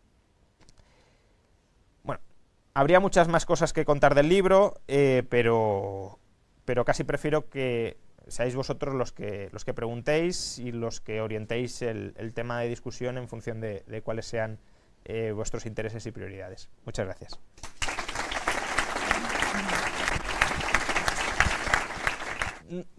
Habría 2.73 2.99
muchas 2.99 3.27
más 3.27 3.45
cosas 3.45 3.73
que 3.73 3.85
contar 3.85 4.15
del 4.15 4.29
libro, 4.29 4.75
eh, 4.87 5.23
pero, 5.29 6.19
pero 6.65 6.85
casi 6.85 7.03
prefiero 7.03 7.49
que 7.49 7.97
seáis 8.27 8.55
vosotros 8.55 8.93
los 8.93 9.11
que, 9.11 9.49
los 9.51 9.65
que 9.65 9.73
preguntéis 9.73 10.59
y 10.59 10.71
los 10.71 11.01
que 11.01 11.21
orientéis 11.21 11.81
el, 11.81 12.13
tema 12.33 12.59
de 12.61 12.69
discusión 12.69 13.17
en 13.17 13.27
función 13.27 13.59
de, 13.59 14.01
cuáles 14.03 14.25
sean 14.25 14.59
eh, 15.05 15.31
vuestros 15.31 15.65
intereses 15.65 16.05
y 16.05 16.11
prioridades. 16.11 16.69
Muchas 16.85 17.05
gracias. 17.05 17.39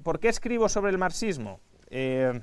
¿Por 0.02 0.18
qué 0.18 0.28
escribo 0.28 0.68
sobre 0.68 0.90
el 0.90 0.98
marxismo? 0.98 1.60
Eh, 1.90 2.40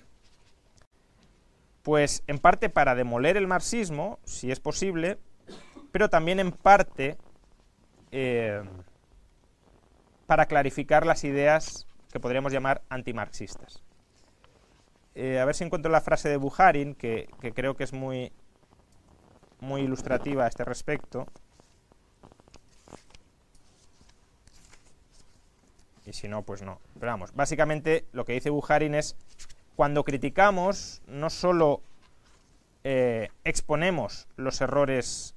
pues 1.84 2.24
en 2.28 2.40
parte 2.40 2.70
para 2.70 2.96
demoler 2.96 3.38
el 3.38 3.48
marxismo, 3.48 4.20
si 4.24 4.52
es 4.52 4.60
posible, 4.60 5.20
pero 5.98 6.12
también 6.12 6.40
en 6.40 6.52
parte 6.52 7.18
eh, 8.12 8.62
para 10.28 10.46
clarificar 10.46 11.08
las 11.08 11.24
ideas 11.24 11.88
que 12.12 12.20
podríamos 12.20 12.54
llamar 12.54 12.84
antimarxistas. 12.88 13.82
Eh, 15.16 15.40
a 15.40 15.46
ver 15.46 15.56
si 15.56 15.64
encuentro 15.64 15.92
la 15.92 16.00
frase 16.00 16.30
de 16.30 16.38
Buharin, 16.38 16.94
que, 16.94 17.28
creo 17.56 17.76
que 17.76 17.84
es 17.84 17.94
muy, 17.94 18.32
muy 19.60 19.82
ilustrativa 19.82 20.46
a 20.46 20.48
este 20.48 20.64
respecto. 20.64 21.26
Y 26.06 26.14
si 26.14 26.28
no, 26.28 26.44
pues 26.44 26.62
no. 26.62 26.80
Pero 27.00 27.12
vamos, 27.12 27.34
básicamente 27.34 28.06
lo 28.12 28.24
que 28.24 28.34
dice 28.34 28.52
Buharin 28.52 28.94
es, 28.94 29.16
cuando 29.76 30.04
criticamos, 30.04 31.02
no 31.08 31.32
solo 31.32 31.82
eh, 32.84 33.30
exponemos 33.44 34.28
los 34.36 34.62
errores 34.62 35.34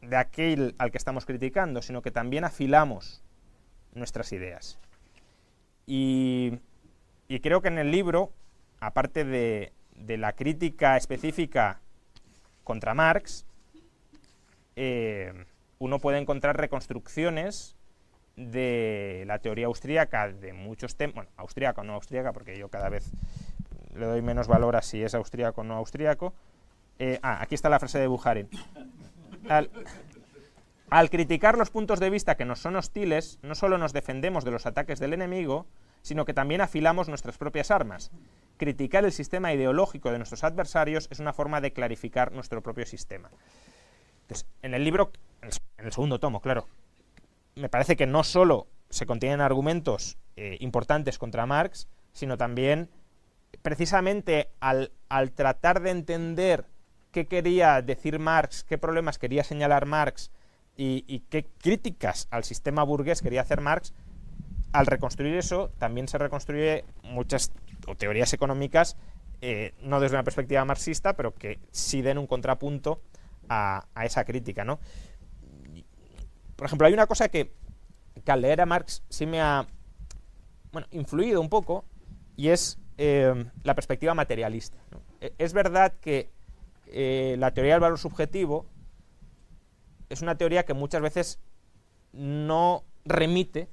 de 0.00 0.16
aquel 0.16 0.74
al 0.78 0.90
que 0.90 0.98
estamos 0.98 1.26
criticando, 1.26 1.82
sino 1.82 2.02
que 2.02 2.10
también 2.10 2.44
afilamos 2.44 3.22
nuestras 3.94 4.32
ideas. 4.32 4.78
Y, 5.86 6.58
creo 7.42 7.60
que 7.60 7.68
en 7.68 7.78
el 7.78 7.90
libro, 7.90 8.32
aparte 8.80 9.24
de, 9.24 9.72
la 10.16 10.32
crítica 10.32 10.96
específica 10.96 11.80
contra 12.64 12.94
Marx, 12.94 13.46
eh, 14.76 15.32
uno 15.78 15.98
puede 15.98 16.18
encontrar 16.18 16.56
reconstrucciones 16.56 17.76
de 18.36 19.24
la 19.26 19.38
teoría 19.40 19.66
austríaca 19.66 20.32
de 20.32 20.52
muchos 20.52 20.96
temas, 20.96 21.14
bueno, 21.14 21.30
austríaca 21.36 21.82
o 21.82 21.84
no 21.84 21.94
austríaca, 21.94 22.32
porque 22.32 22.56
yo 22.56 22.68
cada 22.68 22.88
vez 22.88 23.10
le 23.94 24.06
doy 24.06 24.22
menos 24.22 24.46
valor 24.46 24.76
a 24.76 24.82
si 24.82 25.02
es 25.02 25.14
austríaco 25.14 25.60
o 25.60 25.64
no 25.64 25.74
austríaco. 25.74 26.32
Eh, 26.98 27.18
ah, 27.22 27.42
aquí 27.42 27.54
está 27.54 27.68
la 27.68 27.78
frase 27.78 27.98
de 27.98 28.06
Bujarin 28.06 28.48
al, 29.48 31.10
criticar 31.10 31.56
los 31.56 31.70
puntos 31.70 32.00
de 32.00 32.10
vista 32.10 32.36
que 32.36 32.44
nos 32.44 32.60
son 32.60 32.76
hostiles, 32.76 33.38
no 33.42 33.54
solo 33.54 33.78
nos 33.78 33.92
defendemos 33.92 34.44
de 34.44 34.50
los 34.50 34.66
ataques 34.66 34.98
del 34.98 35.12
enemigo, 35.12 35.66
sino 36.02 36.24
que 36.24 36.34
también 36.34 36.60
afilamos 36.60 37.08
nuestras 37.08 37.38
propias 37.38 37.70
armas. 37.70 38.10
Criticar 38.56 39.04
el 39.04 39.12
sistema 39.12 39.52
ideológico 39.52 40.10
de 40.10 40.18
nuestros 40.18 40.44
adversarios 40.44 41.08
es 41.10 41.18
una 41.20 41.32
forma 41.32 41.60
de 41.60 41.72
clarificar 41.72 42.32
nuestro 42.32 42.62
propio 42.62 42.86
sistema. 42.86 43.30
Entonces, 44.22 44.46
en 44.62 44.74
el 44.74 44.84
libro, 44.84 45.12
en 45.42 45.86
el 45.86 45.92
segundo 45.92 46.20
tomo, 46.20 46.40
claro, 46.40 46.66
me 47.54 47.68
parece 47.68 47.96
que 47.96 48.06
no 48.06 48.24
solo 48.24 48.66
se 48.90 49.06
contienen 49.06 49.40
argumentos 49.40 50.18
eh, 50.36 50.56
importantes 50.60 51.18
contra 51.18 51.46
Marx, 51.46 51.88
sino 52.12 52.36
también, 52.36 52.90
precisamente 53.62 54.50
al, 54.60 54.92
al 55.08 55.32
tratar 55.32 55.80
de 55.80 55.90
entender 55.90 56.66
qué 57.10 57.26
quería 57.26 57.82
decir 57.82 58.18
Marx, 58.18 58.64
qué 58.64 58.78
problemas 58.78 59.18
quería 59.18 59.44
señalar 59.44 59.86
Marx 59.86 60.30
y, 60.76 61.20
qué 61.28 61.46
críticas 61.58 62.26
al 62.30 62.44
sistema 62.44 62.82
burgués 62.82 63.20
quería 63.20 63.42
hacer 63.42 63.60
Marx, 63.60 63.92
al 64.72 64.86
reconstruir 64.86 65.34
eso 65.34 65.70
también 65.78 66.08
se 66.08 66.16
reconstruye 66.16 66.84
muchas 67.02 67.52
teorías 67.98 68.32
económicas, 68.32 68.96
eh, 69.42 69.74
no 69.82 70.00
desde 70.00 70.16
una 70.16 70.24
perspectiva 70.24 70.64
marxista, 70.64 71.16
pero 71.16 71.34
que 71.34 71.58
sí 71.70 72.00
den 72.00 72.16
un 72.18 72.26
contrapunto 72.26 73.02
a, 73.48 73.84
esa 74.04 74.24
crítica. 74.24 74.64
¿no? 74.64 74.78
Por 76.56 76.66
ejemplo, 76.66 76.86
hay 76.86 76.94
una 76.94 77.06
cosa 77.06 77.28
que, 77.28 77.52
al 78.26 78.42
leer 78.42 78.60
a 78.60 78.66
Marx 78.66 79.02
sí 79.08 79.26
me 79.26 79.40
ha 79.40 79.66
bueno, 80.72 80.86
influido 80.92 81.40
un 81.40 81.48
poco, 81.48 81.84
y 82.36 82.48
es 82.48 82.78
eh, 82.96 83.44
la 83.64 83.74
perspectiva 83.74 84.14
materialista. 84.14 84.78
E, 85.20 85.34
es 85.36 85.52
verdad 85.52 85.92
que 86.00 86.30
eh, 86.92 87.36
la 87.38 87.52
teoría 87.52 87.74
del 87.74 87.80
valor 87.80 87.98
subjetivo 87.98 88.66
es 90.08 90.22
una 90.22 90.36
teoría 90.36 90.64
que 90.64 90.74
muchas 90.74 91.02
veces 91.02 91.40
no 92.12 92.84
remite 93.04 93.68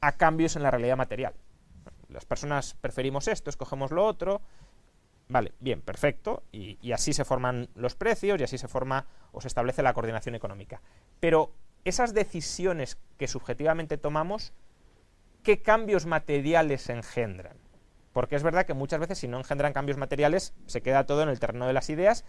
a 0.00 0.12
cambios 0.12 0.56
en 0.56 0.62
la 0.62 0.70
realidad 0.70 0.96
material. 0.96 1.34
Las 2.08 2.24
personas 2.24 2.74
preferimos 2.80 3.28
esto, 3.28 3.50
escogemos 3.50 3.90
lo 3.90 4.04
otro, 4.04 4.40
vale, 5.28 5.52
bien, 5.60 5.82
perfecto, 5.82 6.42
y, 6.50 6.78
y, 6.80 6.92
así 6.92 7.12
se 7.12 7.24
forman 7.24 7.68
los 7.74 7.94
precios 7.94 8.40
y 8.40 8.44
así 8.44 8.58
se 8.58 8.68
forma 8.68 9.06
o 9.32 9.40
se 9.40 9.48
establece 9.48 9.82
la 9.82 9.94
coordinación 9.94 10.34
económica. 10.34 10.80
Pero 11.20 11.52
esas 11.84 12.14
decisiones 12.14 12.98
que 13.18 13.28
subjetivamente 13.28 13.98
tomamos, 13.98 14.52
¿qué 15.42 15.62
cambios 15.62 16.06
materiales 16.06 16.88
engendran? 16.88 17.56
Porque 18.12 18.36
es 18.36 18.42
verdad 18.42 18.66
que 18.66 18.74
muchas 18.74 19.00
veces 19.00 19.18
si 19.18 19.28
no 19.28 19.38
engendran 19.38 19.72
cambios 19.72 19.98
materiales 19.98 20.54
se 20.66 20.82
queda 20.82 21.06
todo 21.06 21.22
en 21.22 21.28
el 21.28 21.38
terreno 21.38 21.66
de 21.66 21.72
las 21.72 21.90
ideas 21.90 22.24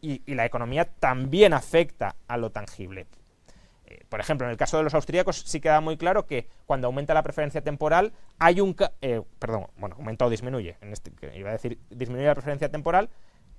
y, 0.00 0.34
la 0.34 0.44
economía 0.44 0.84
también 0.84 1.54
afecta 1.54 2.16
a 2.26 2.36
lo 2.36 2.50
tangible. 2.50 3.06
Eh, 3.86 4.04
por 4.08 4.20
ejemplo, 4.20 4.46
en 4.46 4.50
el 4.50 4.56
caso 4.56 4.76
de 4.76 4.82
los 4.82 4.94
austríacos 4.94 5.42
sí 5.46 5.60
queda 5.60 5.80
muy 5.80 5.96
claro 5.96 6.26
que 6.26 6.48
cuando 6.66 6.88
aumenta 6.88 7.14
la 7.14 7.22
preferencia 7.22 7.62
temporal 7.62 8.12
hay 8.38 8.60
un... 8.60 8.76
Eh, 9.00 9.22
perdón, 9.38 9.68
bueno, 9.76 9.94
aumenta 9.96 10.26
o 10.26 10.30
disminuye, 10.30 10.76
este, 10.80 11.12
iba 11.36 11.50
a 11.50 11.52
decir 11.52 11.78
disminuye 11.88 12.26
la 12.26 12.34
preferencia 12.34 12.68
temporal, 12.68 13.10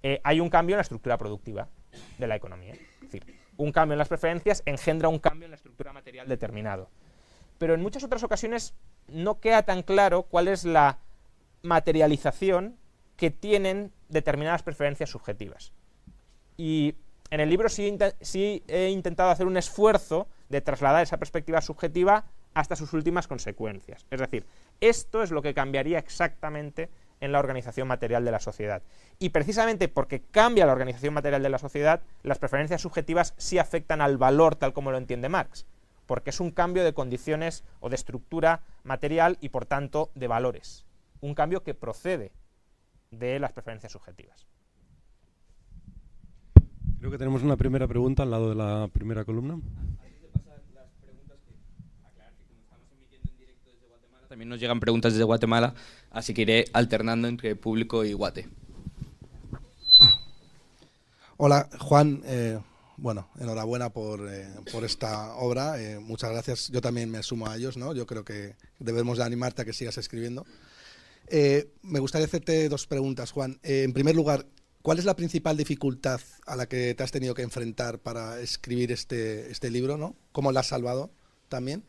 eh, 0.03 0.19
hay 0.23 0.41
un 0.41 0.49
cambio 0.49 0.75
en 0.75 0.77
la 0.77 0.81
estructura 0.81 1.17
productiva 1.17 1.69
de 2.17 2.27
la 2.27 2.35
economía. 2.35 2.73
Es 2.73 3.01
decir, 3.01 3.25
un 3.55 3.71
cambio 3.71 3.93
en 3.93 3.99
las 3.99 4.09
preferencias 4.09 4.63
engendra 4.65 5.07
un 5.07 5.19
cambio 5.19 5.45
en 5.45 5.51
la 5.51 5.55
estructura 5.55 5.93
material 5.93 6.27
determinado. 6.27 6.89
Pero 7.57 7.73
en 7.73 7.81
muchas 7.81 8.03
otras 8.03 8.23
ocasiones 8.23 8.75
no 9.07 9.39
queda 9.39 9.63
tan 9.63 9.81
claro 9.83 10.23
cuál 10.23 10.49
es 10.49 10.65
la 10.65 10.99
materialización 11.63 12.77
que 13.15 13.31
tienen 13.31 13.91
determinadas 14.09 14.63
preferencias 14.63 15.09
subjetivas. 15.09 15.71
Y 16.57 16.95
en 17.31 17.39
el 17.39 17.49
libro 17.49 17.69
sí, 17.69 17.97
he 18.67 18.89
intentado 18.89 19.31
hacer 19.31 19.47
un 19.47 19.57
esfuerzo 19.57 20.27
de 20.49 20.61
trasladar 20.61 21.03
esa 21.03 21.17
perspectiva 21.17 21.61
subjetiva 21.61 22.25
hasta 22.53 22.75
sus 22.75 22.93
últimas 22.93 23.27
consecuencias. 23.27 24.05
Es 24.11 24.19
decir, 24.19 24.45
esto 24.81 25.23
es 25.23 25.31
lo 25.31 25.41
que 25.41 25.53
cambiaría 25.53 25.97
exactamente 25.97 26.89
en 27.21 27.31
la 27.31 27.39
organización 27.39 27.87
material 27.87 28.25
de 28.25 28.31
la 28.31 28.39
sociedad. 28.41 28.83
Y 29.17 29.29
precisamente 29.29 29.87
porque 29.87 30.21
cambia 30.21 30.65
la 30.65 30.73
organización 30.73 31.13
material 31.13 31.41
de 31.41 31.49
la 31.49 31.57
sociedad, 31.57 32.01
las 32.21 32.39
preferencias 32.39 32.81
subjetivas 32.81 33.33
sí 33.37 33.57
afectan 33.57 34.01
al 34.01 34.17
valor 34.17 34.57
tal 34.57 34.73
como 34.73 34.91
lo 34.91 34.97
entiende 34.97 35.29
Marx, 35.29 35.65
porque 36.05 36.31
es 36.31 36.41
un 36.41 36.51
cambio 36.51 36.83
de 36.83 36.93
condiciones 36.93 37.63
o 37.79 37.89
de 37.89 37.95
estructura 37.95 38.61
material 38.83 39.37
y 39.39 39.49
por 39.49 39.65
tanto 39.65 40.11
de 40.13 40.27
valores 40.27 40.85
un 41.23 41.33
cambio 41.33 41.63
que 41.63 41.73
procede 41.73 42.33
de 43.09 43.39
las 43.39 43.53
preferencias 43.53 43.93
subjetivas. 43.93 44.45
Creo 46.99 47.09
que 47.09 47.17
tenemos 47.17 47.43
una 47.43 47.55
primera 47.55 47.87
pregunta 47.87 48.23
al 48.23 48.31
lado 48.31 48.49
de 48.49 48.55
la 48.55 48.89
primera 48.91 49.23
columna. 49.23 49.59
También 54.27 54.49
nos 54.49 54.59
llegan 54.59 54.81
preguntas 54.81 55.13
desde 55.13 55.23
Guatemala, 55.23 55.75
así 56.11 56.33
que 56.33 56.41
iré 56.41 56.65
alternando 56.73 57.27
entre 57.29 57.55
público 57.55 58.03
y 58.03 58.13
guate. 58.13 58.49
Hola, 61.37 61.69
Juan. 61.79 62.21
Eh, 62.25 62.59
bueno, 62.97 63.29
enhorabuena 63.39 63.91
por, 63.91 64.27
eh, 64.29 64.47
por 64.71 64.83
esta 64.83 65.35
obra. 65.35 65.81
Eh, 65.81 65.99
muchas 65.99 66.31
gracias. 66.31 66.69
Yo 66.69 66.81
también 66.81 67.09
me 67.09 67.23
sumo 67.23 67.47
a 67.47 67.55
ellos, 67.55 67.77
¿no? 67.77 67.93
Yo 67.93 68.05
creo 68.05 68.25
que 68.25 68.55
debemos 68.79 69.19
de 69.19 69.23
animarte 69.23 69.61
a 69.61 69.65
que 69.65 69.73
sigas 69.73 69.97
escribiendo. 69.97 70.45
Eh, 71.27 71.69
me 71.81 71.99
gustaría 71.99 72.25
hacerte 72.25 72.69
dos 72.69 72.87
preguntas, 72.87 73.31
Juan. 73.31 73.59
Eh, 73.63 73.83
en 73.83 73.93
primer 73.93 74.15
lugar, 74.15 74.45
¿cuál 74.81 74.99
es 74.99 75.05
la 75.05 75.15
principal 75.15 75.57
dificultad 75.57 76.21
a 76.45 76.55
la 76.55 76.67
que 76.67 76.93
te 76.93 77.03
has 77.03 77.11
tenido 77.11 77.33
que 77.33 77.41
enfrentar 77.41 77.99
para 77.99 78.39
escribir 78.39 78.91
este, 78.91 79.51
este 79.51 79.71
libro? 79.71 80.15
¿Cómo 80.31 80.51
la 80.51 80.61
has 80.61 80.67
salvado 80.67 81.11
también? 81.49 81.83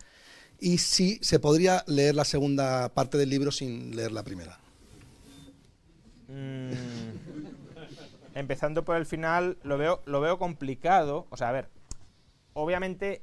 Y 0.61 0.79
si 0.79 1.19
se 1.21 1.39
podría 1.39 1.85
leer 1.87 2.15
la 2.15 2.25
segunda 2.25 2.89
parte 2.95 3.19
del 3.19 3.29
libro 3.29 3.51
sin 3.51 3.97
leer 3.97 4.13
la 4.13 4.23
primera. 4.23 4.59
Mm, 6.29 6.71
empezando 8.35 8.85
por 8.85 8.97
el 8.97 9.05
final, 9.05 9.59
lo 9.63 9.77
veo, 9.79 10.03
lo 10.07 10.21
veo 10.21 10.39
complicado. 10.39 11.27
O 11.31 11.37
sea, 11.37 11.49
a 11.49 11.53
ver, 11.53 11.69
obviamente 12.55 13.23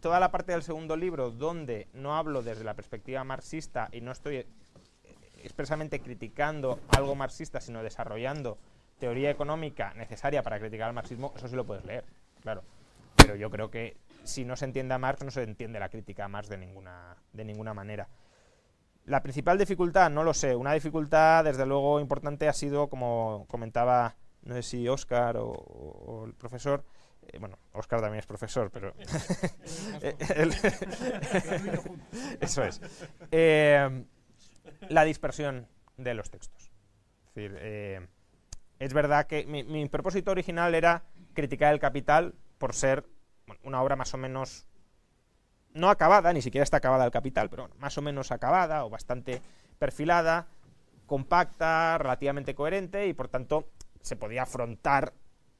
toda 0.00 0.20
la 0.20 0.30
parte 0.30 0.52
del 0.52 0.62
segundo 0.62 0.96
libro 0.96 1.30
donde 1.30 1.88
no 1.92 2.16
hablo 2.16 2.42
desde 2.42 2.64
la 2.64 2.74
perspectiva 2.74 3.22
marxista 3.24 3.88
y 3.92 4.00
no 4.00 4.12
estoy 4.12 4.46
expresamente 5.42 6.00
criticando 6.00 6.80
algo 6.96 7.14
marxista, 7.14 7.60
sino 7.60 7.82
desarrollando 7.82 8.58
teoría 8.98 9.30
económica 9.30 9.92
necesaria 9.94 10.42
para 10.42 10.60
criticar 10.60 10.88
al 10.88 10.94
marxismo, 10.94 11.32
eso 11.36 11.48
sí 11.48 11.56
lo 11.56 11.66
puedes 11.66 11.84
leer, 11.84 12.04
claro. 12.42 12.62
Pero 13.16 13.34
yo 13.34 13.50
creo 13.50 13.70
que 13.70 13.96
si 14.24 14.44
no 14.44 14.56
se 14.56 14.66
entiende 14.66 14.94
a 14.94 14.98
Marx, 14.98 15.24
no 15.24 15.30
se 15.30 15.42
entiende 15.42 15.80
la 15.80 15.88
crítica 15.88 16.24
a 16.24 16.28
Marx 16.28 16.48
de 16.48 16.58
ninguna, 16.58 17.16
de 17.32 17.44
ninguna 17.44 17.74
manera. 17.74 18.08
La 19.06 19.22
principal 19.22 19.58
dificultad, 19.58 20.10
no 20.10 20.22
lo 20.22 20.34
sé. 20.34 20.54
Una 20.54 20.72
dificultad, 20.72 21.44
desde 21.44 21.66
luego, 21.66 22.00
importante 22.00 22.48
ha 22.48 22.52
sido, 22.52 22.88
como 22.88 23.46
comentaba, 23.48 24.16
no 24.42 24.54
sé 24.54 24.62
si 24.62 24.88
Oscar 24.88 25.36
o, 25.38 26.24
el 26.26 26.34
profesor, 26.34 26.84
eh, 27.26 27.38
bueno, 27.38 27.58
Oscar 27.72 28.00
también 28.00 28.20
es 28.20 28.26
profesor, 28.26 28.70
pero... 28.70 28.94
eso 32.40 32.62
es. 32.62 32.80
Eh, 33.30 34.04
la 34.88 35.04
dispersión 35.04 35.66
de 35.96 36.14
los 36.14 36.30
textos. 36.30 36.70
Es 37.34 37.50
eh, 37.54 38.00
verdad 38.78 39.26
que 39.26 39.46
mi, 39.46 39.88
propósito 39.88 40.30
original 40.30 40.74
era 40.74 41.04
criticar 41.34 41.72
el 41.72 41.80
Capital 41.80 42.34
por 42.58 42.74
ser 42.74 43.06
una 43.62 43.82
obra 43.82 43.96
más 43.96 44.12
o 44.14 44.18
menos 44.18 44.66
no 45.72 45.88
acabada, 45.88 46.32
ni 46.32 46.42
siquiera 46.42 46.64
está 46.64 46.78
acabada 46.78 47.04
el 47.04 47.10
Capital, 47.10 47.48
pero 47.48 47.68
más 47.78 47.96
o 47.96 48.02
menos 48.02 48.32
acabada 48.32 48.84
o 48.84 48.90
bastante 48.90 49.40
perfilada, 49.78 50.48
compacta, 51.06 51.96
relativamente 51.98 52.54
coherente 52.54 53.06
y 53.06 53.14
por 53.14 53.28
tanto 53.28 53.70
se 54.00 54.16
podía 54.16 54.42
afrontar 54.42 55.12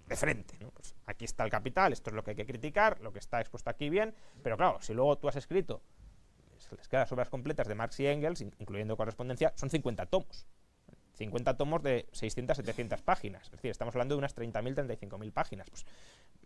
de 0.07 0.16
frente. 0.16 0.59
Pues 0.74 0.95
aquí 1.07 1.24
está 1.24 1.45
el 1.45 1.51
Capital, 1.51 1.93
esto 1.93 2.11
es 2.11 2.16
lo 2.16 2.24
que 2.24 2.31
hay 2.31 2.37
que 2.37 2.47
criticar, 2.47 3.01
lo 3.01 3.12
que 3.12 3.20
está 3.20 3.41
expuesto 3.41 3.70
aquí 3.70 3.89
bien, 3.89 4.15
pero 4.43 4.57
claro, 4.57 4.78
si 4.81 4.93
luego 4.93 5.16
tú 5.16 5.28
has 5.28 5.37
escrito 5.37 5.81
que 6.89 6.97
las 6.97 7.11
obras 7.13 7.29
completas 7.29 7.67
de 7.69 7.75
Marx 7.75 8.01
y 8.01 8.07
Engels, 8.07 8.41
incluyendo 8.41 8.97
correspondencia, 8.97 9.53
son 9.57 9.71
50 9.71 10.07
tomos. 10.07 10.47
50 11.15 11.57
tomos 11.57 11.83
de 11.83 12.09
600, 12.13 12.57
700 12.57 13.03
páginas. 13.03 13.45
Es 13.45 13.53
decir, 13.53 13.71
estamos 13.71 13.95
hablando 13.95 14.15
de 14.15 14.19
unas 14.19 14.35
30.000, 14.35 14.99
35.000 14.99 15.33
páginas. 15.33 15.69
Pues, 15.69 15.85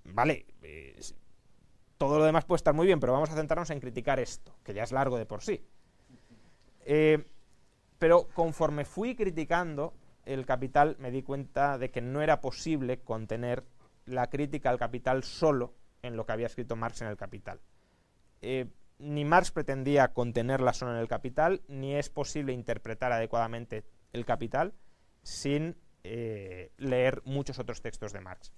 vale, 0.05 0.47
todo 1.97 2.19
lo 2.19 2.25
demás 2.25 2.45
puede 2.45 2.57
estar 2.57 2.75
muy 2.75 2.87
bien, 2.87 2.99
pero 2.99 3.13
vamos 3.13 3.31
a 3.31 3.37
centrarnos 3.37 3.71
en 3.71 3.81
criticar 3.81 4.19
esto, 4.19 4.57
que 4.65 4.75
ya 4.75 4.83
es 4.83 4.93
largo 4.93 5.17
de 5.17 5.27
por 5.27 5.43
sí. 5.43 5.65
Eh, 6.87 7.25
pero 7.99 8.29
conforme 8.35 8.85
fui 8.85 9.15
criticando 9.15 9.95
el 10.25 10.45
capital, 10.45 10.97
me 10.99 11.11
di 11.11 11.23
cuenta 11.23 11.79
de 11.79 11.91
que 11.91 12.01
no 12.01 12.21
era 12.21 12.41
posible 12.41 13.01
contener 13.01 13.65
la 14.07 14.29
crítica 14.29 14.71
al 14.71 14.79
capital 14.79 15.23
solo 15.23 15.75
en 16.03 16.17
lo 16.17 16.27
que 16.27 16.33
había 16.33 16.47
escrito 16.47 16.77
Marx 16.77 17.01
en 17.03 17.09
el 17.09 17.17
capital. 17.17 17.61
Eh, 18.43 18.67
ni 18.99 19.25
Marx 19.25 19.51
pretendía 19.51 20.13
contenerla 20.13 20.73
solo 20.73 20.93
en 20.93 20.99
el 20.99 21.09
capital, 21.09 21.63
ni 21.69 21.95
es 21.95 22.11
posible 22.11 22.53
interpretar 22.53 23.13
adecuadamente 23.13 23.85
el 24.13 24.25
capital 24.25 24.75
sin 25.23 25.77
eh, 26.05 26.71
leer 26.77 27.23
muchos 27.25 27.59
otros 27.59 27.81
textos 27.81 28.13
de 28.13 28.21
Marx. 28.21 28.53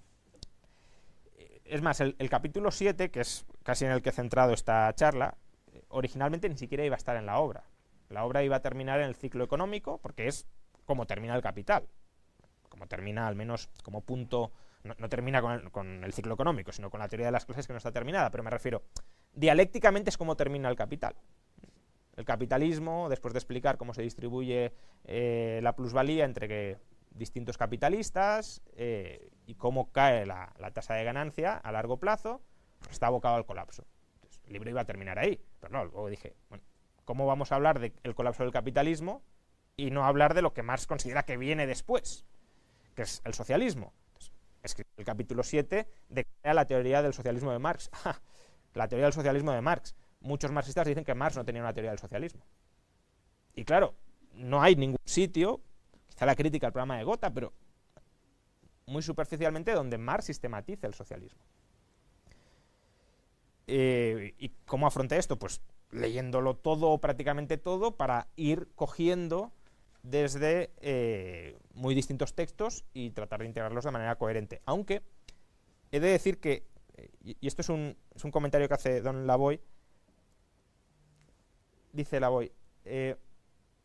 Eh, 1.35 1.61
es 1.65 1.81
más, 1.81 2.01
el, 2.01 2.15
capítulo 2.29 2.71
7, 2.71 3.09
que 3.09 3.21
es 3.21 3.45
casi 3.63 3.85
en 3.85 3.91
el 3.91 4.01
que 4.01 4.09
he 4.09 4.13
centrado 4.13 4.53
esta 4.53 4.93
charla, 4.93 5.37
originalmente 5.89 6.49
ni 6.49 6.57
siquiera 6.57 6.85
iba 6.85 6.95
a 6.95 6.97
estar 6.97 7.17
en 7.17 7.25
la 7.25 7.39
obra. 7.39 7.63
La 8.09 8.23
obra 8.25 8.43
iba 8.43 8.57
a 8.57 8.61
terminar 8.61 8.99
en 8.99 9.07
el 9.07 9.15
ciclo 9.15 9.43
económico, 9.43 9.99
porque 9.99 10.27
es 10.27 10.47
como 10.85 11.07
termina 11.07 11.35
el 11.35 11.41
capital. 11.41 11.87
Como 12.69 12.87
termina, 12.87 13.27
al 13.27 13.35
menos 13.35 13.69
como 13.83 14.01
punto, 14.01 14.51
no, 14.83 15.09
termina 15.09 15.41
con 15.41 15.69
con 15.71 16.03
el, 16.03 16.13
ciclo 16.13 16.33
económico, 16.33 16.71
sino 16.71 16.89
con 16.89 16.99
la 16.99 17.07
teoría 17.07 17.27
de 17.27 17.31
las 17.31 17.45
clases 17.45 17.65
que 17.65 17.73
no 17.73 17.77
está 17.77 17.91
terminada, 17.91 18.29
pero 18.29 18.43
me 18.43 18.49
refiero, 18.49 18.83
dialécticamente 19.37 20.09
es 20.09 20.17
como 20.17 20.35
termina 20.35 20.67
el 20.67 20.75
capital. 20.75 21.15
El 22.15 22.25
capitalismo, 22.25 23.07
después 23.09 23.33
de 23.33 23.37
explicar 23.37 23.77
cómo 23.77 23.93
se 23.93 24.01
distribuye 24.01 24.73
eh, 25.05 25.59
la 25.61 25.75
plusvalía 25.75 26.25
entre 26.25 26.47
que 26.47 26.77
distintos 27.11 27.57
capitalistas 27.57 28.61
eh, 28.75 29.29
y 29.45 29.53
cómo 29.55 29.91
cae 29.91 30.25
la, 30.25 30.51
tasa 30.73 30.95
de 30.95 31.03
ganancia 31.03 31.55
a 31.55 31.71
largo 31.71 31.97
plazo, 31.97 32.41
pues 32.79 32.93
está 32.93 33.07
abocado 33.07 33.35
al 33.35 33.45
colapso. 33.45 33.85
el 34.45 34.53
libro 34.53 34.69
iba 34.71 34.81
a 34.81 34.85
terminar 34.85 35.19
ahí, 35.19 35.39
pero 35.59 35.71
no, 35.71 35.85
luego 35.85 36.09
dije, 36.09 36.35
¿cómo 37.05 37.27
vamos 37.27 37.51
a 37.51 37.55
hablar 37.55 37.79
del 37.79 38.15
colapso 38.15 38.43
del 38.43 38.51
capitalismo 38.51 39.21
y 39.75 39.91
no 39.91 40.05
hablar 40.05 40.33
de 40.33 40.41
lo 40.41 40.53
que 40.53 40.63
Marx 40.63 40.87
considera 40.87 41.23
que 41.23 41.37
viene 41.37 41.67
después, 41.67 42.25
que 42.95 43.03
es 43.03 43.21
el 43.23 43.35
socialismo? 43.35 43.93
escribe 44.63 44.89
el 44.97 45.05
capítulo 45.05 45.43
7 45.43 45.87
de 46.09 46.25
la 46.43 46.65
teoría 46.65 47.01
del 47.01 47.13
socialismo 47.13 47.51
de 47.51 47.59
Marx. 47.59 47.89
la 48.77 48.87
teoría 48.87 49.05
del 49.05 49.13
socialismo 49.13 49.51
de 49.51 49.61
Marx. 49.61 49.95
Muchos 50.21 50.51
marxistas 50.51 50.87
dicen 50.87 51.03
que 51.03 51.13
Marx 51.13 51.35
no 51.35 51.45
tenía 51.45 51.61
una 51.61 51.73
teoría 51.73 51.91
del 51.91 51.99
socialismo. 51.99 52.43
Y 53.53 53.65
claro, 53.65 53.95
no 54.33 54.61
hay 54.61 54.75
ningún 54.75 54.99
sitio, 55.05 55.61
quizá 56.07 56.25
la 56.25 56.35
crítica 56.35 56.67
al 56.67 56.73
programa 56.73 56.97
de 56.97 57.03
Gotha, 57.03 57.33
pero 57.33 57.53
muy 58.85 59.01
superficialmente 59.01 59.73
donde 59.73 59.97
Marx 59.97 60.25
sistematiza 60.25 60.87
el 60.87 60.93
socialismo. 60.93 61.41
Eh, 63.67 64.33
¿Y 64.37 64.49
cómo 64.65 64.87
afronté 64.87 65.17
esto? 65.17 65.37
Pues 65.37 65.61
leyéndolo 65.91 66.55
todo, 66.55 66.97
prácticamente 66.99 67.57
todo, 67.57 67.97
para 67.97 68.27
ir 68.35 68.69
cogiendo 68.75 69.51
desde 70.03 70.71
eh, 70.79 71.57
muy 71.73 71.95
distintos 71.95 72.33
textos 72.33 72.85
y 72.93 73.11
tratar 73.11 73.41
de 73.41 73.47
integrarlos 73.47 73.83
de 73.83 73.91
manera 73.91 74.15
coherente. 74.15 74.61
Aunque 74.65 75.01
he 75.91 75.99
de 75.99 76.09
decir 76.09 76.39
que, 76.39 76.65
eh, 76.97 77.09
y 77.23 77.47
esto 77.47 77.61
es 77.61 77.69
un, 77.69 77.95
es 78.13 78.23
un 78.23 78.31
comentario 78.31 78.67
que 78.67 78.73
hace 78.73 79.01
Don 79.01 79.27
Lavoy, 79.27 79.61
dice 81.93 82.19
Lavoy, 82.19 82.51
eh, 82.85 83.15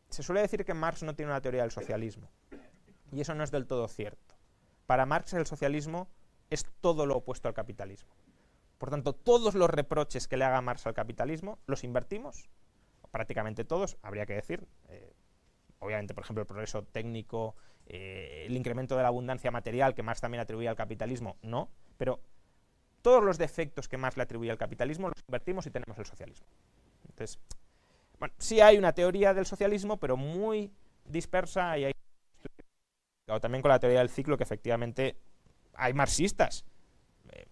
se 0.09 0.23
suele 0.23 0.41
decir 0.41 0.65
que 0.65 0.73
Marx 0.73 1.03
no 1.03 1.15
tiene 1.15 1.31
una 1.31 1.41
teoría 1.41 1.61
del 1.61 1.71
socialismo, 1.71 2.29
y 3.11 3.21
eso 3.21 3.33
no 3.33 3.43
es 3.43 3.51
del 3.51 3.67
todo 3.67 3.87
cierto. 3.87 4.35
Para 4.85 5.05
Marx 5.05 5.33
el 5.33 5.45
socialismo 5.45 6.09
es 6.49 6.65
todo 6.81 7.05
lo 7.05 7.17
opuesto 7.17 7.47
al 7.47 7.53
capitalismo. 7.53 8.13
Por 8.77 8.89
tanto, 8.89 9.13
todos 9.13 9.55
los 9.55 9.69
reproches 9.69 10.27
que 10.27 10.35
le 10.35 10.43
haga 10.43 10.61
Marx 10.61 10.85
al 10.85 10.93
capitalismo 10.93 11.59
los 11.67 11.83
invertimos, 11.83 12.49
prácticamente 13.11 13.63
todos, 13.63 13.97
habría 14.01 14.25
que 14.25 14.33
decir, 14.33 14.67
obviamente, 15.83 16.13
por 16.13 16.23
ejemplo, 16.23 16.41
el 16.41 16.47
progreso 16.47 16.83
técnico, 16.83 17.55
eh, 17.85 18.45
el 18.47 18.55
incremento 18.55 18.95
de 18.95 19.03
la 19.03 19.09
abundancia 19.09 19.51
material 19.51 19.93
que 19.93 20.03
Marx 20.03 20.21
también 20.21 20.41
atribuía 20.41 20.69
al 20.69 20.75
capitalismo, 20.75 21.37
no, 21.41 21.69
pero 21.97 22.21
todos 23.03 23.23
los 23.23 23.37
defectos 23.37 23.87
que 23.87 23.97
Marx 23.97 24.17
le 24.17 24.23
atribuía 24.23 24.51
al 24.51 24.57
capitalismo 24.57 25.09
los 25.09 25.23
invertimos 25.27 25.67
y 25.67 25.69
tenemos 25.69 25.95
el 25.99 26.05
socialismo. 26.05 26.47
Entonces, 27.09 27.37
bueno, 28.17 28.33
sí 28.39 28.61
hay 28.61 28.77
una 28.77 28.93
teoría 28.93 29.35
del 29.35 29.45
socialismo, 29.45 29.97
pero 29.97 30.17
muy 30.17 30.71
dispersa 31.05 31.77
y 31.77 31.85
hay 31.85 31.93
también 33.41 33.61
con 33.61 33.69
la 33.69 33.79
teoría 33.79 33.99
del 33.99 34.09
ciclo 34.09 34.37
que 34.37 34.43
efectivamente 34.43 35.17
hay 35.75 35.93
marxistas, 35.93 36.65
eh, 37.31 37.45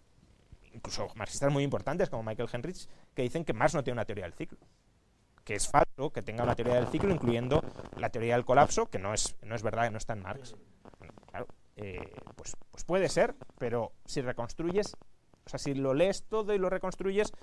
incluso 0.74 1.08
marxistas 1.16 1.52
muy 1.52 1.64
importantes 1.64 2.10
como 2.10 2.24
Michael 2.24 2.50
Henrich, 2.52 2.88
que 3.14 3.24
dicen 3.24 3.44
que 3.44 3.54
Marx 3.54 3.74
no 3.74 3.84
tiene 3.84 3.96
una 3.96 4.06
teoría 4.06 4.26
del 4.26 4.34
ciclo 4.34 4.60
que 5.44 5.56
es 5.56 5.68
falso 5.68 6.12
que 6.12 6.22
tenga 6.22 6.44
una 6.44 6.56
teoría 6.56 6.76
del 6.76 6.88
ciclo, 6.88 7.12
incluyendo 7.12 7.64
la 7.98 8.10
teoría 8.10 8.36
del 8.36 8.46
colapso, 8.46 8.86
que 8.86 9.00
no 9.00 9.14
es, 9.14 9.36
no 9.42 9.56
es 9.56 9.64
verdad, 9.64 9.86
que 9.86 9.92
no 9.92 9.98
está 9.98 10.14
en 10.14 10.22
Marx. 10.22 10.56
claro, 11.30 11.48
eh, 11.76 12.16
pues, 12.36 12.56
pues 12.70 12.84
puede 12.84 13.10
ser, 13.10 13.36
pero 13.58 13.92
si 14.06 14.22
reconstruyes, 14.22 14.96
o 15.46 15.50
sea, 15.50 15.60
si 15.60 15.74
lo 15.74 15.94
lees 15.94 16.24
todo 16.24 16.54
y 16.54 16.58
lo 16.58 16.70
reconstruyes, 16.70 17.34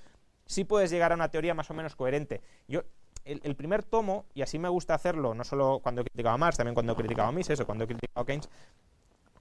sí 0.47 0.65
puedes 0.65 0.91
llegar 0.91 1.13
a 1.13 1.15
una 1.15 1.31
teoría 1.31 1.55
más 1.55 1.71
o 1.71 1.75
menos 1.75 1.97
coherente. 1.97 2.41
Yo, 2.67 2.83
el, 3.25 3.57
primer 3.57 3.83
tomo, 3.83 4.25
y 4.35 4.43
así 4.43 4.59
me 4.59 4.69
gusta 4.69 4.95
hacerlo, 4.95 5.35
no 5.35 5.45
solo 5.45 5.81
cuando 5.83 6.01
he 6.01 6.05
criticado 6.05 6.35
a 6.35 6.39
Marx, 6.39 6.57
también 6.57 6.75
cuando 6.75 6.93
he 6.93 6.97
criticado 6.97 7.29
a 7.29 7.33
Mises 7.33 7.61
o 7.61 7.67
cuando 7.67 7.85
he 7.85 7.87
criticado 7.87 8.23
a 8.23 8.27
Keynes, 8.27 8.49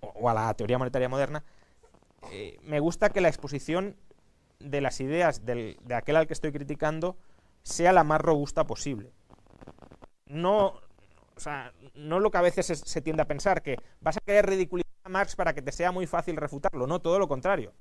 o, 0.02 0.30
a 0.30 0.34
la 0.34 0.54
teoría 0.54 0.78
monetaria 0.78 1.08
moderna, 1.08 1.44
eh, 2.32 2.58
me 2.64 2.80
gusta 2.80 3.10
que 3.10 3.22
la 3.22 3.30
exposición 3.30 3.96
de 4.60 4.82
las 4.82 5.00
ideas 5.00 5.46
de 5.46 5.78
aquel 5.94 6.16
al 6.16 6.28
que 6.28 6.34
estoy 6.34 6.52
criticando 6.52 7.16
sea 7.64 7.94
la 7.94 8.04
más 8.04 8.20
robusta 8.20 8.66
posible. 8.66 9.12
No, 10.26 10.74
o 11.36 11.40
sea, 11.40 11.72
no 11.94 12.20
lo 12.20 12.32
que 12.32 12.38
a 12.38 12.42
veces 12.42 12.66
se, 12.66 13.02
tiende 13.02 13.22
a 13.22 13.28
pensar, 13.28 13.62
que 13.62 13.78
vas 14.02 14.18
a 14.18 14.22
querer 14.22 14.48
ridiculizar 14.48 14.92
a 15.04 15.10
Marx 15.10 15.36
para 15.36 15.54
que 15.54 15.62
te 15.62 15.72
sea 15.72 15.92
muy 15.92 16.08
fácil 16.08 16.36
refutarlo. 16.36 16.88
No, 16.88 17.00
todo 17.00 17.20
lo 17.20 17.28
contrario. 17.28 17.74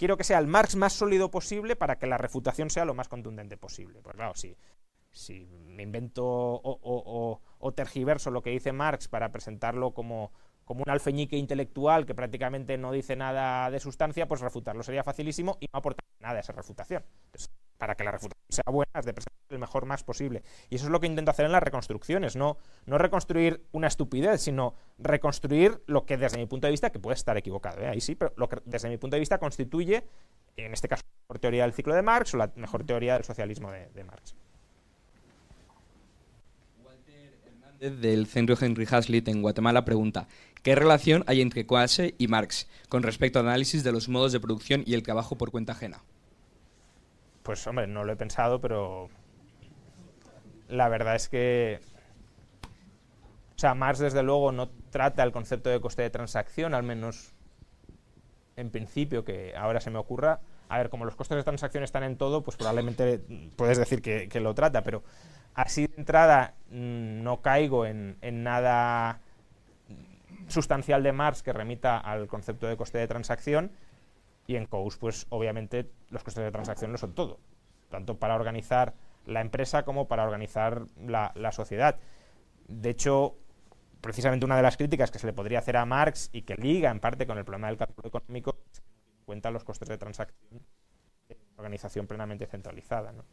Quiero 0.00 0.16
que 0.16 0.24
sea 0.24 0.38
el 0.38 0.46
Marx 0.46 0.76
más 0.76 0.94
sólido 0.94 1.30
posible 1.30 1.76
para 1.76 1.98
que 1.98 2.06
la 2.06 2.16
refutación 2.16 2.70
sea 2.70 2.86
lo 2.86 2.94
más 2.94 3.06
contundente 3.06 3.58
posible. 3.58 4.00
Pues 4.00 4.16
claro, 4.16 4.32
si, 4.34 5.46
me 5.66 5.82
invento 5.82 6.24
o, 6.24 7.72
tergiverso 7.76 8.30
lo 8.30 8.40
que 8.40 8.48
dice 8.48 8.72
Marx 8.72 9.08
para 9.08 9.30
presentarlo 9.30 9.92
como, 9.92 10.32
como 10.64 10.84
un 10.86 10.90
alfeñique 10.90 11.36
intelectual 11.36 12.06
que 12.06 12.14
prácticamente 12.14 12.78
no 12.78 12.92
dice 12.92 13.14
nada 13.14 13.70
de 13.70 13.78
sustancia, 13.78 14.26
pues 14.26 14.40
refutarlo 14.40 14.82
sería 14.82 15.04
facilísimo 15.04 15.58
y 15.60 15.66
no 15.70 15.78
aportar 15.80 16.06
nada 16.18 16.38
a 16.38 16.40
esa 16.40 16.54
refutación 16.54 17.04
para 17.80 17.94
que 17.94 18.04
la 18.04 18.10
refutación 18.10 18.44
sea 18.50 18.70
buena, 18.70 18.92
es 18.94 19.06
de 19.06 19.14
presentar 19.14 19.40
el 19.48 19.58
mejor 19.58 19.86
más 19.86 20.04
posible. 20.04 20.42
Y 20.68 20.74
eso 20.74 20.84
es 20.84 20.90
lo 20.90 21.00
que 21.00 21.06
intento 21.06 21.30
hacer 21.30 21.46
en 21.46 21.52
las 21.52 21.62
reconstrucciones, 21.62 22.36
no, 22.36 22.58
no 22.84 22.98
reconstruir 22.98 23.64
una 23.72 23.86
estupidez, 23.86 24.42
sino 24.42 24.74
reconstruir 24.98 25.82
lo 25.86 26.04
que 26.04 26.18
desde 26.18 26.36
mi 26.36 26.44
punto 26.44 26.66
de 26.66 26.72
vista, 26.72 26.90
que 26.90 26.98
puede 26.98 27.14
estar 27.14 27.38
equivocado, 27.38 27.80
¿eh? 27.80 27.88
ahí 27.88 28.02
sí, 28.02 28.16
pero 28.16 28.34
lo 28.36 28.50
que 28.50 28.58
desde 28.66 28.90
mi 28.90 28.98
punto 28.98 29.16
de 29.16 29.20
vista 29.20 29.38
constituye, 29.38 30.04
en 30.58 30.74
este 30.74 30.88
caso, 30.88 31.02
la 31.06 31.22
mejor 31.22 31.38
teoría 31.40 31.62
del 31.62 31.72
ciclo 31.72 31.94
de 31.94 32.02
Marx 32.02 32.34
o 32.34 32.36
la 32.36 32.52
mejor 32.54 32.84
teoría 32.84 33.14
del 33.14 33.24
socialismo 33.24 33.72
de, 33.72 34.04
Marx. 34.04 34.34
Walter 36.84 37.38
Hernández 37.46 37.98
del 37.98 38.26
Centro 38.26 38.58
Henry 38.60 38.86
Hazlitt 38.90 39.26
en 39.28 39.40
Guatemala 39.40 39.86
pregunta, 39.86 40.28
¿qué 40.62 40.74
relación 40.74 41.24
hay 41.26 41.40
entre 41.40 41.64
Coase 41.64 42.14
y 42.18 42.28
Marx 42.28 42.68
con 42.90 43.02
respecto 43.02 43.38
al 43.38 43.48
análisis 43.48 43.82
de 43.84 43.92
los 43.92 44.10
modos 44.10 44.32
de 44.32 44.40
producción 44.40 44.82
y 44.84 44.92
el 44.92 45.02
trabajo 45.02 45.38
por 45.38 45.50
cuenta 45.50 45.72
ajena? 45.72 46.02
Pues 47.42 47.66
hombre, 47.66 47.86
no 47.86 48.04
lo 48.04 48.12
he 48.12 48.16
pensado, 48.16 48.60
pero 48.60 49.08
la 50.68 50.88
verdad 50.88 51.16
es 51.16 51.28
que, 51.28 51.80
o 53.56 53.58
sea, 53.58 53.74
Marx 53.74 53.98
desde 53.98 54.22
luego 54.22 54.52
no 54.52 54.68
trata 54.90 55.22
el 55.22 55.32
concepto 55.32 55.70
de 55.70 55.80
coste 55.80 56.02
de 56.02 56.10
transacción, 56.10 56.74
al 56.74 56.82
menos 56.82 57.34
en 58.56 58.70
principio, 58.70 59.24
que 59.24 59.54
ahora 59.56 59.80
se 59.80 59.90
me 59.90 59.98
ocurra. 59.98 60.40
A 60.68 60.78
ver, 60.78 60.90
como 60.90 61.04
los 61.04 61.16
costes 61.16 61.36
de 61.36 61.42
transacción 61.42 61.82
están 61.82 62.04
en 62.04 62.16
todo, 62.16 62.42
pues 62.42 62.56
probablemente 62.56 63.20
puedes 63.56 63.78
decir 63.78 64.02
que, 64.02 64.40
lo 64.40 64.54
trata, 64.54 64.82
pero 64.82 65.02
así 65.54 65.86
de 65.86 65.94
entrada 65.96 66.54
mm, 66.70 67.22
no 67.22 67.40
caigo 67.40 67.86
en, 67.86 68.18
en 68.20 68.44
nada 68.44 69.20
sustancial 70.46 71.02
de 71.02 71.12
Marx 71.12 71.42
que 71.42 71.52
remita 71.52 71.98
al 71.98 72.28
concepto 72.28 72.66
de 72.66 72.76
coste 72.76 72.98
de 72.98 73.08
transacción 73.08 73.72
y 74.50 74.56
en 74.56 74.66
COUS, 74.66 74.96
pues 74.96 75.26
obviamente 75.28 75.92
los 76.08 76.24
costes 76.24 76.42
de 76.42 76.50
transacción 76.50 76.90
lo 76.90 76.98
son 76.98 77.14
todo, 77.14 77.38
tanto 77.88 78.18
para 78.18 78.34
organizar 78.34 78.94
la 79.24 79.40
empresa 79.40 79.84
como 79.84 80.08
para 80.08 80.24
organizar 80.24 80.86
la, 80.96 81.52
sociedad. 81.52 82.00
De 82.66 82.90
hecho, 82.90 83.36
precisamente 84.00 84.44
una 84.44 84.56
de 84.56 84.62
las 84.62 84.76
críticas 84.76 85.12
que 85.12 85.20
se 85.20 85.28
le 85.28 85.32
podría 85.32 85.60
hacer 85.60 85.76
a 85.76 85.84
Marx 85.84 86.30
y 86.32 86.42
que 86.42 86.56
liga 86.56 86.90
en 86.90 86.98
parte 86.98 87.28
con 87.28 87.38
el 87.38 87.44
problema 87.44 87.68
del 87.68 87.76
cálculo 87.76 88.08
económico 88.08 88.58
es 88.72 88.80
que 88.80 88.86
cuenta 89.24 89.52
los 89.52 89.62
costes 89.62 89.88
de 89.88 89.98
transacción 89.98 90.66
de 91.28 91.38
organización 91.56 92.08
plenamente 92.08 92.44
centralizada. 92.46 93.12
¿no? 93.12 93.24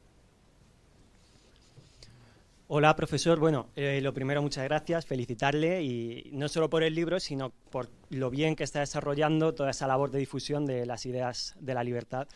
Hola, 2.70 2.96
profesor. 2.98 3.40
Bueno, 3.40 3.70
eh, 3.78 4.02
lo 4.02 4.14
primero, 4.14 4.42
muchas 4.42 4.66
gracias, 4.66 5.06
felicitarle 5.06 5.82
y 5.84 6.30
no 6.34 6.50
solo 6.50 6.70
por 6.70 6.84
el 6.84 6.94
libro, 6.94 7.20
sino 7.20 7.52
por 7.70 7.90
lo 8.10 8.30
bien 8.30 8.58
que 8.58 8.66
está 8.66 8.82
desarrollando 8.82 9.54
toda 9.54 9.70
esa 9.70 9.88
labor 9.88 10.12
de 10.12 10.20
difusión 10.20 10.66
de 10.66 10.86
las 10.86 11.06
ideas 11.06 11.56
de 11.62 11.74
la 11.74 11.84
libertad 11.84 12.28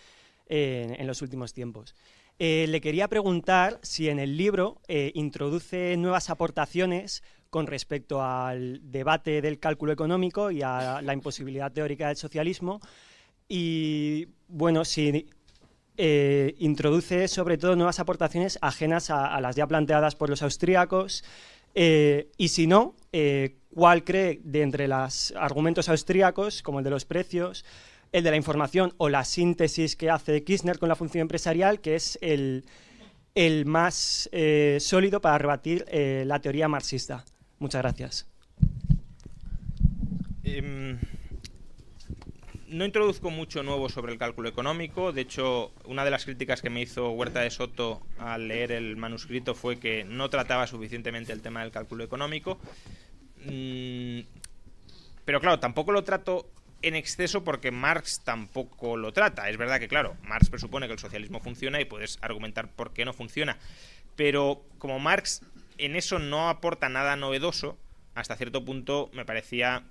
en 0.47 1.07
los 1.07 1.21
últimos 1.21 1.53
tiempos. 1.53 1.95
Eh, 2.43 2.65
le 2.67 2.81
quería 2.81 3.07
preguntar 3.07 3.79
si 3.83 4.09
en 4.09 4.17
el 4.19 4.35
libro 4.35 4.81
eh, 4.87 5.11
introduce 5.13 5.95
nuevas 5.97 6.29
aportaciones 6.29 7.23
con 7.49 7.67
respecto 7.67 8.23
al 8.23 8.79
debate 8.89 9.41
del 9.41 9.59
cálculo 9.59 9.91
económico 9.91 10.49
y 10.49 10.61
a 10.63 11.01
la 11.03 11.13
imposibilidad 11.13 11.71
teórica 11.71 12.07
del 12.07 12.17
socialismo. 12.17 12.79
Y 13.47 14.29
bueno, 14.47 14.85
si 14.85 15.29
eh, 16.03 16.55
introduce 16.57 17.27
sobre 17.27 17.59
todo 17.59 17.75
nuevas 17.75 17.99
aportaciones 17.99 18.57
ajenas 18.63 19.11
a, 19.11 19.39
las 19.39 19.55
ya 19.55 19.67
planteadas 19.67 20.15
por 20.15 20.31
los 20.31 20.41
austríacos. 20.41 21.23
Eh, 21.75 22.31
y 22.37 22.47
si 22.47 22.65
no, 22.65 22.95
eh, 23.11 23.57
¿cuál 23.71 24.03
cree 24.03 24.39
de 24.43 24.63
entre 24.63 24.87
los 24.87 25.31
argumentos 25.37 25.89
austríacos, 25.89 26.63
como 26.63 26.79
el 26.79 26.85
de 26.85 26.89
los 26.89 27.05
precios, 27.05 27.65
el 28.11 28.23
de 28.23 28.31
la 28.31 28.35
información 28.35 28.95
o 28.97 29.09
la 29.09 29.23
síntesis 29.23 29.95
que 29.95 30.09
hace 30.09 30.43
Kirchner 30.43 30.79
con 30.79 30.89
la 30.89 30.95
función 30.95 31.21
empresarial, 31.21 31.81
que 31.81 31.93
es 31.93 32.17
el, 32.23 32.65
más 33.67 34.27
sólido 34.79 35.21
para 35.21 35.37
rebatir 35.37 35.85
la 36.25 36.39
teoría 36.39 36.67
marxista? 36.67 37.23
Muchas 37.59 37.83
gracias. 37.83 38.27
Em, 40.43 40.97
no 42.72 42.85
introduzco 42.85 43.30
mucho 43.30 43.64
nuevo 43.64 43.89
sobre 43.89 44.14
el 44.14 44.18
cálculo 44.18 44.49
económico. 44.49 45.11
De 45.11 45.22
hecho, 45.22 45.72
una 45.85 46.06
de 46.06 46.11
las 46.11 46.23
críticas 46.26 46.61
que 46.61 46.69
me 46.69 46.81
hizo 46.81 47.11
Huerta 47.11 47.41
de 47.41 47.52
Soto 47.52 48.02
al 48.18 48.48
leer 48.48 48.72
el 48.72 48.95
manuscrito 48.95 49.53
fue 49.53 49.77
que 49.77 50.06
no 50.06 50.30
trataba 50.30 50.65
suficientemente 50.68 51.34
el 51.34 51.41
tema 51.41 51.61
del 51.61 51.72
cálculo 51.72 52.03
económico. 52.03 52.60
Mm, 53.45 54.22
pero 55.26 55.41
claro, 55.41 55.60
tampoco 55.60 55.91
lo 55.91 56.03
trato 56.03 56.49
en 56.81 56.95
exceso 56.95 57.43
porque 57.43 57.72
Marx 57.72 58.22
tampoco 58.23 58.95
lo 58.95 59.11
trata. 59.11 59.49
Es 59.49 59.57
verdad 59.57 59.80
que, 59.80 59.89
claro, 59.89 60.15
Marx 60.23 60.49
presupone 60.49 60.88
que 60.88 60.93
el 60.93 60.99
socialismo 60.99 61.41
funciona 61.41 61.81
y 61.81 61.85
puedes 61.85 62.18
argumentar 62.22 62.72
por 62.72 62.93
qué 62.93 63.03
no 63.03 63.14
funciona. 63.14 63.57
Pero 64.15 64.64
como 64.77 64.98
Marx 64.99 65.41
en 65.77 65.95
eso 65.95 66.19
no 66.19 66.49
aporta 66.49 66.88
nada 66.88 67.18
novedoso, 67.18 67.77
hasta 68.15 68.38
cierto 68.38 68.64
punto 68.64 69.10
me 69.14 69.26
parecía, 69.26 69.84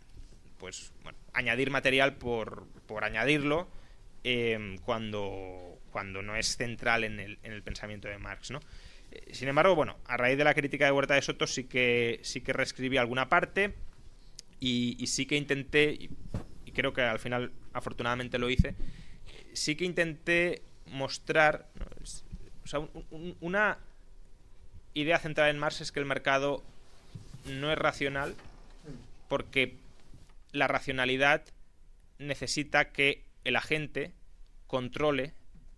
pues, 0.58 0.92
bueno, 1.02 1.18
añadir 1.32 1.70
material 1.70 2.14
por, 2.14 2.66
por 2.86 3.04
añadirlo 3.04 3.68
em, 4.24 4.78
cuando, 4.78 5.78
cuando 5.90 6.22
no 6.22 6.36
es 6.36 6.56
central 6.56 7.04
en 7.04 7.20
el, 7.20 7.38
en 7.42 7.52
el 7.52 7.62
pensamiento 7.62 8.08
de 8.08 8.18
Marx, 8.18 8.50
¿no? 8.50 8.60
Eh, 9.10 9.34
sin 9.34 9.48
embargo, 9.48 9.74
bueno, 9.74 9.96
a 10.06 10.16
raíz 10.16 10.38
de 10.38 10.44
la 10.44 10.54
crítica 10.54 10.84
de 10.84 10.92
Huerta 10.92 11.14
de 11.14 11.22
Soto 11.22 11.46
sí 11.46 11.64
que, 11.64 12.20
sí 12.22 12.40
que 12.40 12.52
reescribí 12.52 12.96
alguna 12.96 13.28
parte 13.28 13.74
y, 14.60 15.06
sí 15.06 15.26
que 15.26 15.36
intenté, 15.36 15.92
y, 15.92 16.10
creo 16.72 16.92
que 16.92 17.02
al 17.02 17.18
final 17.18 17.52
afortunadamente 17.72 18.38
lo 18.38 18.48
hice, 18.50 18.74
sí 19.52 19.74
que 19.74 19.84
intenté 19.84 20.62
mostrar 20.86 21.66
una 23.40 23.78
idea 24.94 25.18
central 25.18 25.50
en 25.50 25.58
Marx 25.58 25.80
es 25.80 25.92
que 25.92 26.00
el 26.00 26.06
mercado 26.06 26.62
no 27.46 27.72
es 27.72 27.78
racional 27.78 28.34
porque 29.28 29.76
la 30.52 30.68
racionalidad 30.68 31.44
necesita 32.18 32.92
que 32.92 33.26
el 33.44 33.56
agente 33.56 34.14
controle 34.66 35.34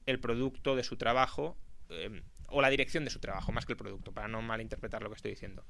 el 0.06 0.18
producto 0.18 0.76
de 0.76 0.84
su 0.84 0.96
trabajo 0.96 1.56
eh, 1.88 2.22
o 2.48 2.60
la 2.60 2.70
dirección 2.70 3.04
de 3.04 3.10
su 3.10 3.20
trabajo, 3.20 3.52
más 3.52 3.64
que 3.64 3.72
el 3.72 3.78
producto, 3.78 4.12
para 4.12 4.28
no 4.28 4.42
malinterpretar 4.42 5.02
lo 5.02 5.08
que 5.08 5.16
estoy 5.16 5.30
diciendo. 5.30 5.64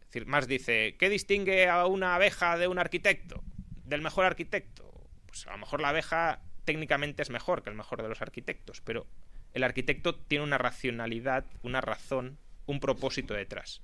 Es 0.00 0.06
decir, 0.08 0.26
Marx 0.26 0.46
dice, 0.46 0.96
¿qué 0.98 1.08
distingue 1.08 1.68
a 1.68 1.86
una 1.86 2.14
abeja 2.14 2.58
de 2.58 2.68
un 2.68 2.78
arquitecto? 2.78 3.42
Del 3.84 4.02
mejor 4.02 4.26
arquitecto. 4.26 4.92
Pues 5.26 5.46
a 5.46 5.52
lo 5.52 5.58
mejor 5.58 5.80
la 5.80 5.88
abeja 5.90 6.42
técnicamente 6.64 7.22
es 7.22 7.30
mejor 7.30 7.62
que 7.62 7.70
el 7.70 7.76
mejor 7.76 8.02
de 8.02 8.08
los 8.08 8.20
arquitectos, 8.20 8.82
pero 8.82 9.06
el 9.54 9.64
arquitecto 9.64 10.14
tiene 10.14 10.44
una 10.44 10.58
racionalidad, 10.58 11.46
una 11.62 11.80
razón, 11.80 12.38
un 12.66 12.80
propósito 12.80 13.32
detrás. 13.32 13.80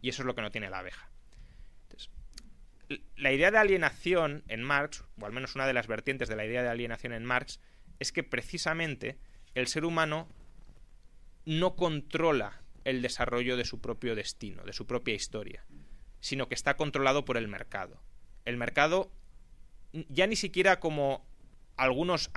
Y 0.00 0.10
eso 0.10 0.22
es 0.22 0.26
lo 0.26 0.34
que 0.34 0.42
no 0.42 0.50
tiene 0.50 0.70
la 0.70 0.78
abeja. 0.78 1.11
La 3.16 3.32
idea 3.32 3.50
de 3.50 3.58
alienación 3.58 4.44
en 4.48 4.62
Marx, 4.62 5.04
o 5.20 5.26
al 5.26 5.32
menos 5.32 5.54
una 5.54 5.66
de 5.66 5.72
las 5.72 5.86
vertientes 5.86 6.28
de 6.28 6.36
la 6.36 6.44
idea 6.44 6.62
de 6.62 6.68
alienación 6.68 7.12
en 7.12 7.24
Marx, 7.24 7.60
es 7.98 8.12
que 8.12 8.22
precisamente 8.22 9.18
el 9.54 9.66
ser 9.66 9.84
humano 9.84 10.28
no 11.44 11.76
controla 11.76 12.60
el 12.84 13.02
desarrollo 13.02 13.56
de 13.56 13.64
su 13.64 13.80
propio 13.80 14.14
destino, 14.14 14.64
de 14.64 14.72
su 14.72 14.86
propia 14.86 15.14
historia, 15.14 15.64
sino 16.20 16.48
que 16.48 16.54
está 16.54 16.76
controlado 16.76 17.24
por 17.24 17.36
el 17.36 17.48
mercado. 17.48 18.02
El 18.44 18.56
mercado, 18.56 19.12
ya 19.92 20.26
ni 20.26 20.36
siquiera 20.36 20.80
como 20.80 21.24
algunos 21.76 22.30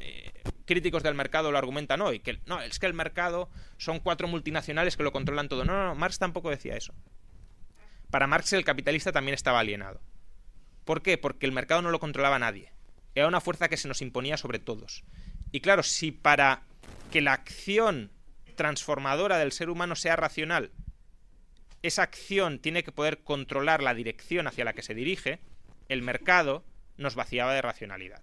eh, 0.00 0.32
críticos 0.64 1.02
del 1.02 1.14
mercado 1.14 1.50
lo 1.50 1.58
argumentan 1.58 2.00
hoy, 2.00 2.20
que 2.20 2.40
no, 2.46 2.60
es 2.60 2.78
que 2.78 2.86
el 2.86 2.94
mercado 2.94 3.50
son 3.76 4.00
cuatro 4.00 4.28
multinacionales 4.28 4.96
que 4.96 5.02
lo 5.02 5.12
controlan 5.12 5.48
todo. 5.48 5.64
No, 5.64 5.72
no, 5.72 5.86
no, 5.86 5.94
Marx 5.94 6.18
tampoco 6.18 6.50
decía 6.50 6.76
eso. 6.76 6.94
Para 8.10 8.26
Marx 8.26 8.52
el 8.52 8.64
capitalista 8.64 9.12
también 9.12 9.34
estaba 9.34 9.60
alienado. 9.60 10.00
¿Por 10.84 11.02
qué? 11.02 11.18
Porque 11.18 11.46
el 11.46 11.52
mercado 11.52 11.82
no 11.82 11.90
lo 11.90 12.00
controlaba 12.00 12.38
nadie. 12.38 12.72
Era 13.14 13.28
una 13.28 13.40
fuerza 13.40 13.68
que 13.68 13.76
se 13.76 13.88
nos 13.88 14.02
imponía 14.02 14.36
sobre 14.36 14.58
todos. 14.58 15.04
Y 15.52 15.60
claro, 15.60 15.82
si 15.82 16.12
para 16.12 16.62
que 17.10 17.20
la 17.20 17.32
acción 17.32 18.10
transformadora 18.56 19.38
del 19.38 19.52
ser 19.52 19.70
humano 19.70 19.96
sea 19.96 20.16
racional, 20.16 20.72
esa 21.82 22.02
acción 22.02 22.58
tiene 22.58 22.84
que 22.84 22.92
poder 22.92 23.22
controlar 23.22 23.82
la 23.82 23.94
dirección 23.94 24.46
hacia 24.46 24.64
la 24.64 24.72
que 24.72 24.82
se 24.82 24.94
dirige, 24.94 25.40
el 25.88 26.02
mercado 26.02 26.64
nos 26.96 27.14
vaciaba 27.14 27.54
de 27.54 27.62
racionalidad. 27.62 28.22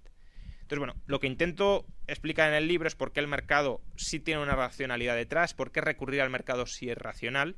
Entonces, 0.62 0.80
bueno, 0.80 0.96
lo 1.06 1.20
que 1.20 1.28
intento 1.28 1.86
explicar 2.08 2.50
en 2.50 2.56
el 2.56 2.68
libro 2.68 2.88
es 2.88 2.96
por 2.96 3.14
qué 3.14 3.22
el 3.22 3.28
mercado 3.28 3.82
sí 3.96 4.20
tiene 4.20 4.44
una 4.44 4.56
racionalidad 4.56 5.16
detrás, 5.16 5.54
por 5.54 5.72
qué 5.72 5.82
recurrir 5.82 6.22
al 6.22 6.30
mercado 6.30 6.66
sí 6.66 6.90
es 6.90 6.98
racional 6.98 7.56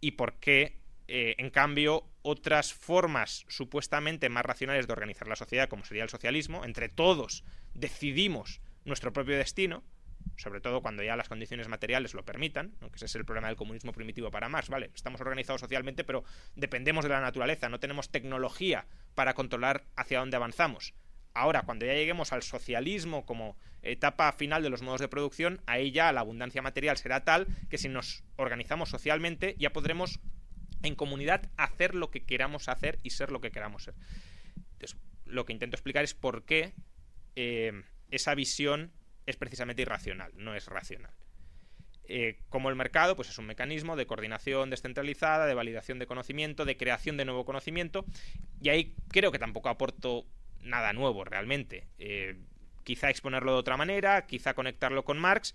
y 0.00 0.12
por 0.12 0.34
qué, 0.34 0.81
eh, 1.14 1.34
en 1.36 1.50
cambio, 1.50 2.08
otras 2.22 2.72
formas 2.72 3.44
supuestamente 3.46 4.30
más 4.30 4.46
racionales 4.46 4.86
de 4.86 4.94
organizar 4.94 5.28
la 5.28 5.36
sociedad, 5.36 5.68
como 5.68 5.84
sería 5.84 6.04
el 6.04 6.08
socialismo, 6.08 6.64
entre 6.64 6.88
todos 6.88 7.44
decidimos 7.74 8.62
nuestro 8.86 9.12
propio 9.12 9.36
destino, 9.36 9.84
sobre 10.38 10.62
todo 10.62 10.80
cuando 10.80 11.02
ya 11.02 11.14
las 11.14 11.28
condiciones 11.28 11.68
materiales 11.68 12.14
lo 12.14 12.24
permitan, 12.24 12.70
que 12.80 12.96
ese 12.96 13.04
es 13.04 13.14
el 13.14 13.26
problema 13.26 13.48
del 13.48 13.58
comunismo 13.58 13.92
primitivo 13.92 14.30
para 14.30 14.48
Marx, 14.48 14.70
¿vale? 14.70 14.90
Estamos 14.94 15.20
organizados 15.20 15.60
socialmente, 15.60 16.02
pero 16.02 16.24
dependemos 16.56 17.04
de 17.04 17.10
la 17.10 17.20
naturaleza, 17.20 17.68
no 17.68 17.78
tenemos 17.78 18.08
tecnología 18.08 18.86
para 19.14 19.34
controlar 19.34 19.84
hacia 19.96 20.20
dónde 20.20 20.38
avanzamos. 20.38 20.94
Ahora, 21.34 21.60
cuando 21.64 21.84
ya 21.84 21.92
lleguemos 21.92 22.32
al 22.32 22.42
socialismo 22.42 23.26
como 23.26 23.58
etapa 23.82 24.32
final 24.32 24.62
de 24.62 24.70
los 24.70 24.80
modos 24.80 25.02
de 25.02 25.08
producción, 25.08 25.60
ahí 25.66 25.90
ya 25.92 26.10
la 26.12 26.20
abundancia 26.20 26.62
material 26.62 26.96
será 26.96 27.22
tal 27.22 27.48
que 27.68 27.76
si 27.76 27.90
nos 27.90 28.24
organizamos 28.36 28.88
socialmente 28.88 29.56
ya 29.58 29.74
podremos 29.74 30.18
en 30.82 30.94
comunidad 30.94 31.50
hacer 31.56 31.94
lo 31.94 32.10
que 32.10 32.24
queramos 32.24 32.68
hacer 32.68 32.98
y 33.02 33.10
ser 33.10 33.30
lo 33.30 33.40
que 33.40 33.50
queramos 33.50 33.84
ser. 33.84 33.94
Entonces, 34.72 34.96
lo 35.24 35.44
que 35.44 35.52
intento 35.52 35.76
explicar 35.76 36.04
es 36.04 36.14
por 36.14 36.44
qué 36.44 36.74
eh, 37.36 37.82
esa 38.10 38.34
visión 38.34 38.92
es 39.26 39.36
precisamente 39.36 39.82
irracional, 39.82 40.32
no 40.36 40.54
es 40.54 40.66
racional. 40.66 41.12
Eh, 42.04 42.40
como 42.48 42.68
el 42.68 42.76
mercado, 42.76 43.16
pues 43.16 43.28
es 43.28 43.38
un 43.38 43.46
mecanismo 43.46 43.96
de 43.96 44.06
coordinación 44.06 44.70
descentralizada, 44.70 45.46
de 45.46 45.54
validación 45.54 45.98
de 45.98 46.06
conocimiento, 46.06 46.64
de 46.64 46.76
creación 46.76 47.16
de 47.16 47.24
nuevo 47.24 47.44
conocimiento, 47.44 48.04
y 48.60 48.68
ahí 48.68 48.94
creo 49.08 49.30
que 49.30 49.38
tampoco 49.38 49.68
aporto 49.68 50.26
nada 50.60 50.92
nuevo 50.92 51.24
realmente. 51.24 51.86
Eh, 51.98 52.36
quizá 52.84 53.10
exponerlo 53.10 53.52
de 53.52 53.58
otra 53.58 53.76
manera, 53.76 54.26
quizá 54.26 54.54
conectarlo 54.54 55.04
con 55.04 55.18
Marx. 55.18 55.54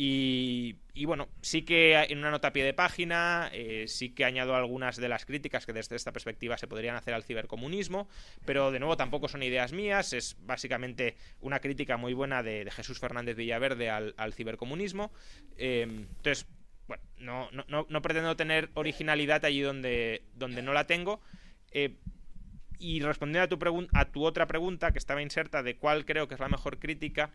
Y, 0.00 0.76
bueno, 1.06 1.28
sí 1.42 1.62
que 1.62 1.94
en 1.96 2.18
una 2.18 2.30
nota 2.30 2.48
a 2.48 2.52
pie 2.52 2.62
de 2.62 2.72
página, 2.72 3.50
eh, 3.52 3.86
sí 3.88 4.10
que 4.10 4.24
añado 4.24 4.54
algunas 4.54 4.96
de 4.96 5.08
las 5.08 5.26
críticas 5.26 5.66
que 5.66 5.72
desde 5.72 5.96
esta 5.96 6.12
perspectiva 6.12 6.56
se 6.56 6.68
podrían 6.68 6.94
hacer 6.94 7.14
al 7.14 7.24
cibercomunismo, 7.24 8.08
pero 8.44 8.70
de 8.70 8.78
nuevo 8.78 8.96
tampoco 8.96 9.26
son 9.26 9.42
ideas 9.42 9.72
mías, 9.72 10.12
es 10.12 10.36
básicamente 10.46 11.16
una 11.40 11.58
crítica 11.58 11.96
muy 11.96 12.14
buena 12.14 12.44
de, 12.44 12.70
Jesús 12.70 13.00
Fernández 13.00 13.36
Villaverde 13.36 13.90
al, 13.90 14.32
cibercomunismo. 14.34 15.10
Eh, 15.56 15.82
entonces, 15.82 16.46
bueno, 16.86 17.02
no, 17.18 17.64
no, 17.66 17.86
no, 17.88 18.02
pretendo 18.02 18.36
tener 18.36 18.70
originalidad 18.74 19.44
allí 19.44 19.62
donde, 19.62 20.22
donde 20.36 20.62
no 20.62 20.72
la 20.72 20.86
tengo. 20.86 21.20
Y 22.78 23.00
respondiendo 23.00 23.42
a 23.42 23.58
tu, 23.58 23.88
a 23.92 24.04
tu 24.04 24.24
otra 24.24 24.46
pregunta, 24.46 24.92
que 24.92 24.98
estaba 24.98 25.22
inserta, 25.22 25.64
de 25.64 25.76
cuál 25.76 26.04
creo 26.04 26.28
que 26.28 26.34
es 26.34 26.40
la 26.40 26.48
mejor 26.48 26.78
crítica, 26.78 27.32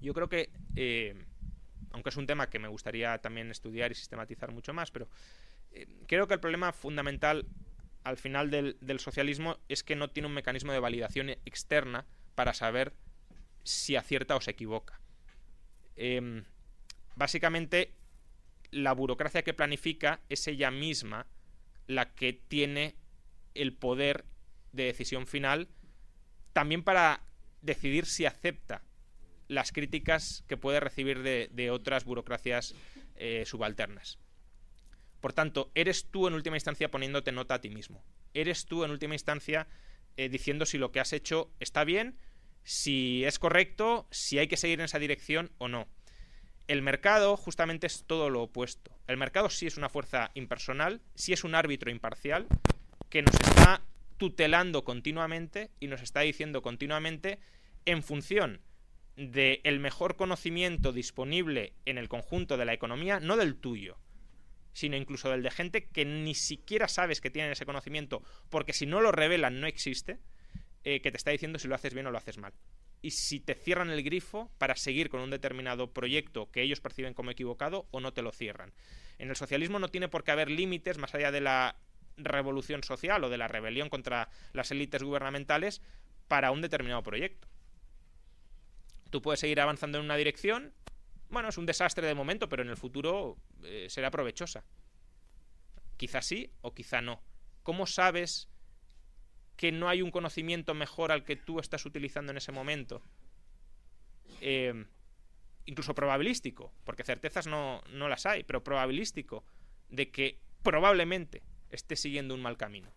yo 0.00 0.14
creo 0.14 0.28
que, 0.28 0.50
eh, 0.74 1.14
aunque 1.92 2.10
es 2.10 2.16
un 2.16 2.26
tema 2.26 2.48
que 2.48 2.58
me 2.58 2.68
gustaría 2.68 3.18
también 3.18 3.50
estudiar 3.50 3.92
y 3.92 3.94
sistematizar 3.94 4.52
mucho 4.52 4.72
más, 4.72 4.90
pero 4.90 5.08
eh, 5.72 5.86
creo 6.06 6.26
que 6.26 6.34
el 6.34 6.40
problema 6.40 6.72
fundamental 6.72 7.46
al 8.04 8.16
final 8.16 8.50
del, 8.50 9.00
socialismo 9.00 9.58
es 9.68 9.82
que 9.82 9.94
no 9.94 10.10
tiene 10.10 10.26
un 10.26 10.34
mecanismo 10.34 10.72
de 10.72 10.80
validación 10.80 11.30
externa 11.30 12.04
para 12.34 12.52
saber 12.52 12.92
si 13.62 13.94
acierta 13.94 14.34
o 14.34 14.40
se 14.40 14.50
equivoca. 14.50 15.00
Em, 15.94 16.44
básicamente, 17.14 17.92
la 18.72 18.92
burocracia 18.92 19.42
que 19.42 19.54
planifica 19.54 20.20
es 20.28 20.48
ella 20.48 20.70
misma 20.70 21.26
la 21.86 22.12
que 22.14 22.32
tiene 22.32 22.96
el 23.54 23.72
poder 23.72 24.24
de 24.72 24.84
decisión 24.84 25.26
final, 25.26 25.68
también 26.52 26.82
para 26.82 27.22
decidir 27.60 28.06
si 28.06 28.26
acepta 28.26 28.82
las 29.52 29.70
críticas 29.70 30.44
que 30.48 30.56
puede 30.56 30.80
recibir 30.80 31.22
de, 31.22 31.70
otras 31.70 32.04
burocracias 32.04 32.74
eh, 33.16 33.44
subalternas. 33.46 34.18
Por 35.20 35.34
tanto, 35.34 35.70
eres 35.74 36.06
tú 36.10 36.26
en 36.26 36.34
última 36.34 36.56
instancia 36.56 36.90
poniéndote 36.90 37.32
nota 37.32 37.54
a 37.54 37.60
ti 37.60 37.68
mismo. 37.68 38.02
Eres 38.34 38.64
tú 38.64 38.82
en 38.82 38.90
última 38.90 39.14
instancia 39.14 39.68
eh, 40.16 40.28
diciendo 40.30 40.64
si 40.64 40.78
lo 40.78 40.90
que 40.90 41.00
has 41.00 41.12
hecho 41.12 41.52
está 41.60 41.84
bien, 41.84 42.16
si 42.64 43.24
es 43.24 43.38
correcto, 43.38 44.08
si 44.10 44.38
hay 44.38 44.48
que 44.48 44.56
seguir 44.56 44.80
en 44.80 44.86
esa 44.86 44.98
dirección 44.98 45.52
o 45.58 45.68
no. 45.68 45.86
El 46.66 46.80
mercado 46.80 47.36
justamente 47.36 47.86
es 47.86 48.04
todo 48.06 48.30
lo 48.30 48.42
opuesto. 48.42 48.96
El 49.06 49.18
mercado 49.18 49.50
sí 49.50 49.66
es 49.66 49.76
una 49.76 49.90
fuerza 49.90 50.30
impersonal, 50.34 51.02
sí 51.14 51.34
es 51.34 51.44
un 51.44 51.54
árbitro 51.54 51.90
imparcial 51.90 52.46
que 53.10 53.20
nos 53.20 53.34
está 53.34 53.82
tutelando 54.16 54.82
continuamente 54.82 55.70
y 55.78 55.88
nos 55.88 56.00
está 56.00 56.20
diciendo 56.20 56.62
continuamente 56.62 57.38
en 57.84 58.02
función 58.02 58.60
del 59.16 59.80
mejor 59.80 60.16
conocimiento 60.16 60.92
disponible 60.92 61.74
en 61.84 61.98
el 61.98 62.08
conjunto 62.08 62.56
de 62.56 62.64
la 62.64 62.72
economía, 62.72 63.20
no 63.20 63.36
del 63.36 63.56
tuyo, 63.56 63.98
sino 64.72 64.96
incluso 64.96 65.30
del 65.30 65.42
de 65.42 65.50
gente 65.50 65.84
que 65.88 66.04
ni 66.04 66.34
siquiera 66.34 66.88
sabes 66.88 67.20
que 67.20 67.30
tienen 67.30 67.52
ese 67.52 67.66
conocimiento, 67.66 68.22
porque 68.48 68.72
si 68.72 68.86
no 68.86 69.00
lo 69.00 69.12
revelan 69.12 69.60
no 69.60 69.66
existe, 69.66 70.18
eh, 70.84 71.00
que 71.00 71.10
te 71.10 71.16
está 71.16 71.30
diciendo 71.30 71.58
si 71.58 71.68
lo 71.68 71.74
haces 71.74 71.94
bien 71.94 72.06
o 72.06 72.10
lo 72.10 72.18
haces 72.18 72.38
mal. 72.38 72.52
Y 73.02 73.10
si 73.10 73.40
te 73.40 73.54
cierran 73.54 73.90
el 73.90 74.02
grifo 74.02 74.50
para 74.58 74.76
seguir 74.76 75.10
con 75.10 75.20
un 75.20 75.30
determinado 75.30 75.92
proyecto 75.92 76.50
que 76.50 76.62
ellos 76.62 76.80
perciben 76.80 77.14
como 77.14 77.32
equivocado 77.32 77.86
o 77.90 78.00
no 78.00 78.12
te 78.12 78.22
lo 78.22 78.32
cierran. 78.32 78.72
En 79.18 79.28
el 79.28 79.36
socialismo 79.36 79.78
no 79.78 79.88
tiene 79.88 80.08
por 80.08 80.24
qué 80.24 80.30
haber 80.30 80.50
límites 80.50 80.98
más 80.98 81.14
allá 81.14 81.32
de 81.32 81.40
la 81.40 81.76
revolución 82.16 82.82
social 82.84 83.22
o 83.24 83.30
de 83.30 83.38
la 83.38 83.48
rebelión 83.48 83.88
contra 83.88 84.28
las 84.52 84.70
élites 84.70 85.02
gubernamentales 85.02 85.82
para 86.28 86.52
un 86.52 86.62
determinado 86.62 87.02
proyecto. 87.02 87.48
Tú 89.12 89.20
puedes 89.20 89.40
seguir 89.40 89.60
avanzando 89.60 89.98
en 89.98 90.06
una 90.06 90.16
dirección, 90.16 90.72
bueno, 91.28 91.50
es 91.50 91.58
un 91.58 91.66
desastre 91.66 92.06
de 92.06 92.14
momento, 92.14 92.48
pero 92.48 92.62
en 92.62 92.70
el 92.70 92.78
futuro 92.78 93.36
eh, 93.62 93.88
será 93.90 94.10
provechosa. 94.10 94.64
Quizá 95.98 96.22
sí 96.22 96.50
o 96.62 96.72
quizá 96.72 97.02
no. 97.02 97.22
¿Cómo 97.62 97.86
sabes 97.86 98.48
que 99.58 99.70
no 99.70 99.90
hay 99.90 100.00
un 100.00 100.10
conocimiento 100.10 100.72
mejor 100.72 101.12
al 101.12 101.24
que 101.24 101.36
tú 101.36 101.60
estás 101.60 101.84
utilizando 101.84 102.32
en 102.32 102.38
ese 102.38 102.52
momento? 102.52 103.02
Eh, 104.40 104.86
incluso 105.66 105.94
probabilístico, 105.94 106.72
porque 106.84 107.04
certezas 107.04 107.46
no, 107.46 107.82
no 107.90 108.08
las 108.08 108.24
hay, 108.24 108.44
pero 108.44 108.64
probabilístico, 108.64 109.44
de 109.90 110.10
que 110.10 110.40
probablemente 110.62 111.42
esté 111.68 111.96
siguiendo 111.96 112.34
un 112.34 112.40
mal 112.40 112.56
camino. 112.56 112.90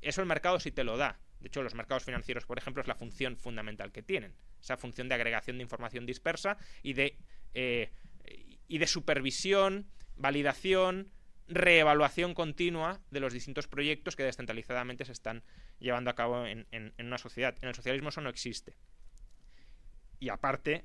Eso 0.00 0.22
el 0.22 0.26
mercado 0.26 0.58
sí 0.60 0.72
te 0.72 0.82
lo 0.82 0.96
da. 0.96 1.20
De 1.42 1.48
hecho, 1.48 1.62
los 1.62 1.74
mercados 1.74 2.04
financieros, 2.04 2.46
por 2.46 2.56
ejemplo, 2.56 2.80
es 2.80 2.88
la 2.88 2.94
función 2.94 3.36
fundamental 3.36 3.90
que 3.90 4.02
tienen. 4.02 4.32
Esa 4.60 4.76
función 4.76 5.08
de 5.08 5.16
agregación 5.16 5.58
de 5.58 5.64
información 5.64 6.06
dispersa 6.06 6.56
y 6.82 6.92
de, 6.92 7.18
eh, 7.54 7.90
supervisión, 8.86 9.88
validación, 10.16 11.10
reevaluación 11.48 12.34
continua 12.34 13.00
de 13.10 13.18
los 13.18 13.32
distintos 13.32 13.66
proyectos 13.66 14.14
que 14.14 14.22
descentralizadamente 14.22 15.04
se 15.04 15.12
están 15.12 15.42
llevando 15.80 16.10
a 16.10 16.14
cabo 16.14 16.46
en, 16.46 16.66
una 16.98 17.18
sociedad. 17.18 17.56
En 17.60 17.68
el 17.68 17.74
socialismo 17.74 18.10
eso 18.10 18.20
no 18.20 18.30
existe. 18.30 18.76
Y 20.20 20.28
aparte, 20.28 20.84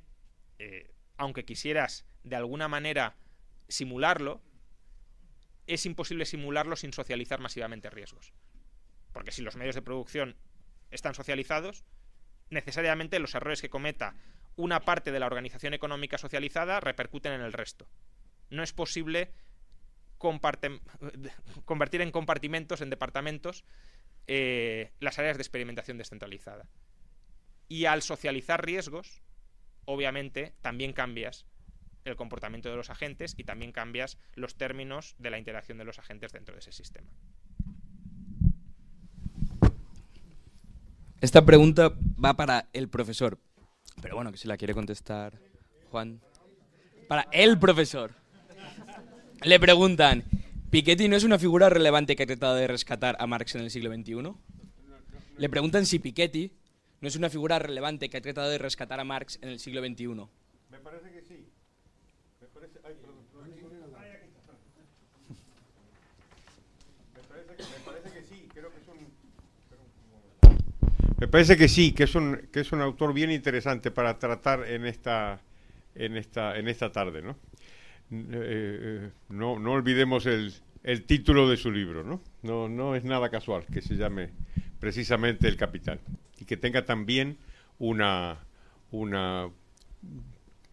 eh, 0.58 0.92
aunque 1.18 1.46
quisieras 1.46 2.08
de 2.24 2.36
alguna 2.36 2.68
manera 2.68 3.16
simularlo, 3.68 4.42
es 5.68 5.86
imposible 5.86 6.26
simularlo 6.26 6.76
sin 6.76 6.94
socializar 6.94 7.40
masivamente 7.40 7.92
riesgos. 7.92 8.34
Porque 9.14 9.32
si 9.32 9.42
los 9.42 9.56
medios 9.56 9.76
de 9.76 9.82
producción 9.82 10.36
están 10.92 11.14
socializados, 11.14 11.84
necesariamente 12.50 13.20
los 13.20 13.36
errores 13.36 13.62
que 13.62 13.70
cometa 13.70 14.16
una 14.56 14.82
parte 14.82 15.12
de 15.12 15.20
la 15.20 15.28
organización 15.28 15.74
económica 15.74 16.18
socializada 16.18 16.80
repercuten 16.80 17.34
en 17.34 17.42
el 17.42 17.54
resto. 17.54 17.88
No 18.50 18.64
es 18.64 18.74
posible 18.74 19.32
convertir 20.18 22.02
en 22.02 22.12
compartimentos, 22.12 22.82
en 22.82 22.90
departamentos, 22.90 23.64
eh, 24.26 24.92
las 25.00 25.20
áreas 25.20 25.38
de 25.38 25.44
experimentación 25.44 25.98
descentralizada. 25.98 26.68
Y 27.68 27.86
al 27.86 28.02
socializar 28.02 28.66
riesgos, 28.66 29.22
obviamente, 29.86 30.54
también 30.62 30.94
cambias 30.94 31.46
el 32.04 32.16
comportamiento 32.16 32.70
de 32.70 32.78
los 32.78 32.90
agentes 32.90 33.36
y 33.38 33.44
también 33.44 33.72
cambias 33.72 34.18
los 34.36 34.56
términos 34.56 35.16
de 35.20 35.30
la 35.30 35.38
interacción 35.38 35.78
de 35.78 35.86
los 35.86 36.00
agentes 36.00 36.32
dentro 36.32 36.56
de 36.56 36.60
ese 36.60 36.72
sistema. 36.72 37.12
Esta 41.20 41.44
pregunta 41.44 41.94
va 42.24 42.36
para 42.36 42.70
el 42.74 42.90
profesor. 42.90 43.40
Pero 44.02 44.16
bueno, 44.16 44.32
que 44.32 44.38
si 44.38 44.48
la 44.48 44.58
quiere 44.58 44.74
contestar 44.74 45.40
Juan. 45.90 46.22
Para 47.08 47.28
el 47.32 47.58
profesor. 47.58 48.14
Le 49.44 49.60
preguntan, 49.60 50.26
¿Piketty 50.70 51.08
no 51.08 51.16
es 51.16 51.24
una 51.24 51.40
figura 51.40 51.70
relevante 51.70 52.16
que 52.16 52.24
ha 52.24 52.28
tratado 52.28 52.56
de 52.56 52.68
rescatar 52.68 53.16
a 53.20 53.28
Marx 53.28 53.56
en 53.56 53.62
el 53.62 53.72
siglo 53.72 53.94
XXI? 53.94 54.34
Le 55.38 55.50
preguntan 55.50 55.86
si 55.86 56.00
Piketty 56.00 56.52
no 57.02 57.08
es 57.08 57.16
una 57.16 57.30
figura 57.30 57.58
relevante 57.60 58.10
que 58.10 58.18
ha 58.18 58.22
tratado 58.22 58.50
de 58.50 58.58
rescatar 58.58 59.00
a 59.00 59.04
Marx 59.04 59.40
en 59.42 59.50
el 59.50 59.60
siglo 59.60 59.82
XXI. 59.82 60.08
Me 60.70 60.80
parece 60.84 61.12
que 61.12 61.22
sí. 61.22 61.48
Me 62.42 62.48
parece, 62.48 62.80
ay, 62.84 62.96
perdón, 63.00 63.18
me, 67.16 67.22
parece 67.24 67.56
que, 67.56 67.64
me 67.64 67.80
parece 67.86 68.12
que 68.12 68.24
sí, 68.24 68.48
creo 68.54 68.72
que 68.72 68.80
es 68.80 68.88
un... 68.88 69.28
Me 71.20 71.28
parece 71.28 71.58
que 71.58 71.68
sí, 71.68 71.94
que 71.94 72.04
es 72.04 72.16
un, 72.16 72.48
que 72.52 72.60
es 72.60 72.72
un 72.72 72.82
autor 72.82 73.14
bien 73.14 73.32
interesante 73.32 73.90
para 73.90 74.20
tratar 74.20 74.68
en 74.68 74.86
esta, 74.86 75.42
en 75.96 76.16
esta, 76.16 76.58
en 76.58 76.68
esta 76.68 76.92
tarde, 76.92 77.22
¿no? 77.24 77.32
Eh, 78.12 78.26
eh, 78.32 79.10
no, 79.30 79.60
no 79.60 79.72
olvidemos 79.72 80.26
el, 80.28 80.54
el, 80.84 81.04
título 81.04 81.50
de 81.50 81.58
su 81.58 81.72
libro, 81.72 82.04
¿no? 82.04 82.22
¿no? 82.44 82.70
No 82.70 82.96
es 82.96 83.04
nada 83.04 83.30
casual 83.30 83.66
que 83.66 83.82
se 83.82 83.96
llame 83.96 84.30
precisamente 84.80 85.48
El 85.48 85.58
Capital 85.58 86.00
y 86.40 86.46
que 86.46 86.56
tenga 86.56 86.86
también 86.86 87.38
una, 87.80 88.38
una 88.92 89.50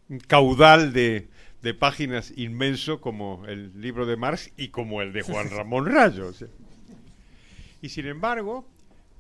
un 0.09 0.19
caudal 0.19 0.93
de, 0.93 1.29
de 1.62 1.75
páginas 1.75 2.33
inmenso 2.37 3.01
como 3.01 3.47
el 3.47 3.81
libro 3.81 4.07
de 4.07 4.16
Marx 4.16 4.53
y 4.57 4.69
como 4.69 5.01
el 5.01 5.12
de 5.12 5.23
Juan 5.23 5.51
Ramón 5.57 5.87
Rayo. 5.87 6.31
Y 7.81 7.89
sin 7.89 8.07
embargo, 8.07 8.69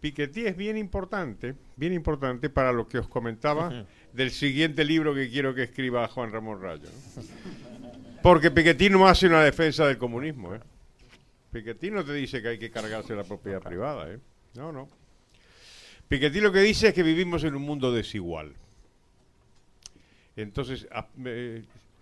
Piketty 0.04 0.46
es 0.46 0.54
bien 0.54 0.76
importante, 0.76 1.54
bien 1.76 1.94
importante 1.94 2.50
para 2.50 2.72
lo 2.72 2.86
que 2.86 2.98
os 2.98 3.08
comentaba 3.08 3.86
del 4.12 4.30
siguiente 4.32 4.84
libro 4.84 5.14
que 5.14 5.30
quiero 5.30 5.54
que 5.54 5.62
escriba 5.62 6.06
Juan 6.08 6.30
Ramón 6.30 6.60
Rayo. 6.60 6.90
Porque 8.22 8.50
Piketty 8.50 8.90
no 8.90 9.08
hace 9.08 9.28
una 9.28 9.42
defensa 9.42 9.86
del 9.86 9.96
comunismo. 9.96 10.54
¿eh? 10.54 10.60
Piketty 11.52 11.90
no 11.90 12.04
te 12.04 12.12
dice 12.12 12.42
que 12.42 12.48
hay 12.48 12.58
que 12.58 12.70
cargarse 12.70 13.14
la 13.14 13.24
propiedad 13.24 13.62
privada. 13.62 14.12
¿eh? 14.12 14.18
No, 14.56 14.72
no. 14.72 14.90
Piketty 16.06 16.38
lo 16.38 16.52
que 16.52 16.60
dice 16.60 16.88
es 16.88 16.94
que 16.94 17.02
vivimos 17.02 17.42
en 17.42 17.54
un 17.54 17.62
mundo 17.62 17.90
desigual. 17.90 18.52
Entonces, 20.36 20.86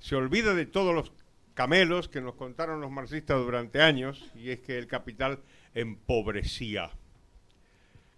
se 0.01 0.16
olvida 0.16 0.57
de 0.57 0.66
todos 0.66 0.93
los 0.93 1.12
camelos 1.55 2.09
que 2.09 2.20
nos 2.20 2.35
contaron 2.35 2.81
los 2.81 2.91
marxistas 2.91 3.39
durante 3.39 3.81
años, 3.81 4.29
y 4.35 4.51
es 4.51 4.59
que 4.59 4.77
el 4.77 4.89
capital 4.89 5.39
empobrecía. 5.73 6.91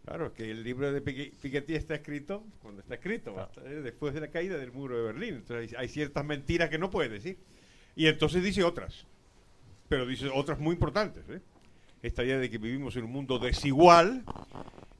Claro, 0.04 0.34
que 0.34 0.50
el 0.50 0.62
libro 0.62 0.92
de 0.92 1.00
Piketty 1.00 1.74
está 1.74 1.94
escrito 1.94 2.44
cuando 2.60 2.82
está 2.82 2.94
escrito, 2.94 3.34
¿eh? 3.64 3.80
después 3.82 4.12
de 4.12 4.20
la 4.20 4.28
caída 4.28 4.58
del 4.58 4.70
muro 4.70 4.98
de 4.98 5.02
Berlín. 5.02 5.36
Entonces 5.36 5.74
hay 5.78 5.88
ciertas 5.88 6.22
mentiras 6.26 6.68
que 6.68 6.78
no 6.78 6.90
puede 6.90 7.08
decir. 7.08 7.38
Y 7.96 8.06
entonces 8.06 8.42
dice 8.42 8.62
otras, 8.64 9.06
pero 9.88 10.04
dice 10.04 10.28
otras 10.28 10.58
muy 10.58 10.74
importantes. 10.74 11.24
¿eh? 11.30 11.40
Esta 12.02 12.22
idea 12.22 12.38
de 12.38 12.50
que 12.50 12.58
vivimos 12.58 12.96
en 12.96 13.04
un 13.04 13.12
mundo 13.12 13.38
desigual 13.38 14.24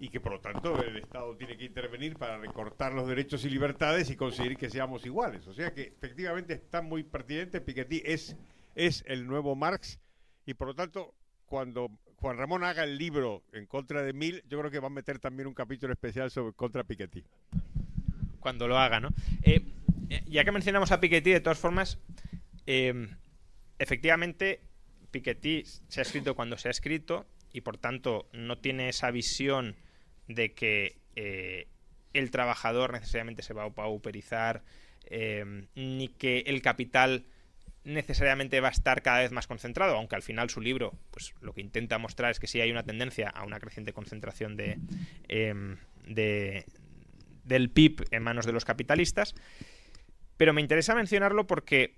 y 0.01 0.09
que 0.09 0.21
por 0.21 0.33
lo 0.33 0.41
tanto 0.41 0.83
el 0.83 0.97
Estado 0.97 1.37
tiene 1.37 1.59
que 1.59 1.65
intervenir 1.67 2.17
para 2.17 2.39
recortar 2.39 2.95
los 2.95 3.07
derechos 3.07 3.45
y 3.45 3.51
libertades 3.51 4.09
y 4.09 4.17
conseguir 4.17 4.57
que 4.57 4.71
seamos 4.71 5.05
iguales. 5.05 5.47
O 5.47 5.53
sea 5.53 5.75
que 5.75 5.83
efectivamente 5.83 6.55
está 6.55 6.81
muy 6.81 7.03
pertinente. 7.03 7.61
Piketty 7.61 8.01
es, 8.07 8.37
es 8.75 9.05
el 9.07 9.27
nuevo 9.27 9.55
Marx 9.55 10.01
y 10.47 10.55
por 10.55 10.69
lo 10.69 10.75
tanto 10.75 11.15
cuando 11.45 11.91
Juan 12.25 12.39
Ramón 12.39 12.65
haga 12.65 12.85
el 12.85 12.97
libro 12.97 13.43
en 13.53 13.67
contra 13.67 14.03
de 14.03 14.15
Mil, 14.15 14.43
yo 14.49 14.59
creo 14.59 14.71
que 14.71 14.81
va 14.81 14.87
a 14.87 14.91
meter 14.91 15.19
también 15.19 15.47
un 15.47 15.53
capítulo 15.53 15.93
especial 15.93 16.31
sobre 16.31 16.55
contra 16.55 16.83
Piketty. 16.83 17.23
Cuando 18.41 18.67
lo 18.67 18.79
haga, 18.79 18.99
¿no? 18.99 19.11
Eh, 19.43 19.63
eh, 20.09 20.23
ya 20.27 20.43
que 20.43 20.51
mencionamos 20.51 20.91
a 20.91 21.01
Piketty, 21.01 21.33
de 21.33 21.41
todas 21.41 21.59
formas, 21.59 21.99
Em, 22.67 23.11
efectivamente, 23.79 24.61
Piketty 25.11 25.65
se 25.65 26.01
ha 26.01 26.03
escrito 26.03 26.35
cuando 26.35 26.57
se 26.57 26.69
ha 26.69 26.71
escrito 26.71 27.27
y 27.53 27.61
por 27.61 27.79
tanto 27.79 28.29
no 28.33 28.59
tiene 28.59 28.89
esa 28.89 29.11
visión 29.11 29.77
de 30.27 30.55
que 30.55 30.97
eh, 31.17 31.69
el 32.15 32.31
trabajador 32.31 32.93
necesariamente 32.93 33.43
se 33.43 33.55
va 33.55 33.65
a 33.65 33.71
pauperizar 33.71 34.63
em, 35.07 35.67
ni 35.75 36.09
que 36.09 36.39
el 36.47 36.63
capital 36.63 37.27
necesariamente 37.85 38.61
va 38.61 38.69
a 38.69 38.73
estar 38.73 39.03
cada 39.03 39.21
vez 39.21 39.31
más 39.31 39.47
concentrado, 39.47 39.97
aunque 39.97 40.17
al 40.17 40.23
final 40.23 40.51
su 40.51 40.61
libro, 40.61 40.95
pues 41.11 41.35
lo 41.41 41.53
que 41.53 41.61
intenta 41.61 41.99
mostrar 41.99 42.31
es 42.31 42.41
que 42.41 42.47
sí 42.47 42.61
hay 42.61 42.71
una 42.71 42.83
tendencia 42.83 43.29
a 43.29 43.45
una 43.45 43.61
creciente 43.61 43.93
concentración 43.93 44.57
de, 44.57 44.79
em, 45.29 45.77
de 46.07 46.65
del 47.45 47.69
PIB 47.69 48.07
en 48.11 48.23
manos 48.23 48.47
de 48.47 48.53
los 48.53 48.65
capitalistas. 48.65 49.35
Pero 50.39 50.53
me 50.53 50.63
interesa 50.63 50.95
mencionarlo 50.95 51.47
porque 51.47 51.95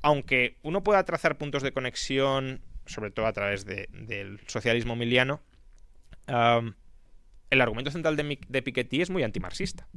aunque 0.00 0.56
uno 0.62 0.82
pueda 0.82 1.04
trazar 1.04 1.36
puntos 1.36 1.62
de 1.62 1.72
conexión, 1.72 2.62
sobre 2.86 3.10
todo 3.10 3.26
a 3.26 3.32
través 3.32 3.66
del 3.66 4.40
socialismo 4.46 4.96
miliano, 4.96 5.42
el 6.26 7.60
argumento 7.60 7.90
central 7.90 8.16
de, 8.16 8.38
de, 8.48 8.62
Piketty 8.62 9.02
es 9.02 9.10
muy 9.10 9.22
antimarxista. 9.22 9.88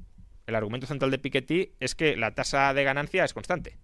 El 0.48 0.56
argumento 0.56 0.88
central 0.88 1.12
de 1.12 1.20
Piketty 1.20 1.74
es 1.80 1.96
que 1.96 2.18
la 2.18 2.34
tasa 2.34 2.74
de 2.74 2.84
ganancia 2.84 3.24
es 3.24 3.34
constante. 3.34 3.78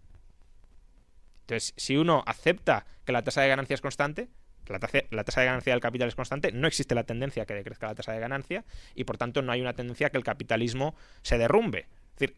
Entonces, 1.48 1.74
si 1.78 1.95
uno 1.95 2.24
acepta 2.26 2.86
que 3.06 3.14
la 3.14 3.24
tasa 3.24 3.41
de 3.41 3.48
ganancia 3.48 3.74
es 3.74 3.80
constante, 3.80 4.28
la 4.68 4.80
tasa, 4.80 5.40
de 5.40 5.45
ganancia 5.45 5.72
del 5.72 5.80
capital 5.80 6.10
es 6.10 6.15
constante, 6.15 6.52
no 6.52 6.68
existe 6.68 6.94
la 6.94 7.06
tendencia 7.06 7.45
que 7.45 7.53
decrezca 7.53 7.88
la 7.88 7.95
tasa 7.95 8.11
de 8.11 8.19
ganancia 8.19 8.65
y 8.95 9.06
por 9.06 9.18
tanto 9.18 9.41
no 9.41 9.53
hay 9.53 9.61
una 9.61 9.72
tendencia 9.72 10.10
que 10.10 10.18
el 10.18 10.26
capitalismo 10.26 10.94
se 11.22 11.38
derrumbe. 11.38 11.88
Es 12.15 12.19
decir, 12.19 12.36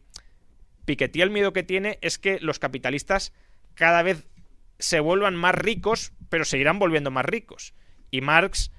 Piketty 0.84 1.22
el 1.22 1.30
miedo 1.30 1.52
que 1.52 1.64
tiene 1.64 1.98
es 2.02 2.18
que 2.18 2.38
los 2.38 2.60
capitalistas 2.60 3.32
cada 3.74 4.04
vez 4.04 4.28
se 4.78 5.00
vuelvan 5.00 5.34
más 5.34 5.56
ricos, 5.56 6.12
pero 6.28 6.44
seguirán 6.44 6.78
volviendo 6.78 7.10
más 7.10 7.24
ricos. 7.24 7.74
Y 8.12 8.20
Marx, 8.20 8.70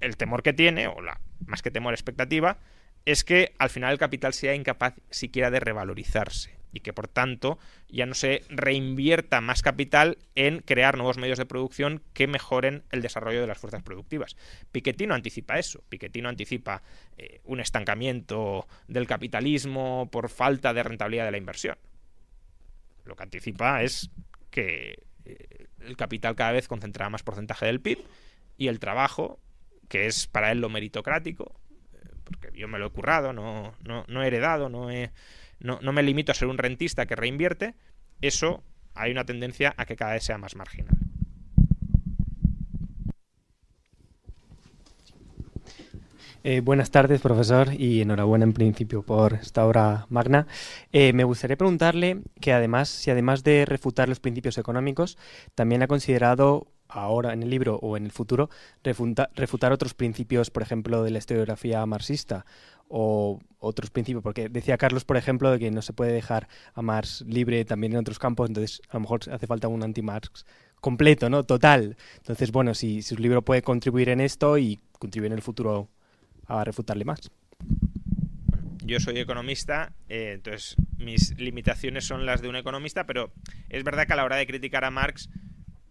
el 0.00 0.16
temor 0.16 0.42
que 0.42 0.52
tiene, 0.52 0.88
o 0.88 1.00
la 1.00 1.20
más 1.46 1.62
que 1.62 1.70
temor, 1.70 1.94
expectativa, 1.94 2.58
es 3.04 3.22
que 3.22 3.54
al 3.58 3.70
final 3.70 3.92
el 3.92 3.98
capital 3.98 4.34
sea 4.34 4.56
incapaz 4.56 4.94
siquiera 5.10 5.52
de 5.52 5.60
revalorizarse. 5.60 6.53
Y 6.74 6.80
que 6.80 6.92
por 6.92 7.08
tanto 7.08 7.58
ya 7.88 8.04
no 8.04 8.14
se 8.14 8.42
reinvierta 8.50 9.40
más 9.40 9.62
capital 9.62 10.18
en 10.34 10.58
crear 10.58 10.98
nuevos 10.98 11.16
medios 11.16 11.38
de 11.38 11.46
producción 11.46 12.02
que 12.12 12.26
mejoren 12.26 12.82
el 12.90 13.00
desarrollo 13.00 13.40
de 13.40 13.46
las 13.46 13.58
fuerzas 13.58 13.82
productivas. 13.82 14.36
Piketty 14.72 15.06
no 15.06 15.14
anticipa 15.14 15.58
eso, 15.58 15.82
Piketty 15.88 16.20
no 16.20 16.28
anticipa 16.28 16.82
eh, 17.16 17.40
un 17.44 17.60
estancamiento 17.60 18.66
del 18.88 19.06
capitalismo 19.06 20.08
por 20.10 20.28
falta 20.28 20.74
de 20.74 20.82
rentabilidad 20.82 21.24
de 21.24 21.30
la 21.30 21.38
inversión. 21.38 21.78
Lo 23.04 23.14
que 23.14 23.22
anticipa 23.22 23.82
es 23.82 24.10
que 24.50 25.04
eh, 25.24 25.66
el 25.80 25.96
capital 25.96 26.34
cada 26.34 26.52
vez 26.52 26.66
concentrará 26.66 27.08
más 27.08 27.22
porcentaje 27.22 27.66
del 27.66 27.80
PIB 27.80 27.98
y 28.58 28.66
el 28.66 28.80
trabajo, 28.80 29.38
que 29.88 30.06
es 30.06 30.26
para 30.26 30.50
él 30.50 30.60
lo 30.60 30.70
meritocrático, 30.70 31.54
eh, 31.92 31.98
porque 32.24 32.50
yo 32.52 32.66
me 32.66 32.80
lo 32.80 32.86
he 32.86 32.90
currado, 32.90 33.32
no, 33.32 33.74
no, 33.84 34.04
no 34.08 34.22
he 34.24 34.26
heredado, 34.26 34.68
no, 34.68 34.90
no, 35.60 35.78
no 35.82 35.92
me 35.92 36.02
limito 36.02 36.32
a 36.32 36.34
ser 36.34 36.48
un 36.48 36.58
rentista 36.58 37.06
que 37.06 37.16
reinvierte, 37.16 37.74
eso 38.20 38.62
hay 38.94 39.10
una 39.12 39.24
tendencia 39.24 39.74
a 39.76 39.86
que 39.86 39.96
cada 39.96 40.12
vez 40.12 40.24
sea 40.24 40.38
más 40.38 40.56
marginal. 40.56 40.96
Eh, 46.46 46.60
buenas 46.60 46.90
tardes, 46.90 47.22
profesor, 47.22 47.72
y 47.72 48.02
enhorabuena 48.02 48.44
en 48.44 48.52
principio 48.52 49.02
por 49.02 49.32
esta 49.32 49.64
obra 49.64 50.06
magna. 50.10 50.46
Eh, 50.92 51.14
me 51.14 51.24
gustaría 51.24 51.56
preguntarle 51.56 52.20
que 52.38 52.52
además, 52.52 52.90
si 52.90 53.10
además 53.10 53.44
de 53.44 53.64
refutar 53.64 54.10
los 54.10 54.20
principios 54.20 54.58
económicos, 54.58 55.16
también 55.54 55.82
ha 55.82 55.86
considerado 55.86 56.66
ahora 56.94 57.32
en 57.32 57.42
el 57.42 57.50
libro 57.50 57.76
o 57.76 57.96
en 57.96 58.04
el 58.04 58.12
futuro 58.12 58.50
refutar 58.82 59.72
otros 59.72 59.94
principios, 59.94 60.50
por 60.50 60.62
ejemplo, 60.62 61.02
de 61.02 61.10
la 61.10 61.18
historiografía 61.18 61.84
marxista 61.86 62.46
o 62.88 63.40
otros 63.58 63.90
principios, 63.90 64.22
porque 64.22 64.48
decía 64.48 64.76
Carlos, 64.76 65.04
por 65.04 65.16
ejemplo, 65.16 65.50
de 65.50 65.58
que 65.58 65.70
no 65.70 65.82
se 65.82 65.92
puede 65.92 66.12
dejar 66.12 66.48
a 66.74 66.82
Marx 66.82 67.24
libre 67.26 67.64
también 67.64 67.94
en 67.94 67.98
otros 67.98 68.18
campos, 68.18 68.48
entonces 68.48 68.80
a 68.90 68.94
lo 68.94 69.00
mejor 69.00 69.20
hace 69.30 69.46
falta 69.46 69.68
un 69.68 69.82
anti-Marx 69.82 70.46
completo, 70.80 71.30
¿no? 71.30 71.44
Total. 71.44 71.96
Entonces, 72.18 72.52
bueno, 72.52 72.74
si, 72.74 73.02
si 73.02 73.14
su 73.14 73.22
libro 73.22 73.42
puede 73.42 73.62
contribuir 73.62 74.10
en 74.10 74.20
esto 74.20 74.58
y 74.58 74.78
contribuir 74.98 75.32
en 75.32 75.38
el 75.38 75.42
futuro 75.42 75.88
a 76.46 76.62
refutarle 76.62 77.04
más. 77.04 77.30
Yo 78.84 79.00
soy 79.00 79.18
economista, 79.18 79.94
eh, 80.10 80.32
entonces 80.34 80.76
mis 80.98 81.38
limitaciones 81.38 82.04
son 82.04 82.26
las 82.26 82.42
de 82.42 82.48
un 82.48 82.56
economista, 82.56 83.06
pero 83.06 83.32
es 83.70 83.82
verdad 83.82 84.06
que 84.06 84.12
a 84.12 84.16
la 84.16 84.24
hora 84.24 84.36
de 84.36 84.46
criticar 84.46 84.84
a 84.84 84.90
Marx 84.90 85.30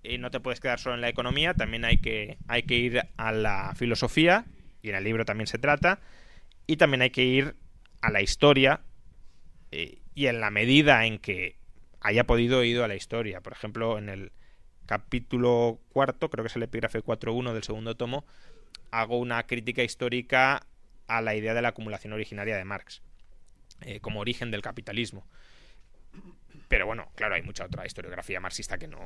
eh, 0.04 0.18
no 0.18 0.32
te 0.32 0.40
puedes 0.40 0.60
quedar 0.60 0.80
solo 0.80 0.96
en 0.96 1.02
la 1.02 1.10
economía, 1.10 1.54
también 1.54 1.86
hay 1.86 1.98
que, 1.98 2.38
hay 2.48 2.64
que 2.64 2.76
ir 2.76 3.02
a 3.18 3.32
la 3.32 3.74
filosofía, 3.76 4.46
y 4.82 4.90
en 4.90 4.96
el 4.96 5.04
libro 5.04 5.26
también 5.26 5.48
se 5.48 5.58
trata, 5.58 6.00
y 6.68 6.78
también 6.78 7.02
hay 7.02 7.10
que 7.10 7.24
ir 7.24 7.56
a 8.02 8.12
la 8.12 8.22
historia, 8.22 8.82
eh, 9.72 10.00
y 10.14 10.28
en 10.28 10.40
la 10.42 10.52
medida 10.52 11.06
en 11.06 11.20
que 11.20 11.56
haya 12.02 12.26
podido 12.26 12.64
ir 12.64 12.82
a 12.82 12.88
la 12.88 12.96
historia. 12.96 13.42
Por 13.42 13.54
ejemplo, 13.54 13.98
en 13.98 14.10
el 14.10 14.32
capítulo 14.86 15.80
cuarto, 15.94 16.30
creo 16.30 16.44
que 16.44 16.50
es 16.50 16.56
el 16.56 16.64
epígrafe 16.64 17.02
4.1 17.02 17.54
del 17.54 17.64
segundo 17.64 17.96
tomo, 17.96 18.26
hago 18.92 19.18
una 19.18 19.44
crítica 19.44 19.84
histórica 19.84 20.68
a 21.08 21.22
la 21.22 21.36
idea 21.36 21.54
de 21.54 21.62
la 21.62 21.70
acumulación 21.70 22.14
originaria 22.14 22.58
de 22.58 22.66
Marx, 22.66 23.02
eh, 23.82 24.00
como 24.02 24.20
origen 24.20 24.52
del 24.52 24.62
capitalismo. 24.62 25.26
Pero 26.68 26.86
bueno, 26.86 27.10
claro, 27.16 27.36
hay 27.36 27.42
mucha 27.42 27.66
otra 27.66 27.86
historiografía 27.86 28.40
marxista 28.40 28.78
que 28.78 28.88
no, 28.88 29.00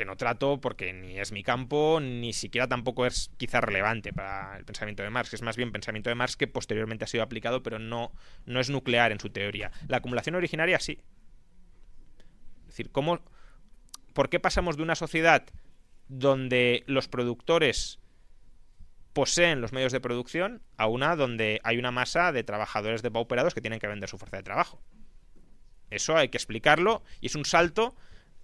que 0.00 0.06
no 0.06 0.16
trato 0.16 0.62
porque 0.62 0.94
ni 0.94 1.18
es 1.18 1.30
mi 1.30 1.42
campo, 1.42 2.00
ni 2.00 2.32
siquiera 2.32 2.66
tampoco 2.66 3.04
es 3.04 3.30
quizá 3.36 3.60
relevante 3.60 4.14
para 4.14 4.56
el 4.56 4.64
pensamiento 4.64 5.02
de 5.02 5.10
Marx. 5.10 5.34
Es 5.34 5.42
más 5.42 5.58
bien 5.58 5.72
pensamiento 5.72 6.08
de 6.08 6.14
Marx 6.14 6.38
que 6.38 6.46
posteriormente 6.46 7.04
ha 7.04 7.06
sido 7.06 7.22
aplicado, 7.22 7.62
pero 7.62 7.78
no, 7.78 8.10
no 8.46 8.60
es 8.60 8.70
nuclear 8.70 9.12
en 9.12 9.20
su 9.20 9.28
teoría. 9.28 9.72
La 9.88 9.98
acumulación 9.98 10.36
originaria 10.36 10.80
sí. 10.80 11.02
Es 12.62 12.68
decir, 12.68 12.90
¿cómo, 12.90 13.20
¿por 14.14 14.30
qué 14.30 14.40
pasamos 14.40 14.78
de 14.78 14.84
una 14.84 14.94
sociedad 14.94 15.44
donde 16.08 16.82
los 16.86 17.06
productores 17.06 17.98
poseen 19.12 19.60
los 19.60 19.74
medios 19.74 19.92
de 19.92 20.00
producción 20.00 20.62
a 20.78 20.86
una 20.86 21.14
donde 21.14 21.60
hay 21.62 21.76
una 21.76 21.90
masa 21.90 22.32
de 22.32 22.42
trabajadores 22.42 23.02
depauperados 23.02 23.52
que 23.52 23.60
tienen 23.60 23.80
que 23.80 23.86
vender 23.86 24.08
su 24.08 24.16
fuerza 24.16 24.38
de 24.38 24.44
trabajo. 24.44 24.80
Eso 25.90 26.16
hay 26.16 26.30
que 26.30 26.38
explicarlo 26.38 27.02
y 27.20 27.26
es 27.26 27.34
un 27.34 27.44
salto 27.44 27.94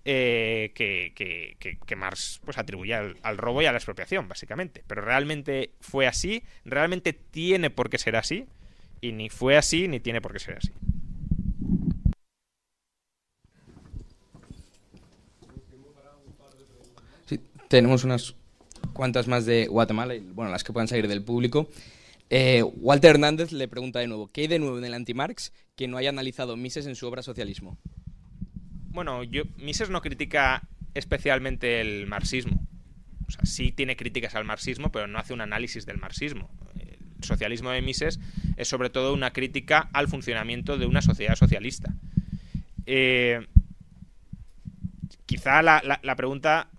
eh, 0.08 0.70
que, 0.72 1.96
Marx 1.96 2.40
pues, 2.44 2.58
atribuye 2.58 2.94
al, 2.94 3.38
robo 3.38 3.60
y 3.60 3.66
a 3.66 3.72
la 3.72 3.78
expropiación, 3.78 4.28
básicamente. 4.28 4.84
Pero 4.86 5.02
realmente 5.02 5.72
fue 5.80 6.06
así, 6.06 6.44
realmente 6.64 7.12
tiene 7.12 7.70
por 7.70 7.90
qué 7.90 7.98
ser 7.98 8.14
así, 8.14 8.46
y 9.00 9.10
ni 9.10 9.30
fue 9.30 9.56
así 9.56 9.88
ni 9.88 9.98
tiene 9.98 10.20
por 10.20 10.32
qué 10.32 10.38
ser 10.38 10.58
así. 10.58 10.70
Sí, 17.26 17.40
tenemos 17.66 18.04
unas 18.04 18.36
cuantas 18.92 19.26
más 19.26 19.44
de 19.44 19.66
Guatemala, 19.66 20.14
y, 20.14 20.20
bueno, 20.20 20.52
las 20.52 20.62
que 20.62 20.72
puedan 20.72 20.86
salir 20.86 21.08
del 21.08 21.24
público. 21.24 21.68
Eh, 22.30 22.62
Walter 22.62 23.10
Hernández 23.10 23.50
le 23.50 23.66
pregunta 23.66 23.98
de 23.98 24.06
nuevo, 24.06 24.30
¿qué 24.32 24.42
hay 24.42 24.46
de 24.46 24.60
nuevo 24.60 24.78
en 24.78 24.84
el 24.84 24.94
anti-Marx 24.94 25.52
que 25.74 25.88
no 25.88 25.96
haya 25.96 26.10
analizado 26.10 26.56
Mises 26.56 26.86
en 26.86 26.94
su 26.94 27.08
obra 27.08 27.22
Socialismo? 27.22 27.76
Bueno, 28.96 29.24
yo, 29.24 29.42
Mises 29.58 29.90
no 29.90 30.00
critica 30.00 30.62
especialmente 30.94 31.82
el 31.82 32.06
marxismo. 32.06 32.66
O 33.28 33.30
sea, 33.30 33.44
sí 33.44 33.70
tiene 33.70 33.94
críticas 33.94 34.34
al 34.34 34.46
marxismo, 34.46 34.90
pero 34.90 35.06
no 35.06 35.18
hace 35.18 35.34
un 35.34 35.42
análisis 35.42 35.84
del 35.84 35.98
marxismo. 35.98 36.48
El 36.78 37.22
socialismo 37.22 37.68
de 37.68 37.82
Mises 37.82 38.18
es 38.56 38.68
sobre 38.68 38.88
todo 38.88 39.12
una 39.12 39.34
crítica 39.34 39.90
al 39.92 40.08
funcionamiento 40.08 40.78
de 40.78 40.86
una 40.86 41.02
sociedad 41.02 41.34
socialista. 41.34 41.92
Eh, 42.86 43.46
quizá 45.26 45.60
la, 45.60 46.16
pregunta 46.16 46.70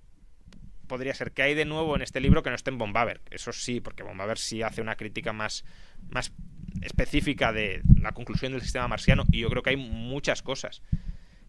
podría 0.87 1.13
ser 1.13 1.33
qué 1.33 1.43
hay 1.43 1.53
de 1.53 1.65
nuevo 1.65 1.95
en 1.95 2.01
este 2.01 2.19
libro 2.19 2.41
que 2.41 2.49
no 2.49 2.55
esté 2.55 2.71
en 2.71 2.79
Bombaver. 2.79 3.21
Eso 3.29 3.53
sí, 3.53 3.79
porque 3.79 4.01
Bombaver 4.01 4.39
sí 4.39 4.63
hace 4.63 4.81
una 4.81 4.95
crítica 4.95 5.33
más, 5.33 5.65
más 6.09 6.33
específica 6.81 7.53
de 7.53 7.83
la 8.01 8.13
conclusión 8.13 8.53
del 8.53 8.63
sistema 8.63 8.87
marciano 8.87 9.23
y 9.31 9.41
yo 9.41 9.51
creo 9.51 9.61
que 9.61 9.69
hay 9.69 9.77
muchas 9.77 10.41
cosas. 10.41 10.81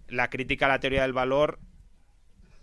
La 0.09 0.31
crítica 0.31 0.67
a 0.67 0.69
la 0.69 0.81
teoría 0.81 1.03
del 1.03 1.13
valor 1.13 1.59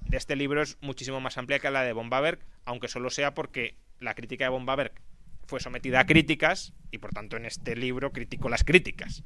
de 0.01 0.17
este 0.17 0.35
libro 0.35 0.61
es 0.61 0.77
muchísimo 0.81 1.19
más 1.19 1.37
amplia 1.37 1.59
que 1.59 1.69
la 1.71 1.83
de 1.83 1.93
Bombaver, 1.93 2.39
aunque 2.65 2.87
solo 2.87 3.09
sea 3.09 3.33
porque 3.33 3.75
la 3.99 4.13
crítica 4.15 4.45
de 4.45 4.49
Bombaver 4.49 4.93
fue 5.47 5.59
sometida 5.59 5.99
a 5.99 6.05
críticas 6.05 6.73
y 6.91 6.97
por 6.97 7.11
tanto 7.11 7.37
en 7.37 7.45
este 7.45 7.75
libro 7.75 8.11
critico 8.11 8.49
las 8.49 8.63
críticas. 8.63 9.23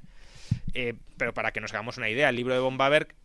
Eh, 0.74 0.96
pero 1.18 1.34
para 1.34 1.52
que 1.52 1.62
nos 1.62 1.74
hagamos 1.74 1.98
una 1.98 2.10
idea, 2.10 2.30
el 2.30 2.36
libro 2.36 2.54
de 2.54 2.60
Bombaver 2.60 3.16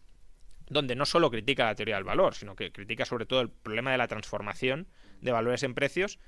donde 0.68 0.94
no 0.94 1.06
solo 1.06 1.30
critica 1.30 1.64
la 1.64 1.74
teoría 1.74 1.96
del 1.96 2.04
valor, 2.04 2.34
sino 2.34 2.56
que 2.56 2.72
critica 2.72 3.04
sobre 3.04 3.26
todo 3.26 3.40
el 3.40 3.50
problema 3.50 3.92
de 3.92 3.98
la 3.98 4.08
transformación 4.08 4.88
de 5.20 5.32
valores 5.32 5.62
en 5.62 5.74
precios. 5.74 6.18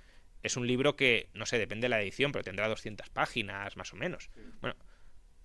Es 0.43 0.57
un 0.57 0.67
libro 0.67 0.97
que, 0.97 1.31
no 1.35 1.47
sé, 1.47 1.59
depende 1.59 1.87
de 1.87 1.89
la 1.89 2.01
edición, 2.01 2.33
pero 2.33 2.45
tendrá 2.45 2.69
200 2.69 3.09
páginas 3.11 3.77
más 3.77 3.93
o 3.93 3.97
menos. 3.97 4.31
Bueno, 4.61 4.77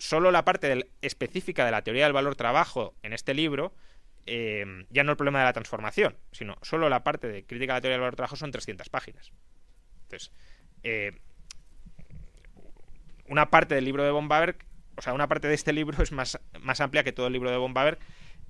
solo 0.02 0.32
la 0.32 0.44
parte 0.44 0.90
específica 1.04 1.64
de 1.64 1.70
la 1.70 1.84
teoría 1.84 2.06
del 2.06 2.14
valor 2.14 2.36
trabajo 2.36 2.96
en 3.04 3.14
este 3.14 3.36
libro, 3.36 3.72
eh, 4.26 4.66
ya 4.90 5.04
no 5.04 5.12
el 5.12 5.18
problema 5.18 5.40
de 5.40 5.46
la 5.46 5.54
transformación, 5.54 6.18
sino 6.32 6.58
solo 6.64 6.90
la 6.90 7.04
parte 7.04 7.28
de 7.28 7.46
crítica 7.46 7.74
a 7.74 7.76
la 7.78 7.82
teoría 7.82 7.94
del 7.94 8.02
valor 8.02 8.16
trabajo 8.16 8.36
son 8.36 8.50
300 8.50 8.90
páginas. 8.90 9.32
Entonces, 10.04 10.32
eh, 10.82 11.20
una 13.28 13.52
parte 13.52 13.76
del 13.76 13.86
libro 13.86 14.04
de 14.04 14.10
von 14.10 14.28
o 14.32 15.02
sea, 15.04 15.14
una 15.14 15.28
parte 15.28 15.48
de 15.48 15.54
este 15.54 15.72
libro 15.72 16.02
es 16.04 16.12
más, 16.12 16.40
más 16.60 16.82
amplia 16.82 17.04
que 17.04 17.12
todo 17.12 17.28
el 17.28 17.34
libro 17.34 17.52
de 17.52 17.58
von 17.58 17.76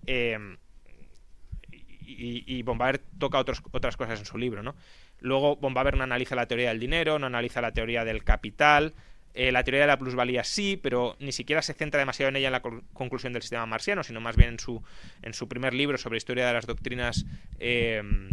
Em, 0.05 0.57
y, 1.69 2.59
y 2.59 2.63
toca 3.19 3.39
otras 3.39 3.97
cosas 3.97 4.19
en 4.19 4.25
su 4.25 4.37
libro, 4.37 4.63
¿no? 4.63 4.75
Luego 5.19 5.57
Bombaver 5.57 5.97
no 5.97 6.03
analiza 6.03 6.35
la 6.35 6.47
teoría 6.47 6.69
del 6.69 6.79
dinero, 6.79 7.19
no 7.19 7.27
analiza 7.27 7.61
la 7.61 7.73
teoría 7.73 8.05
del 8.05 8.23
capital, 8.23 8.95
eh, 9.33 9.51
la 9.51 9.63
teoría 9.63 9.81
de 9.81 9.87
la 9.87 9.97
plusvalía 9.97 10.43
sí, 10.43 10.79
pero 10.81 11.15
ni 11.19 11.31
siquiera 11.31 11.61
se 11.61 11.73
centra 11.73 11.99
demasiado 11.99 12.29
en 12.29 12.35
ella 12.35 12.47
en 12.47 12.53
la 12.53 12.61
conclusión 12.61 13.33
del 13.33 13.41
sistema 13.41 13.65
marciano, 13.65 14.03
sino 14.03 14.19
más 14.21 14.35
bien 14.35 14.49
en 14.49 14.59
su, 14.59 14.83
en 15.21 15.33
su 15.33 15.47
primer 15.47 15.73
libro 15.73 15.97
sobre 15.97 16.17
historia 16.17 16.47
de 16.47 16.53
las 16.53 16.65
doctrinas 16.65 17.25
em, 17.59 18.29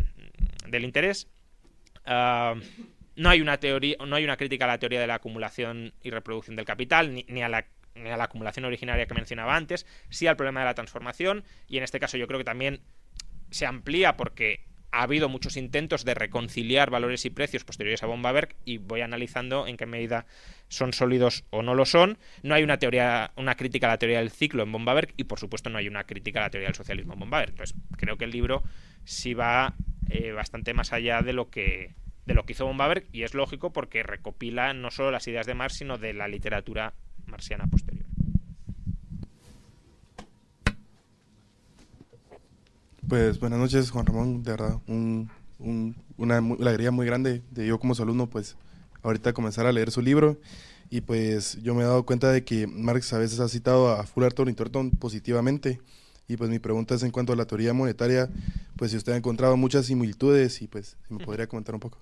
del 0.68 0.84
interés. 0.84 1.28
Ah, 2.04 2.54
no 3.16 3.30
hay 3.30 3.40
una 3.40 3.58
teoría, 3.58 3.96
no 4.06 4.16
hay 4.16 4.24
una 4.24 4.36
crítica 4.36 4.64
a 4.64 4.68
la 4.68 4.78
teoría 4.78 5.00
de 5.00 5.06
la 5.06 5.14
acumulación 5.14 5.92
y 6.02 6.10
reproducción 6.10 6.56
del 6.56 6.64
capital, 6.64 7.24
ni 7.26 7.42
a 7.42 7.48
la 7.48 7.66
a 8.06 8.16
la 8.16 8.24
acumulación 8.24 8.64
originaria 8.64 9.06
que 9.06 9.14
mencionaba 9.14 9.56
antes, 9.56 9.86
sí 10.08 10.26
al 10.26 10.36
problema 10.36 10.60
de 10.60 10.66
la 10.66 10.74
transformación 10.74 11.44
y 11.66 11.78
en 11.78 11.84
este 11.84 11.98
caso 11.98 12.16
yo 12.16 12.26
creo 12.26 12.38
que 12.38 12.44
también 12.44 12.80
se 13.50 13.66
amplía 13.66 14.16
porque 14.16 14.60
ha 14.90 15.02
habido 15.02 15.28
muchos 15.28 15.56
intentos 15.56 16.04
de 16.04 16.14
reconciliar 16.14 16.90
valores 16.90 17.24
y 17.24 17.30
precios 17.30 17.64
posteriores 17.64 18.02
a 18.02 18.06
Bombaberg 18.06 18.54
y 18.64 18.78
voy 18.78 19.02
analizando 19.02 19.66
en 19.66 19.76
qué 19.76 19.86
medida 19.86 20.26
son 20.68 20.92
sólidos 20.92 21.44
o 21.50 21.62
no 21.62 21.74
lo 21.74 21.84
son. 21.84 22.18
No 22.42 22.54
hay 22.54 22.62
una 22.62 22.78
teoría, 22.78 23.32
una 23.36 23.56
crítica 23.56 23.86
a 23.86 23.90
la 23.90 23.98
teoría 23.98 24.18
del 24.18 24.30
ciclo 24.30 24.62
en 24.62 24.72
Bombaberg 24.72 25.14
y 25.16 25.24
por 25.24 25.38
supuesto 25.38 25.70
no 25.70 25.78
hay 25.78 25.88
una 25.88 26.04
crítica 26.04 26.40
a 26.40 26.42
la 26.42 26.50
teoría 26.50 26.68
del 26.68 26.76
socialismo 26.76 27.14
en 27.14 27.20
Bombaberg. 27.20 27.54
Pues 27.54 27.74
creo 27.96 28.16
que 28.16 28.24
el 28.24 28.30
libro 28.30 28.62
sí 29.04 29.34
va 29.34 29.74
eh, 30.08 30.32
bastante 30.32 30.74
más 30.74 30.92
allá 30.92 31.22
de 31.22 31.32
lo 31.32 31.50
que 31.50 31.94
de 32.26 32.34
lo 32.34 32.44
que 32.44 32.52
hizo 32.52 32.66
Bombaberg 32.66 33.06
y 33.10 33.22
es 33.22 33.32
lógico 33.32 33.72
porque 33.72 34.02
recopila 34.02 34.74
no 34.74 34.90
solo 34.90 35.10
las 35.10 35.26
ideas 35.26 35.46
de 35.46 35.54
Marx 35.54 35.78
sino 35.78 35.96
de 35.96 36.12
la 36.12 36.28
literatura 36.28 36.92
marciana 37.26 37.66
posterior. 37.66 38.04
Pues 43.08 43.40
buenas 43.40 43.58
noches, 43.58 43.90
Juan 43.90 44.04
Ramón. 44.04 44.42
De 44.42 44.50
verdad, 44.50 44.78
un, 44.86 45.30
una, 46.18 46.36
alegría 46.36 46.90
muy 46.90 47.06
grande 47.06 47.42
de 47.50 47.66
yo 47.66 47.78
como 47.78 47.94
su 47.94 48.02
alumno, 48.02 48.28
pues 48.28 48.58
ahorita 49.08 49.32
comenzar 49.32 49.66
a 49.66 49.72
leer 49.72 49.90
su 49.90 50.02
libro. 50.02 50.38
Y 50.90 51.02
pues 51.02 51.62
yo 51.62 51.74
me 51.74 51.82
he 51.82 51.86
dado 51.86 52.04
cuenta 52.06 52.32
de 52.32 52.44
que 52.44 52.66
Marx 52.66 53.12
a 53.12 53.18
veces 53.18 53.40
ha 53.40 53.48
citado 53.48 53.90
a 53.90 54.04
Fullerton 54.04 54.48
y 54.48 54.54
Thornton 54.54 54.90
positivamente. 54.90 55.80
Y 56.28 56.36
pues 56.36 56.50
mi 56.50 56.58
pregunta 56.58 56.94
es 56.94 57.02
en 57.02 57.10
cuanto 57.10 57.32
a 57.32 57.36
la 57.36 57.46
teoría 57.46 57.72
monetaria, 57.72 58.28
pues 58.76 58.90
si 58.90 58.96
usted 58.96 59.12
ha 59.12 59.16
encontrado 59.16 59.56
muchas 59.56 59.86
similitudes 59.86 60.60
y 60.62 60.68
pues 60.68 60.96
si 61.06 61.14
me 61.14 61.24
podría 61.24 61.46
comentar 61.46 61.74
un 61.74 61.80
poco. 61.80 61.98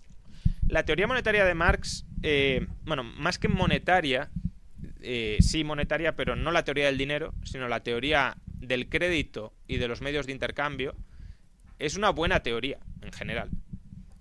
La 0.69 0.85
teoría 0.85 1.07
monetaria 1.07 1.45
de 1.45 1.55
Marx, 1.55 2.05
eh, 2.23 2.66
bueno, 2.85 3.05
más 3.05 3.39
que 3.39 3.49
monetaria, 3.49 4.31
eh, 5.01 5.37
sí 5.41 5.62
monetaria, 5.62 6.16
pero 6.16 6.35
no 6.35 6.51
la 6.51 6.65
teoría 6.65 6.87
del 6.87 6.99
dinero, 6.99 7.35
sino 7.45 7.69
la 7.69 7.85
teoría 7.85 8.37
del 8.47 8.89
crédito 8.89 9.53
y 9.69 9.77
de 9.77 9.87
los 9.87 10.01
medios 10.01 10.27
de 10.27 10.33
intercambio, 10.33 10.97
es 11.78 11.97
una 11.97 12.11
buena 12.11 12.43
teoría 12.43 12.78
en 13.03 13.12
general. 13.12 13.51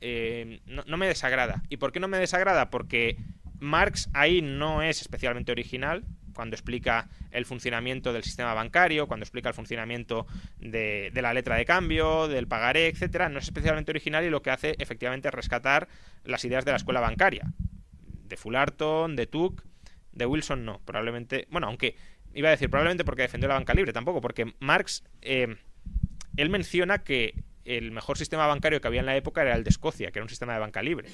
Eh, 0.08 0.62
no, 0.68 0.98
me 0.98 1.08
desagrada. 1.08 1.64
¿Y 1.68 1.78
por 1.78 1.92
qué 1.92 2.00
no 2.00 2.08
me 2.08 2.20
desagrada? 2.20 2.70
Porque 2.70 3.18
Marx 3.60 4.08
ahí 4.14 4.44
no 4.44 4.84
es 4.84 5.02
especialmente 5.02 5.52
original 5.52 6.04
cuando 6.36 6.56
explica 6.56 7.10
el 7.32 7.46
funcionamiento 7.46 8.14
del 8.14 8.24
sistema 8.24 8.54
bancario, 8.54 9.08
cuando 9.08 9.24
explica 9.24 9.50
el 9.50 9.56
funcionamiento 9.56 10.28
de, 10.60 11.12
la 11.16 11.34
letra 11.34 11.56
de 11.56 11.66
cambio, 11.66 12.28
del 12.28 12.48
pagaré, 12.48 12.88
etcétera, 12.88 13.30
no 13.30 13.40
es 13.40 13.46
especialmente 13.46 13.92
original 13.92 14.24
y 14.24 14.30
lo 14.30 14.44
que 14.44 14.52
hace 14.52 14.76
efectivamente 14.78 15.30
es 15.30 15.34
rescatar 15.34 15.88
las 16.24 16.46
ideas 16.46 16.66
de 16.66 16.72
la 16.72 16.78
escuela 16.78 17.00
bancaria, 17.00 17.52
de 18.28 18.38
Fullerton, 18.38 19.16
de 19.16 19.26
Tuck 19.26 19.64
de 20.12 20.28
Wilson 20.28 20.66
no, 20.66 20.82
probablemente. 20.86 21.48
Bueno, 21.50 21.66
aunque 21.66 21.96
iba 22.36 22.50
a 22.50 22.52
decir 22.52 22.70
probablemente 22.70 23.06
porque 23.06 23.24
defendió 23.24 23.48
la 23.48 23.56
banca 23.56 23.74
libre, 23.74 23.92
tampoco, 23.92 24.22
porque 24.22 24.54
Marx. 24.60 25.04
Eh, 25.24 25.58
él 26.38 26.50
menciona 26.50 26.98
que 26.98 27.34
el 27.66 27.92
mejor 27.92 28.18
sistema 28.18 28.48
bancario 28.48 28.80
que 28.80 28.88
había 28.88 29.00
en 29.00 29.06
la 29.06 29.16
época 29.16 29.42
era 29.42 29.56
el 29.56 29.64
de 29.64 29.70
Escocia, 29.72 30.12
que 30.12 30.20
era 30.20 30.24
un 30.24 30.30
sistema 30.30 30.54
de 30.54 30.60
banca 30.60 30.82
libre. 30.82 31.10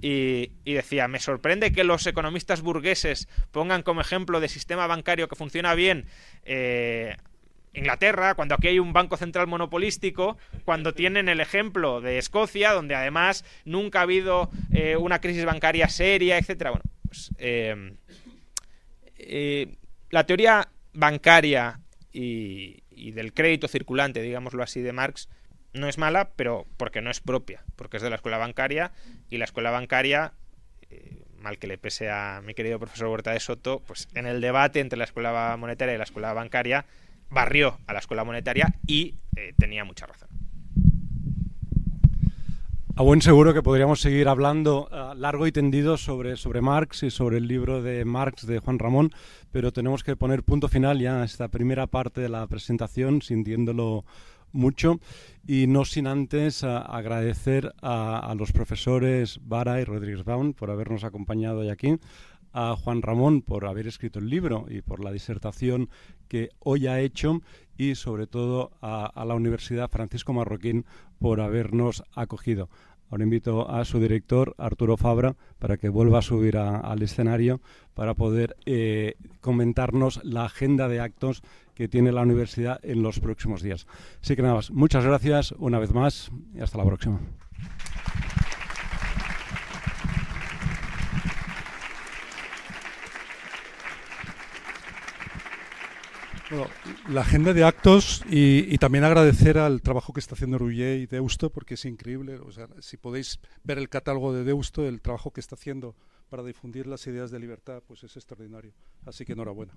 Y, 0.00 0.50
decía, 0.64 1.06
me 1.08 1.20
sorprende 1.20 1.72
que 1.72 1.84
los 1.84 2.06
economistas 2.06 2.62
burgueses 2.62 3.28
pongan 3.52 3.82
como 3.82 4.00
ejemplo 4.00 4.40
de 4.40 4.48
sistema 4.48 4.86
bancario 4.86 5.28
que 5.28 5.36
funciona 5.36 5.74
bien 5.74 6.06
eh, 6.44 7.16
Inglaterra, 7.74 8.34
cuando 8.34 8.54
aquí 8.54 8.68
hay 8.68 8.78
un 8.78 8.92
banco 8.92 9.16
central 9.16 9.46
monopolístico, 9.46 10.38
cuando 10.64 10.94
tienen 10.94 11.28
el 11.28 11.40
ejemplo 11.40 12.00
de 12.00 12.18
Escocia, 12.18 12.72
donde 12.72 12.94
además 12.94 13.44
nunca 13.64 13.98
ha 14.00 14.02
habido 14.02 14.50
eh, 14.72 14.96
una 14.96 15.20
crisis 15.20 15.44
bancaria 15.44 15.88
seria, 15.88 16.38
etcétera. 16.38 16.70
Bueno, 16.70 16.84
pues 17.06 17.32
eh, 17.38 17.96
la 20.10 20.24
teoría 20.24 20.68
bancaria 20.92 21.80
y, 22.12 22.82
del 23.12 23.32
crédito 23.32 23.68
circulante, 23.68 24.22
digámoslo 24.22 24.62
así, 24.62 24.80
de 24.80 24.92
Marx, 24.92 25.28
no 25.76 25.88
es 25.88 25.98
mala, 25.98 26.30
pero 26.36 26.66
porque 26.76 27.02
no 27.02 27.10
es 27.10 27.20
propia, 27.20 27.62
porque 27.76 27.98
es 27.98 28.02
de 28.02 28.10
la 28.10 28.16
escuela 28.16 28.38
bancaria 28.38 28.92
y 29.30 29.38
la 29.38 29.44
escuela 29.44 29.70
bancaria, 29.70 30.32
eh, 30.90 31.22
mal 31.38 31.58
que 31.58 31.66
le 31.66 31.78
pese 31.78 32.10
a 32.10 32.40
mi 32.44 32.54
querido 32.54 32.78
profesor 32.78 33.08
Huerta 33.08 33.32
de 33.32 33.40
Soto, 33.40 33.80
pues 33.86 34.08
en 34.14 34.26
el 34.26 34.40
debate 34.40 34.80
entre 34.80 34.98
la 34.98 35.04
escuela 35.04 35.56
monetaria 35.58 35.94
y 35.94 35.98
la 35.98 36.04
escuela 36.04 36.32
bancaria 36.32 36.86
barrió 37.30 37.78
a 37.86 37.92
la 37.92 37.98
escuela 37.98 38.24
monetaria 38.24 38.74
y 38.86 39.16
eh, 39.36 39.54
tenía 39.58 39.84
mucha 39.84 40.06
razón. 40.06 40.28
A 42.98 43.02
buen 43.02 43.20
seguro 43.20 43.52
que 43.52 43.62
podríamos 43.62 44.00
seguir 44.00 44.26
hablando 44.26 44.88
uh, 44.90 45.14
largo 45.14 45.46
y 45.46 45.52
tendido 45.52 45.98
sobre, 45.98 46.38
sobre 46.38 46.62
Marx 46.62 47.02
y 47.02 47.10
sobre 47.10 47.36
el 47.36 47.46
libro 47.46 47.82
de 47.82 48.06
Marx 48.06 48.46
de 48.46 48.58
Juan 48.58 48.78
Ramón, 48.78 49.12
pero 49.52 49.70
tenemos 49.70 50.02
que 50.02 50.16
poner 50.16 50.42
punto 50.42 50.66
final 50.66 50.98
ya 50.98 51.20
a 51.20 51.24
esta 51.26 51.48
primera 51.48 51.86
parte 51.88 52.22
de 52.22 52.30
la 52.30 52.46
presentación, 52.46 53.20
sintiéndolo 53.20 54.06
mucho. 54.50 54.98
Y 55.46 55.66
no 55.66 55.84
sin 55.84 56.06
antes 56.06 56.62
uh, 56.62 56.68
agradecer 56.68 57.74
a, 57.82 58.18
a, 58.18 58.34
los 58.34 58.52
profesores 58.52 59.40
Vara 59.42 59.78
y 59.78 59.84
Rodríguez 59.84 60.24
Baum 60.24 60.54
por 60.54 60.70
habernos 60.70 61.04
acompañado 61.04 61.58
hoy 61.58 61.68
aquí, 61.68 61.98
a 62.56 62.74
Juan 62.74 63.02
Ramón 63.02 63.42
por 63.42 63.66
haber 63.66 63.86
escrito 63.86 64.18
el 64.18 64.30
libro 64.30 64.64
y 64.70 64.80
por 64.80 65.04
la 65.04 65.12
disertación 65.12 65.90
que 66.26 66.48
hoy 66.58 66.86
ha 66.86 67.00
hecho 67.00 67.42
y 67.76 67.96
sobre 67.96 68.26
todo 68.26 68.72
a, 68.80 69.24
la 69.26 69.34
Universidad 69.34 69.90
Francisco 69.90 70.32
Marroquín 70.32 70.86
por 71.18 71.42
habernos 71.42 72.02
acogido. 72.14 72.70
Ahora 73.10 73.24
invito 73.24 73.70
a 73.70 73.84
su 73.84 74.00
director, 74.00 74.54
Arturo 74.56 74.96
Fabra, 74.96 75.36
para 75.58 75.76
que 75.76 75.90
vuelva 75.90 76.20
a 76.20 76.22
subir 76.22 76.56
al 76.56 77.02
escenario 77.02 77.60
para 77.94 78.14
poder 78.14 78.56
eh, 78.64 79.16
comentarnos 79.40 80.24
la 80.24 80.46
agenda 80.46 80.88
de 80.88 81.00
actos 81.00 81.42
que 81.74 81.88
tiene 81.88 82.10
la 82.10 82.22
universidad 82.22 82.80
en 82.82 83.02
los 83.02 83.20
próximos 83.20 83.62
días. 83.62 83.86
Así 84.22 84.34
que 84.34 84.42
nada 84.42 84.54
más, 84.54 84.70
muchas 84.70 85.04
gracias 85.04 85.52
una 85.58 85.78
vez 85.78 85.92
más 85.92 86.32
y 86.54 86.60
hasta 86.60 86.78
la 86.78 86.86
próxima. 86.86 87.20
Bueno, 96.48 96.66
la 97.08 97.22
agenda 97.22 97.52
de 97.52 97.64
actos 97.64 98.22
y, 98.30 98.78
también 98.78 99.02
agradecer 99.02 99.58
al 99.58 99.82
trabajo 99.82 100.12
que 100.12 100.20
está 100.20 100.36
haciendo 100.36 100.58
Rouget 100.58 101.00
y 101.00 101.06
Deusto 101.06 101.50
porque 101.50 101.74
es 101.74 101.84
increíble. 101.84 102.36
O 102.36 102.52
sea, 102.52 102.68
si 102.80 102.96
podéis 102.96 103.40
ver 103.64 103.78
el 103.78 103.88
catálogo 103.88 104.32
de 104.32 104.44
Deusto, 104.44 104.86
el 104.86 105.00
trabajo 105.00 105.32
que 105.32 105.40
está 105.40 105.56
haciendo 105.56 105.96
para 106.28 106.42
difundir 106.42 106.86
las 106.86 107.06
ideas 107.06 107.30
de 107.30 107.38
libertad, 107.38 107.82
pues 107.86 108.02
es 108.04 108.16
extraordinario. 108.16 108.72
Así 109.04 109.24
que 109.24 109.32
enhorabuena. 109.32 109.72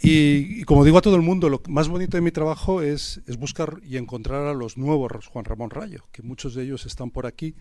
Y, 0.00 0.64
como 0.64 0.84
digo 0.84 0.98
a 0.98 1.02
todo 1.02 1.16
el 1.16 1.22
mundo, 1.22 1.48
lo 1.48 1.62
más 1.68 1.88
bonito 1.88 2.16
de 2.16 2.22
mi 2.22 2.32
trabajo 2.32 2.82
es, 2.82 3.20
es, 3.26 3.36
buscar 3.36 3.80
y 3.84 3.98
encontrar 3.98 4.46
a 4.46 4.54
los 4.54 4.76
nuevos 4.76 5.26
Juan 5.26 5.44
Ramón 5.44 5.70
Rayo, 5.70 6.04
que 6.10 6.22
muchos 6.22 6.54
de 6.54 6.64
ellos 6.64 6.86
están 6.86 7.10
por 7.10 7.26
aquí. 7.26 7.54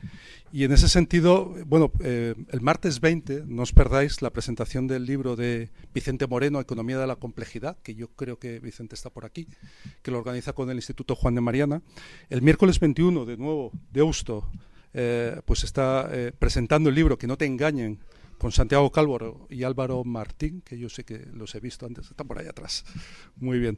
Y 0.52 0.64
en 0.64 0.72
ese 0.72 0.88
sentido, 0.88 1.54
bueno, 1.68 1.92
eh, 2.00 2.34
el 2.50 2.62
martes 2.62 3.00
20, 3.00 3.44
no 3.46 3.64
os 3.64 3.74
perdáis 3.74 4.22
la 4.22 4.32
presentación 4.32 4.88
del 4.88 5.06
libro 5.06 5.36
de 5.36 5.70
Vicente 5.94 6.26
Moreno, 6.26 6.60
Economía 6.60 6.98
de 6.98 7.08
la 7.08 7.18
Complejidad, 7.18 7.78
que 7.84 7.94
yo 7.94 8.08
creo 8.08 8.40
que 8.40 8.60
Vicente 8.60 8.96
está 8.96 9.10
por 9.10 9.26
aquí, 9.26 9.48
que 10.02 10.12
lo 10.12 10.18
organiza 10.18 10.54
con 10.54 10.70
el 10.70 10.78
Instituto 10.78 11.16
Juan 11.16 11.36
de 11.36 11.42
Mariana. 11.42 11.82
El 12.30 12.42
miércoles 12.42 12.80
21, 12.80 13.26
de 13.26 13.38
nuevo, 13.38 13.72
de 13.92 14.00
Eusto, 14.00 14.50
eh, 14.94 15.42
pues 15.46 15.64
está 15.64 16.10
eh, 16.12 16.32
presentando 16.38 16.90
el 16.90 16.96
libro 16.96 17.18
Que 17.18 17.28
no 17.28 17.38
te 17.38 17.46
engañen 17.46 18.00
con 18.42 18.52
Santiago 18.52 18.92
Calvo 18.92 19.46
y 19.52 19.62
Álvaro 19.62 20.04
Martín, 20.04 20.64
que 20.66 20.76
yo 20.80 20.90
sé 20.90 21.04
que 21.04 21.28
los 21.32 21.54
he 21.54 21.60
visto 21.60 21.86
antes, 21.86 22.10
están 22.10 22.28
por 22.28 22.40
ahí 22.40 22.48
atrás. 22.48 22.84
Muy 23.36 23.60
bien. 23.60 23.78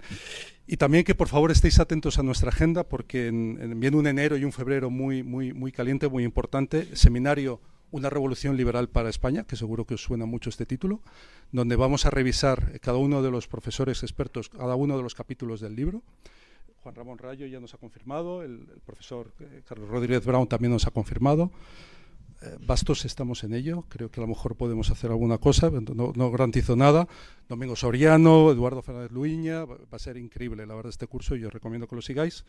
Y 0.68 0.78
también 0.78 1.04
que 1.04 1.16
por 1.16 1.28
favor 1.28 1.52
estéis 1.52 1.82
atentos 1.82 2.18
a 2.18 2.24
nuestra 2.24 2.48
agenda 2.48 2.86
porque 2.86 3.28
en, 3.28 3.78
viene 3.82 3.98
un 3.98 4.08
enero 4.08 4.38
y 4.38 4.46
un 4.46 4.54
febrero 4.54 4.90
muy, 4.90 5.22
muy, 5.22 5.52
muy 5.52 5.74
caliente, 5.74 6.08
muy 6.08 6.24
importante, 6.24 6.96
seminario 6.96 7.60
Una 7.92 8.10
revolución 8.10 8.56
liberal 8.56 8.88
para 8.88 9.10
España, 9.10 9.44
que 9.44 9.58
seguro 9.58 9.86
que 9.86 9.96
os 9.96 10.02
suena 10.02 10.26
mucho 10.26 10.50
este 10.50 10.66
título, 10.66 11.02
donde 11.52 11.76
vamos 11.76 12.06
a 12.06 12.10
revisar 12.10 12.80
cada 12.80 12.98
uno 12.98 13.22
de 13.22 13.30
los 13.30 13.48
profesores 13.48 14.02
expertos, 14.02 14.48
cada 14.48 14.76
uno 14.76 14.96
de 14.96 15.04
los 15.04 15.14
capítulos 15.14 15.60
del 15.60 15.76
libro. 15.76 16.02
Juan 16.84 16.96
Ramón 16.96 17.18
Rayo 17.18 17.48
ya 17.48 17.62
nos 17.62 17.74
ha 17.74 17.78
confirmado, 17.78 18.44
el, 18.44 18.68
profesor 18.86 19.32
eh, 19.40 19.62
Carlos 19.66 19.88
Rodríguez 19.88 20.26
Brown 20.26 20.48
también 20.48 20.74
nos 20.74 20.86
ha 20.86 20.92
confirmado. 20.92 21.50
Eh, 22.42 22.58
Bastos 22.60 23.06
estamos 23.06 23.46
en 23.46 23.54
ello, 23.54 23.86
creo 23.88 24.12
que 24.12 24.20
a 24.20 24.24
lo 24.24 24.28
mejor 24.28 24.58
podemos 24.58 24.92
hacer 24.92 25.10
alguna 25.10 25.38
cosa, 25.38 25.72
no, 25.72 26.32
garantizo 26.32 26.76
nada. 26.76 27.08
Domingo 27.48 27.78
Soriano, 27.78 28.52
Eduardo 28.52 28.82
Fernández 28.82 29.14
Luiña, 29.14 29.64
va, 29.64 29.78
a 29.92 30.00
ser 30.00 30.18
increíble 30.18 30.66
la 30.66 30.76
verdad 30.76 30.90
este 30.90 31.08
curso 31.08 31.38
y 31.38 31.46
os 31.46 31.54
recomiendo 31.54 31.88
que 31.88 31.96
lo 31.96 32.02
sigáis. 32.02 32.44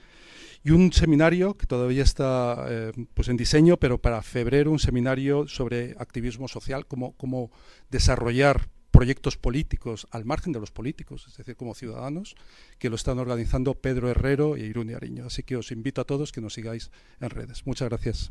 Y 0.65 0.73
un 0.73 0.93
seminario 0.93 1.57
que 1.57 1.67
todavía 1.67 2.03
está 2.03 2.67
eh, 2.69 2.93
pues 3.15 3.29
en 3.29 3.37
diseño, 3.37 3.77
pero 3.77 3.99
para 3.99 4.21
febrero 4.23 4.73
un 4.73 4.81
seminario 4.81 5.47
sobre 5.47 5.95
activismo 6.01 6.49
social, 6.49 6.87
cómo, 6.87 7.13
cómo 7.13 7.53
desarrollar 7.89 8.69
proyectos 8.95 9.37
políticos 9.37 10.07
al 10.13 10.25
margen 10.25 10.53
de 10.53 10.61
los 10.61 10.71
políticos, 10.71 11.27
es 11.27 11.37
decir, 11.37 11.57
como 11.57 11.75
ciudadanos, 11.75 12.37
que 12.79 12.89
lo 12.89 12.95
están 12.95 13.19
organizando 13.19 13.75
Pedro 13.75 14.09
Herrero 14.09 14.57
y 14.57 14.63
Irune 14.63 14.95
Ariño. 14.95 15.27
Así 15.27 15.43
que 15.43 15.57
os 15.57 15.73
invito 15.73 16.01
a 16.01 16.05
todos 16.05 16.31
que 16.31 16.41
nos 16.41 16.55
sigáis 16.55 16.93
en 17.21 17.31
redes. 17.31 17.67
Muchas 17.67 17.89
gracias. 17.89 18.31